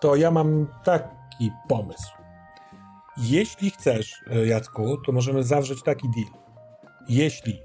[0.00, 2.12] to ja mam taki pomysł.
[3.16, 6.42] Jeśli chcesz, e, Jacku, to możemy zawrzeć taki deal.
[7.08, 7.62] Jeśli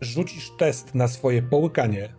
[0.00, 2.14] rzucisz test na swoje połykanie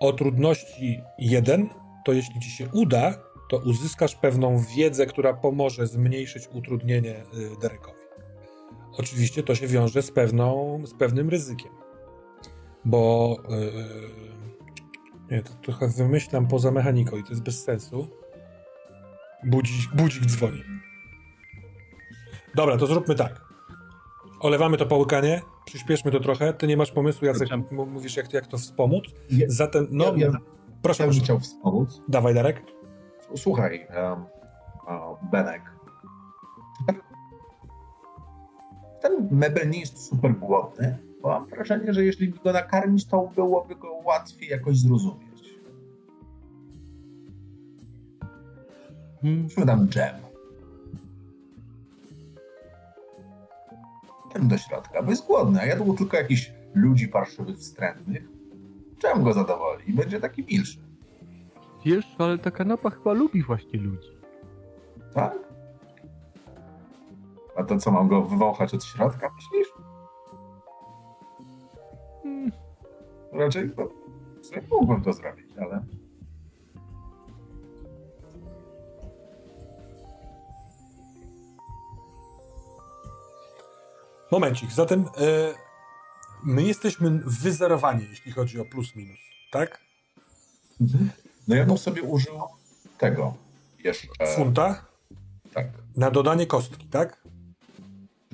[0.00, 1.68] o trudności 1,
[2.04, 7.98] to jeśli ci się uda, to uzyskasz pewną wiedzę, która pomoże zmniejszyć utrudnienie y, Derekowi.
[8.98, 11.72] Oczywiście to się wiąże z, pewną, z pewnym ryzykiem,
[12.84, 14.26] bo yy,
[15.30, 18.08] nie, to trochę wymyślam poza mechaniką i to jest bez sensu.
[19.44, 20.62] Budzik, budzik dzwoni.
[22.54, 23.40] Dobra, to zróbmy tak.
[24.40, 26.52] Olewamy to połykanie, przyspieszmy to trochę.
[26.52, 29.04] Ty nie masz pomysłu, Jacek, mówisz jak, jak to wspomóc.
[29.46, 30.32] Zatem, no, ja, ja,
[30.82, 31.24] proszę, ja bym proszę.
[31.24, 32.00] chciał wspomóc.
[32.08, 32.62] Dawaj, Darek.
[33.34, 33.86] Słuchaj,
[35.30, 35.62] Benek.
[39.02, 43.76] Ten mebel nie jest super głodny, bo mam wrażenie, że jeśli go nakarmić, to byłoby
[43.76, 45.56] go łatwiej jakoś zrozumieć.
[49.22, 49.48] Hmm.
[49.66, 50.14] Dam dżem.
[54.32, 58.28] Ten do środka, bo jest głodny, a jadł tylko jakichś ludzi parszywych, wstrętnych.
[58.98, 60.78] Dżem go zadowoli będzie taki milszy,
[61.86, 64.08] Wiesz, ale ta kanapa chyba lubi właśnie ludzi.
[65.14, 65.38] tak?
[67.56, 69.68] A to co, mam go wywąchać od środka, myślisz?
[72.22, 72.52] Hmm.
[73.32, 73.88] Raczej to,
[74.42, 75.84] sobie mógłbym to zrobić, ale...
[84.32, 85.54] Momencik, zatem e,
[86.44, 89.80] my jesteśmy wyzerowani, jeśli chodzi o plus minus, tak?
[91.48, 92.34] No ja bym sobie użył
[92.98, 93.34] tego,
[93.84, 94.84] wiesz, e, Funta
[95.54, 95.66] tak.
[95.96, 97.22] na dodanie kostki, tak?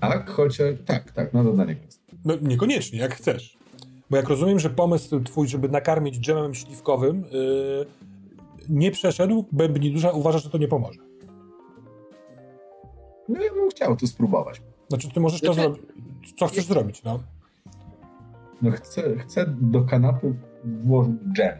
[0.00, 2.16] Tak, chociaż, tak, tak, na dodanie kostki.
[2.24, 3.56] No niekoniecznie, jak chcesz.
[4.10, 7.86] Bo jak rozumiem, że pomysł twój, żeby nakarmić dżemem śliwkowym yy,
[8.68, 10.98] nie przeszedł, Bębni Duża uważa, że to nie pomoże.
[13.28, 14.62] No ja bym chciał to spróbować.
[14.88, 16.34] Znaczy, ty możesz to Znaczy- zrobić.
[16.38, 17.20] Co chcesz zrobić, no?
[18.62, 20.34] No chcę, chcę do kanapy
[20.64, 21.58] włożyć dżem.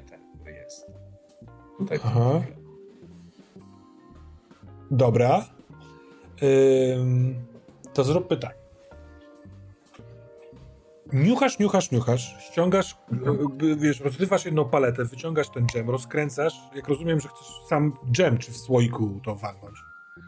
[1.82, 1.98] Tutaj.
[2.04, 2.42] Aha.
[4.90, 5.44] Dobra.
[6.42, 7.34] Ym,
[7.94, 8.62] to zróbmy tak.
[11.12, 12.96] Niuchasz, niuchasz, niuchasz, ściągasz,
[13.76, 16.54] wiesz, rozrywasz jedną paletę, wyciągasz ten dżem, rozkręcasz.
[16.74, 19.78] Jak rozumiem, że chcesz sam dżem, czy w słoiku to walnąć.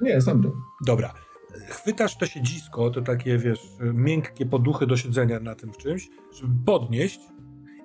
[0.00, 0.52] Nie, sam dżem.
[0.86, 1.14] Dobra.
[1.68, 6.64] Chwytasz to siedzisko, to takie, wiesz, miękkie poduchy do siedzenia na tym w czymś, żeby
[6.66, 7.20] podnieść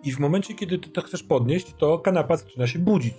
[0.04, 3.16] i w momencie, kiedy ty to chcesz podnieść, to kanapa zaczyna się budzić.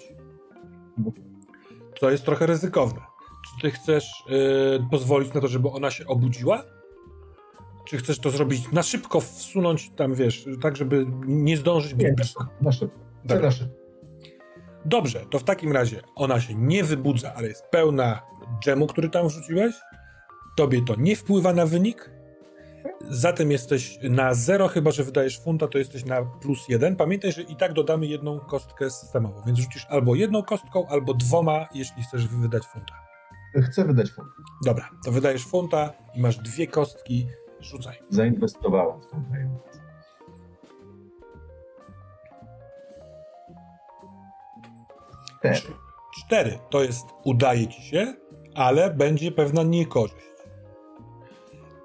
[2.00, 3.00] Co jest trochę ryzykowne.
[3.46, 6.62] Czy ty chcesz yy, pozwolić na to, żeby ona się obudziła?
[7.84, 12.14] Czy chcesz to zrobić na szybko, wsunąć tam, wiesz, tak, żeby nie zdążyć być Nie,
[12.18, 12.46] na szybko.
[13.24, 13.46] Chcę Dobra.
[13.46, 13.80] na szybko.
[14.84, 18.22] Dobrze, to w takim razie ona się nie wybudza, ale jest pełna
[18.60, 19.74] dżemu, który tam wrzuciłeś.
[20.56, 22.10] Tobie to nie wpływa na wynik.
[23.08, 26.96] Zatem jesteś na zero, chyba że wydajesz funta, to jesteś na plus jeden.
[26.96, 31.66] Pamiętaj, że i tak dodamy jedną kostkę systemową, więc rzucisz albo jedną kostką, albo dwoma,
[31.74, 32.94] jeśli chcesz wydać funta.
[33.56, 34.28] Chcę wydać fund.
[34.64, 37.26] Dobra, to wydajesz funta i masz dwie kostki,
[37.60, 37.98] rzucaj.
[38.08, 39.80] Zainwestowałem w tą tajemnicę.
[45.38, 45.74] Cztery.
[46.18, 48.14] Cztery to jest udaje ci się,
[48.54, 50.30] ale będzie pewna niekorzyść.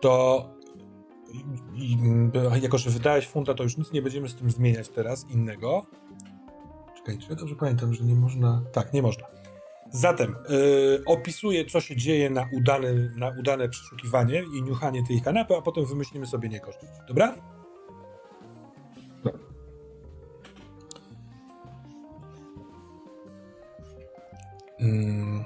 [0.02, 0.46] To
[1.76, 1.98] i,
[2.62, 5.86] jako, że wydałeś funta, to już nic nie będziemy z tym zmieniać teraz innego.
[6.98, 8.64] Czekaj, czy ja dobrze pamiętam, że nie można.
[8.72, 9.28] Tak, nie można.
[9.92, 15.56] Zatem yy, opisuję, co się dzieje na, udany, na udane przeszukiwanie i niuchanie tej kanapy,
[15.56, 16.86] a potem wymyślimy sobie niekorzyść.
[17.08, 17.36] Dobra.
[24.80, 25.44] Mm,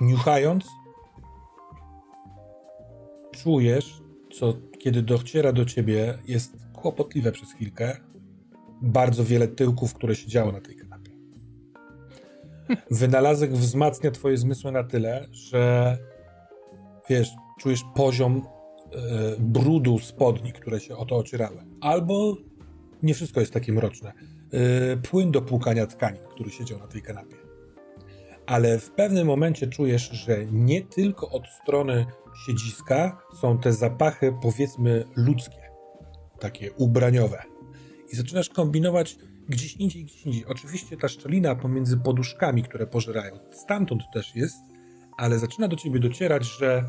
[0.00, 0.66] niuchając,
[3.30, 4.02] czujesz,
[4.38, 7.96] co kiedy dociera do ciebie, jest kłopotliwe przez chwilkę.
[8.82, 11.10] Bardzo wiele tyłków, które się działo na tej kanapie.
[13.00, 15.96] Wynalazek wzmacnia twoje zmysły na tyle, że
[17.08, 19.00] wiesz, czujesz poziom e,
[19.38, 21.64] brudu spodni, które się o to ocierały.
[21.80, 22.36] Albo
[23.02, 24.12] nie wszystko jest takie mroczne.
[24.52, 27.45] E, płyn do płukania tkanin, który siedział na tej kanapie.
[28.46, 32.06] Ale w pewnym momencie czujesz, że nie tylko od strony
[32.46, 35.70] siedziska są te zapachy, powiedzmy, ludzkie,
[36.40, 37.42] takie ubraniowe.
[38.12, 39.16] I zaczynasz kombinować
[39.48, 40.46] gdzieś indziej, gdzieś indziej.
[40.46, 44.56] Oczywiście ta szczelina pomiędzy poduszkami, które pożerają, stamtąd też jest,
[45.16, 46.84] ale zaczyna do ciebie docierać, że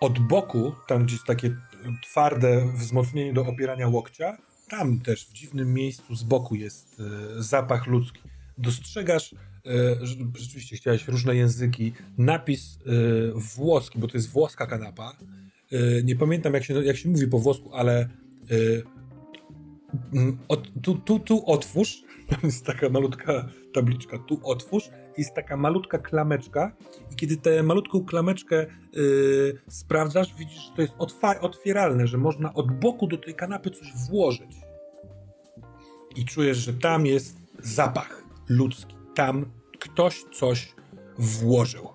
[0.00, 1.56] od boku, tam gdzie jest takie
[2.02, 4.36] twarde wzmocnienie do opierania łokcia,
[4.68, 8.20] tam też w dziwnym miejscu z boku jest e, zapach ludzki.
[8.58, 15.16] Dostrzegasz, e, rzeczywiście chciałeś różne języki, napis e, włoski, bo to jest włoska kanapa.
[16.04, 18.08] Nie pamiętam jak się, jak się mówi po włosku, ale
[20.48, 22.02] od, tu, tu, tu otwórz,
[22.44, 26.76] jest taka malutka tabliczka, tu otwórz, jest taka malutka klameczka
[27.12, 28.66] i kiedy tę malutką klameczkę
[29.68, 30.94] sprawdzasz, widzisz, że to jest
[31.40, 34.56] otwieralne, że można od boku do tej kanapy coś włożyć.
[36.16, 38.96] I czujesz, że tam jest zapach ludzki.
[39.14, 39.46] Tam
[39.78, 40.74] ktoś coś
[41.18, 41.88] włożył.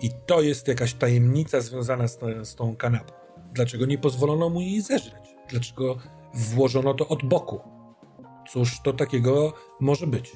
[0.00, 3.12] I to jest jakaś tajemnica związana z, z tą kanapą.
[3.52, 5.24] Dlaczego nie pozwolono mu jej zeżreć?
[5.50, 5.98] Dlaczego
[6.34, 7.60] włożono to od boku?
[8.48, 10.32] Cóż to takiego może być?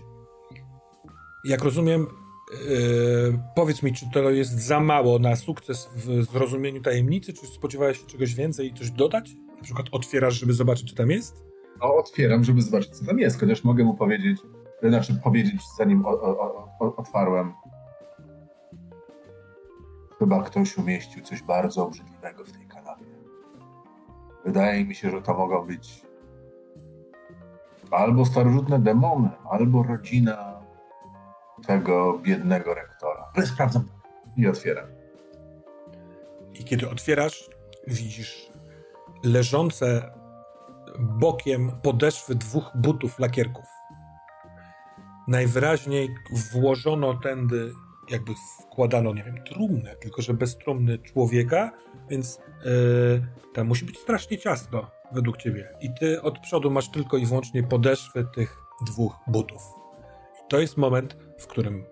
[1.45, 2.07] Jak rozumiem,
[2.53, 8.01] Yy, powiedz mi, czy to jest za mało na sukces w zrozumieniu tajemnicy, czy spodziewałeś
[8.01, 9.31] się czegoś więcej i coś dodać?
[9.57, 11.45] Na przykład otwierasz, żeby zobaczyć, co tam jest?
[11.81, 14.39] No, otwieram, żeby zobaczyć, co tam jest, chociaż mogę mu powiedzieć,
[14.89, 17.55] znaczy powiedzieć, zanim o, o, o, otwarłem.
[20.19, 23.05] Chyba ktoś umieścił coś bardzo obrzydliwego w tej kanapie.
[24.45, 26.03] Wydaje mi się, że to mogą być
[27.91, 30.61] albo starożytne demony, albo rodzina
[31.67, 33.33] tego biednego rektora.
[33.37, 33.89] Ale sprawdzam
[34.37, 34.87] i otwieram.
[36.55, 37.51] I kiedy otwierasz,
[37.87, 38.53] widzisz
[39.25, 40.13] leżące
[40.99, 43.65] bokiem podeszwy dwóch butów lakierków.
[45.29, 46.15] Najwyraźniej
[46.53, 47.73] włożono tędy,
[48.11, 51.73] jakby wkładano, nie wiem, trumnę, tylko że bez trumny człowieka,
[52.11, 55.69] więc yy, tam musi być strasznie ciasno, według ciebie.
[55.81, 59.63] I ty od przodu masz tylko i wyłącznie podeszwy tych dwóch butów.
[60.35, 61.85] I to jest moment, w którym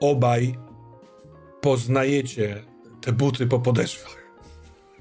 [0.00, 0.58] obaj
[1.60, 2.64] poznajecie
[3.00, 4.16] te buty po podeszwach.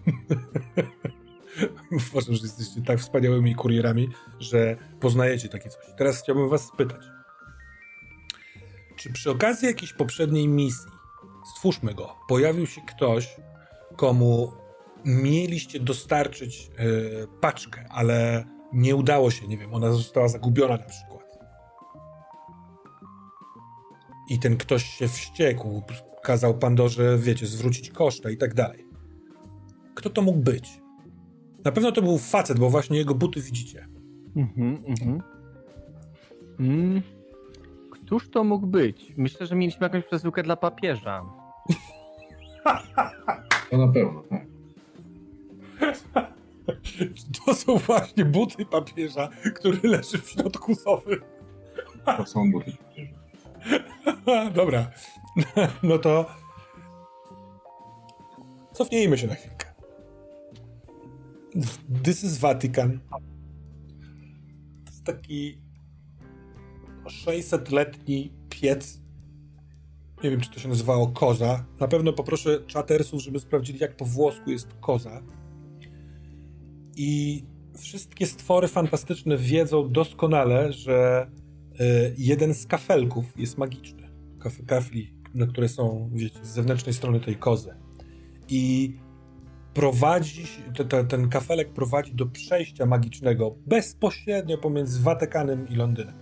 [2.12, 5.86] Uważam, że jesteście tak wspaniałymi kurierami, że poznajecie takie coś.
[5.98, 7.06] Teraz chciałbym was spytać.
[8.96, 10.92] Czy przy okazji jakiejś poprzedniej misji,
[11.56, 13.36] stwórzmy go, pojawił się ktoś,
[13.96, 14.52] komu
[15.06, 21.20] mieliście dostarczyć yy, paczkę, ale nie udało się, nie wiem, ona została zagubiona na przykład.
[24.30, 25.84] i ten ktoś się wściekł,
[26.24, 28.86] kazał Pandorze, wiecie, zwrócić koszta i tak dalej.
[29.96, 30.82] Kto to mógł być?
[31.66, 33.88] Na pewno to był facet, bo właśnie jego buty widzicie.
[34.36, 35.22] Mhm, mhm.
[36.60, 37.02] Mm.
[37.92, 39.14] Któż to mógł być?
[39.18, 41.26] Myślę, że mieliśmy jakąś przesyłkę dla papieża.
[43.72, 44.46] To na pewno, tak.
[47.46, 51.18] To są właśnie buty papieża, który leży w środku sofy.
[52.18, 53.20] To są buty papieża.
[54.56, 54.92] Dobra.
[55.84, 56.26] No to
[58.74, 59.59] cofnijmy się na chwilkę.
[62.04, 63.00] This is Vatican.
[64.86, 65.62] To jest taki
[67.06, 69.02] 600-letni piec.
[70.24, 71.66] Nie wiem, czy to się nazywało koza.
[71.80, 75.24] Na pewno poproszę czatersów, żeby sprawdzili, jak po włosku jest koza.
[76.96, 77.44] I
[77.78, 81.28] wszystkie stwory fantastyczne wiedzą doskonale, że
[81.80, 84.10] E, jeden z kafelków jest magiczny.
[84.40, 87.74] Kaf kafli, na które są, wiecie, z zewnętrznej strony tej kozy.
[88.50, 88.94] I
[89.80, 90.44] prowadzi,
[90.90, 96.14] te, ten kafelek prowadzi do przejścia magicznego bezpośrednio pomiędzy Watykanem i Londynem.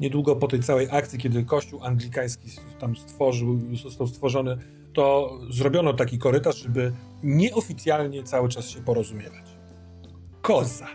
[0.00, 4.58] Niedługo po tej całej akcji, kiedy kościół anglikański tam stworzył, został stworzony,
[4.92, 6.92] to zrobiono taki korytarz, żeby
[7.22, 9.44] nieoficjalnie cały czas się porozumiewać.
[10.42, 10.88] Koza.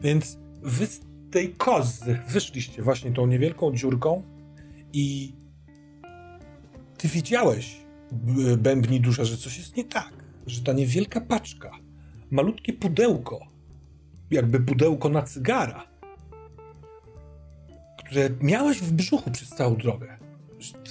[0.00, 0.86] Więc wy
[1.30, 4.22] tej kozy wyszliście właśnie tą niewielką dziurką
[4.92, 5.32] i
[6.98, 7.76] ty wiedziałeś,
[8.58, 11.70] bębni dusza, że coś jest nie tak, że ta niewielka paczka,
[12.30, 13.40] malutkie pudełko,
[14.30, 15.86] jakby pudełko na cygara,
[17.98, 20.18] które miałeś w brzuchu przez całą drogę,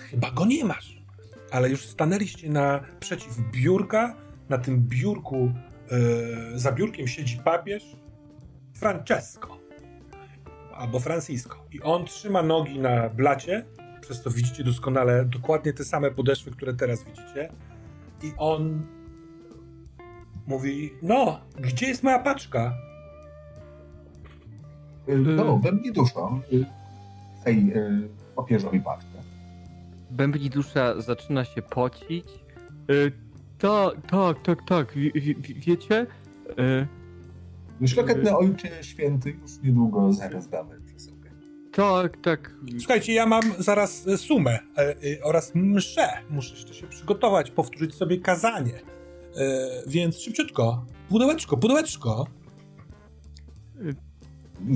[0.09, 1.01] chyba go nie masz,
[1.51, 4.15] ale już stanęliście naprzeciw biurka,
[4.49, 5.51] na tym biurku,
[6.51, 7.95] yy, za biurkiem siedzi papież
[8.73, 9.57] Francesco
[10.75, 11.65] albo Francisco.
[11.72, 13.65] I on trzyma nogi na blacie,
[14.01, 17.49] przez to widzicie doskonale dokładnie te same podeszwy, które teraz widzicie.
[18.23, 18.88] I on
[20.47, 22.73] mówi, no, gdzie jest moja paczka?
[25.09, 26.19] Y, No, bębni dusza.
[26.53, 26.65] y,
[27.43, 29.07] Tej y, papieżowi paczkę.
[30.11, 32.25] Bębni dusza zaczyna się pocić.
[33.59, 34.93] Tak, tak, tak, tak.
[34.97, 36.07] Wie, wie, wiecie?
[37.88, 41.30] Szlachetny ojcze święty, już niedługo zaraz damy przesyłkę.
[41.72, 42.55] tak, tak.
[42.80, 46.07] Słuchajcie, ja mam zaraz e, sumę e, e, oraz mszę.
[46.30, 48.73] Muszę jeszcze się przygotować, powtórzyć sobie kazanie.
[49.38, 52.28] E, więc szybciutko, pudełeczko, pudełeczko.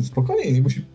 [0.03, 0.86] Spokojnie, nie musi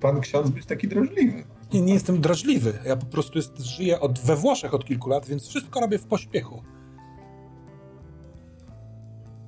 [0.00, 1.44] pan ksiądz być taki drażliwy.
[1.72, 2.78] Nie, nie jestem drażliwy.
[2.84, 6.06] Ja po prostu jest, żyję od, we Włoszech od kilku lat, więc wszystko robię w
[6.06, 6.62] pośpiechu.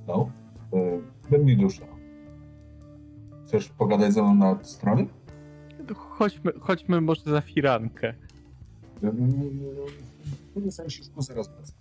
[0.07, 0.31] No,
[0.73, 1.85] y, bębni dusza.
[3.45, 5.05] Chcesz pogadać ze mną na stronie?
[5.95, 8.13] Chodźmy, chodźmy może za firankę.
[10.55, 11.80] Nie sam się szkło zaraz wracam.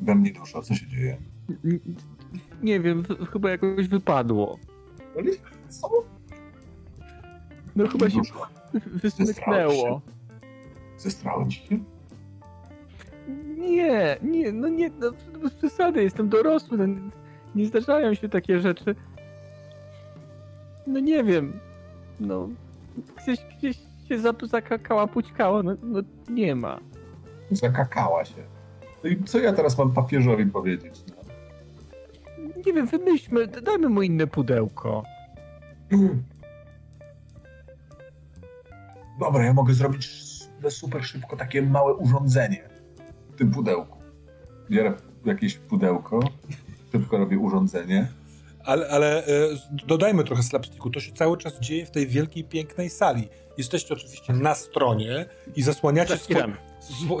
[0.00, 1.16] Bębni dusza, co się dzieje?
[2.62, 4.58] Nie wiem, chyba jakoś wypadło.
[5.68, 5.88] Co?
[7.76, 8.48] No chyba się Dusza.
[8.86, 10.00] wysmyknęło.
[10.98, 11.78] Zestrałem ci się?
[13.58, 16.84] Nie, nie, no nie, no bez przesady, jestem dorosły, no,
[17.54, 18.94] nie- zdarzają się takie rzeczy.
[20.86, 21.60] No nie wiem,
[22.20, 22.48] no
[23.22, 23.76] gdzieś, gdzieś
[24.08, 26.00] się zakakała, pućkało, no, no
[26.30, 26.80] nie ma.
[27.50, 28.42] Zakakała się.
[29.04, 30.94] No i co ja teraz mam papieżowi powiedzieć?
[31.08, 31.16] No?
[32.66, 35.02] Nie wiem, wymyślmy, dajmy mu inne pudełko.
[39.20, 40.08] Dobra, ja mogę zrobić
[40.68, 42.68] super szybko takie małe urządzenie
[43.30, 43.98] w tym pudełku.
[44.70, 44.92] Bierę
[45.24, 46.20] jakieś pudełko,
[46.92, 48.08] szybko robię urządzenie.
[48.64, 49.30] Ale, ale e,
[49.86, 50.90] dodajmy trochę slapsticku.
[50.90, 53.28] To się cały czas dzieje w tej wielkiej, pięknej sali.
[53.58, 55.26] Jesteście oczywiście na stronie
[55.56, 56.34] i zasłaniacie swo,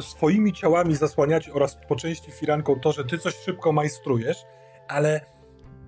[0.00, 4.44] Swoimi ciałami zasłaniacie oraz po części firanką to, że ty coś szybko majstrujesz,
[4.88, 5.20] ale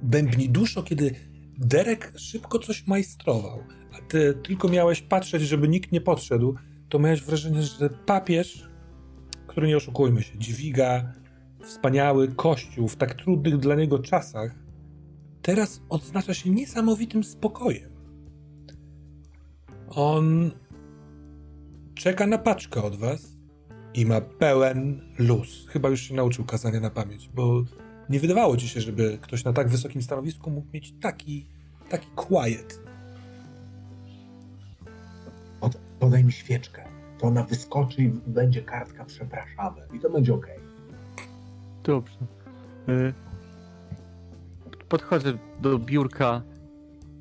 [0.02, 1.14] bębni duszo, kiedy
[1.58, 6.54] Derek szybko coś majstrował, a ty tylko miałeś patrzeć, żeby nikt nie podszedł,
[6.88, 8.68] to miałeś wrażenie, że papież,
[9.46, 11.12] który nie oszukujmy się, dźwiga
[11.62, 14.54] wspaniały kościół w tak trudnych dla niego czasach,
[15.42, 17.90] teraz odznacza się niesamowitym spokojem.
[19.88, 20.50] On
[21.94, 23.37] czeka na paczkę od was
[23.98, 25.66] i ma pełen luz.
[25.68, 27.64] Chyba już się nauczył kazania na pamięć, bo
[28.08, 31.46] nie wydawało ci się, żeby ktoś na tak wysokim stanowisku mógł mieć taki,
[31.88, 32.80] taki quiet.
[35.60, 36.84] Pod, podaj mi świeczkę.
[37.18, 39.80] To ona wyskoczy i będzie kartka przepraszamy.
[39.92, 40.58] I to będzie okej.
[41.82, 42.18] Dobrze.
[42.88, 43.12] Y,
[44.88, 46.42] Podchodzę do biurka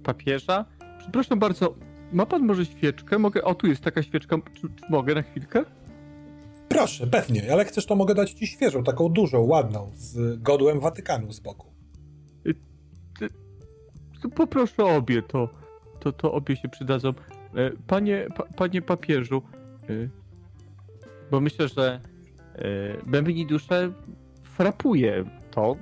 [0.04, 0.66] papieża.
[1.00, 1.76] Przepraszam bardzo,
[2.14, 3.20] ma pan może świeczkę?
[3.20, 3.44] Mogę.
[3.44, 4.38] O, tu jest taka świeczka.
[4.54, 5.66] Czy, czy mogę na chwilkę?
[6.78, 11.34] Proszę, pewnie, ale chcesz to mogę dać ci świeżą, taką dużą, ładną, z godłem Watykanu
[11.34, 11.68] z boku.
[14.22, 15.50] To Poproszę obie, to,
[16.00, 17.10] to, to obie się przydadzą.
[17.10, 17.14] E,
[17.88, 19.42] Panie, pa, panie papieżu,
[19.90, 20.10] e,
[21.32, 22.02] bo myślę, że
[23.06, 23.92] Bębni duszę
[24.44, 25.76] frapuje to,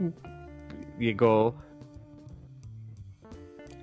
[0.99, 1.53] jego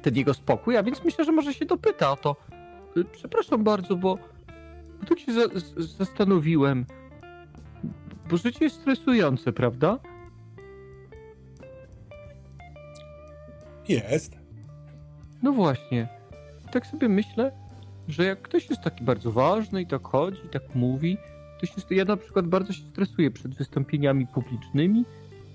[0.03, 2.37] ten jego spokój, a więc myślę, że może się dopyta o to.
[3.13, 4.19] Przepraszam bardzo, bo,
[5.01, 5.43] bo tak się za,
[5.77, 6.87] zastanowiłem,
[8.31, 9.99] bo życie jest stresujące, prawda?
[13.89, 14.37] Jest.
[15.43, 16.09] No właśnie.
[16.73, 17.53] Tak sobie myślę,
[18.09, 21.17] że jak ktoś jest taki bardzo ważny i tak chodzi, i tak mówi,
[21.61, 25.05] to się, ja na przykład bardzo się stresuję przed wystąpieniami publicznymi.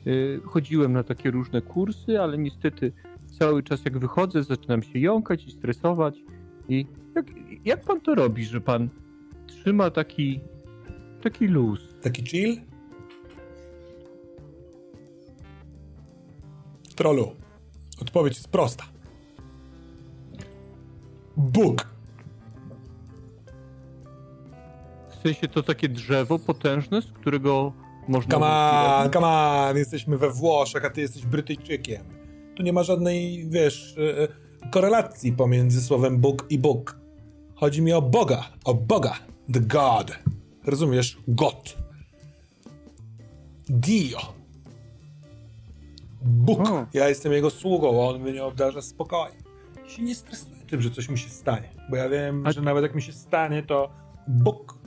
[0.06, 2.92] Yy, chodziłem na takie różne kursy, ale niestety
[3.40, 6.18] cały czas jak wychodzę, zaczynam się jąkać i stresować.
[6.70, 7.26] I jak,
[7.66, 8.90] jak pan to robi, że pan
[9.48, 10.40] trzyma taki,
[11.24, 11.97] taki luz?
[12.08, 12.62] Taki chill?
[16.96, 17.32] Trollu,
[18.02, 18.84] odpowiedź jest prosta.
[21.38, 21.88] Bóg.
[25.10, 27.74] W sensie to takie drzewo potężne, z którego
[28.08, 28.34] można...
[28.34, 32.04] Come on, come on, jesteśmy we Włoszech, a ty jesteś Brytyjczykiem.
[32.56, 34.28] Tu nie ma żadnej, wiesz, e, e,
[34.70, 37.00] korelacji pomiędzy słowem Bóg i Bóg.
[37.56, 39.16] Chodzi mi o Boga, o Boga,
[39.54, 40.20] the God.
[40.66, 41.18] Rozumiesz?
[41.28, 41.87] God.
[43.70, 44.20] Dio.
[46.22, 46.60] Bóg.
[46.70, 46.86] O.
[46.94, 49.36] Ja jestem jego sługą, a on mnie obdarza spokojem.
[49.84, 52.62] Ja się nie stresuję tym, że coś mi się stanie, bo ja wiem, A- że
[52.62, 53.90] nawet jak mi się stanie, to
[54.28, 54.78] Bóg.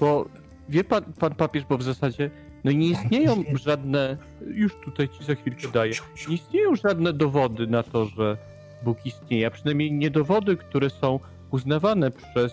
[0.00, 0.28] Bo
[0.68, 2.30] wie pan, pan papież, bo w zasadzie
[2.64, 4.16] no nie istnieją żadne,
[4.46, 5.92] już tutaj ci za chwilkę daję,
[6.28, 8.36] nie istnieją żadne dowody na to, że
[8.84, 12.52] Bóg istnieje, a przynajmniej nie dowody, które są uznawane przez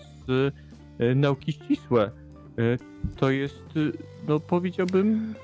[0.99, 2.11] y, y, nauki ścisłe.
[2.57, 2.77] E,
[3.15, 3.91] to jest, y,
[4.27, 5.35] no powiedziałbym,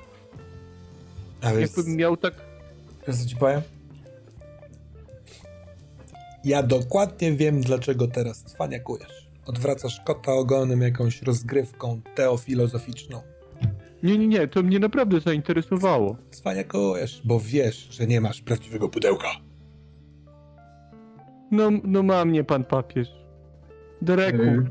[1.42, 2.34] Ale jakbym miał tak...
[3.06, 3.60] Wiesz co ci powiem?
[6.44, 9.30] Ja dokładnie wiem, dlaczego teraz cwaniakujesz.
[9.46, 13.22] Odwracasz kota ogonem jakąś rozgrywką teofilozoficzną.
[14.02, 16.16] Nie, nie, nie, to mnie naprawdę zainteresowało.
[16.30, 19.28] Cwaniakujesz, bo wiesz, że nie masz prawdziwego pudełka.
[21.50, 23.08] No, no ma mnie pan papież.
[24.02, 24.66] Dereku, Y,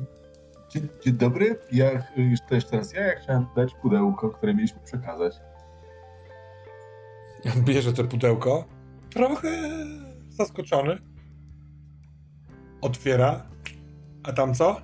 [0.69, 4.79] Dzień, dzień dobry, ja, y, to jeszcze teraz ja, ja chciałem dać pudełko, które mieliśmy
[4.85, 5.33] przekazać.
[7.65, 8.65] Bierze to pudełko.
[9.09, 9.49] Trochę
[10.29, 10.97] zaskoczony.
[12.81, 13.45] Otwiera.
[14.23, 14.81] A tam co?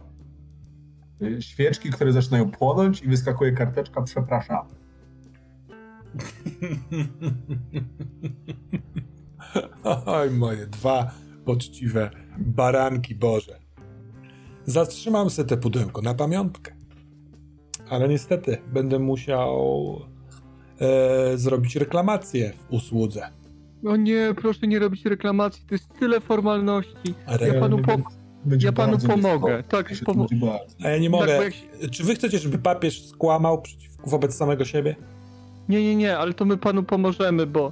[1.22, 4.68] Y, Świeczki, które zaczynają płonąć i wyskakuje karteczka przepraszam.
[10.06, 11.12] Oj, moje dwa
[11.46, 13.65] poczciwe baranki Boże.
[14.66, 16.72] Zatrzymam sobie te pudełko na pamiątkę.
[17.90, 19.56] Ale niestety będę musiał
[20.82, 23.28] e, zrobić reklamację w usłudze.
[23.84, 27.14] no nie, proszę nie robić reklamacji, to jest tyle formalności.
[27.26, 27.92] A, Ja panu, po,
[28.60, 29.64] ja panu pomogę.
[29.70, 29.90] Tak,
[30.42, 30.66] bardzo.
[30.84, 31.52] a ja nie tak, mogę.
[31.52, 34.96] się, Czy wy chcecie, żeby papież skłamał przeciw, wobec samego siebie?
[35.70, 37.72] nie, nie, nie, ale to my panu pomożemy, bo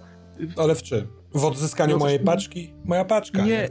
[0.58, 1.08] Ale w czym?
[1.34, 2.74] W odzyskaniu No mojej paczki?
[2.86, 3.46] Moja paczka.
[3.46, 3.70] nie,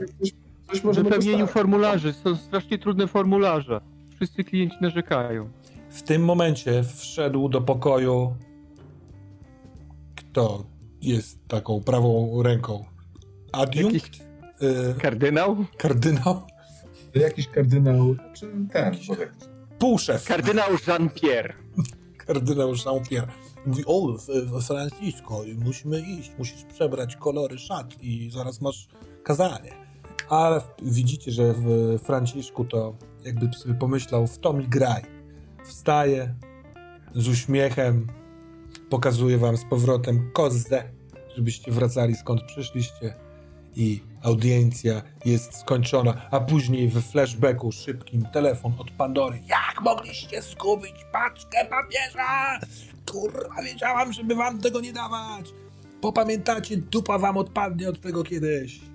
[0.73, 1.53] Coś, możemy wypełnieniu dostać.
[1.53, 3.81] formularzy, są strasznie trudne formularze.
[4.15, 5.49] Wszyscy klienci narzekają.
[5.89, 8.35] W tym momencie wszedł do pokoju.
[10.15, 10.63] Kto
[11.01, 12.85] jest taką prawą ręką?
[13.51, 13.93] Adiunkt?
[13.93, 14.21] Jakiś
[14.61, 15.65] Y, kardynał?
[15.77, 16.41] kardynał?
[17.15, 18.93] Jakiś kardynał, czy ten, tak,
[19.79, 20.25] Półszef.
[20.27, 21.53] Kardynał Jean-Pierre.
[22.17, 23.27] Kardynał Jean-Pierre.
[23.65, 28.87] Mówi, o, F- F- Francisco, musimy iść, musisz przebrać kolory szat i zaraz masz
[29.23, 29.71] kazanie.
[30.29, 32.95] Ale widzicie, że w Franciszku to
[33.25, 35.01] jakby sobie pomyślał, w to mi graj.
[35.65, 36.35] Wstaje
[37.15, 38.07] z uśmiechem,
[38.89, 40.83] pokazuje wam z powrotem kozę,
[41.35, 43.15] żebyście wracali skąd przyszliście
[43.75, 49.39] i audiencja jest skończona, a później w flashbacku szybkim telefon od Pandory.
[49.47, 52.59] Jak mogliście zgubić paczkę papieża?
[53.11, 55.53] Kurwa, wiedziałam, żeby wam tego nie dawać.
[56.01, 58.92] Popamiętacie, dupa wam odpadnie od tego kiedyś.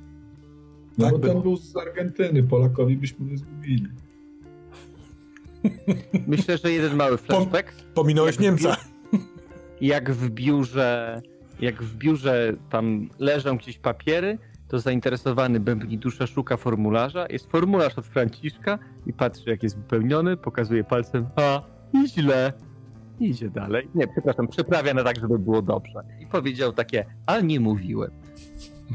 [0.98, 1.32] No Tak bo było.
[1.34, 3.86] ten był z Argentyny, Polakowi byśmy nie zgubili.
[6.26, 7.72] Myślę, że jeden mały flashback.
[7.94, 8.76] Pominąłeś Jak Niemca.
[9.80, 11.22] Jak w biurze,
[11.60, 17.26] jak w biurze tam leżą gdzieś papiery, to zainteresowany bębni dusza szuka formularza.
[17.30, 21.62] Jest formularz od Franciszka i patrzy, jak jest wypełniony, pokazuje palcem, a
[21.92, 22.52] i źle.
[23.20, 23.88] Idzie dalej.
[23.94, 26.02] Nie, przepraszam, przeprawia na tak, żeby było dobrze.
[26.20, 28.10] I powiedział takie, ale nie mówiłem.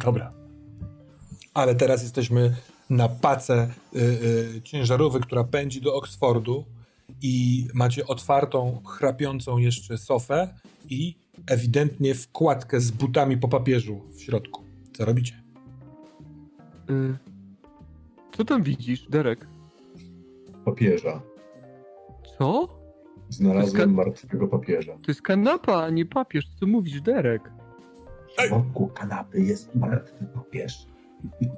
[0.06, 0.43] Dobra.
[1.54, 2.56] Ale teraz jesteśmy
[2.90, 6.66] na pace y, y, ciężarówki, która pędzi do Oksfordu
[7.22, 10.54] i macie otwartą, chrapiącą jeszcze sofę
[10.90, 11.16] i
[11.48, 14.64] ewidentnie wkładkę z butami po papieżu w środku.
[14.94, 15.44] Co robicie?
[16.90, 17.18] Y,
[18.38, 19.48] co tam widzisz, Derek?
[20.66, 21.22] Papieża.
[22.38, 22.68] Co?
[23.30, 24.94] Znalazłem martwego papieża.
[24.94, 26.46] To jest kanapa, a nie papież.
[26.60, 27.52] Co mówisz, Derek?
[28.38, 30.93] W środku kanapy jest martwy papież.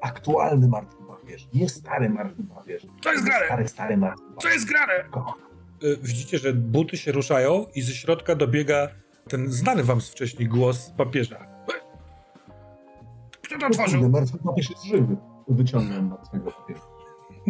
[0.01, 1.47] Aktualny martwy papież.
[1.53, 2.87] Nie stary martwy papież.
[3.03, 3.45] Co jest grane?
[3.45, 4.53] Stary, stary martwy papież.
[4.53, 4.93] jest grane?
[5.83, 8.87] Y, Widzicie, że buty się ruszają i ze środka dobiega
[9.29, 11.47] ten znany wam z wcześniej głos papieża.
[13.43, 15.17] Kto to Kurde, martwy papież jest żywy.
[15.47, 16.81] Wyciągnę martwego papieża.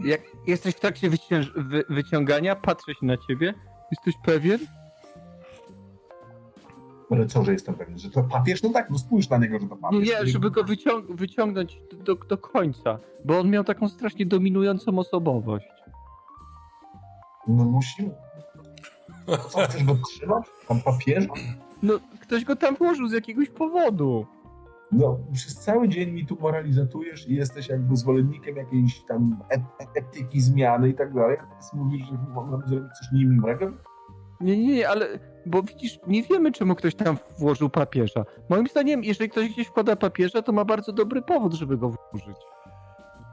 [0.06, 3.54] Jak jesteś w trakcie wyciąż- wy- wyciągania, patrzę się na ciebie.
[3.92, 4.60] Jesteś pewien?
[7.12, 8.64] Ale co, że jestem pewien, że to papież?
[8.64, 10.10] No tak, no spójrz na niego, że to papież.
[10.10, 15.68] nie, żeby go wyciąg- wyciągnąć do, do końca, bo on miał taką strasznie dominującą osobowość.
[17.48, 18.12] No musimy.
[19.50, 20.46] Co, chcesz go trzymać?
[20.68, 21.28] Tam papieża?
[21.84, 24.26] No, ktoś go tam włożył z jakiegoś powodu.
[24.92, 30.42] No, przez cały dzień mi tu moralizatujesz i jesteś jakby zwolennikiem jakiejś tam et- etyki
[30.42, 31.38] zmiany i tak dalej.
[31.40, 33.72] A teraz mówisz, że mamy zrobić coś niemiłego?
[34.42, 38.26] Nie, nie, nie, ale, bo widzisz, nie wiemy, czemu ktoś tam włożył papieża.
[38.50, 42.38] Moim zdaniem, jeżeli ktoś gdzieś wkłada papieża, to ma bardzo dobry powód, żeby go włożyć.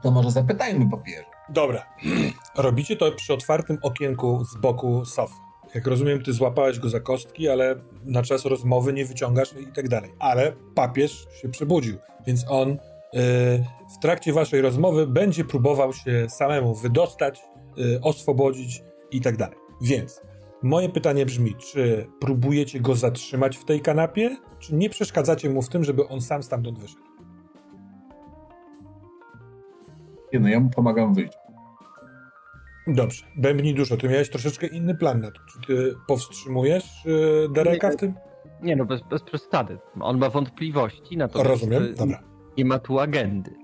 [0.03, 1.27] To może zapytajmy papieża.
[1.49, 1.85] Dobra.
[2.57, 5.33] Robicie to przy otwartym okienku z boku sofy.
[5.75, 7.75] Jak rozumiem, ty złapałeś go za kostki, ale
[8.05, 10.11] na czas rozmowy nie wyciągasz i tak dalej.
[10.19, 12.79] Ale papież się przebudził, więc on yy,
[13.97, 17.41] w trakcie waszej rozmowy będzie próbował się samemu wydostać,
[17.77, 19.57] yy, oswobodzić i tak dalej.
[19.81, 20.21] Więc
[20.63, 25.69] moje pytanie brzmi, czy próbujecie go zatrzymać w tej kanapie, czy nie przeszkadzacie mu w
[25.69, 27.03] tym, żeby on sam stamtąd wyszedł?
[30.33, 31.33] Nie no, ja mu pomagam wyjść.
[32.87, 33.25] Dobrze.
[33.37, 33.97] Bębni dużo.
[33.97, 35.39] Ty miałeś troszeczkę inny plan na to.
[35.51, 38.13] Czy ty powstrzymujesz yy, Dereka w tym?
[38.61, 39.77] Nie no, bez, bez przesady.
[39.99, 42.23] On ma wątpliwości, natomiast Rozumiem, y, dobra.
[42.57, 43.62] nie ma tu agendy.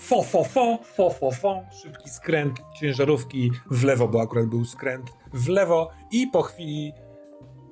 [0.00, 1.62] Fo, fo, fo, fo, fo, fo.
[1.82, 6.92] Szybki skręt ciężarówki w lewo, bo akurat był skręt w lewo i po chwili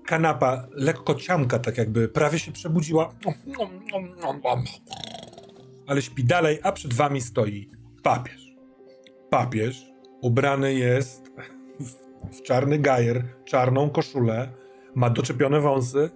[0.06, 3.14] kanapa lekko ciamka, tak jakby prawie się przebudziła.
[5.86, 7.70] Ale śpi dalej, a przed wami stoi
[8.02, 8.54] papież.
[9.30, 9.86] Papież
[10.20, 11.32] ubrany jest
[11.80, 11.92] w,
[12.36, 14.52] w czarny gajer, czarną koszulę,
[14.94, 16.10] ma doczepione wąsy,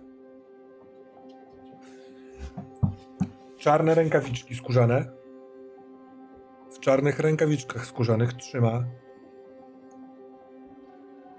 [3.58, 5.21] czarne rękawiczki skórzane,
[6.82, 8.84] czarnych rękawiczkach skórzanych trzyma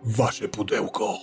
[0.04, 1.18] wasze pudełko.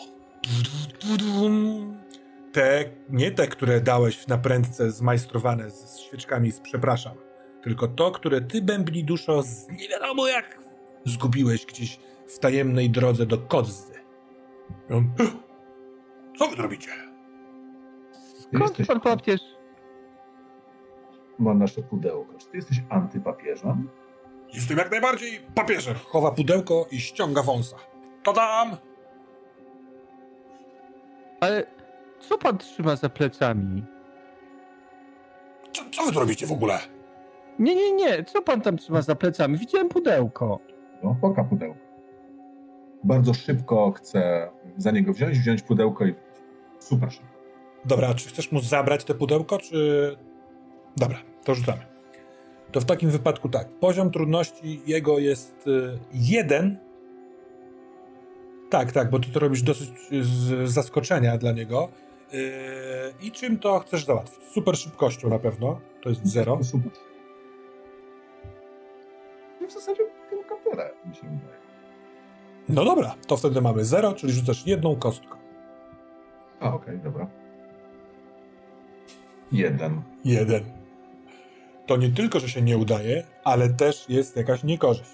[2.53, 7.15] Te, nie te, które dałeś na prędce zmajstrowane z świeczkami z przepraszam,
[7.63, 10.59] tylko to, które ty, bębni duszo, z nie wiadomo jak
[11.05, 13.93] zgubiłeś gdzieś w tajemnej drodze do Kodzy.
[14.91, 15.13] On,
[16.39, 16.91] Co wy robicie?
[18.49, 19.41] Skąd jesteś pan papież?
[21.41, 22.35] ma nasze pudełko.
[22.39, 23.89] Czy ty jesteś antypapieżem?
[24.55, 25.95] Jestem jak najbardziej papieżem.
[25.95, 27.77] Chowa pudełko i ściąga wąsa.
[28.23, 28.77] Tadam!
[31.41, 31.67] Ale
[32.21, 33.85] co pan trzyma za plecami?
[35.73, 36.79] Co, co wy tu robicie w ogóle?
[37.59, 38.25] Nie, nie, nie.
[38.25, 39.59] Co pan tam trzyma za plecami?
[39.59, 40.59] Widziałem pudełko.
[41.03, 41.81] No, poka pudełko.
[43.05, 46.15] Bardzo szybko chcę za niego wziąć, wziąć pudełko i.
[46.79, 47.31] Super szybko.
[47.85, 50.17] Dobra, czy chcesz mu zabrać te pudełko, czy...
[50.97, 51.87] Dobra, to rzucamy.
[52.73, 53.69] To w takim wypadku tak.
[53.69, 56.79] Poziom trudności jego jest y, jeden.
[58.71, 59.91] Tak, tak, bo ty to robisz dosyć
[60.21, 61.89] z zaskoczenia dla niego.
[62.33, 62.41] Yy,
[63.23, 64.45] I czym to chcesz załatwić?
[64.53, 65.81] Super szybkością na pewno.
[66.03, 66.59] To jest zero.
[69.61, 71.61] I w zasadzie tylko tyle, mi się wydaje.
[72.69, 75.37] No dobra, to wtedy mamy zero, czyli rzucasz jedną kostką.
[76.61, 77.27] A, okej, dobra.
[79.53, 80.03] Jeden.
[80.25, 80.80] Jeden.
[81.91, 85.11] To nie tylko, że się nie udaje, ale też jest jakaś niekorzyść.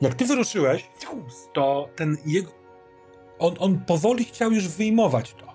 [0.00, 0.88] Jak ty wyruszyłeś,
[1.52, 2.50] to ten jego.
[3.38, 5.46] On, on powoli chciał już wyjmować to.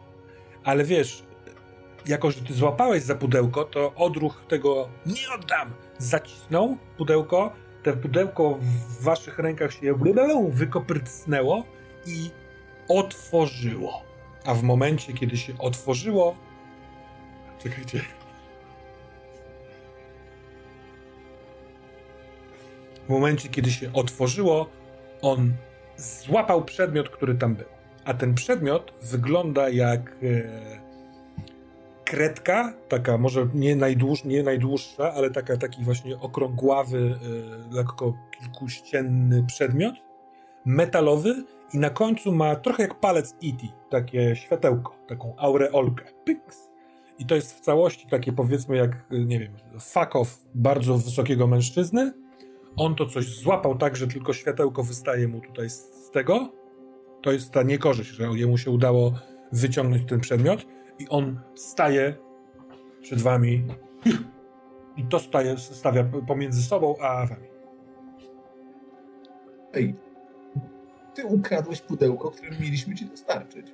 [0.63, 1.23] Ale wiesz,
[2.05, 7.53] jako że ty złapałeś za pudełko, to odruch tego nie oddam zacisnął pudełko.
[7.83, 9.95] Te pudełko w waszych rękach się
[10.49, 11.63] wykoprycnęło
[12.05, 12.29] i
[12.87, 14.03] otworzyło.
[14.45, 16.35] A w momencie, kiedy się otworzyło.
[17.63, 18.16] Czekajcie.
[23.07, 24.69] W momencie, kiedy się otworzyło,
[25.21, 25.53] on
[25.97, 27.67] złapał przedmiot, który tam był.
[28.05, 30.87] A ten przedmiot wygląda jak e,
[32.05, 37.15] kredka, taka może nie, najdłuż, nie najdłuższa, ale taka, taki właśnie okrągławy,
[37.71, 39.95] e, lekko kilkuścienny przedmiot,
[40.65, 46.05] metalowy i na końcu ma trochę jak palec E.T., takie światełko, taką aureolkę.
[46.25, 46.69] Pyks.
[47.19, 52.13] I to jest w całości takie powiedzmy jak, nie wiem, fuck bardzo wysokiego mężczyzny.
[52.77, 56.51] On to coś złapał tak, że tylko światełko wystaje mu tutaj z, tego.
[57.21, 59.13] To jest ta niekorzyść, że jemu się udało
[59.51, 60.65] wyciągnąć ten przedmiot
[60.99, 62.15] i on staje
[63.01, 63.67] przed wami
[64.97, 67.47] i to staje, stawia pomiędzy sobą a wami.
[69.73, 69.95] Ej,
[71.13, 73.67] ty ukradłeś pudełko, które mieliśmy ci dostarczyć.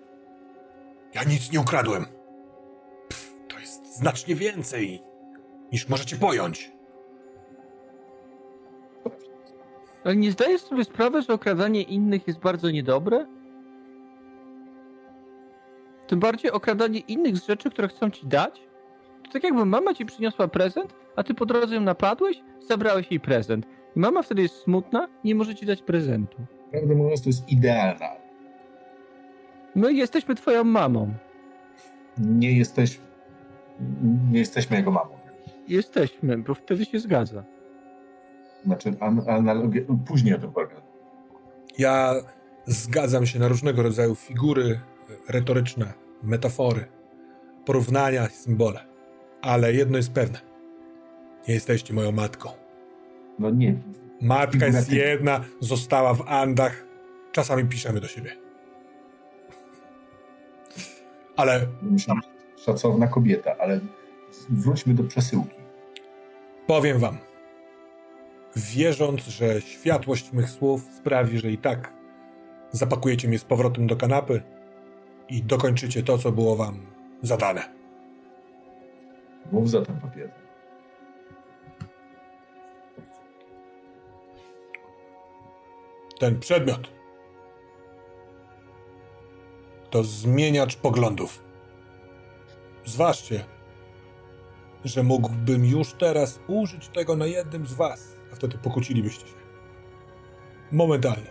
[1.13, 2.05] Ja nic nie ukradłem.
[3.09, 5.03] Pff, to jest znacznie więcej
[5.71, 6.72] niż możecie pojąć.
[10.03, 13.25] Ale nie zdajesz sobie sprawy, że okradanie innych jest bardzo niedobre?
[16.07, 18.61] Tym bardziej okradanie innych z rzeczy, które chcą ci dać?
[19.23, 23.19] To tak jakby mama ci przyniosła prezent, a ty po drodze ją napadłeś, zabrałeś jej
[23.19, 23.65] prezent.
[23.95, 26.37] I mama wtedy jest smutna, nie może ci dać prezentu.
[26.71, 28.09] Prawdę mówiąc, to jest idealna.
[29.75, 31.13] My jesteśmy twoją mamą.
[32.17, 32.99] Nie jesteś...
[34.31, 35.19] Nie jesteśmy jego mamą.
[35.67, 37.43] Jesteśmy, bo wtedy się zgadza.
[38.65, 39.85] Znaczy, an, analogię...
[40.07, 40.83] Później o tym pogadam.
[41.77, 42.15] Ja
[42.65, 44.79] zgadzam się na różnego rodzaju figury
[45.29, 45.93] retoryczne,
[46.23, 46.85] metafory,
[47.65, 48.85] porównania, symbole.
[49.41, 50.39] Ale jedno jest pewne.
[51.47, 52.49] Nie jesteście moją matką.
[53.39, 53.75] No nie.
[54.21, 56.85] Matka jest jedna, została w Andach.
[57.31, 58.35] Czasami piszemy do siebie.
[61.35, 61.67] Ale
[62.65, 63.79] szacowna kobieta, ale
[64.49, 65.57] wróćmy do przesyłki.
[66.67, 67.17] powiem wam,
[68.55, 71.93] wierząc, że światłość mych słów sprawi, że i tak
[72.71, 74.41] zapakujecie mnie z powrotem do kanapy
[75.29, 76.85] i dokończycie to, co było wam
[77.21, 77.73] zadane.
[79.51, 80.43] Mów za ten papier.
[86.23, 86.91] ten przedmiot
[89.89, 91.43] to zmieniacz poglądów.
[92.85, 93.45] Zważcie,
[94.85, 99.33] że mógłbym już teraz użyć tego na jednym z was, a wtedy pokłócilibyście się.
[100.71, 101.29] Momentalnie.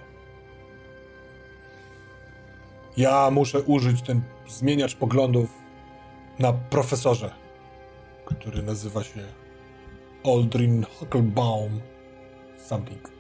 [2.97, 5.51] Ja muszę użyć ten zmieniacz poglądów
[6.39, 7.35] na profesorze,
[8.25, 9.21] który nazywa się
[10.25, 11.81] Aldrin Hucklebaum
[12.57, 13.11] something.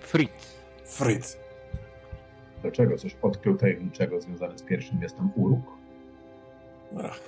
[0.00, 0.58] Fritz.
[0.84, 1.38] Fritz.
[2.62, 2.96] Dlaczego?
[2.98, 5.66] Coś odkrył tajemniczego związane z pierwszym miastem Uruk?
[7.04, 7.20] Ach.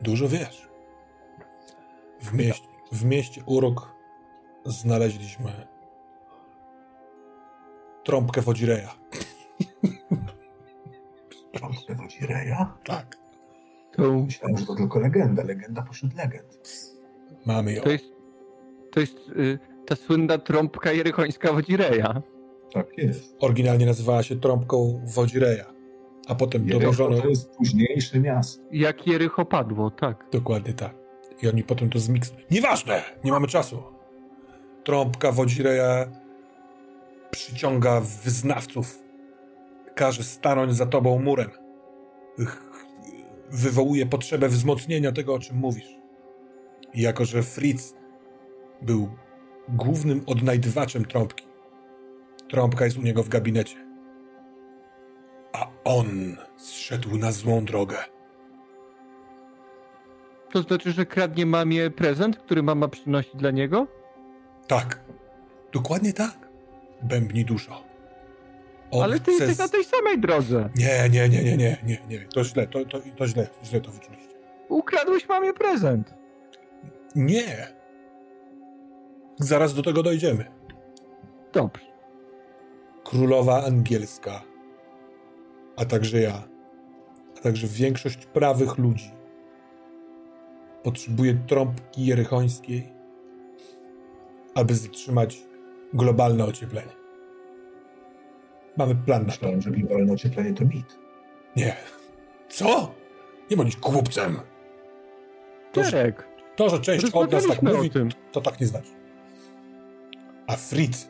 [0.00, 0.68] Dużo wiesz.
[2.20, 3.94] W mieście, w mieście Uruk
[4.64, 5.52] znaleźliśmy
[8.04, 8.94] trąbkę Wodzireja.
[11.54, 12.74] Trąbkę Wodzireja?
[12.84, 13.16] Tak.
[13.92, 15.44] To, Myślałem, że to tylko legenda.
[15.44, 16.70] Legenda pośród legend.
[17.46, 17.82] Mamy ją.
[17.82, 18.04] to jest,
[18.92, 22.22] to jest y, ta słynna trąbka jerychońska Wodzireja.
[22.72, 23.36] Tak jest.
[23.40, 25.64] Oryginalnie nazywała się trąbką Wodzireja,
[26.28, 27.20] a potem Jericho dołożono...
[27.20, 28.62] to jest późniejsze miasto.
[28.72, 30.26] Jak Jericho padło, tak.
[30.32, 30.99] Dokładnie tak.
[31.42, 32.32] I oni potem to zmiks...
[32.50, 33.02] Nieważne!
[33.24, 33.82] Nie mamy czasu.
[34.84, 36.06] Trąbka Wodzireja
[37.30, 38.98] przyciąga wyznawców.
[39.94, 41.50] Każe stanąć za tobą murem.
[43.50, 45.96] Wywołuje potrzebę wzmocnienia tego, o czym mówisz.
[46.94, 47.94] I jako, że Fritz
[48.82, 49.08] był
[49.68, 51.46] głównym odnajdywaczem trąbki,
[52.48, 53.76] trąbka jest u niego w gabinecie.
[55.52, 57.96] A on zszedł na złą drogę.
[60.52, 63.86] To znaczy, że kradnie mamie prezent, który mama przynosi dla niego?
[64.66, 65.00] Tak.
[65.72, 66.48] Dokładnie tak.
[67.02, 67.84] Bębni duszo.
[68.90, 70.70] On Ale ty chce jesteś na tej samej drodze.
[70.76, 72.18] Nie, nie, nie, nie, nie, nie, nie.
[72.34, 74.34] To źle, to, to, to źle, źle to wyczuliście.
[74.68, 76.14] Ukradłeś mamie prezent.
[77.14, 77.66] Nie.
[79.38, 80.44] Zaraz do tego dojdziemy.
[81.52, 81.84] Dobrze.
[83.04, 84.42] Królowa angielska,
[85.76, 86.42] a także ja,
[87.38, 89.19] a także większość prawych ludzi
[90.82, 92.88] potrzebuje trąbki jerychońskiej,
[94.54, 95.38] aby zatrzymać
[95.92, 96.92] globalne ocieplenie.
[98.76, 99.32] Mamy plan na to.
[99.32, 100.98] Myślałem, że globalne ocieplenie to mit.
[101.56, 101.76] Nie.
[102.48, 102.94] Co?
[103.50, 104.40] Nie bądź głupcem.
[105.72, 106.12] To, że,
[106.56, 107.90] to, że część od nas tak mówi,
[108.32, 108.90] to tak nie znaczy.
[110.46, 111.08] A Fritz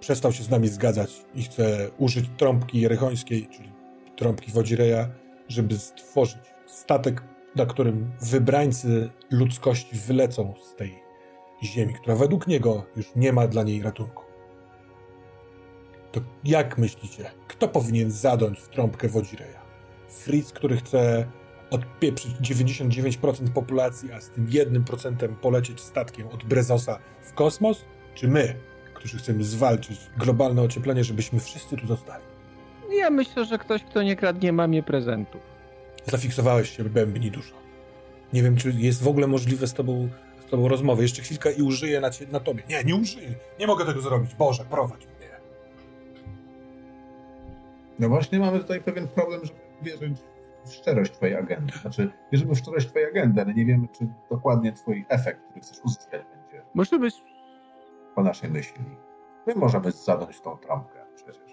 [0.00, 3.72] przestał się z nami zgadzać i chce użyć trąbki jerychońskiej, czyli
[4.16, 5.08] trąbki Wodzireja,
[5.48, 7.22] żeby stworzyć statek,
[7.56, 11.02] na którym wybrańcy ludzkości wylecą z tej
[11.62, 14.22] ziemi, która według niego już nie ma dla niej ratunku.
[16.12, 19.62] To jak myślicie, kto powinien zadąć w trąbkę Wodzireja?
[20.08, 21.26] Fritz, który chce
[21.70, 27.84] odpieprzyć 99% populacji, a z tym 1% polecieć statkiem od Brezosa w kosmos?
[28.14, 28.54] Czy my,
[28.94, 32.24] którzy chcemy zwalczyć globalne ocieplenie, żebyśmy wszyscy tu zostali?
[32.98, 35.51] Ja myślę, że ktoś, kto nie kradnie mamie prezentów.
[36.06, 37.54] Zafiksowałeś się, bębni duszo.
[38.32, 40.08] Nie wiem, czy jest w ogóle możliwe z tobą,
[40.46, 41.02] z tobą rozmowy.
[41.02, 42.62] Jeszcze chwilkę i użyję na, cie, na tobie.
[42.68, 43.34] Nie, nie użyję.
[43.60, 44.34] Nie mogę tego zrobić.
[44.34, 45.12] Boże, prowadź mnie.
[47.98, 50.18] No właśnie mamy tutaj pewien problem, żeby wierzyć
[50.64, 51.72] w szczerość twojej agendy.
[51.78, 55.78] Znaczy, wierzymy w szczerość twojej agendy, ale nie wiemy, czy dokładnie twój efekt, który chcesz
[55.84, 57.14] uzyskać, będzie Może być
[58.14, 58.84] po naszej myśli.
[59.46, 61.51] My możemy zadać tą trąbkę przecież.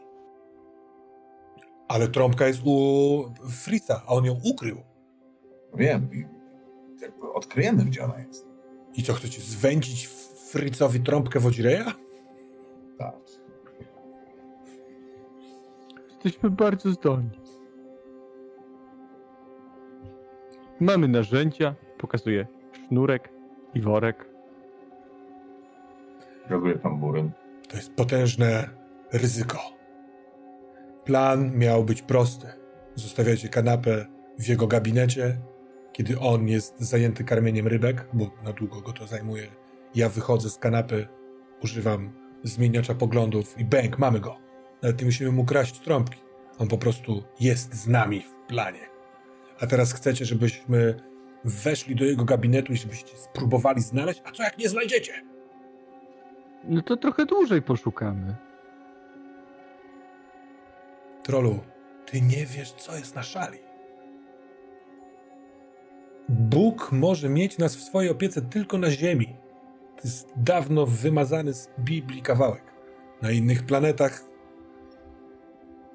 [1.89, 4.77] Ale trąbka jest u Fritza, a on ją ukrył.
[5.75, 6.09] Wiem
[7.01, 8.47] jakby odkryjemy, gdzie ona jest.
[8.93, 10.07] I co, chcecie zwędzić
[10.51, 11.93] Fritzowi trąbkę Wodzireja?
[12.97, 13.15] Tak.
[16.09, 17.39] Jesteśmy bardzo zdolni.
[20.79, 22.47] Mamy narzędzia, pokazuje
[22.87, 23.29] sznurek
[23.73, 24.29] i worek.
[26.49, 27.31] Robię tamburyn.
[27.69, 28.69] To jest potężne
[29.11, 29.78] ryzyko.
[31.09, 32.47] Plan miał być prosty.
[32.95, 34.05] Zostawiacie kanapę
[34.39, 35.37] w jego gabinecie,
[35.91, 39.47] kiedy on jest zajęty karmieniem rybek, bo na długo go to zajmuje.
[39.95, 41.07] Ja wychodzę z kanapy,
[41.63, 42.13] używam
[42.43, 44.37] zmieniacza poglądów i bęk, mamy go.
[44.81, 46.19] Nawet nie musimy mu kraść trąbki.
[46.59, 48.89] On po prostu jest z nami w planie.
[49.59, 50.95] A teraz chcecie, żebyśmy
[51.43, 55.13] weszli do jego gabinetu i żebyście spróbowali znaleźć, a co jak nie znajdziecie?
[56.63, 58.48] No to trochę dłużej poszukamy.
[61.29, 61.59] Trolu,
[62.05, 63.57] ty nie wiesz, co jest na szali.
[66.29, 69.35] Bóg może mieć nas w swojej opiece tylko na Ziemi.
[69.95, 72.63] To jest dawno wymazany z Biblii kawałek.
[73.21, 74.23] Na innych planetach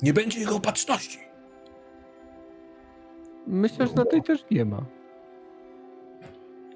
[0.03, 1.19] nie będzie jego opatrzności.
[3.47, 4.87] Myślę, że na tej też nie ma.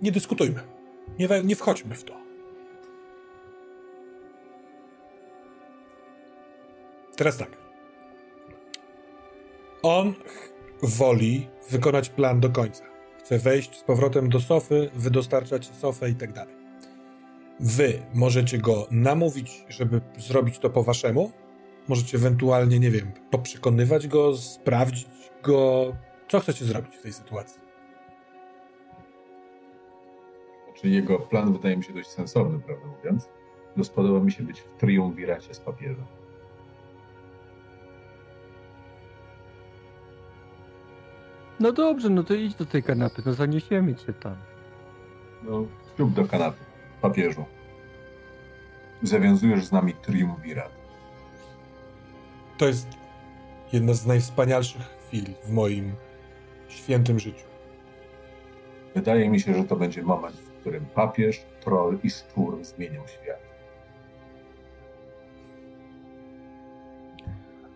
[0.02, 0.60] Nie dyskutujmy.
[1.18, 2.14] Nie, nie wchodźmy w to.
[7.16, 7.67] Teraz tak.
[9.82, 10.14] On
[10.82, 12.84] woli wykonać plan do końca.
[13.18, 16.54] Chce wejść z powrotem do sofy, wydostarczać sofę i tak dalej.
[17.60, 21.32] Wy możecie go namówić, żeby zrobić to po waszemu.
[21.88, 25.08] Możecie ewentualnie, nie wiem, poprzekonywać go, sprawdzić
[25.42, 25.92] go.
[26.28, 27.60] Co chcecie zrobić w tej sytuacji?
[30.64, 33.28] Znaczy jego plan wydaje mi się dość sensowny, prawdę mówiąc.
[33.76, 36.17] No spodoba mi się być w triumviracie z papieżem.
[41.60, 44.36] No dobrze, no to idź do tej kanapy, no zaniesiemy cię tam.
[45.42, 45.64] No,
[45.96, 46.64] ślub do kanapy,
[47.00, 47.44] papieżu.
[49.02, 50.72] Zawiązujesz z nami triumvirat.
[52.58, 52.88] To jest
[53.72, 55.92] jedna z najwspanialszych chwil w moim
[56.68, 57.44] świętym życiu.
[58.94, 63.48] Wydaje mi się, że to będzie moment, w którym papież, troll i szczur zmienią świat.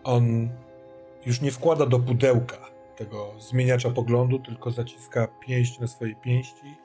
[0.03, 0.49] On
[1.25, 6.75] już nie wkłada do pudełka tego zmieniacza poglądu, tylko zaciska pięść na swojej pięści,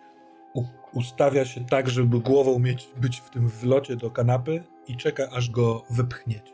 [0.93, 5.51] ustawia się tak, żeby głową mieć, być w tym wlocie do kanapy i czeka, aż
[5.51, 6.53] go wypchniecie.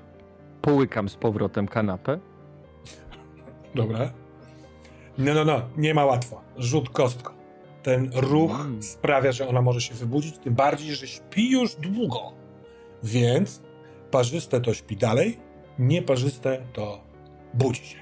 [0.63, 2.19] połykam z powrotem kanapę.
[3.75, 4.13] Dobra.
[5.19, 6.41] No, no, no, nie ma łatwo.
[6.57, 7.33] Rzut kostką.
[7.83, 8.83] Ten ruch Mm.
[8.83, 12.33] sprawia, że ona może się wybudzić, tym bardziej, że śpi już długo.
[13.03, 13.63] Więc
[14.11, 15.39] parzyste to śpi dalej,
[15.79, 17.01] nieparzyste to
[17.55, 17.99] budzi się.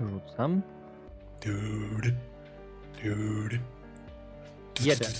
[0.00, 0.62] Rzucam.
[1.40, 2.14] Tudy,
[3.02, 3.58] tudy.
[4.80, 5.10] Jeden.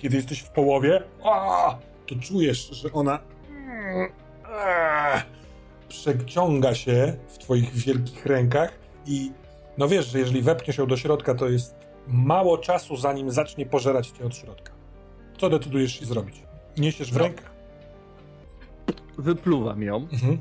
[0.00, 3.18] Kiedy jesteś w połowie, a, to czujesz, że ona
[4.44, 5.22] a,
[5.88, 8.72] przeciąga się w twoich wielkich rękach
[9.06, 9.32] i
[9.78, 11.74] no wiesz, że jeżeli wepniesz ją do środka, to jest
[12.08, 14.72] mało czasu, zanim zacznie pożerać cię od środka.
[15.40, 16.42] Co decydujesz się zrobić?
[16.78, 17.18] Niesiesz w No.
[17.22, 17.52] rękach?
[19.18, 19.96] Wypluwam ją.
[19.96, 20.38] Mhm.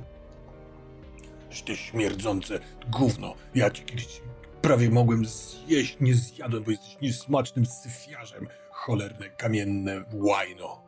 [1.66, 2.60] Ty śmierdzące
[2.90, 3.34] gówno.
[3.56, 4.22] Ja ci kiedyś
[4.62, 8.48] prawie mogłem zjeść, nie zjadłem, bo jesteś niesmacznym syfiarzem.
[8.72, 10.84] Cholerne, kamienne łajno.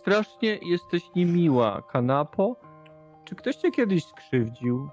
[0.00, 2.56] Strasznie jesteś niemiła, kanapo.
[3.24, 4.88] Czy ktoś cię kiedyś skrzywdził?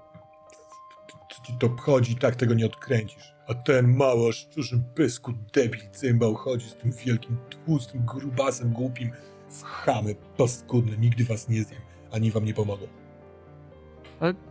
[1.30, 3.34] Co ci to obchodzi, tak tego nie odkręcisz.
[3.46, 9.10] A ten mały o szczurzym pysku debil cymbał chodzi z tym wielkim, tłustym grubasem głupim
[9.48, 10.96] w chamy paskudne.
[10.96, 11.80] Nigdy was nie zjem,
[12.12, 12.86] ani wam nie pomogę.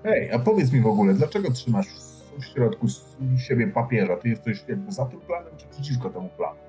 [0.03, 1.87] Hej, a powiedz mi w ogóle, dlaczego trzymasz
[2.39, 4.17] w środku s- siebie papieża?
[4.17, 6.59] Ty jesteś jakby za tym planem, czy przeciwko temu planu?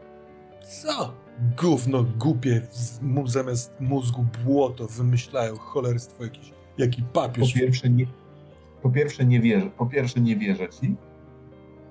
[0.83, 1.13] Co?
[1.63, 6.53] Gówno głupie, z zamiast mózgu błoto wymyślają cholerstwo jakieś.
[6.79, 7.55] Jaki Po papież.
[7.55, 8.07] pierwsze, nie,
[8.83, 10.97] po pierwsze nie wierzę, po pierwsze nie wierzę ci.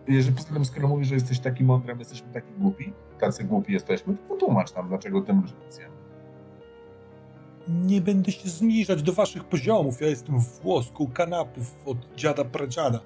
[0.07, 4.17] Jeżeli poza tym, skoro mówisz, że jesteś taki mądry, jesteśmy taki głupi, tacy głupi jesteśmy,
[4.17, 5.85] to potłumacz nam, dlaczego ty masz rację.
[7.67, 10.01] Nie będę się zniżać do waszych poziomów.
[10.01, 12.99] Ja jestem włoską kanapów od dziada pradziada.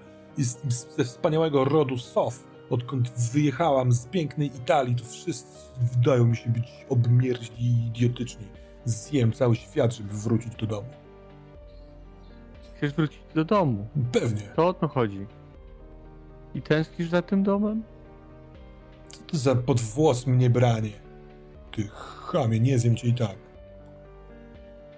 [0.44, 2.44] Z- ze wspaniałego rodu Sof.
[2.70, 8.46] Odkąd wyjechałam z pięknej Italii, to wszyscy wydają mi się być obmierzli i idiotyczni.
[8.86, 10.88] Zjem cały świat, żeby wrócić do domu.
[12.78, 13.88] Chcesz wrócić do domu.
[14.12, 14.42] Pewnie.
[14.56, 15.26] To o to chodzi.
[16.56, 17.84] I tęsknisz za tym domem?
[19.12, 20.92] Co to za podwłos mnie branie?
[21.72, 23.36] Ty chamie, nie zjem cię i tak.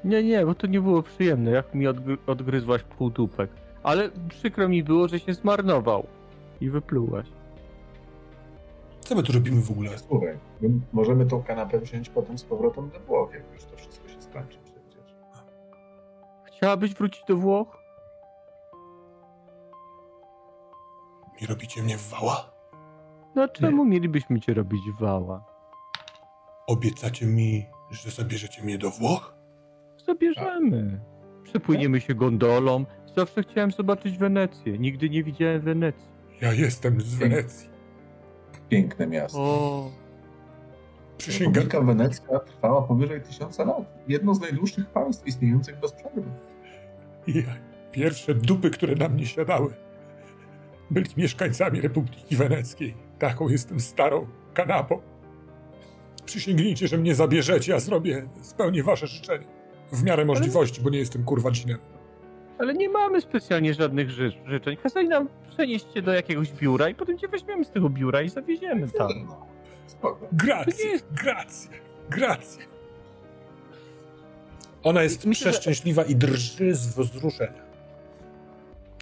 [0.03, 3.49] Nie, nie, bo to nie było przyjemne, jak mi odgry- odgryzłaś półdupek.
[3.87, 6.07] Ale przykro mi było, że się zmarnował.
[6.61, 7.27] I wyplułaś.
[8.99, 9.97] Co my tu robimy w ogóle?
[9.97, 14.07] Słuchaj, my możemy tą kanapę wziąć potem z powrotem do Włoch, jak już to wszystko
[14.09, 15.15] się skończy przecież.
[16.43, 17.77] Chciałabyś wrócić do Włoch?
[21.41, 22.51] Nie robicie mnie w wała?
[23.35, 25.45] No czemu mielibyśmy cię robić wała?
[26.67, 29.35] Obiecacie mi, że zabierzecie mnie do Włoch?
[30.05, 30.99] Zabierzemy.
[31.43, 32.85] Przepłyniemy się gondolą.
[33.17, 34.77] Zawsze chciałem zobaczyć Wenecję.
[34.77, 36.07] Nigdy nie widziałem Wenecji.
[36.41, 37.69] Ja jestem z Wenecji.
[38.69, 39.39] Piękne miasto.
[39.39, 39.91] O,
[41.17, 41.53] Przysięgam.
[41.53, 44.03] Republika Wenecka trwała powyżej tysiąca lat.
[44.07, 46.23] Jedno z najdłuższych państw istniejących bez przerwy.
[47.27, 47.43] Ja,
[47.91, 49.73] pierwsze dupy, które na mnie siadały,
[50.91, 52.95] byli mieszkańcami Republiki Weneckiej.
[53.19, 55.01] Taką jestem starą kanapą.
[56.25, 59.45] Przysięgnijcie, że mnie zabierzecie, a zrobię, spełnię wasze życzenie.
[59.91, 61.77] W miarę możliwości, bo nie jestem kurwa cinem.
[62.59, 64.77] Ale nie mamy specjalnie żadnych ży życzeń.
[64.77, 68.29] Kazali nam przenieść cię do jakiegoś biura i potem cię weźmiemy z tego biura i
[68.29, 69.09] zawieziemy tam.
[69.27, 69.45] No,
[69.87, 70.27] spoko.
[70.31, 71.69] Grazie, jest- grazie,
[72.09, 72.59] grazie.
[74.83, 77.67] Ona jest Myślę, że- przeszczęśliwa i drży z wzruszenia.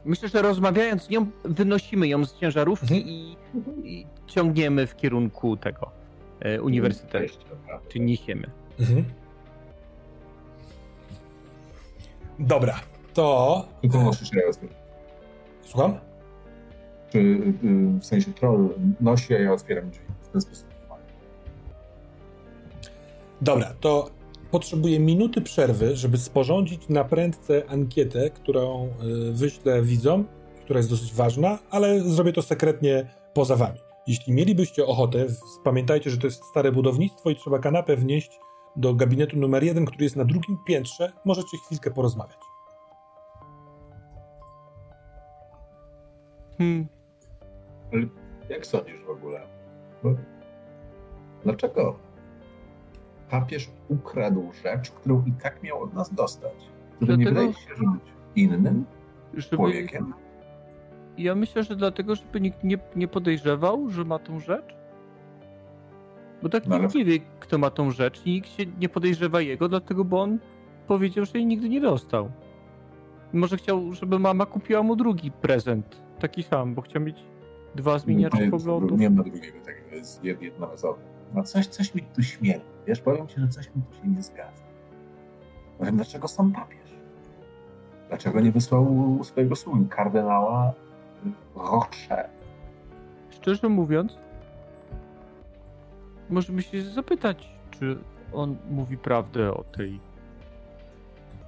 [0.05, 3.05] Myślę, że rozmawiając z nią, wynosimy ją z ciężarówki Mhm.
[3.07, 3.37] i,
[3.83, 5.91] i ciągniemy w kierunku tego
[6.39, 7.33] e, uniwersytetu.
[7.89, 8.47] Czy niesiemy.
[8.79, 9.03] Mhm.
[12.39, 12.79] Dobra,
[13.15, 13.65] to...
[13.81, 14.75] Tylko nosisz ja otwieram.
[15.61, 15.99] Słucham?
[17.11, 17.53] Czy y,
[17.99, 18.69] w sensie troll
[19.01, 20.05] nosi, a ja otwieram drzwi.
[20.21, 20.65] W ten sposób.
[23.41, 24.09] Dobra, to
[24.51, 30.25] potrzebuję minuty przerwy, żeby sporządzić na prędce ankietę, którą y, wyślę widzom,
[30.63, 33.79] która jest dosyć ważna, ale zrobię to sekretnie poza wami.
[34.07, 35.25] Jeśli mielibyście ochotę,
[35.63, 38.39] pamiętajcie, że to jest stare budownictwo i trzeba kanapę wnieść
[38.75, 41.11] do gabinetu numer jeden, który jest na drugim piętrze.
[41.25, 42.54] Możecie chwilkę porozmawiać.
[46.57, 46.87] Hmm.
[48.49, 49.41] Jak sądzisz w ogóle?
[50.03, 50.15] Bo...
[51.43, 51.99] Dlaczego
[53.29, 56.53] papież ukradł rzecz, którą i tak miał od nas dostać?
[56.95, 58.01] Który nie wydaje się, że być
[58.35, 58.85] innym
[59.33, 60.13] Żeby, człowiekiem?
[61.17, 64.75] ja myślę, że dlatego, żeby nikt nie, nie podejrzewał, że ma tą rzecz.
[66.43, 68.89] Bo tak No ale- nikt nie wie, kto ma tą rzecz i nikt się nie
[68.89, 70.39] podejrzewa jego, dlatego bo on
[70.87, 72.31] powiedział, że jej nigdy nie dostał.
[73.33, 76.01] Może chciał, żeby mama kupiła mu drugi prezent.
[76.19, 77.17] Taki sam, bo chciał mieć
[77.75, 78.99] dwa zmieniacze poglądów.
[78.99, 81.01] Nie ma drugiego takiego, jest jed- jednorazowy.
[81.33, 82.65] No coś, coś mi tu śmierdzi.
[82.87, 84.63] Wiesz, powiem ci, że coś mi tu się nie zgadza.
[85.77, 86.95] Powiem, dlaczego sam papież?
[88.09, 90.73] Dlaczego nie wysłał swojego sługi, kardynała
[91.55, 92.29] Roche?
[93.29, 94.17] Szczerze mówiąc,
[96.29, 97.97] możemy się zapytać, czy
[98.33, 99.99] on mówi prawdę o tej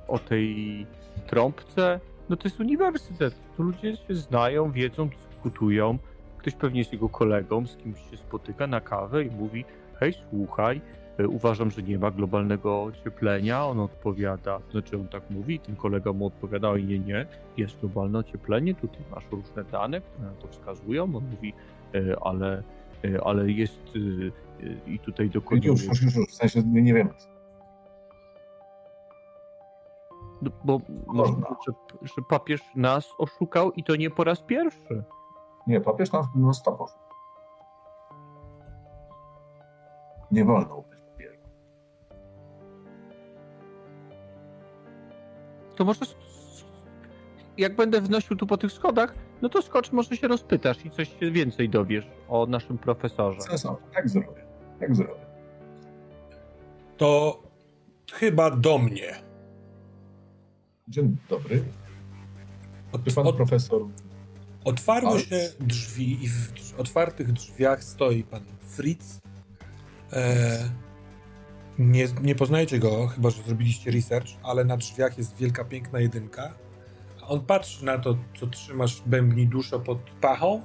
[0.08, 0.86] o tej
[1.28, 2.00] trąbce.
[2.30, 3.36] No to jest uniwersytet.
[3.58, 5.98] Tu ludzie się znają, wiedzą, dyskutują.
[6.38, 9.66] Ktoś pewnie jest jego kolegą, z kimś się spotyka na kawę i mówi
[10.00, 10.82] hej, słuchaj,
[11.18, 13.66] e, uważam, że nie ma globalnego ocieplenia.
[13.66, 17.26] On odpowiada, znaczy on tak mówi, ten kolega mu odpowiada, oj nie, nie,
[17.58, 21.04] jest globalne ocieplenie, tutaj masz różne dane, które na to wskazują.
[21.04, 21.54] On mówi,
[21.96, 22.64] e, ale,
[23.06, 23.82] e, ale jest
[24.88, 25.68] i tutaj dokonuje...
[25.68, 27.10] Już, już, już, w sensie nie wiem.
[30.42, 31.48] Bo może, Można.
[31.68, 35.04] że, że papież nas oszukał i to nie po raz pierwszy.
[35.68, 37.08] Nie, papież nas non stop oszukał.
[40.32, 41.42] Nie wolno papieżu.
[45.76, 46.06] To może
[47.58, 51.16] jak będę wnosił tu po tych schodach, no to skocz, może się rozpytasz i coś
[51.32, 53.42] więcej dowiesz o naszym profesorze.
[53.42, 54.46] Sensownie, tak zrobię.
[54.80, 55.26] Tak zrobię.
[56.98, 57.40] To
[58.14, 59.27] chyba do mnie.
[60.88, 61.64] Dzień dobry.
[62.92, 63.82] Od, Czy pan od, profesor
[64.64, 65.26] otwarły Alt?
[65.26, 69.20] się drzwi i w otwartych drzwiach stoi pan Fritz.
[70.14, 70.70] E,
[71.80, 76.54] nie, nie poznajecie go, chyba że zrobiliście research, ale na drzwiach jest wielka, piękna jedynka.
[77.22, 80.62] A on patrzy na to, co trzymasz bębni duszo pod pachą.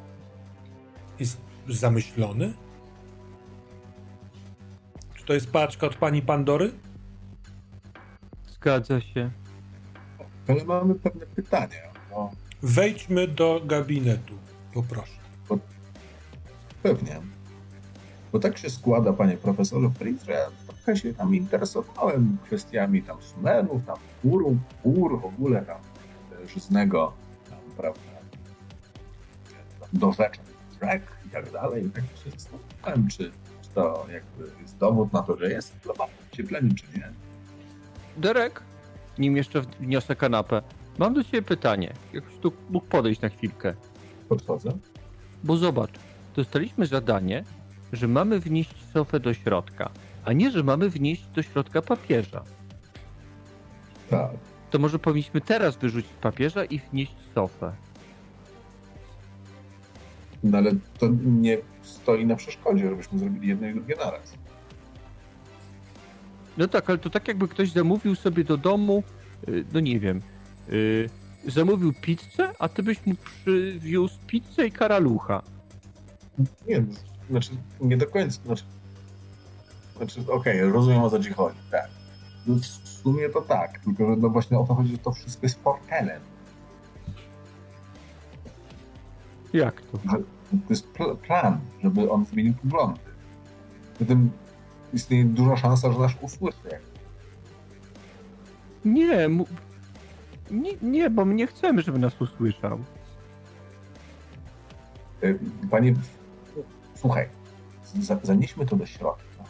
[1.19, 2.55] Jest zamyślony.
[5.15, 6.73] Czy to jest paczka od pani Pandory?
[8.49, 9.31] Zgadza się.
[10.53, 11.93] Ale mamy pewne pytania.
[12.11, 12.31] No,
[12.63, 14.35] Wejdźmy do gabinetu,
[14.75, 15.13] poproszę.
[16.83, 17.21] pewnie.
[18.33, 23.23] Bo tak się składa, panie profesorze Fritz, że ja trochę się tam interesowałem kwestiami tam
[23.23, 25.81] sumenów, tam uru, ur, w ogóle tam
[26.45, 27.13] e, żyznego,
[27.51, 28.01] tam, prawda,
[29.93, 30.41] dorzeczek,
[30.81, 31.87] trek i tak dalej.
[31.87, 33.33] I tak się zastanawiałem, czy,
[33.63, 37.13] czy to jakby jest dowód na to, że jest globalne ocieplenie, czy nie.
[38.17, 38.63] Derek,
[39.23, 40.63] nim jeszcze wniosę kanapę,
[40.99, 41.93] mam do ciebie pytanie.
[42.13, 43.75] Jakbyś tu mógł podejść na chwilkę.
[44.29, 44.73] Podchodzę.
[45.45, 45.93] Bo zobacz,
[46.37, 47.45] dostaliśmy zadanie
[47.93, 49.91] że mamy wnieść sofę do środka,
[50.25, 52.45] a nie, że mamy wnieść do środka papieża.
[54.11, 54.31] Tak.
[54.71, 57.73] To może powinniśmy teraz wyrzucić papieża i wnieść sofę.
[60.45, 64.35] No ale to nie stoi na przeszkodzie, żebyśmy zrobili jedno i drugie naraz.
[66.57, 69.03] No tak, ale to tak jakby ktoś zamówił sobie do domu,
[69.49, 70.23] y, no nie wiem,
[70.69, 71.11] y,
[71.47, 75.43] zamówił pizzę, a ty byś mu przywiózł pizzę i karalucha.
[76.69, 76.85] Nie,
[77.31, 77.51] znaczy
[77.81, 78.65] nie do końca, znaczy,
[79.97, 81.89] znaczy okej, rozumiem o co ci chodzi, tak.
[82.47, 85.47] No, w sumie to tak, tylko że no właśnie o to chodzi, że to wszystko
[85.47, 86.21] jest portelem.
[89.53, 89.99] Jak to?
[90.11, 90.19] Że
[90.51, 93.01] to jest pl- plan, żeby on zmienił poglądy.
[94.01, 94.31] Zatem
[94.93, 96.59] istnieje duża szansa, że nas usłyszy.
[98.85, 99.47] Nie, mu...
[100.51, 102.79] nie, nie, bo my nie chcemy, żeby nas usłyszał.
[105.25, 105.39] Y,
[105.71, 105.95] Panie,
[106.95, 107.29] słuchaj,
[108.01, 109.45] za- zanieśmy to do środka,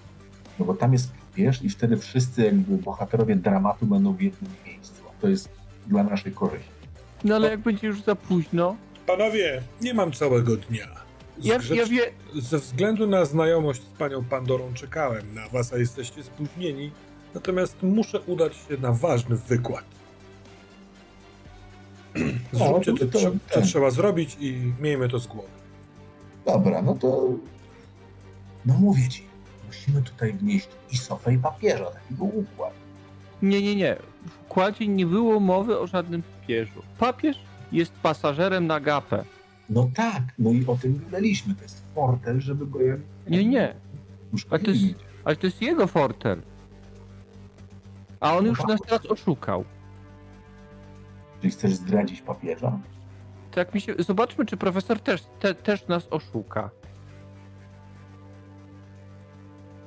[0.58, 5.02] no bo tam jest papież i wtedy wszyscy jakby bohaterowie dramatu będą w jednym miejscu.
[5.20, 5.48] To jest
[5.86, 6.68] dla naszej korzyści.
[7.24, 10.86] No ale jak będzie już za późno, Panowie, nie mam całego dnia.
[11.42, 12.12] Ja, grzecz- ja wie...
[12.34, 16.90] Ze względu na znajomość z panią Pandorą czekałem na was, a jesteście spóźnieni.
[17.34, 19.84] Natomiast muszę udać się na ważny wykład.
[22.52, 23.62] Zróbcie to- to, to- co, ten.
[23.62, 25.48] trzeba zrobić i miejmy to z głowy.
[26.46, 27.28] Dobra, no to.
[28.66, 29.24] No mówię ci,
[29.66, 32.72] musimy tutaj wnieść i sofę, i papieża, taki był układ.
[33.42, 33.96] Nie, nie, nie.
[34.26, 36.82] W układzie nie było mowy o żadnym papieżu.
[36.98, 37.36] Papież
[37.72, 39.24] jest pasażerem na gapę.
[39.74, 41.54] No tak, no i o tym gadaliśmy.
[41.54, 43.00] To jest fortel, żeby go jak.
[43.28, 43.74] Nie, nie.
[44.50, 44.84] A to jest-
[45.24, 46.42] Ale to jest jego fortel.
[48.20, 49.64] A on już nas teraz oszukał.
[51.40, 52.78] Czyli chcesz zdradzić papieża?
[53.50, 53.94] Tak mi się...
[53.98, 56.70] Zobaczmy, czy profesor też, te, też nas oszuka.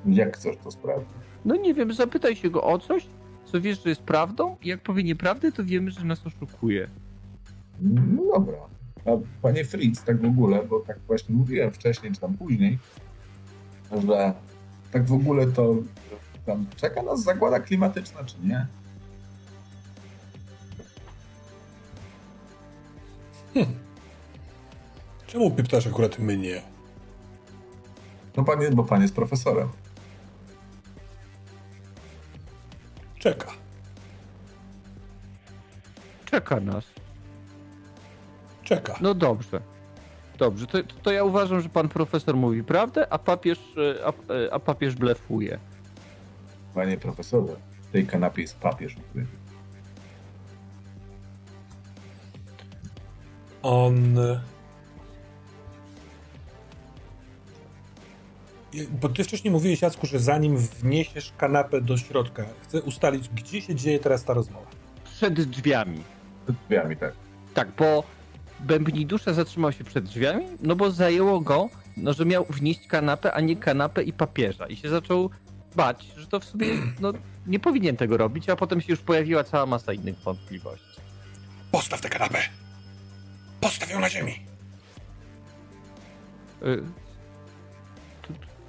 [0.06, 1.08] Jak chcesz to sprawdzić?
[1.44, 3.06] No nie wiem, zapytaj się go o coś,
[3.44, 6.88] co wiesz, że jest prawdą i jak powie nieprawdę, to wiemy, że nas oszukuje.
[7.80, 8.58] No dobra.
[9.06, 9.10] A
[9.42, 12.78] panie Fritz, tak w ogóle, bo tak właśnie mówiłem wcześniej, czy tam później,
[14.08, 14.34] że
[14.92, 15.74] tak w ogóle to
[16.46, 18.66] tam czeka nas zagłada klimatyczna, czy nie?
[25.26, 26.62] Czemu pytasz akurat mnie?
[28.36, 29.68] No pan jest, bo pan jest profesorem.
[33.18, 33.52] Czeka.
[36.24, 36.95] Czeka nas.
[38.66, 38.94] Czeka.
[39.00, 39.60] No dobrze.
[40.38, 44.54] Dobrze, to, to ja uważam, że pan profesor mówi prawdę, a papież, e, a, e,
[44.54, 45.58] a papież blefuje.
[46.74, 47.56] Panie profesorze,
[47.88, 48.96] w tej kanapie jest papież.
[53.62, 54.16] On.
[58.90, 63.74] Bo ty wcześniej mówiłeś, Jacku, że zanim wniesiesz kanapę do środka, chcę ustalić, gdzie się
[63.74, 64.66] dzieje teraz ta rozmowa.
[65.04, 66.02] Przed drzwiami.
[66.44, 67.12] Przed drzwiami, tak.
[67.54, 68.15] Tak, bo
[68.60, 73.32] Bębni Dusza zatrzymał się przed drzwiami, no bo zajęło go, no, że miał wnieść kanapę,
[73.32, 74.66] a nie kanapę i papieża.
[74.66, 75.30] I się zaczął
[75.76, 76.66] bać, że to w sobie
[77.00, 77.12] no,
[77.46, 81.00] nie powinien tego robić, a potem się już pojawiła cała masa innych wątpliwości.
[81.72, 82.38] Postaw tę kanapę!
[83.60, 84.32] Postaw ją na ziemi!
[86.62, 86.82] Y,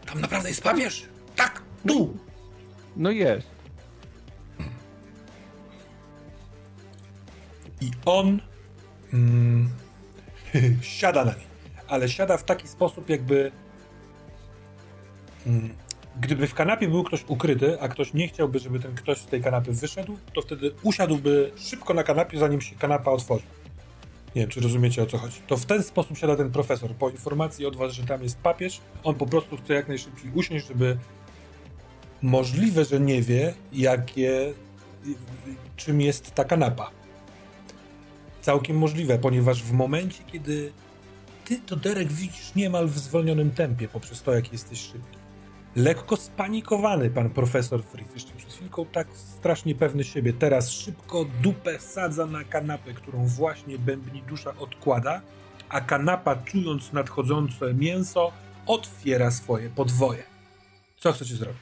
[0.06, 1.06] Tam naprawdę jest papież?
[1.36, 2.18] Tak, tu!
[2.96, 3.48] No jest.
[7.82, 8.40] I on
[9.14, 9.70] mm,
[10.82, 11.48] siada na niej,
[11.88, 13.52] ale siada w taki sposób, jakby
[15.48, 15.70] mm,
[16.22, 19.42] gdyby w kanapie był ktoś ukryty, a ktoś nie chciałby, żeby ten ktoś z tej
[19.42, 23.44] kanapy wyszedł, to wtedy usiadłby szybko na kanapie, zanim się kanapa otworzy.
[24.36, 25.42] Nie wiem, czy rozumiecie o co chodzi.
[25.48, 26.92] To w ten sposób siada ten profesor.
[26.92, 30.68] Po informacji od was, że tam jest papież, on po prostu chce jak najszybciej usiąść,
[30.68, 30.98] żeby
[32.22, 34.54] możliwe, że nie wie, jakie,
[35.76, 36.92] czym jest ta kanapa.
[38.48, 40.72] Całkiem możliwe, ponieważ w momencie, kiedy
[41.46, 45.18] ty to Derek widzisz niemal w zwolnionym tempie poprzez to, jak jesteś szybki.
[45.76, 51.80] Lekko spanikowany pan profesor Fritz, jeszcze przed chwilką tak strasznie pewny siebie, teraz szybko dupę
[51.80, 55.22] sadza na kanapę, którą właśnie bębni dusza odkłada,
[55.70, 58.32] a kanapa, czując nadchodzące mięso,
[58.66, 60.24] otwiera swoje podwoje.
[60.98, 61.62] Co chcecie zrobić?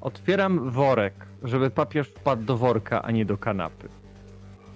[0.00, 3.99] Otwieram worek, żeby papież wpadł do worka, a nie do kanapy.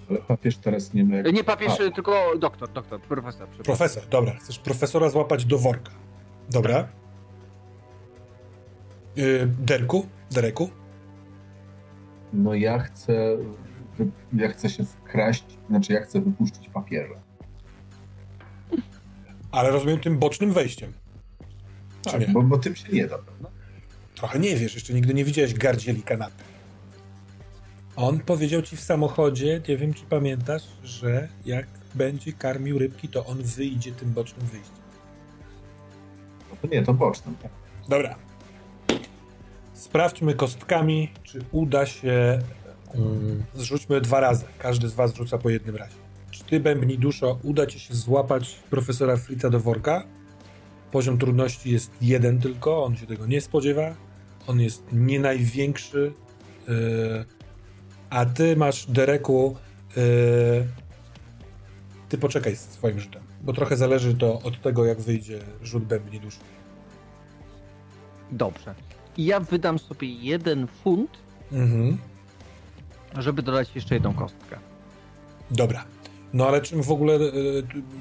[0.09, 1.91] Ale papież teraz nie ma Nie papież, A.
[1.91, 3.47] tylko doktor, doktor, profesor.
[3.47, 4.33] Profesor, dobra.
[4.33, 5.91] Chcesz profesora złapać do worka.
[6.49, 6.87] Dobra.
[9.15, 10.07] Yy, Derku?
[10.31, 10.69] Dereku?
[12.33, 13.37] No ja chcę...
[14.33, 17.15] Ja chcę się wkraść, znaczy ja chcę wypuścić papieża.
[19.51, 20.93] Ale rozumiem tym bocznym wejściem.
[22.03, 22.27] Tak, nie?
[22.27, 23.49] bo, bo tym się nie da, prawda?
[24.15, 26.43] Trochę nie wiesz, jeszcze nigdy nie widziałeś gardzieli kanapy.
[27.95, 33.25] On powiedział ci w samochodzie, nie wiem czy pamiętasz, że jak będzie karmił rybki, to
[33.25, 34.75] on wyjdzie tym bocznym wyjściem.
[36.49, 37.35] No to nie, to bocznym.
[37.35, 37.51] Tak.
[37.89, 38.15] Dobra.
[39.73, 42.39] Sprawdźmy kostkami, czy uda się.
[42.95, 44.45] Um, zrzućmy dwa razy.
[44.59, 45.95] Każdy z was rzuca po jednym razie.
[46.31, 50.03] Czy ty, Bębni Duszo, uda ci się złapać profesora Fritza do worka?
[50.91, 53.95] Poziom trudności jest jeden tylko, on się tego nie spodziewa.
[54.47, 56.13] On jest nie największy.
[56.67, 57.25] Yy,
[58.15, 59.55] a ty masz, Dereku,
[59.95, 60.03] yy,
[62.09, 66.19] ty poczekaj z swoim rzutem, bo trochę zależy to od tego, jak wyjdzie rzut Bębni
[66.19, 66.39] Duszo.
[68.31, 68.75] Dobrze.
[69.17, 71.11] I ja wydam sobie jeden funt,
[71.51, 71.97] Mhm.
[73.17, 74.59] żeby dodać jeszcze jedną kostkę.
[75.51, 75.85] Dobra.
[76.33, 77.19] No ale czym w ogóle e,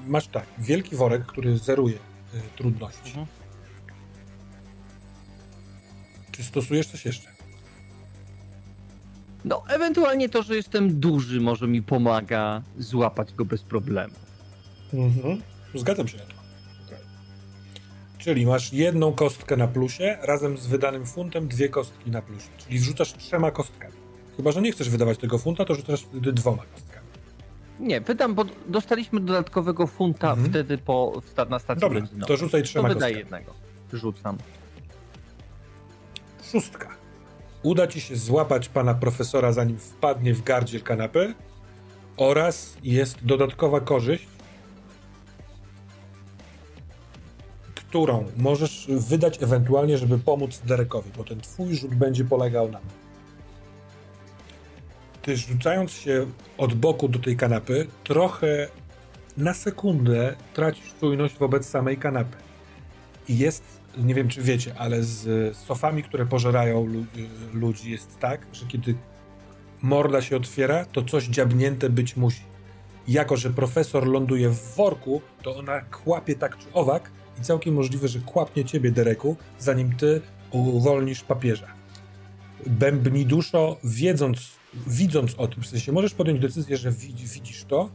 [0.06, 1.96] masz tak, wielki worek, który zeruje
[2.34, 3.08] e, trudności.
[3.08, 3.26] Mhm.
[6.32, 7.33] Czy stosujesz coś jeszcze?
[9.44, 14.14] No, ewentualnie to, że jestem duży, może mi pomaga złapać go bez problemu.
[14.94, 15.42] Mhm.
[15.74, 16.34] Zgadzam się na to.
[18.18, 22.48] Czyli masz jedną kostkę na plusie, razem z wydanym funtem dwie kostki na plusie.
[22.58, 23.94] Czyli wrzucasz trzema kostkami.
[24.36, 27.06] Chyba, że nie chcesz wydawać tego funta, to rzucasz wtedy dwoma kostkami.
[27.80, 30.50] Nie, wydam, bo dostaliśmy dodatkowego funta Mhm.
[30.50, 32.28] wtedy po, na stacji Dobra, benzynowej.
[32.28, 33.42] to rzucaj To trzema wydaję kostkami.
[33.44, 33.54] jednego.
[33.92, 34.38] Rzucam.
[36.52, 36.88] Szóstka.
[37.64, 41.34] Uda ci się złapać pana profesora, zanim wpadnie w gardziel kanapy.
[42.16, 44.26] Oraz jest dodatkowa korzyść,
[47.74, 52.80] którą możesz wydać ewentualnie, żeby pomóc Derekowi, bo ten twój rzut będzie polegał na.
[55.22, 56.26] Ty rzucając się
[56.58, 58.68] od boku do tej kanapy, trochę
[59.36, 62.36] na sekundę tracisz czujność wobec samej kanapy.
[63.28, 63.62] I jest,
[63.98, 67.06] nie wiem czy wiecie, ale z sofami, które pożerają lu- y,
[67.52, 68.94] ludzi jest tak, że kiedy
[69.82, 72.42] morda się otwiera, to coś dziabnięte być musi.
[73.08, 78.08] Jako, że profesor ląduje w worku, to ona kłapie tak czy owak i całkiem możliwe,
[78.08, 81.66] że kłapnie ciebie, Dereku, zanim ty uwolnisz papieża.
[82.66, 84.52] Bębni duszo, wiedząc,
[84.86, 87.90] widząc o tym, w sensie możesz podjąć decyzję, że widzi, widzisz to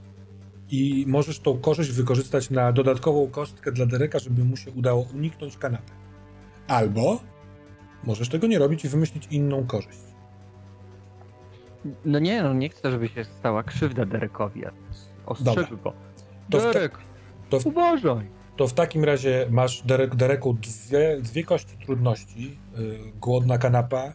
[0.72, 5.58] i możesz tą korzyść wykorzystać na dodatkową kostkę dla Dereka, żeby mu się udało uniknąć
[5.58, 5.92] kanapy.
[6.68, 7.20] Albo
[8.04, 10.00] możesz tego nie robić i wymyślić inną korzyść.
[12.06, 14.62] No nie, no nie chcę, żeby się stała krzywda Derekowi.
[15.26, 15.94] Ostrzegł go.
[16.50, 16.98] To Derek,
[17.50, 18.28] to w- uważaj.
[18.58, 22.58] To w takim razie masz, Derek, Dereku, dwie, dwie kości trudności.
[22.78, 24.14] Yy, głodna kanapa.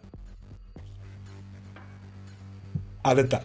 [3.02, 3.44] Ale tak.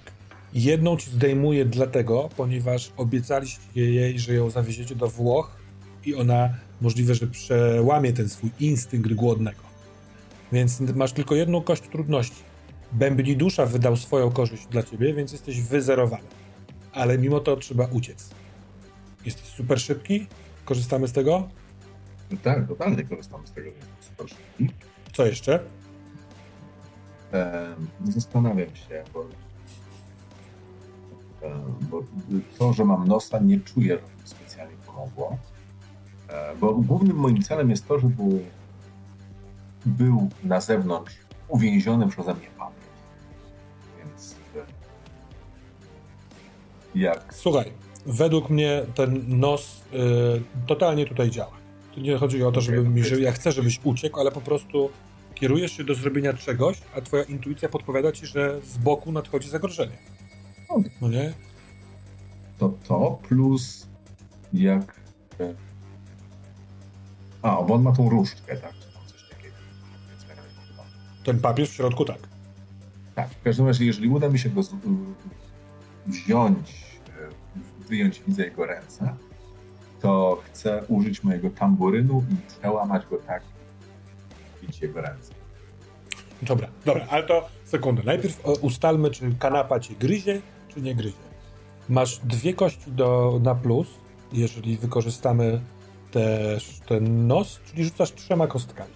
[0.54, 5.58] Jedną ci zdejmuję dlatego, ponieważ obiecaliście jej, że ją zawieziecie do Włoch
[6.06, 6.50] i ona
[6.82, 9.60] możliwe, że przełamie ten swój instynkt głodnego.
[10.52, 12.44] Więc masz tylko jedną kość trudności.
[12.92, 16.28] Bębni dusza wydał swoją korzyść dla ciebie, więc jesteś wyzerowany.
[16.94, 18.30] Ale mimo to trzeba uciec.
[19.26, 20.28] Jesteś super szybki,
[20.66, 21.50] korzystamy z tego.
[22.44, 24.76] Tak, totalnie korzystamy z tego, że super szybki.
[25.14, 25.60] Co jeszcze?
[28.10, 29.26] Zastanawiam się, bo,
[31.82, 32.04] bo
[32.58, 35.38] to, że mam nosa, nie czuję, że mi specjalnie pomogło.
[36.30, 38.24] E, Bo głównym moim celem jest to, żeby
[39.86, 41.14] był na zewnątrz
[41.48, 42.80] uwięziony przeze mnie pamięć.
[43.98, 44.66] Więc e,
[46.96, 47.72] jak Słuchaj,
[48.06, 51.52] według mnie ten nos y, totalnie tutaj działa.
[51.96, 54.90] Tu nie chodzi o to, żeby mi, że ja chcę, żebyś uciekł, ale po prostu
[55.36, 59.98] kierujesz się do zrobienia czegoś, a twoja intuicja podpowiada ci, że z boku nadchodzi zagrożenie.
[61.02, 61.34] No nie?
[62.58, 63.88] to to, plus
[64.54, 64.96] jak...
[65.40, 65.54] e,
[67.42, 68.74] A, bo on ma tą różdżkę, tak?
[68.74, 69.56] Czy tam coś takiego.
[71.24, 72.20] Ten papież w środku tak.
[73.16, 74.76] Tak, w każdym razie, jeżeli uda mi się go z,
[76.08, 79.16] wziąć, e, wyjąć, widzę jego ręce,
[80.02, 83.44] to chcę użyć mojego tamburynu i przełamać go tak,
[84.62, 85.34] bić jego ręce.
[86.42, 88.04] Dobra, dobra, ale to sekundę.
[88.06, 90.42] Najpierw e, ustalmy, czy kanapa cię gryzie,
[90.74, 91.18] czy nie gryzie.
[91.90, 93.88] Masz dwie kości do, na plus,
[94.34, 95.62] jeżeli wykorzystamy
[96.12, 98.94] też ten nos, czyli rzucasz trzema kostkami.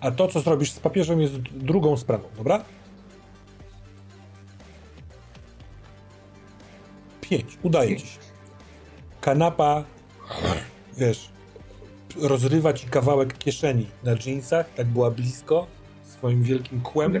[0.00, 2.64] A to, co zrobisz z papieżem, jest drugą sprawą, dobra?
[7.20, 7.58] Pięć.
[7.62, 8.18] Udaje ci się.
[9.20, 9.84] Kanapa,
[10.96, 11.28] wiesz,
[12.20, 15.66] rozrywa ci kawałek kieszeni na dżinsach, tak była blisko,
[16.04, 17.12] swoim wielkim kłem.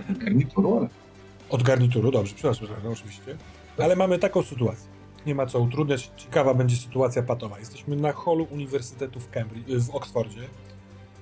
[1.50, 3.36] Od garnituru, dobrze, przepraszam, przepraszam, oczywiście.
[3.84, 4.88] Ale mamy taką sytuację.
[5.26, 6.10] Nie ma co utrudniać.
[6.16, 7.58] Ciekawa będzie sytuacja patowa.
[7.58, 10.40] Jesteśmy na holu Uniwersytetu w, Cambridge, w Oksfordzie.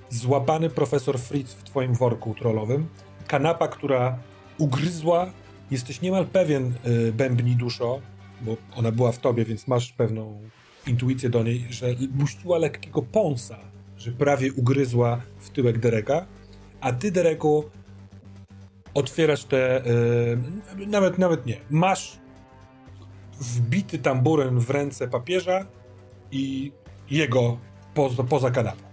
[0.09, 2.87] złapany profesor Fritz w twoim worku trollowym,
[3.27, 4.17] kanapa, która
[4.57, 5.31] ugryzła,
[5.71, 8.01] jesteś niemal pewien, y, bębni duszo,
[8.41, 10.41] bo ona była w tobie, więc masz pewną
[10.87, 11.87] intuicję do niej, że
[12.19, 13.57] puściła lekkiego pąsa,
[13.97, 16.25] że prawie ugryzła w tyłek Dereka,
[16.81, 17.63] a ty, Dereku,
[18.93, 19.83] otwierasz te...
[20.77, 21.57] Yy, nawet, nawet nie.
[21.69, 22.19] Masz
[23.39, 25.65] wbity tamburem w ręce papieża
[26.31, 26.71] i
[27.09, 27.57] jego
[27.93, 28.87] poza, poza kanapą.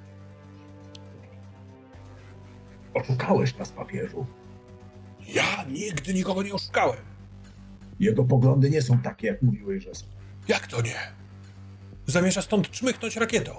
[2.95, 4.27] Oszukałeś nas, papieżu.
[5.35, 7.01] Ja nigdy nikogo nie oszukałem.
[8.01, 10.07] Jego poglądy nie są takie, jak mówiłeś, że są.
[10.49, 10.97] Jak to nie?
[12.07, 13.53] Zamierza stąd czmychnąć rakietą.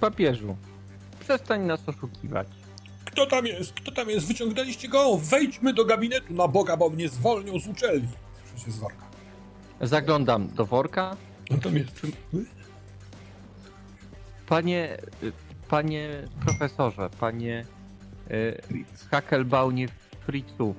[0.00, 0.56] Papieżu,
[1.20, 2.63] przestań nas oszukiwać.
[3.14, 3.72] Kto tam jest?
[3.72, 4.26] Kto tam jest?
[4.26, 5.16] Wyciągnęliście go?
[5.16, 8.08] Wejdźmy do gabinetu na Boga, bo mnie zwolnią z uczelni.
[8.50, 9.04] Słyszę się z worka.
[9.80, 11.16] Zaglądam do worka.
[11.50, 12.00] On tam jest.
[14.46, 15.32] Panie, y,
[15.68, 16.08] panie
[16.46, 17.64] profesorze, panie
[18.30, 19.88] y, Hackelbaunie
[20.26, 20.74] Fritzu,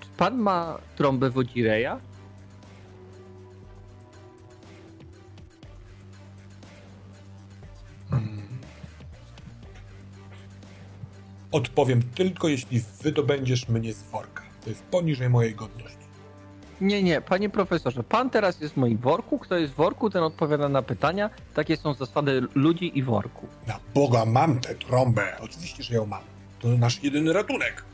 [0.00, 2.00] czy pan ma trąbę wodzireja?
[11.54, 14.42] Odpowiem tylko, jeśli wydobędziesz mnie z worka.
[14.64, 15.98] To jest poniżej mojej godności.
[16.80, 19.38] Nie, nie, panie profesorze, pan teraz jest w moim worku.
[19.38, 21.30] Kto jest w worku, ten odpowiada na pytania.
[21.54, 23.46] Takie są zasady ludzi i worku.
[23.66, 25.36] Na Boga mam tę trąbę.
[25.40, 26.22] Oczywiście, że ją mam.
[26.58, 27.84] To nasz jedyny ratunek.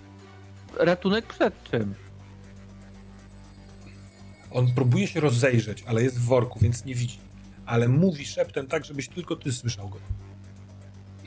[0.76, 1.94] Ratunek przed czym?
[4.50, 7.18] On próbuje się rozejrzeć, ale jest w worku, więc nie widzi.
[7.66, 9.98] Ale mówi szeptem tak, żebyś tylko ty słyszał go.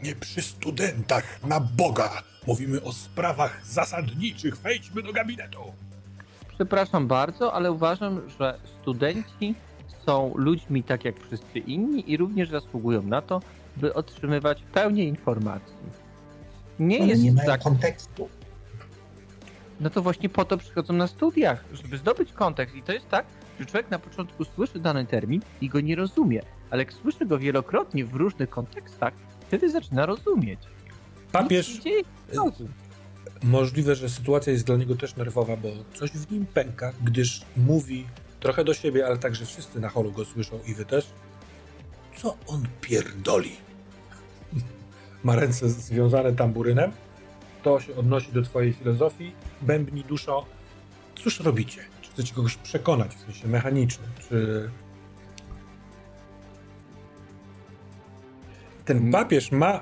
[0.03, 2.22] Nie przy studentach, na Boga!
[2.48, 4.57] Mówimy o sprawach zasadniczych.
[4.57, 5.59] Wejdźmy do gabinetu.
[6.56, 9.56] Przepraszam bardzo, ale uważam, że studenci
[10.06, 13.41] są ludźmi tak jak wszyscy inni i również zasługują na to,
[13.77, 15.75] by otrzymywać pełnię informacji.
[16.80, 17.61] Nie Ale jest nie mają tak.
[17.61, 18.30] kontekstu.
[19.80, 22.75] No to właśnie po to przychodzą na studiach, żeby zdobyć kontekst.
[22.75, 23.25] I to jest tak,
[23.59, 27.40] że człowiek na początku słyszy dany termin i go nie rozumie, ale jak słyszy go
[27.40, 29.14] wielokrotnie w różnych kontekstach,
[29.57, 30.59] wtedy zaczyna rozumieć.
[31.32, 31.82] Papież,
[32.33, 32.67] rozum.
[33.43, 38.06] możliwe, że sytuacja jest dla niego też nerwowa, bo coś w nim pęka, gdyż mówi
[38.40, 41.06] trochę do siebie, ale także wszyscy na holu go słyszą i wy też.
[42.17, 43.51] Co on pierdoli?
[45.23, 46.91] Ma ręce związane tamburynem.
[47.64, 49.32] To się odnosi do twojej filozofii.
[49.61, 50.45] Bębni duszo.
[51.15, 51.82] Cóż robicie?
[52.01, 54.09] Czy chcecie kogoś przekonać w sensie mechanicznym?
[54.30, 54.69] Czy
[58.85, 59.81] ten papież ma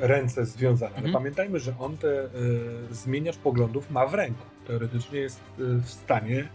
[0.00, 1.14] ręce związane, ale Mhm.
[1.14, 2.28] pamiętajmy, że on te y,
[2.90, 4.42] zmieniacz poglądów ma w ręku.
[4.66, 6.48] Teoretycznie jest y, w stanie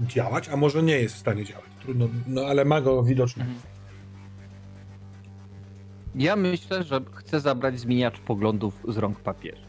[0.00, 1.64] działać, a może nie jest w stanie działać.
[1.82, 3.42] Trudno, no ale ma go widocznie.
[3.42, 3.60] Mhm.
[6.14, 9.68] Ja myślę, że chcę zabrać zmieniacz poglądów z rąk papieża.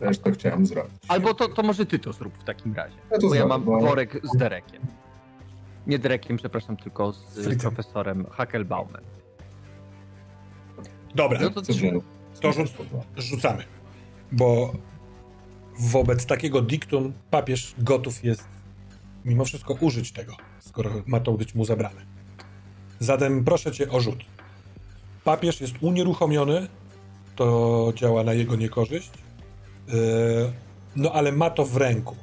[0.00, 0.92] Też to chciałem zrobić.
[1.08, 2.96] Albo to, to może ty to zrób w takim razie.
[3.10, 4.82] Ja to Bo ja mam bo- worek z Derekiem.
[5.86, 7.58] Nie Derekiem, przepraszam, tylko z Fritzem.
[7.60, 9.02] profesorem Hackelbaumem.
[11.14, 11.62] Dobra, No to
[12.40, 12.72] to rzuc
[13.16, 13.64] rzucamy.
[14.32, 14.72] Bo
[15.78, 18.44] wobec takiego diktum papież gotów jest
[19.24, 22.00] mimo wszystko użyć tego, skoro ma to być mu zabrane.
[23.00, 24.24] Zatem proszę cię o rzut.
[25.24, 26.68] Papież jest unieruchomiony,
[27.36, 29.10] to działa na jego niekorzyść,
[29.88, 30.52] Yy,
[30.96, 32.16] no ale ma to w ręku.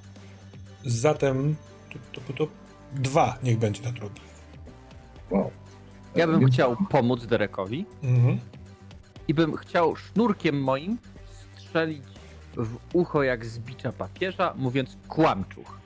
[0.86, 1.56] Zatem
[1.90, 2.48] tu, tu, tu,
[2.96, 4.32] dwa niech będzie ta trudność.
[5.32, 5.52] Wow.
[6.16, 8.40] Ja bym chciał pomóc Derekowi Mhm.
[9.32, 10.98] I bym chciał sznurkiem moim
[11.56, 12.04] strzelić
[12.56, 15.80] w ucho jak z bicza papieża, mówiąc kłamczuch.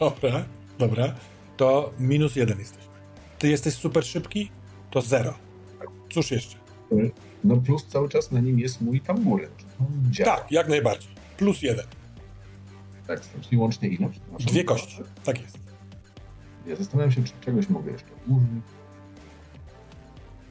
[0.00, 0.44] Dobra,
[0.78, 1.14] dobra.
[1.56, 2.92] To minus jeden jesteśmy.
[3.38, 4.50] Ty jesteś super szybki?
[4.90, 5.34] To zero.
[6.10, 6.56] Cóż jeszcze?
[7.44, 9.02] No plus cały czas na nim jest mój
[10.10, 10.36] działa?
[10.36, 11.10] Tak, jak najbardziej.
[11.36, 11.86] Plus jeden.
[13.06, 14.08] Tak, czyli łącznie ile?
[14.08, 14.46] Przepraszam.
[14.46, 15.02] Dwie kości.
[15.24, 15.58] Tak jest.
[16.66, 18.64] Ja zastanawiam się, czy czegoś mogę jeszcze użyć.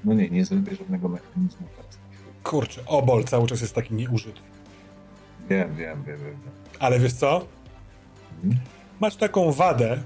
[0.04, 1.98] No nie, nie zrobię żadnego mechanizmu teraz.
[2.44, 4.42] Kurczę, obol cały czas jest taki nieużyty.
[5.50, 6.38] Wiem, wiem, wiem, wiem.
[6.80, 7.46] Ale wiesz co?
[8.44, 8.66] Mhm.
[9.00, 10.04] Masz taką wadę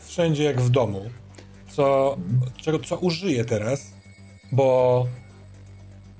[0.00, 1.10] wszędzie jak w domu,
[1.68, 2.16] co,
[2.56, 3.94] czego, co użyję teraz,
[4.52, 5.06] bo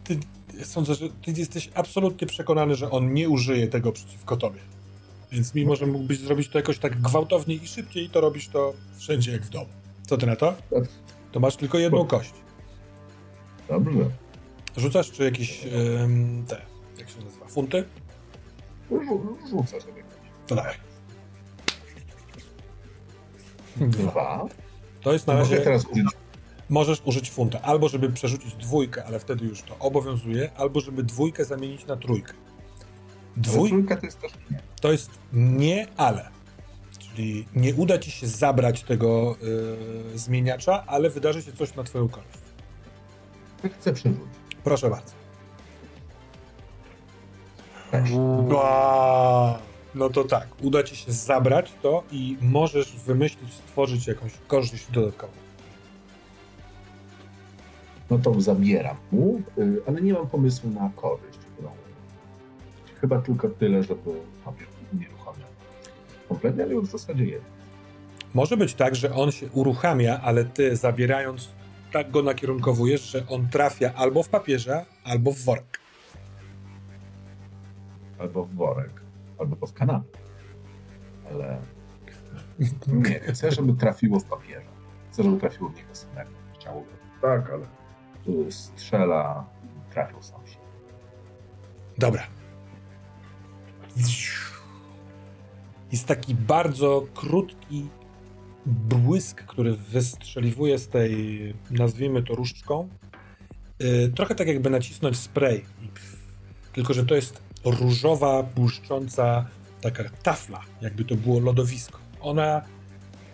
[0.04, 0.18] ty,
[0.62, 4.60] sądzę, że ty jesteś absolutnie przekonany, że on nie użyje tego przeciwko tobie.
[5.32, 9.32] Więc mimo, że mógłbyś zrobić to jakoś tak gwałtowniej i szybciej, to robisz to wszędzie
[9.32, 9.66] jak w domu.
[10.06, 10.54] Co ty na to?
[11.32, 12.32] To masz tylko jedną kość.
[13.68, 14.10] Dobrze.
[14.76, 15.60] Rzucasz czy jakieś
[16.48, 16.60] te,
[16.98, 17.84] jak się nazywa, funty?
[18.90, 20.02] Rzu- Rzucę sobie.
[20.46, 20.74] To dawaj.
[23.76, 24.46] Dwa.
[25.00, 26.06] To jest na Mogę razie teraz użyć
[26.68, 31.44] Możesz użyć funta, albo żeby przerzucić dwójkę, ale wtedy już to obowiązuje, albo żeby dwójkę
[31.44, 32.32] zamienić na trójkę.
[33.36, 33.68] Dwój...
[33.68, 34.60] Trójka to jest też nie.
[34.80, 36.28] To jest nie, ale.
[36.98, 39.36] Czyli nie uda ci się zabrać tego
[40.12, 42.38] yy, zmieniacza, ale wydarzy się coś na twoją korzyść.
[43.70, 44.28] Chcę przerzucić.
[44.64, 45.12] Proszę bardzo.
[48.50, 49.58] Ba!
[49.94, 55.32] No to tak, uda ci się zabrać to i możesz wymyślić, stworzyć jakąś korzyść dodatkową.
[58.10, 61.38] No to zabieram mu, y, ale nie mam pomysłu na korzyść.
[61.54, 61.70] Którą...
[63.00, 64.10] Chyba tylko tyle, żeby
[64.92, 65.46] nie uruchomił
[66.28, 67.44] kompletnie, ale już w zasadzie jest.
[68.34, 71.48] Może być tak, że on się uruchamia, ale ty zabierając,
[71.94, 75.80] tak go nakierunkowujesz, że on trafia albo w papieża, albo w worek.
[78.18, 79.02] Albo w worek,
[79.38, 80.18] albo w kanapę.
[81.30, 81.58] Ale
[83.08, 84.70] nie, chcę, żeby trafiło w papieża.
[85.08, 86.30] Chcę, żeby trafiło w niego samego.
[86.54, 86.96] Chciałbym.
[87.22, 87.66] Tak, ale
[88.50, 89.46] strzela,
[89.90, 90.58] trafił sam się.
[91.98, 92.22] Dobra.
[95.92, 97.88] Jest taki bardzo krótki
[98.66, 102.88] błysk, który wystrzeliwuje z tej, nazwijmy to różdżką.
[103.78, 105.64] Yy, trochę tak jakby nacisnąć spray.
[106.72, 109.46] Tylko, że to jest różowa, błyszcząca
[109.80, 111.98] taka tafla, jakby to było lodowisko.
[112.20, 112.62] Ona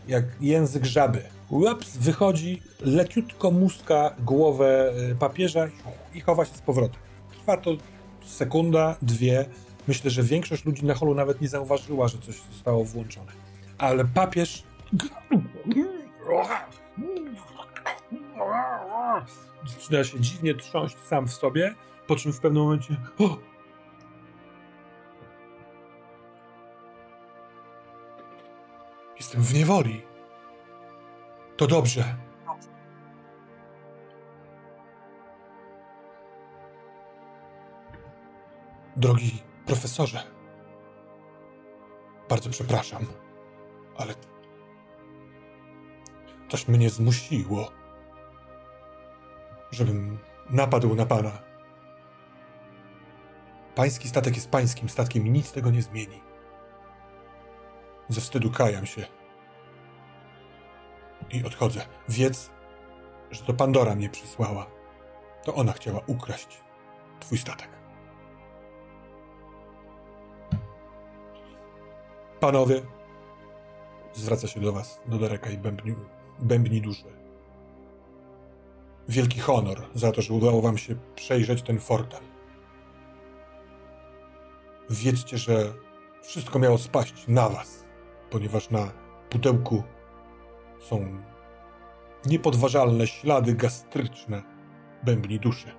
[0.08, 1.22] jak język żaby.
[1.48, 5.68] Ups, wychodzi, leciutko muska głowę y, papieża
[6.14, 7.00] i chowa się z powrotem.
[7.30, 7.70] Trwa to
[8.26, 9.44] sekunda, dwie.
[9.88, 13.32] Myślę, że większość ludzi na holu nawet nie zauważyła, że coś zostało włączone.
[13.78, 14.62] Ale papież
[19.66, 21.74] zaczyna się dziwnie trząść sam w sobie,
[22.06, 23.38] po czym w pewnym momencie o!
[29.16, 30.02] Jestem w niewoli.
[31.56, 32.04] To dobrze.
[38.96, 40.22] Drogi profesorze,
[42.28, 43.06] bardzo przepraszam,
[43.98, 44.14] ale
[46.50, 47.70] coś mnie zmusiło,
[49.70, 50.18] żebym
[50.50, 51.30] napadł na pana.
[53.74, 56.22] Pański statek jest pańskim statkiem i nic tego nie zmieni.
[58.08, 59.06] Ze wstydu kajam się
[61.30, 61.86] i odchodzę.
[62.08, 62.50] Wiedz,
[63.30, 64.66] że to Pandora mnie przysłała.
[65.44, 66.60] To ona chciała ukraść
[67.20, 67.68] twój statek.
[72.40, 72.82] Panowie,
[74.12, 75.94] zwraca się do was, do Dereka i bębni,
[76.42, 77.04] bębni duszy.
[79.08, 82.20] Wielki honor za to, że udało wam się przejrzeć ten fortel.
[84.90, 85.72] Wiedzcie, że
[86.22, 87.84] wszystko miało spaść na was,
[88.30, 88.92] ponieważ na
[89.30, 89.82] pudełku
[90.80, 91.22] są
[92.26, 94.42] niepodważalne ślady gastryczne
[95.04, 95.72] bębni duszy.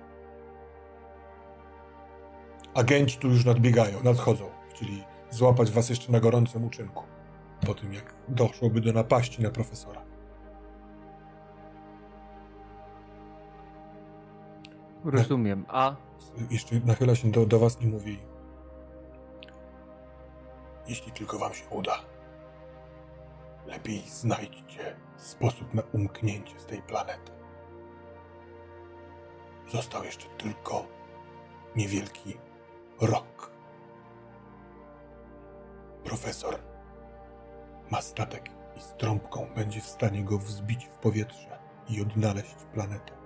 [2.74, 4.50] Agenci tu już nadbiegają, nadchodzą.
[4.70, 7.04] Chcieli złapać was jeszcze na gorącym uczynku,
[7.66, 10.11] po tym jak doszłoby do napaści na profesora.
[15.04, 15.96] Rozumiem, a...
[16.50, 18.18] Jeszcze nachyla się do, do was i mówi
[20.86, 21.98] jeśli tylko wam się uda,
[23.66, 27.32] lepiej znajdźcie sposób na umknięcie z tej planety.
[29.68, 30.86] Został jeszcze tylko
[31.76, 32.36] niewielki
[33.00, 33.50] rok.
[36.04, 36.58] Profesor
[37.90, 41.58] ma statek i z trąbką będzie w stanie go wzbić w powietrze
[41.88, 43.21] i odnaleźć planetę.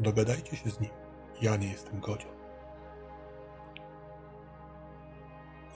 [0.00, 0.90] Dogadajcie się z nim.
[1.42, 2.30] Ja nie jestem godzien.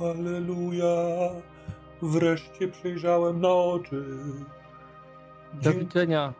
[0.00, 0.94] Aleluja!
[2.02, 4.04] Wreszcie przejrzałem na oczy.
[5.62, 6.34] Do widzenia,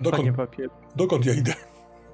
[0.00, 0.70] dokąd, panie papier.
[0.96, 1.52] Dokąd ja idę?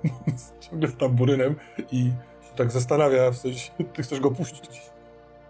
[0.60, 1.54] Ciągle z tamburynem
[1.92, 2.04] i
[2.42, 4.80] się tak zastanawia, w sensie, ty chcesz go puścić.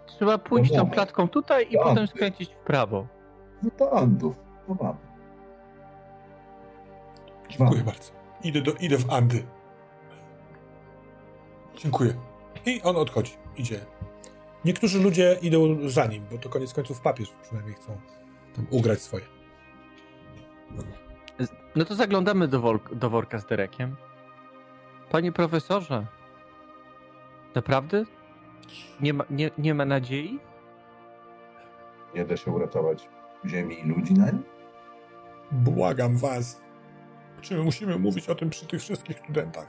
[0.05, 3.07] Trzeba pójść tą klatką tutaj i potem skręcić w prawo.
[3.63, 4.35] No to Andów,
[4.67, 4.99] to mamy.
[7.49, 8.22] Dziękuję bardzo.
[8.43, 9.43] Idę, do, idę w Andy.
[11.77, 12.13] Dziękuję.
[12.65, 13.31] I on odchodzi.
[13.57, 13.85] Idzie
[14.65, 17.97] Niektórzy ludzie idą za nim, bo to koniec końców papież przynajmniej chcą
[18.55, 19.25] tam ugrać swoje.
[21.75, 23.95] No to zaglądamy do, do worka z Derekiem.
[25.11, 26.05] Panie profesorze,
[27.55, 28.03] naprawdę?
[29.01, 30.39] Nie ma, nie, nie ma nadziei?
[32.15, 33.09] Nie da się uratować
[33.45, 34.43] ziemi i ludzi na nim?
[35.51, 36.62] Błagam was.
[37.43, 39.67] Czy my musimy mówić o tym przy tych wszystkich studentach?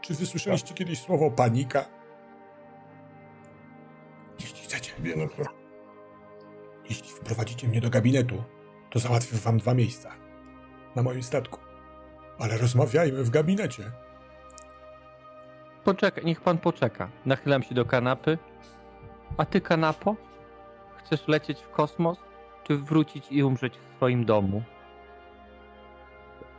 [0.00, 0.76] Czy wysłyszeliście tak.
[0.76, 1.84] kiedyś słowo panika?
[4.40, 4.92] Jeśli chcecie.
[4.98, 5.66] Wielokrotnie.
[6.88, 8.44] Jeśli wprowadzicie mnie do gabinetu,
[8.90, 10.12] to załatwię wam dwa miejsca.
[10.96, 11.58] Na moim statku.
[12.38, 13.82] Ale rozmawiajmy w gabinecie.
[15.84, 17.08] Poczekaj, niech pan poczeka.
[17.26, 18.38] Nachylam się do kanapy.
[19.36, 20.16] A ty, kanapo?
[20.96, 22.18] Chcesz lecieć w kosmos,
[22.64, 24.62] czy wrócić i umrzeć w swoim domu?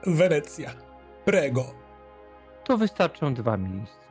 [0.06, 0.72] Wenecja.
[1.26, 1.66] Prego.
[2.64, 4.08] To wystarczą dwa miejsca.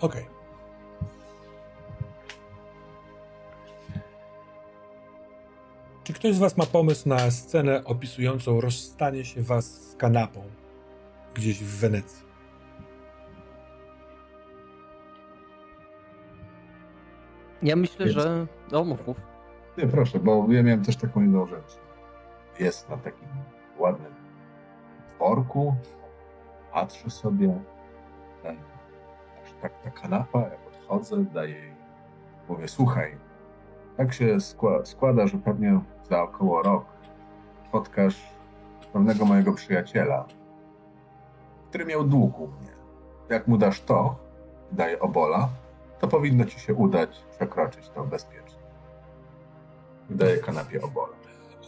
[0.00, 0.26] Okej.
[6.04, 10.42] Czy ktoś z was ma pomysł na scenę opisującą rozstanie się was z kanapą
[11.34, 12.26] gdzieś w Wenecji?
[17.62, 18.18] Ja myślę, Jest.
[18.18, 18.46] że...
[18.72, 19.20] No, mów, mów.
[19.78, 21.85] Nie, proszę, bo ja miałem też taką inną rzecz.
[22.60, 23.28] Jest na takim
[23.78, 24.14] ładnym
[25.18, 25.74] worku,
[26.72, 27.60] patrzę sobie,
[28.44, 28.54] e,
[29.62, 31.72] tak ta kanapa, jak odchodzę, daję jej,
[32.48, 33.16] mówię, słuchaj,
[33.96, 36.84] tak się skła- składa, że pewnie za około rok
[37.68, 38.22] spotkasz
[38.92, 40.26] pewnego mojego przyjaciela,
[41.68, 42.72] który miał dług u mnie.
[43.28, 44.16] Jak mu dasz to,
[44.72, 45.48] daję obola,
[46.00, 48.62] to powinno ci się udać przekroczyć to bezpiecznie.
[50.10, 51.15] Daję kanapie obola.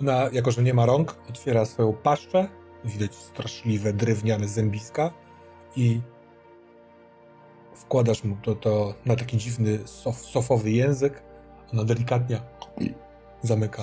[0.01, 2.49] Ona, jako że nie ma rąk, otwiera swoją paszczę.
[2.85, 5.11] Widać straszliwe, drewniane zębiska
[5.77, 6.01] i
[7.75, 11.23] wkładasz mu to, to na taki dziwny, sof, sofowy język.
[11.73, 12.41] Ona delikatnie
[13.43, 13.83] zamyka.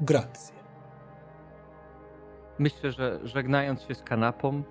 [0.00, 0.54] Grację.
[2.58, 4.62] Myślę, że żegnając się z kanapą,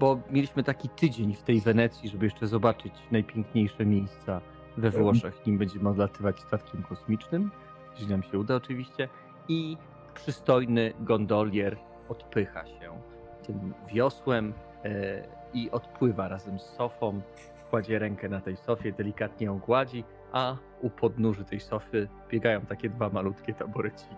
[0.00, 4.40] bo mieliśmy taki tydzień w tej Wenecji, żeby jeszcze zobaczyć najpiękniejsze miejsca
[4.76, 7.50] we Włoszech, nim będziemy odlatywać statkiem kosmicznym,
[7.96, 9.08] jeśli nam się uda oczywiście,
[9.48, 9.76] i
[10.14, 11.76] przystojny gondolier
[12.08, 13.00] odpycha się
[13.46, 14.52] tym wiosłem
[14.84, 15.22] e,
[15.54, 17.20] i odpływa razem z sofą,
[17.70, 22.88] kładzie rękę na tej sofie, delikatnie ją gładzi, a u podnóży tej sofy biegają takie
[22.88, 24.14] dwa malutkie taboreciki.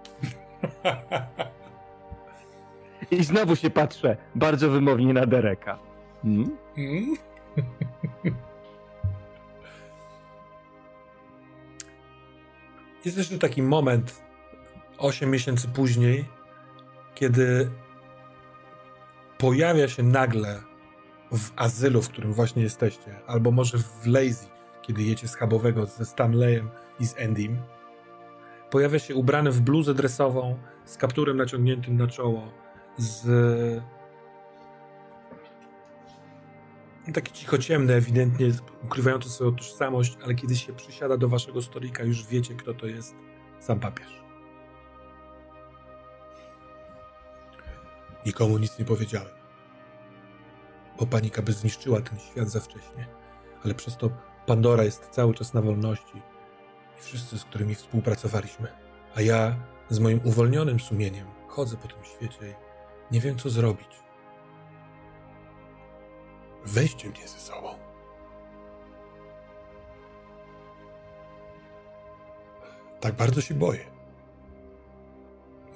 [3.11, 5.79] I znowu się patrzę bardzo wymownie na Dereka.
[6.23, 6.57] Hmm?
[13.05, 14.23] Jest jeszcze taki moment
[14.99, 16.25] 8 miesięcy później,
[17.15, 17.71] kiedy
[19.39, 20.61] pojawia się nagle
[21.33, 24.47] w azylu, w którym właśnie jesteście, albo może w Lazy,
[24.83, 26.71] kiedy jecie schabowego ze Stanleyem
[27.01, 27.57] i z Endym.
[28.71, 32.53] Pojawia się ubrany w bluzę dresową, z kapturem naciągniętym na czoło,
[32.99, 33.27] z
[37.13, 38.53] taki cichociemny, ewidentnie
[38.85, 43.15] ukrywający swoją tożsamość, ale kiedy się przysiada do waszego stolika, już wiecie, kto to jest.
[43.61, 44.23] Sam papież.
[48.27, 49.33] Nikomu nic nie powiedziałem.
[50.99, 53.09] Bo panika by zniszczyła ten świat za wcześnie.
[53.65, 54.11] Ale przez to
[54.47, 56.23] Pandora jest cały czas na wolności.
[56.99, 58.69] I wszyscy, z którymi współpracowaliśmy.
[59.15, 59.57] A ja
[59.89, 64.08] z moim uwolnionym sumieniem chodzę po tym świecie i nie wiem, co zrobić.
[66.65, 67.75] Weźcie mnie ze sobą.
[73.01, 73.85] Tak bardzo się boję.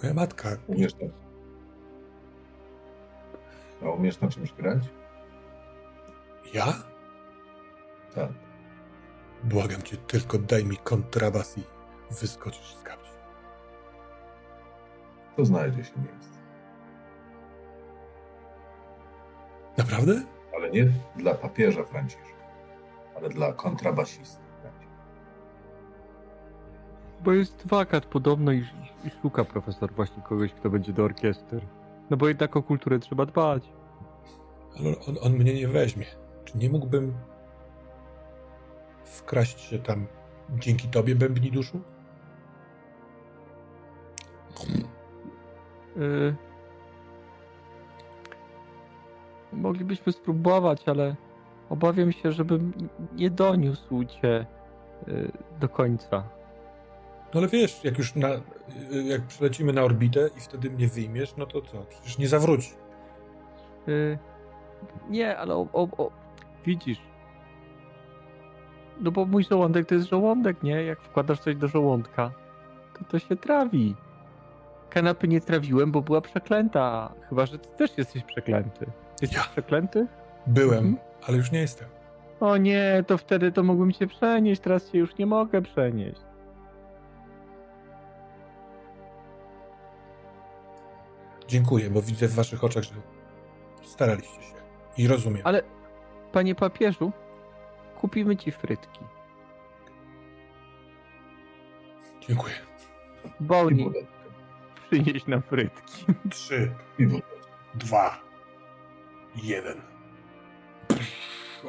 [0.02, 0.48] Moja matka.
[0.66, 1.10] Umiesz tak?
[3.82, 4.78] A umiesz na czymś grać?
[6.54, 6.66] Ja?
[8.14, 8.30] Tak.
[9.44, 11.62] Błagam cię, tylko daj mi kontrabas i
[12.10, 13.12] wyskoczysz z kapci.
[15.36, 16.38] To znajdzie się miejsce.
[19.78, 20.22] Naprawdę?
[20.72, 22.46] Nie dla papieża Franciszka,
[23.16, 24.42] ale dla kontrabasisty.
[27.24, 31.60] Bo jest wakat podobno i, i, i szuka profesor właśnie kogoś, kto będzie do orkiestry.
[32.10, 33.72] No bo jednak o kulturę trzeba dbać.
[34.78, 36.06] Ale on, on mnie nie weźmie.
[36.44, 37.14] Czy nie mógłbym
[39.04, 40.06] wkraść się tam
[40.50, 41.80] dzięki tobie, bębni duszu?
[45.96, 46.51] Yy...
[49.52, 51.16] Moglibyśmy spróbować, ale
[51.70, 52.72] obawiam się, żebym
[53.16, 54.46] nie doniósł cię
[55.06, 56.24] yy, do końca.
[57.34, 58.28] No ale wiesz, jak już na,
[59.04, 61.86] jak przylecimy na orbitę i wtedy mnie wyjmiesz, no to co?
[61.90, 62.72] Przecież nie zawróci.
[63.86, 64.18] Yy...
[65.10, 66.10] Nie, ale o, o, o...
[66.66, 67.00] widzisz.
[69.00, 70.84] No bo mój żołądek to jest żołądek, nie?
[70.84, 72.30] Jak wkładasz coś do żołądka,
[72.98, 73.96] to to się trawi.
[74.90, 77.12] Kanapy nie trawiłem, bo była przeklęta.
[77.28, 78.86] Chyba, że ty też jesteś przeklęty.
[79.20, 79.44] Jesteś Ja.
[79.52, 80.06] przeklęty?
[80.46, 80.96] Byłem, Mhm.
[81.28, 81.88] ale już nie jestem.
[82.40, 86.20] O nie, to wtedy to mogłem cię przenieść, teraz cię już nie mogę przenieść.
[91.48, 92.94] Dziękuję, bo widzę w waszych oczach, że
[93.82, 94.54] staraliście się.
[94.98, 95.42] I rozumiem.
[95.44, 95.62] Ale,
[96.32, 97.12] panie papieżu,
[98.00, 99.00] kupimy ci frytki.
[102.28, 102.54] Dziękuję.
[103.24, 103.98] I Boni, wodę.
[104.90, 106.04] przynieść nam frytki.
[106.30, 106.72] Trzy,
[107.74, 108.18] dwa,
[109.36, 109.80] jeden.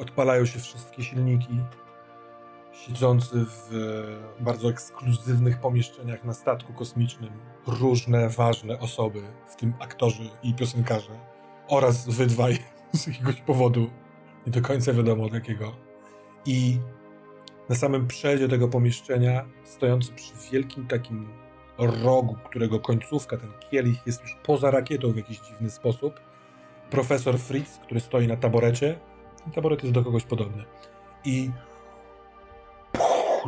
[0.00, 1.60] Odpalają się wszystkie silniki.
[2.72, 3.74] Siedzący w
[4.40, 7.30] e, bardzo ekskluzywnych pomieszczeniach na statku kosmicznym
[7.66, 11.20] różne ważne osoby, w tym aktorzy i piosenkarze
[11.68, 12.58] oraz wy dwaj
[12.92, 13.90] z jakiegoś powodu,
[14.46, 15.76] nie do końca wiadomo od jakiego.
[16.46, 16.78] I
[17.68, 21.28] na samym przedzie tego pomieszczenia, stojący przy wielkim takim
[21.78, 26.20] rogu, którego końcówka, ten kielich jest już poza rakietą w jakiś dziwny sposób,
[26.94, 28.98] profesor Fritz, który stoi na taborecie.
[29.54, 30.64] Taboret jest do kogoś podobny.
[31.24, 31.50] I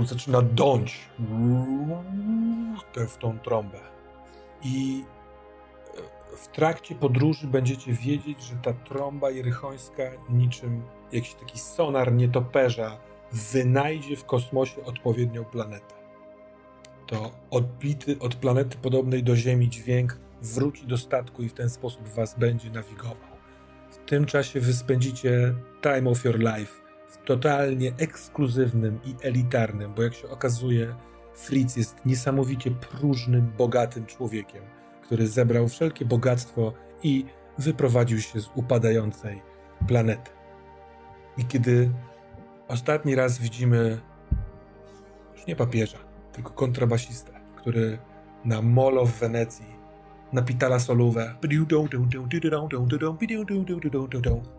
[0.05, 1.09] zaczyna dąć
[3.09, 3.79] w tą trąbę.
[4.63, 5.05] I
[6.37, 12.99] w trakcie podróży będziecie wiedzieć, że ta trąba jerychońska niczym jakiś taki sonar nietoperza
[13.33, 15.95] wynajdzie w kosmosie odpowiednią planetę.
[17.07, 22.09] To odbity od planety podobnej do Ziemi dźwięk wróci do statku i w ten sposób
[22.09, 23.26] was będzie nawigował.
[24.07, 26.73] Tym czasie wy spędzicie time of your life
[27.09, 30.95] w totalnie ekskluzywnym i elitarnym, bo jak się okazuje,
[31.35, 34.63] Fritz jest niesamowicie próżnym, bogatym człowiekiem,
[35.03, 37.25] który zebrał wszelkie bogactwo i
[37.59, 39.43] wyprowadził się z upadającej
[39.89, 40.31] planety.
[41.39, 41.91] I kiedy
[42.69, 44.01] ostatni raz widzimy
[45.37, 45.99] już nie papieża,
[46.33, 47.99] tylko kontrabasistę, który
[48.45, 49.76] na molo w Wenecji
[50.37, 51.35] napitala solówę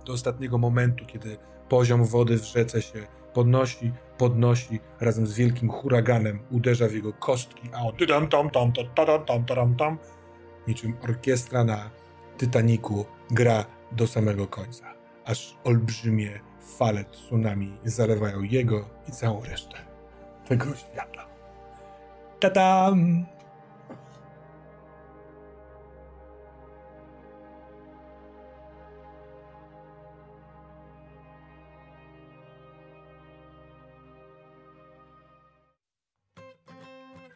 [0.05, 1.37] do ostatniego momentu, kiedy
[1.69, 7.69] poziom wody w rzece się podnosi, podnosi, razem z wielkim huraganem uderza w jego kostki,
[7.73, 8.71] a on tam tam tam
[9.25, 9.97] tam tam tam
[10.67, 11.89] niczym orkiestra na
[12.37, 14.93] Titaniku gra do samego końca,
[15.25, 16.39] aż olbrzymie
[16.77, 19.77] fale tsunami zalewają jego i całą resztę
[20.47, 21.27] tego świata.
[22.39, 23.25] Ta-dam!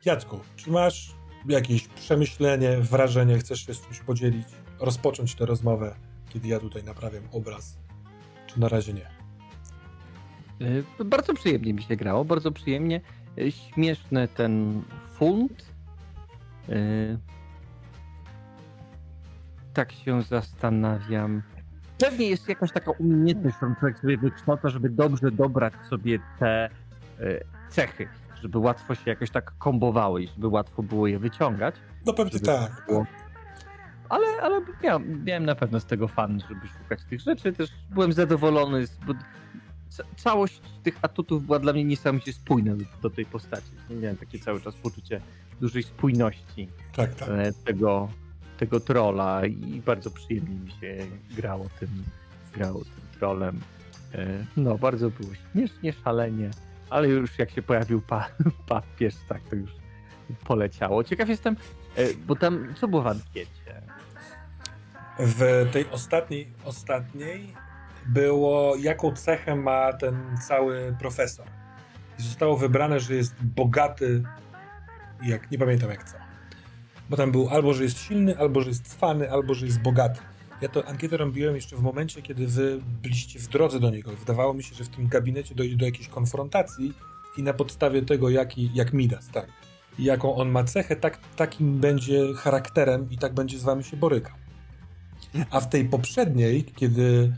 [0.05, 1.15] Jacku, czy masz
[1.47, 4.47] jakieś przemyślenie, wrażenie, chcesz się z czymś podzielić,
[4.80, 5.95] rozpocząć tę rozmowę,
[6.30, 7.77] kiedy ja tutaj naprawiam obraz?
[8.47, 9.09] Czy na razie nie?
[10.99, 13.01] Y, Bardzo przyjemnie mi się grało, bardzo przyjemnie.
[13.38, 15.65] Y, Śmieszny ten funt.
[16.69, 17.17] Y,
[19.73, 21.41] Tak się zastanawiam.
[21.99, 26.69] Pewnie jest jakaś taka umiejętność, którą człowiek sobie wykształca, żeby dobrze dobrać sobie te
[27.69, 28.07] cechy,
[28.41, 31.75] żeby łatwo się jakoś tak kombowały i żeby łatwo było je wyciągać.
[32.05, 32.83] No pewnie tak.
[32.87, 33.05] było-
[34.09, 37.53] Ale, ale miałem, miałem na pewno z tego fan, żeby szukać tych rzeczy.
[37.53, 39.13] Też byłem zadowolony, z- bo
[39.89, 43.71] ca- całość tych atutów była dla mnie niesamowicie spójna do, do tej postaci.
[43.89, 45.21] Miałem takie cały czas poczucie
[45.61, 47.29] dużej spójności Tak, tak.
[47.29, 48.09] e, tego,
[48.57, 50.97] tego trolla i bardzo przyjemnie mi się
[51.35, 51.89] grało tym,
[52.53, 53.59] grało tym trollem.
[54.13, 56.49] E, No, bardzo było śmiesznie, szalenie,
[56.91, 58.29] ale już jak się pojawił pa,
[58.67, 59.71] papież, tak to już
[60.43, 61.03] poleciało.
[61.03, 61.55] Ciekaw jestem,
[61.95, 63.81] e, bo tam, co było w ankiecie?
[65.19, 67.53] W tej ostatniej, ostatniej
[68.05, 71.45] było, jaką cechę ma ten cały profesor.
[72.19, 74.23] I zostało wybrane, że jest bogaty,
[75.23, 76.17] jak nie pamiętam jak co.
[77.09, 80.19] Bo tam był albo, że jest silny, albo, że jest cwany, albo, że jest bogaty.
[80.61, 84.11] Ja to ankietę robiłem jeszcze w momencie, kiedy wy byliście w drodze do niego.
[84.11, 86.93] Wydawało mi się, że w tym gabinecie dojdzie do jakiejś konfrontacji
[87.38, 89.48] i na podstawie tego, jaki, jak Midas, tak.
[89.99, 94.33] Jaką on ma cechę, tak, takim będzie charakterem i tak będzie z wami się borykał.
[95.49, 97.33] A w tej poprzedniej, kiedy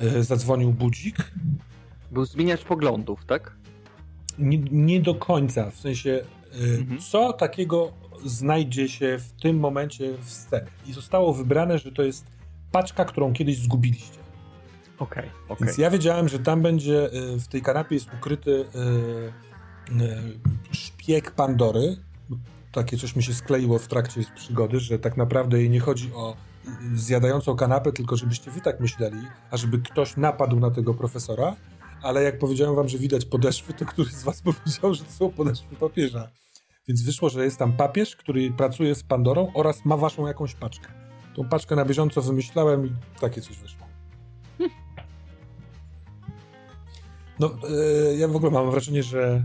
[0.00, 1.16] e, zadzwonił budzik,
[2.10, 3.56] Był zmieniacz poglądów, tak?
[4.38, 6.10] nie, nie do końca, w sensie
[6.52, 7.00] e, Mhm.
[7.00, 7.92] co takiego
[8.24, 10.70] znajdzie się w tym momencie w scenie.
[10.86, 12.24] I zostało wybrane, że to jest
[12.74, 14.18] paczka, którą kiedyś zgubiliście.
[14.98, 15.66] Okej, okej.
[15.66, 18.78] Więc ja wiedziałem, że tam będzie, e, w tej kanapie jest ukryty e,
[20.04, 20.22] e,
[20.72, 21.96] szpieg Pandory.
[22.72, 26.36] Takie coś mi się skleiło w trakcie przygody, że tak naprawdę jej nie chodzi o
[26.94, 31.56] zjadającą kanapę, tylko żebyście wy tak myśleli, a żeby ktoś napadł na tego profesora.
[32.02, 35.30] Ale jak powiedziałem wam, że widać podeszwy, to któryś z was powiedział, że to są
[35.30, 36.30] podeszwy papieża.
[36.88, 41.03] Więc wyszło, że jest tam papież, który pracuje z Pandorą oraz ma waszą jakąś paczkę.
[41.34, 43.86] Tą paczkę na bieżąco wymyślałem i takie coś wyszło.
[47.38, 47.50] No,
[48.10, 49.44] e, ja w ogóle mam wrażenie, że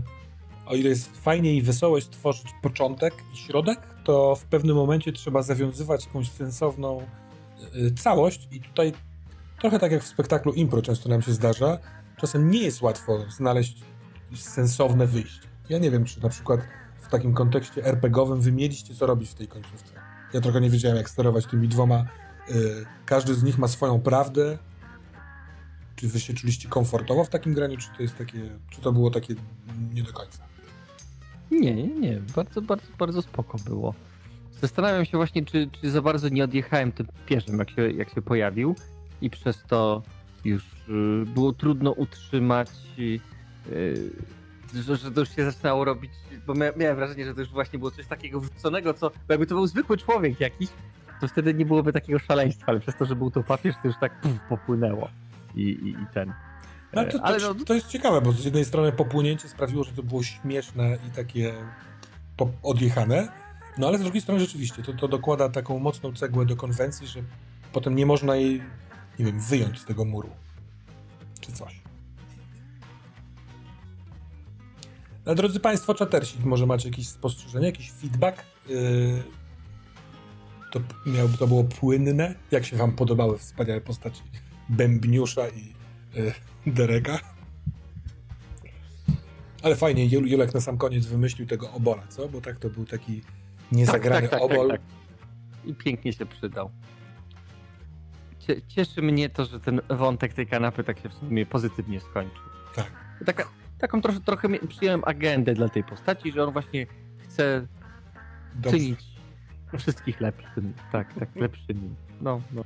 [0.66, 5.12] o ile jest fajnie i wesoło jest tworzyć początek i środek, to w pewnym momencie
[5.12, 7.02] trzeba zawiązywać jakąś sensowną
[7.60, 8.92] e, całość i tutaj
[9.60, 11.78] trochę tak jak w spektaklu impro często nam się zdarza,
[12.16, 13.82] czasem nie jest łatwo znaleźć
[14.34, 15.48] sensowne wyjście.
[15.68, 16.60] Ja nie wiem, czy na przykład
[17.00, 20.09] w takim kontekście RPGowym wy mieliście co robić w tej końcówce.
[20.32, 22.04] Ja trochę nie wiedziałem, jak sterować tymi dwoma.
[22.50, 24.58] Y, każdy z nich ma swoją prawdę.
[25.96, 28.38] Czy wy się czuliście komfortowo w takim graniu, czy to jest takie,
[28.70, 29.34] czy to było takie
[29.94, 30.38] nie do końca?
[31.50, 32.20] Nie, nie, nie.
[32.36, 33.94] Bardzo, bardzo, bardzo spoko było.
[34.60, 38.22] Zastanawiam się właśnie, czy, czy za bardzo nie odjechałem tym pierzem, jak się, jak się
[38.22, 38.74] pojawił
[39.20, 40.02] i przez to
[40.44, 43.20] już y, było trudno utrzymać, y,
[44.74, 46.12] że, że to już się zaczynało robić,
[46.46, 49.46] bo mia, miałem wrażenie, że to już właśnie było coś takiego wrzuconego, co bo jakby
[49.46, 50.68] to był zwykły człowiek jakiś,
[51.20, 53.96] to wtedy nie byłoby takiego szaleństwa, ale przez to, że był to papież, to już
[54.00, 55.08] tak puf, popłynęło
[55.54, 56.32] i, i, i ten.
[56.92, 59.92] No, to, to, Ale no- to jest ciekawe, bo z jednej strony popłynięcie sprawiło, że
[59.92, 61.54] to było śmieszne i takie
[62.62, 63.28] odjechane,
[63.78, 67.20] no ale z drugiej strony rzeczywiście to, to dokłada taką mocną cegłę do konwencji, że
[67.72, 68.62] potem nie można jej,
[69.18, 70.30] nie wiem, wyjąć z tego muru.
[71.40, 71.79] Czy coś.
[75.26, 78.44] A drodzy Państwo, czatersi, może macie jakieś spostrzeżenie, jakiś feedback?
[78.68, 79.22] Yy,
[80.72, 82.34] to, miał, to było płynne?
[82.50, 84.22] Jak się Wam podobały wspaniałe postaci
[84.68, 85.74] Bębniusza i
[86.14, 86.32] yy,
[86.66, 87.18] Dereka?
[89.62, 92.28] Ale fajnie, Jul- Julek na sam koniec wymyślił tego obola, co?
[92.28, 93.22] Bo tak to był taki
[93.72, 94.68] niezagrany tak, tak, tak, obol.
[94.68, 94.80] tak.
[95.64, 96.70] I pięknie się przydał.
[98.38, 102.42] Cie- Cieszy mnie to, że ten wątek tej kanapy tak się w sumie pozytywnie skończył.
[102.74, 102.90] Tak.
[103.26, 103.48] Taka,
[103.80, 106.86] taką trochę, trochę przyjąłem agendę dla tej postaci, że on właśnie
[107.18, 107.66] chce
[108.54, 108.78] Dobrze.
[108.78, 109.00] czynić
[109.78, 110.72] wszystkich lepszym.
[110.92, 111.94] Tak, tak, lepszymi.
[112.20, 112.64] No, no.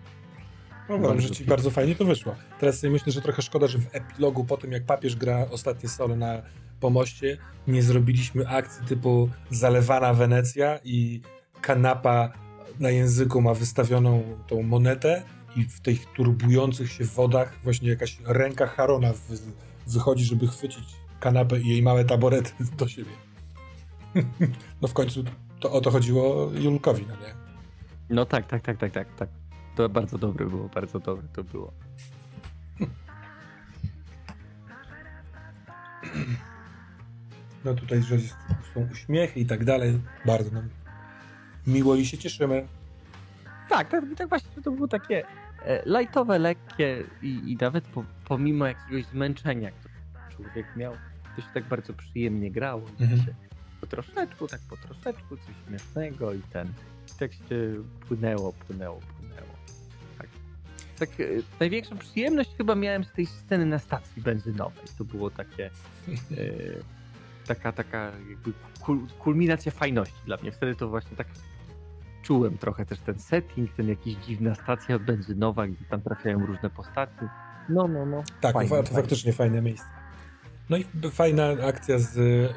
[0.88, 1.46] No, Bardzo że ci pięknie.
[1.46, 2.34] bardzo fajnie to wyszło.
[2.60, 5.88] Teraz sobie myślę, że trochę szkoda, że w epilogu, po tym jak papież gra ostatnie
[5.88, 6.42] solo na
[6.80, 7.36] pomoście,
[7.66, 11.20] nie zrobiliśmy akcji typu zalewana Wenecja i
[11.60, 12.32] kanapa
[12.80, 15.22] na języku ma wystawioną tą monetę
[15.56, 19.36] i w tych turbujących się wodach właśnie jakaś ręka Harona wy,
[19.86, 20.84] wychodzi, żeby chwycić
[21.24, 23.10] kanapę i jej małe taborety do siebie.
[24.82, 25.24] No w końcu
[25.60, 27.34] to o to chodziło Julkowi, no nie?
[28.10, 29.28] no tak, tak, tak, tak, tak, tak.
[29.76, 31.72] To bardzo dobre było, bardzo dobre to było.
[37.64, 38.18] No tutaj, że
[38.74, 40.00] są uśmiechy i tak dalej.
[40.26, 40.68] Bardzo nam
[41.66, 42.66] miło i się cieszymy.
[43.68, 45.24] Tak, tak, tak właśnie, to było takie
[45.62, 49.94] e, lightowe, lekkie i, i nawet po, pomimo jakiegoś zmęczenia, które
[50.36, 50.94] człowiek miał,
[51.36, 52.82] to się tak bardzo przyjemnie grało.
[53.00, 53.20] Mhm.
[53.80, 56.68] Po troszeczku, tak po troszeczku, coś śmiesznego i ten.
[57.14, 57.74] I tak się
[58.08, 59.48] płynęło, płynęło, płynęło.
[60.18, 60.28] Tak,
[60.98, 61.24] tak e,
[61.60, 64.84] największą przyjemność chyba miałem z tej sceny na stacji benzynowej.
[64.98, 65.66] To było takie...
[65.66, 65.70] E,
[67.46, 70.52] taka, taka jakby kul, kulminacja fajności dla mnie.
[70.52, 71.26] Wtedy to właśnie tak
[72.22, 77.24] czułem trochę też ten setting, ten jakiś dziwna stacja benzynowa, gdzie tam trafiają różne postaci.
[77.68, 78.22] No, no, no.
[78.40, 78.90] Tak, Fajnie, to, fajnie.
[78.90, 79.86] faktycznie fajne miejsce.
[80.70, 82.54] No i fajna akcja z e,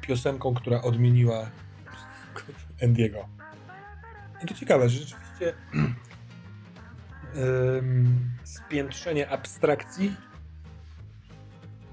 [0.00, 1.50] piosenką, która odmieniła
[2.80, 3.28] Endiego.
[4.44, 5.54] I to ciekawe, że rzeczywiście
[7.34, 10.16] em, spiętrzenie abstrakcji,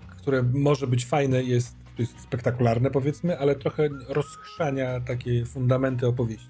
[0.10, 6.48] które może być fajne, jest, jest spektakularne powiedzmy, ale trochę rozchrzania takie fundamenty opowieści.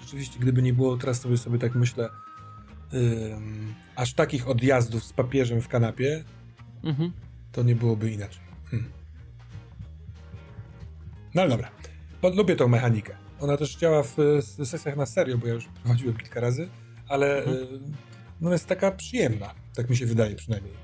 [0.00, 2.10] Rzeczywiście, gdyby nie było, teraz sobie sobie tak myślę,
[2.92, 6.24] em, aż takich odjazdów z papieżem w kanapie,
[6.84, 7.12] Mhm.
[7.54, 8.42] To nie byłoby inaczej.
[8.70, 8.90] Hmm.
[11.34, 11.70] No ale dobra.
[12.36, 13.16] Lubię tą mechanikę.
[13.40, 14.16] Ona też działa w
[14.64, 16.68] sesjach na serio, bo ja już prowadziłem kilka razy,
[17.08, 17.56] ale Mhm.
[17.56, 17.68] y,
[18.40, 19.54] no jest taka przyjemna.
[19.76, 20.74] Tak mi się wydaje przynajmniej.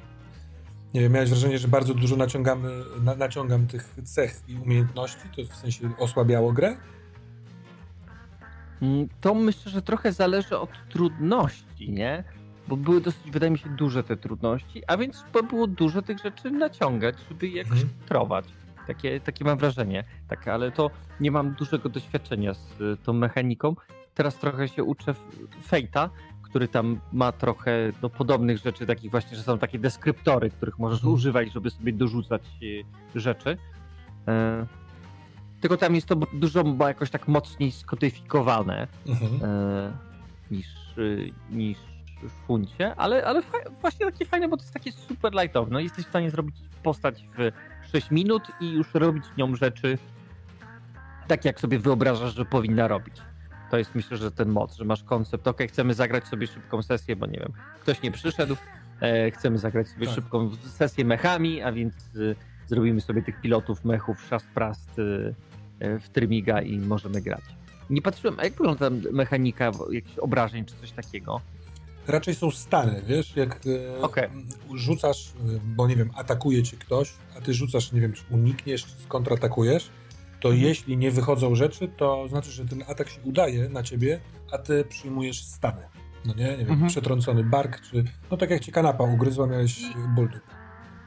[0.95, 2.71] Nie wiem, miałeś wrażenie, że bardzo dużo naciągamy,
[3.03, 6.77] na, naciągam tych cech i umiejętności, to w sensie osłabiało grę?
[8.83, 12.25] Mm, To myślę, że trochę zależy od trudności, nie?
[12.71, 16.19] Bo były dosyć, wydaje mi się, duże te trudności, a więc chyba było dużo tych
[16.19, 17.89] rzeczy naciągać, żeby je jakoś Mhm.
[17.99, 18.45] filtrować.
[18.87, 20.05] Takie, takie mam wrażenie.
[20.29, 20.91] Tak, ale to
[21.21, 23.77] nie mam dużego doświadczenia z y, tą mechaniką.
[24.15, 25.15] Teraz trochę się uczę
[25.67, 26.11] Fejta,
[26.43, 30.99] który tam ma trochę no, podobnych rzeczy, takich właśnie, że są takie deskryptory, których możesz
[30.99, 31.15] Mhm.
[31.15, 32.85] używać, żeby sobie dorzucać y,
[33.21, 33.57] rzeczy.
[34.29, 34.67] E,
[35.61, 39.41] tylko tam jest to dużo ma jakoś tak mocniej skodyfikowane Mhm.
[39.45, 39.93] e,
[40.51, 40.67] niż,
[40.99, 41.79] y, niż
[42.23, 43.43] w funcie, ale, ale
[43.81, 45.83] właśnie takie fajne, bo to jest takie super lightowe.
[45.83, 47.53] Jesteś w stanie zrobić postać w
[47.93, 49.99] 6 minut i już robić nią rzeczy
[51.31, 53.15] tak, jak sobie wyobrażasz, że powinna robić.
[53.71, 57.17] To jest myślę, że ten moc, że masz koncept, ok, chcemy zagrać sobie szybką sesję,
[57.17, 58.57] bo nie wiem, ktoś nie przyszedł,
[59.01, 60.15] e, chcemy zagrać sobie Tak.
[60.15, 65.03] szybką sesję mechami, a więc y, zrobimy sobie tych pilotów mechów szast-prast y,
[65.83, 67.45] y, w Trymiga i możemy grać.
[67.91, 71.41] Nie patrzyłem, a jak wygląda mechanika jakichś obrażeń czy coś takiego?
[72.07, 75.33] Raczej są stany, wiesz, jak e, m, rzucasz, e,
[75.65, 79.91] bo nie wiem, atakuje cię ktoś, a ty rzucasz, nie wiem, czy unikniesz, czy skontratakujesz,
[80.41, 80.67] to Mhm.
[80.69, 84.21] jeśli nie wychodzą rzeczy, to znaczy, że ten atak się udaje na ciebie,
[84.53, 85.83] a ty przyjmujesz stany.
[86.25, 86.89] No nie, nie wiem, Mhm.
[86.91, 88.05] przetrącony bark, czy...
[88.31, 89.81] No tak jak ci kanapa ugryzła, miałeś
[90.15, 90.41] ból dupy.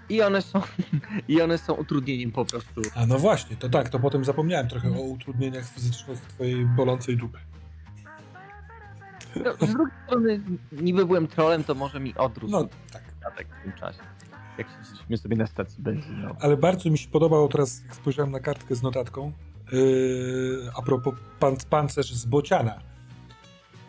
[0.09, 0.61] I one są,
[1.27, 2.81] i one są utrudnieniem po prostu.
[2.95, 7.37] A no właśnie, to tak, to potem zapomniałem trochę o utrudnieniach fizycznych twojej bolącej dupy.
[9.35, 13.03] No, z drugiej strony, niby byłem trolem, to może mi odrósł No tak.
[13.59, 13.99] w tym czasie.
[14.57, 16.35] Jak siedzieliśmy sobie na stacji benzynowej.
[16.39, 19.31] Ale bardzo mi się podobało teraz, jak spojrzałem na kartkę z notatką,
[19.71, 22.79] yy, a propos pan, pancerz z bociana.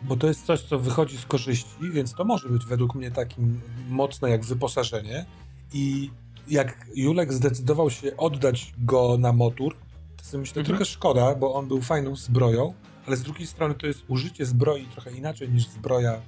[0.01, 3.61] Bo to jest coś, co wychodzi z korzyści, więc to może być według mnie takim
[3.89, 5.25] mocne jak wyposażenie.
[5.73, 6.11] I
[6.47, 9.75] jak Julek zdecydował się oddać go na motor,
[10.17, 10.65] to sobie myślę, Mhm.
[10.77, 12.73] trochę szkoda, bo on był fajną zbroją,
[13.07, 16.21] ale z drugiej strony to jest użycie zbroi trochę inaczej niż zbroja,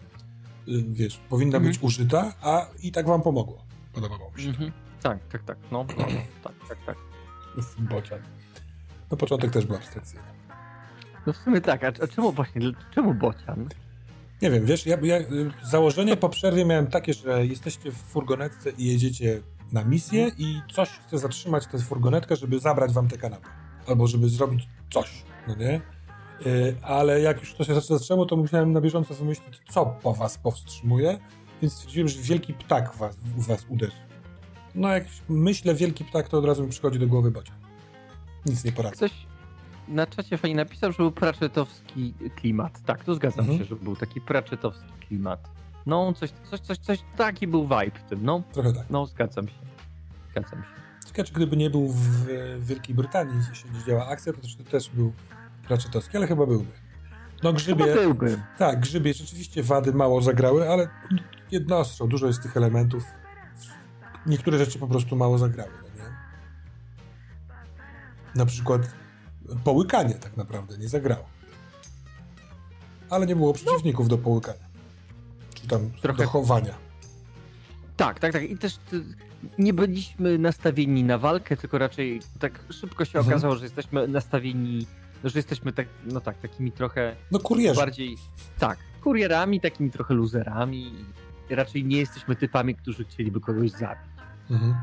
[0.67, 1.73] yy, wiesz, powinna Mhm.
[1.73, 3.65] być użyta, a i tak wam pomogło.
[3.93, 4.49] Podobało mi się.
[4.49, 4.71] Mhm.
[5.01, 5.57] Tak, tak, tak.
[5.71, 6.97] No, no, no, tak, tak, tak.
[7.79, 8.19] Bocian.
[9.11, 10.25] Na początek też był abstrakcyjny.
[11.27, 12.61] No w sumie tak, a, a czemu właśnie,
[12.95, 13.69] czemu bocian?
[14.41, 15.25] Nie wiem, wiesz, ja, ja y,
[15.63, 19.41] założenie po przerwie miałem takie, że jesteście w furgonetce i jedziecie
[19.71, 23.47] na misję i coś chce zatrzymać tę furgonetkę, żeby zabrać wam tę kanapę.
[23.87, 25.81] Albo żeby zrobić coś, no nie?
[26.45, 30.37] Y, ale jak już to się zaczęło, to musiałem na bieżąco wymyślić, co po was
[30.37, 31.19] powstrzymuje,
[31.61, 33.97] więc stwierdziłem, że wielki ptak was, w was uderzy.
[34.75, 37.55] No jak myślę wielki ptak, to od razu mi przychodzi do głowy bocian.
[38.45, 38.95] Nic nie poradzę.
[38.95, 39.11] Ktoś
[39.87, 42.81] na czacie fajnie napisał, że był praczetowski klimat.
[42.85, 43.59] Tak, to zgadzam Mhm.
[43.59, 45.49] się, że był taki praczetowski klimat.
[45.85, 48.85] No, coś, coś, coś, coś, taki był vibe w tym, no, Trochę tak.
[48.89, 49.53] no, zgadzam się.
[50.31, 50.69] Zgadzam się.
[51.07, 52.25] Ciekawe, czy gdyby nie był w
[52.59, 54.39] Wielkiej Brytanii, się nie działa akcja, to
[54.71, 55.13] też był
[55.67, 56.71] Pratchettowski, ale chyba byłby.
[57.43, 58.41] No grzybie, Chyba byłby.
[58.57, 60.87] tak, grzybie rzeczywiście wady mało zagrały, ale
[61.51, 63.03] jednostro, dużo jest tych elementów.
[64.25, 66.09] Niektóre rzeczy po prostu mało zagrały, no nie?
[68.35, 68.81] Na przykład
[69.63, 71.25] połykanie tak naprawdę nie zagrało.
[73.09, 74.67] Ale nie było przeciwników do połykania.
[75.53, 76.73] Czy tam Trochę- do chowania.
[77.97, 78.43] Tak, tak, tak.
[78.43, 79.03] I też ty,
[79.57, 83.33] nie byliśmy nastawieni na walkę, tylko raczej tak szybko się Mhm.
[83.33, 84.87] okazało, że jesteśmy nastawieni,
[85.23, 87.79] że jesteśmy tak, no tak, takimi trochę No kurierzy.
[87.79, 88.17] bardziej,
[88.59, 91.05] tak, kurierami, takimi trochę luzerami.
[91.49, 94.11] I raczej nie jesteśmy typami, którzy chcieliby kogoś zabić.
[94.49, 94.75] Mhm.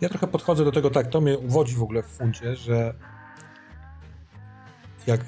[0.00, 2.94] Ja trochę podchodzę do tego tak, to mnie uwodzi w ogóle w funcie, że
[5.06, 5.20] jak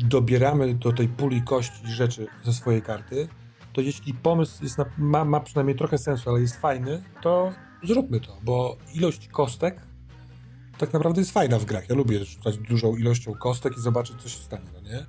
[0.00, 3.28] dobieramy do tej puli kości rzeczy ze swojej karty,
[3.72, 8.20] to jeśli pomysł jest na, ma, ma przynajmniej trochę sensu, ale jest fajny, to zróbmy
[8.20, 9.80] to, bo ilość kostek
[10.78, 11.88] tak naprawdę jest fajna w grach.
[11.88, 15.06] Ja lubię rzucać dużą ilością kostek i zobaczyć, co się stanie, no nie?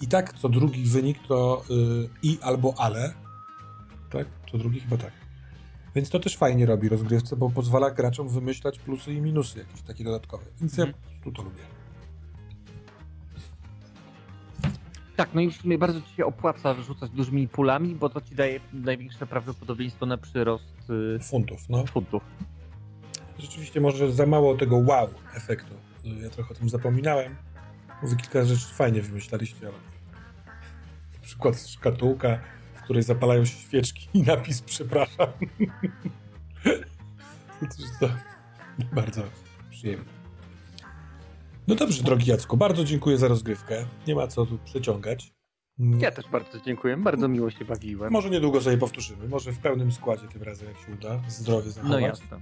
[0.00, 3.14] I tak co drugi wynik to y, i albo ale.
[4.10, 4.26] Tak?
[4.52, 5.12] Co drugi chyba tak.
[5.94, 10.04] Więc to też fajnie robi rozgrywce, bo pozwala graczom wymyślać plusy i minusy jakieś takie
[10.04, 10.44] dodatkowe.
[10.60, 11.02] Więc ja Mhm.
[11.02, 11.62] po prostu to lubię.
[15.16, 18.34] Tak, no i w sumie bardzo ci się opłaca rzucać dużymi pulami, bo to ci
[18.34, 21.86] daje największe prawdopodobieństwo na przyrost y, Funtów, no.
[21.86, 22.22] funtów.
[23.44, 25.74] Rzeczywiście może za mało tego wow efektu.
[26.04, 27.36] Ja trochę o tym zapominałem.
[28.02, 29.76] Wy kilka rzeczy fajnie wymyślaliście, ale
[31.14, 32.38] na przykład szkatułka,
[32.74, 35.26] w której zapalają się świeczki i napis przepraszam.
[37.60, 38.08] to, to
[38.92, 39.22] bardzo
[39.70, 40.10] przyjemne.
[41.68, 43.86] No dobrze, drogi Jacku, bardzo dziękuję za rozgrywkę.
[44.06, 45.32] Nie ma co tu przeciągać.
[45.78, 48.12] Ja też bardzo dziękuję, bardzo miło się bawiłem.
[48.12, 52.00] Może niedługo sobie powtórzymy, może w pełnym składzie tym razem, jak się uda, zdrowie zachować.
[52.00, 52.40] No jasne.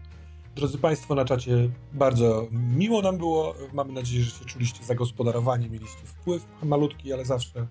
[0.54, 3.54] Drodzy Państwo na czacie, bardzo miło nam było.
[3.72, 7.66] Mamy nadzieję, że się czuliście zagospodarowani, mieliście wpływ malutki, ale zawsze.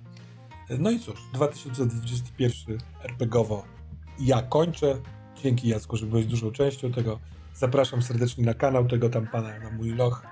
[0.80, 3.64] No i cóż, 2021 RPGowo
[4.20, 5.02] ja kończę.
[5.44, 7.20] Dzięki Jacku, że byłeś dużą częścią tego.
[7.54, 10.24] Zapraszam serdecznie na kanał tego tam pana, na mój loch.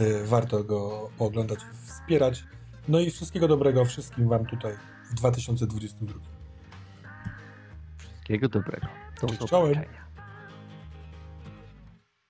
[0.00, 2.44] Y, Warto go pooglądać, wspierać.
[2.88, 4.72] No i wszystkiego dobrego wszystkim Wam tutaj
[5.10, 6.14] w 2022.
[7.96, 8.86] Wszystkiego dobrego.
[9.20, 10.03] Do Cześć.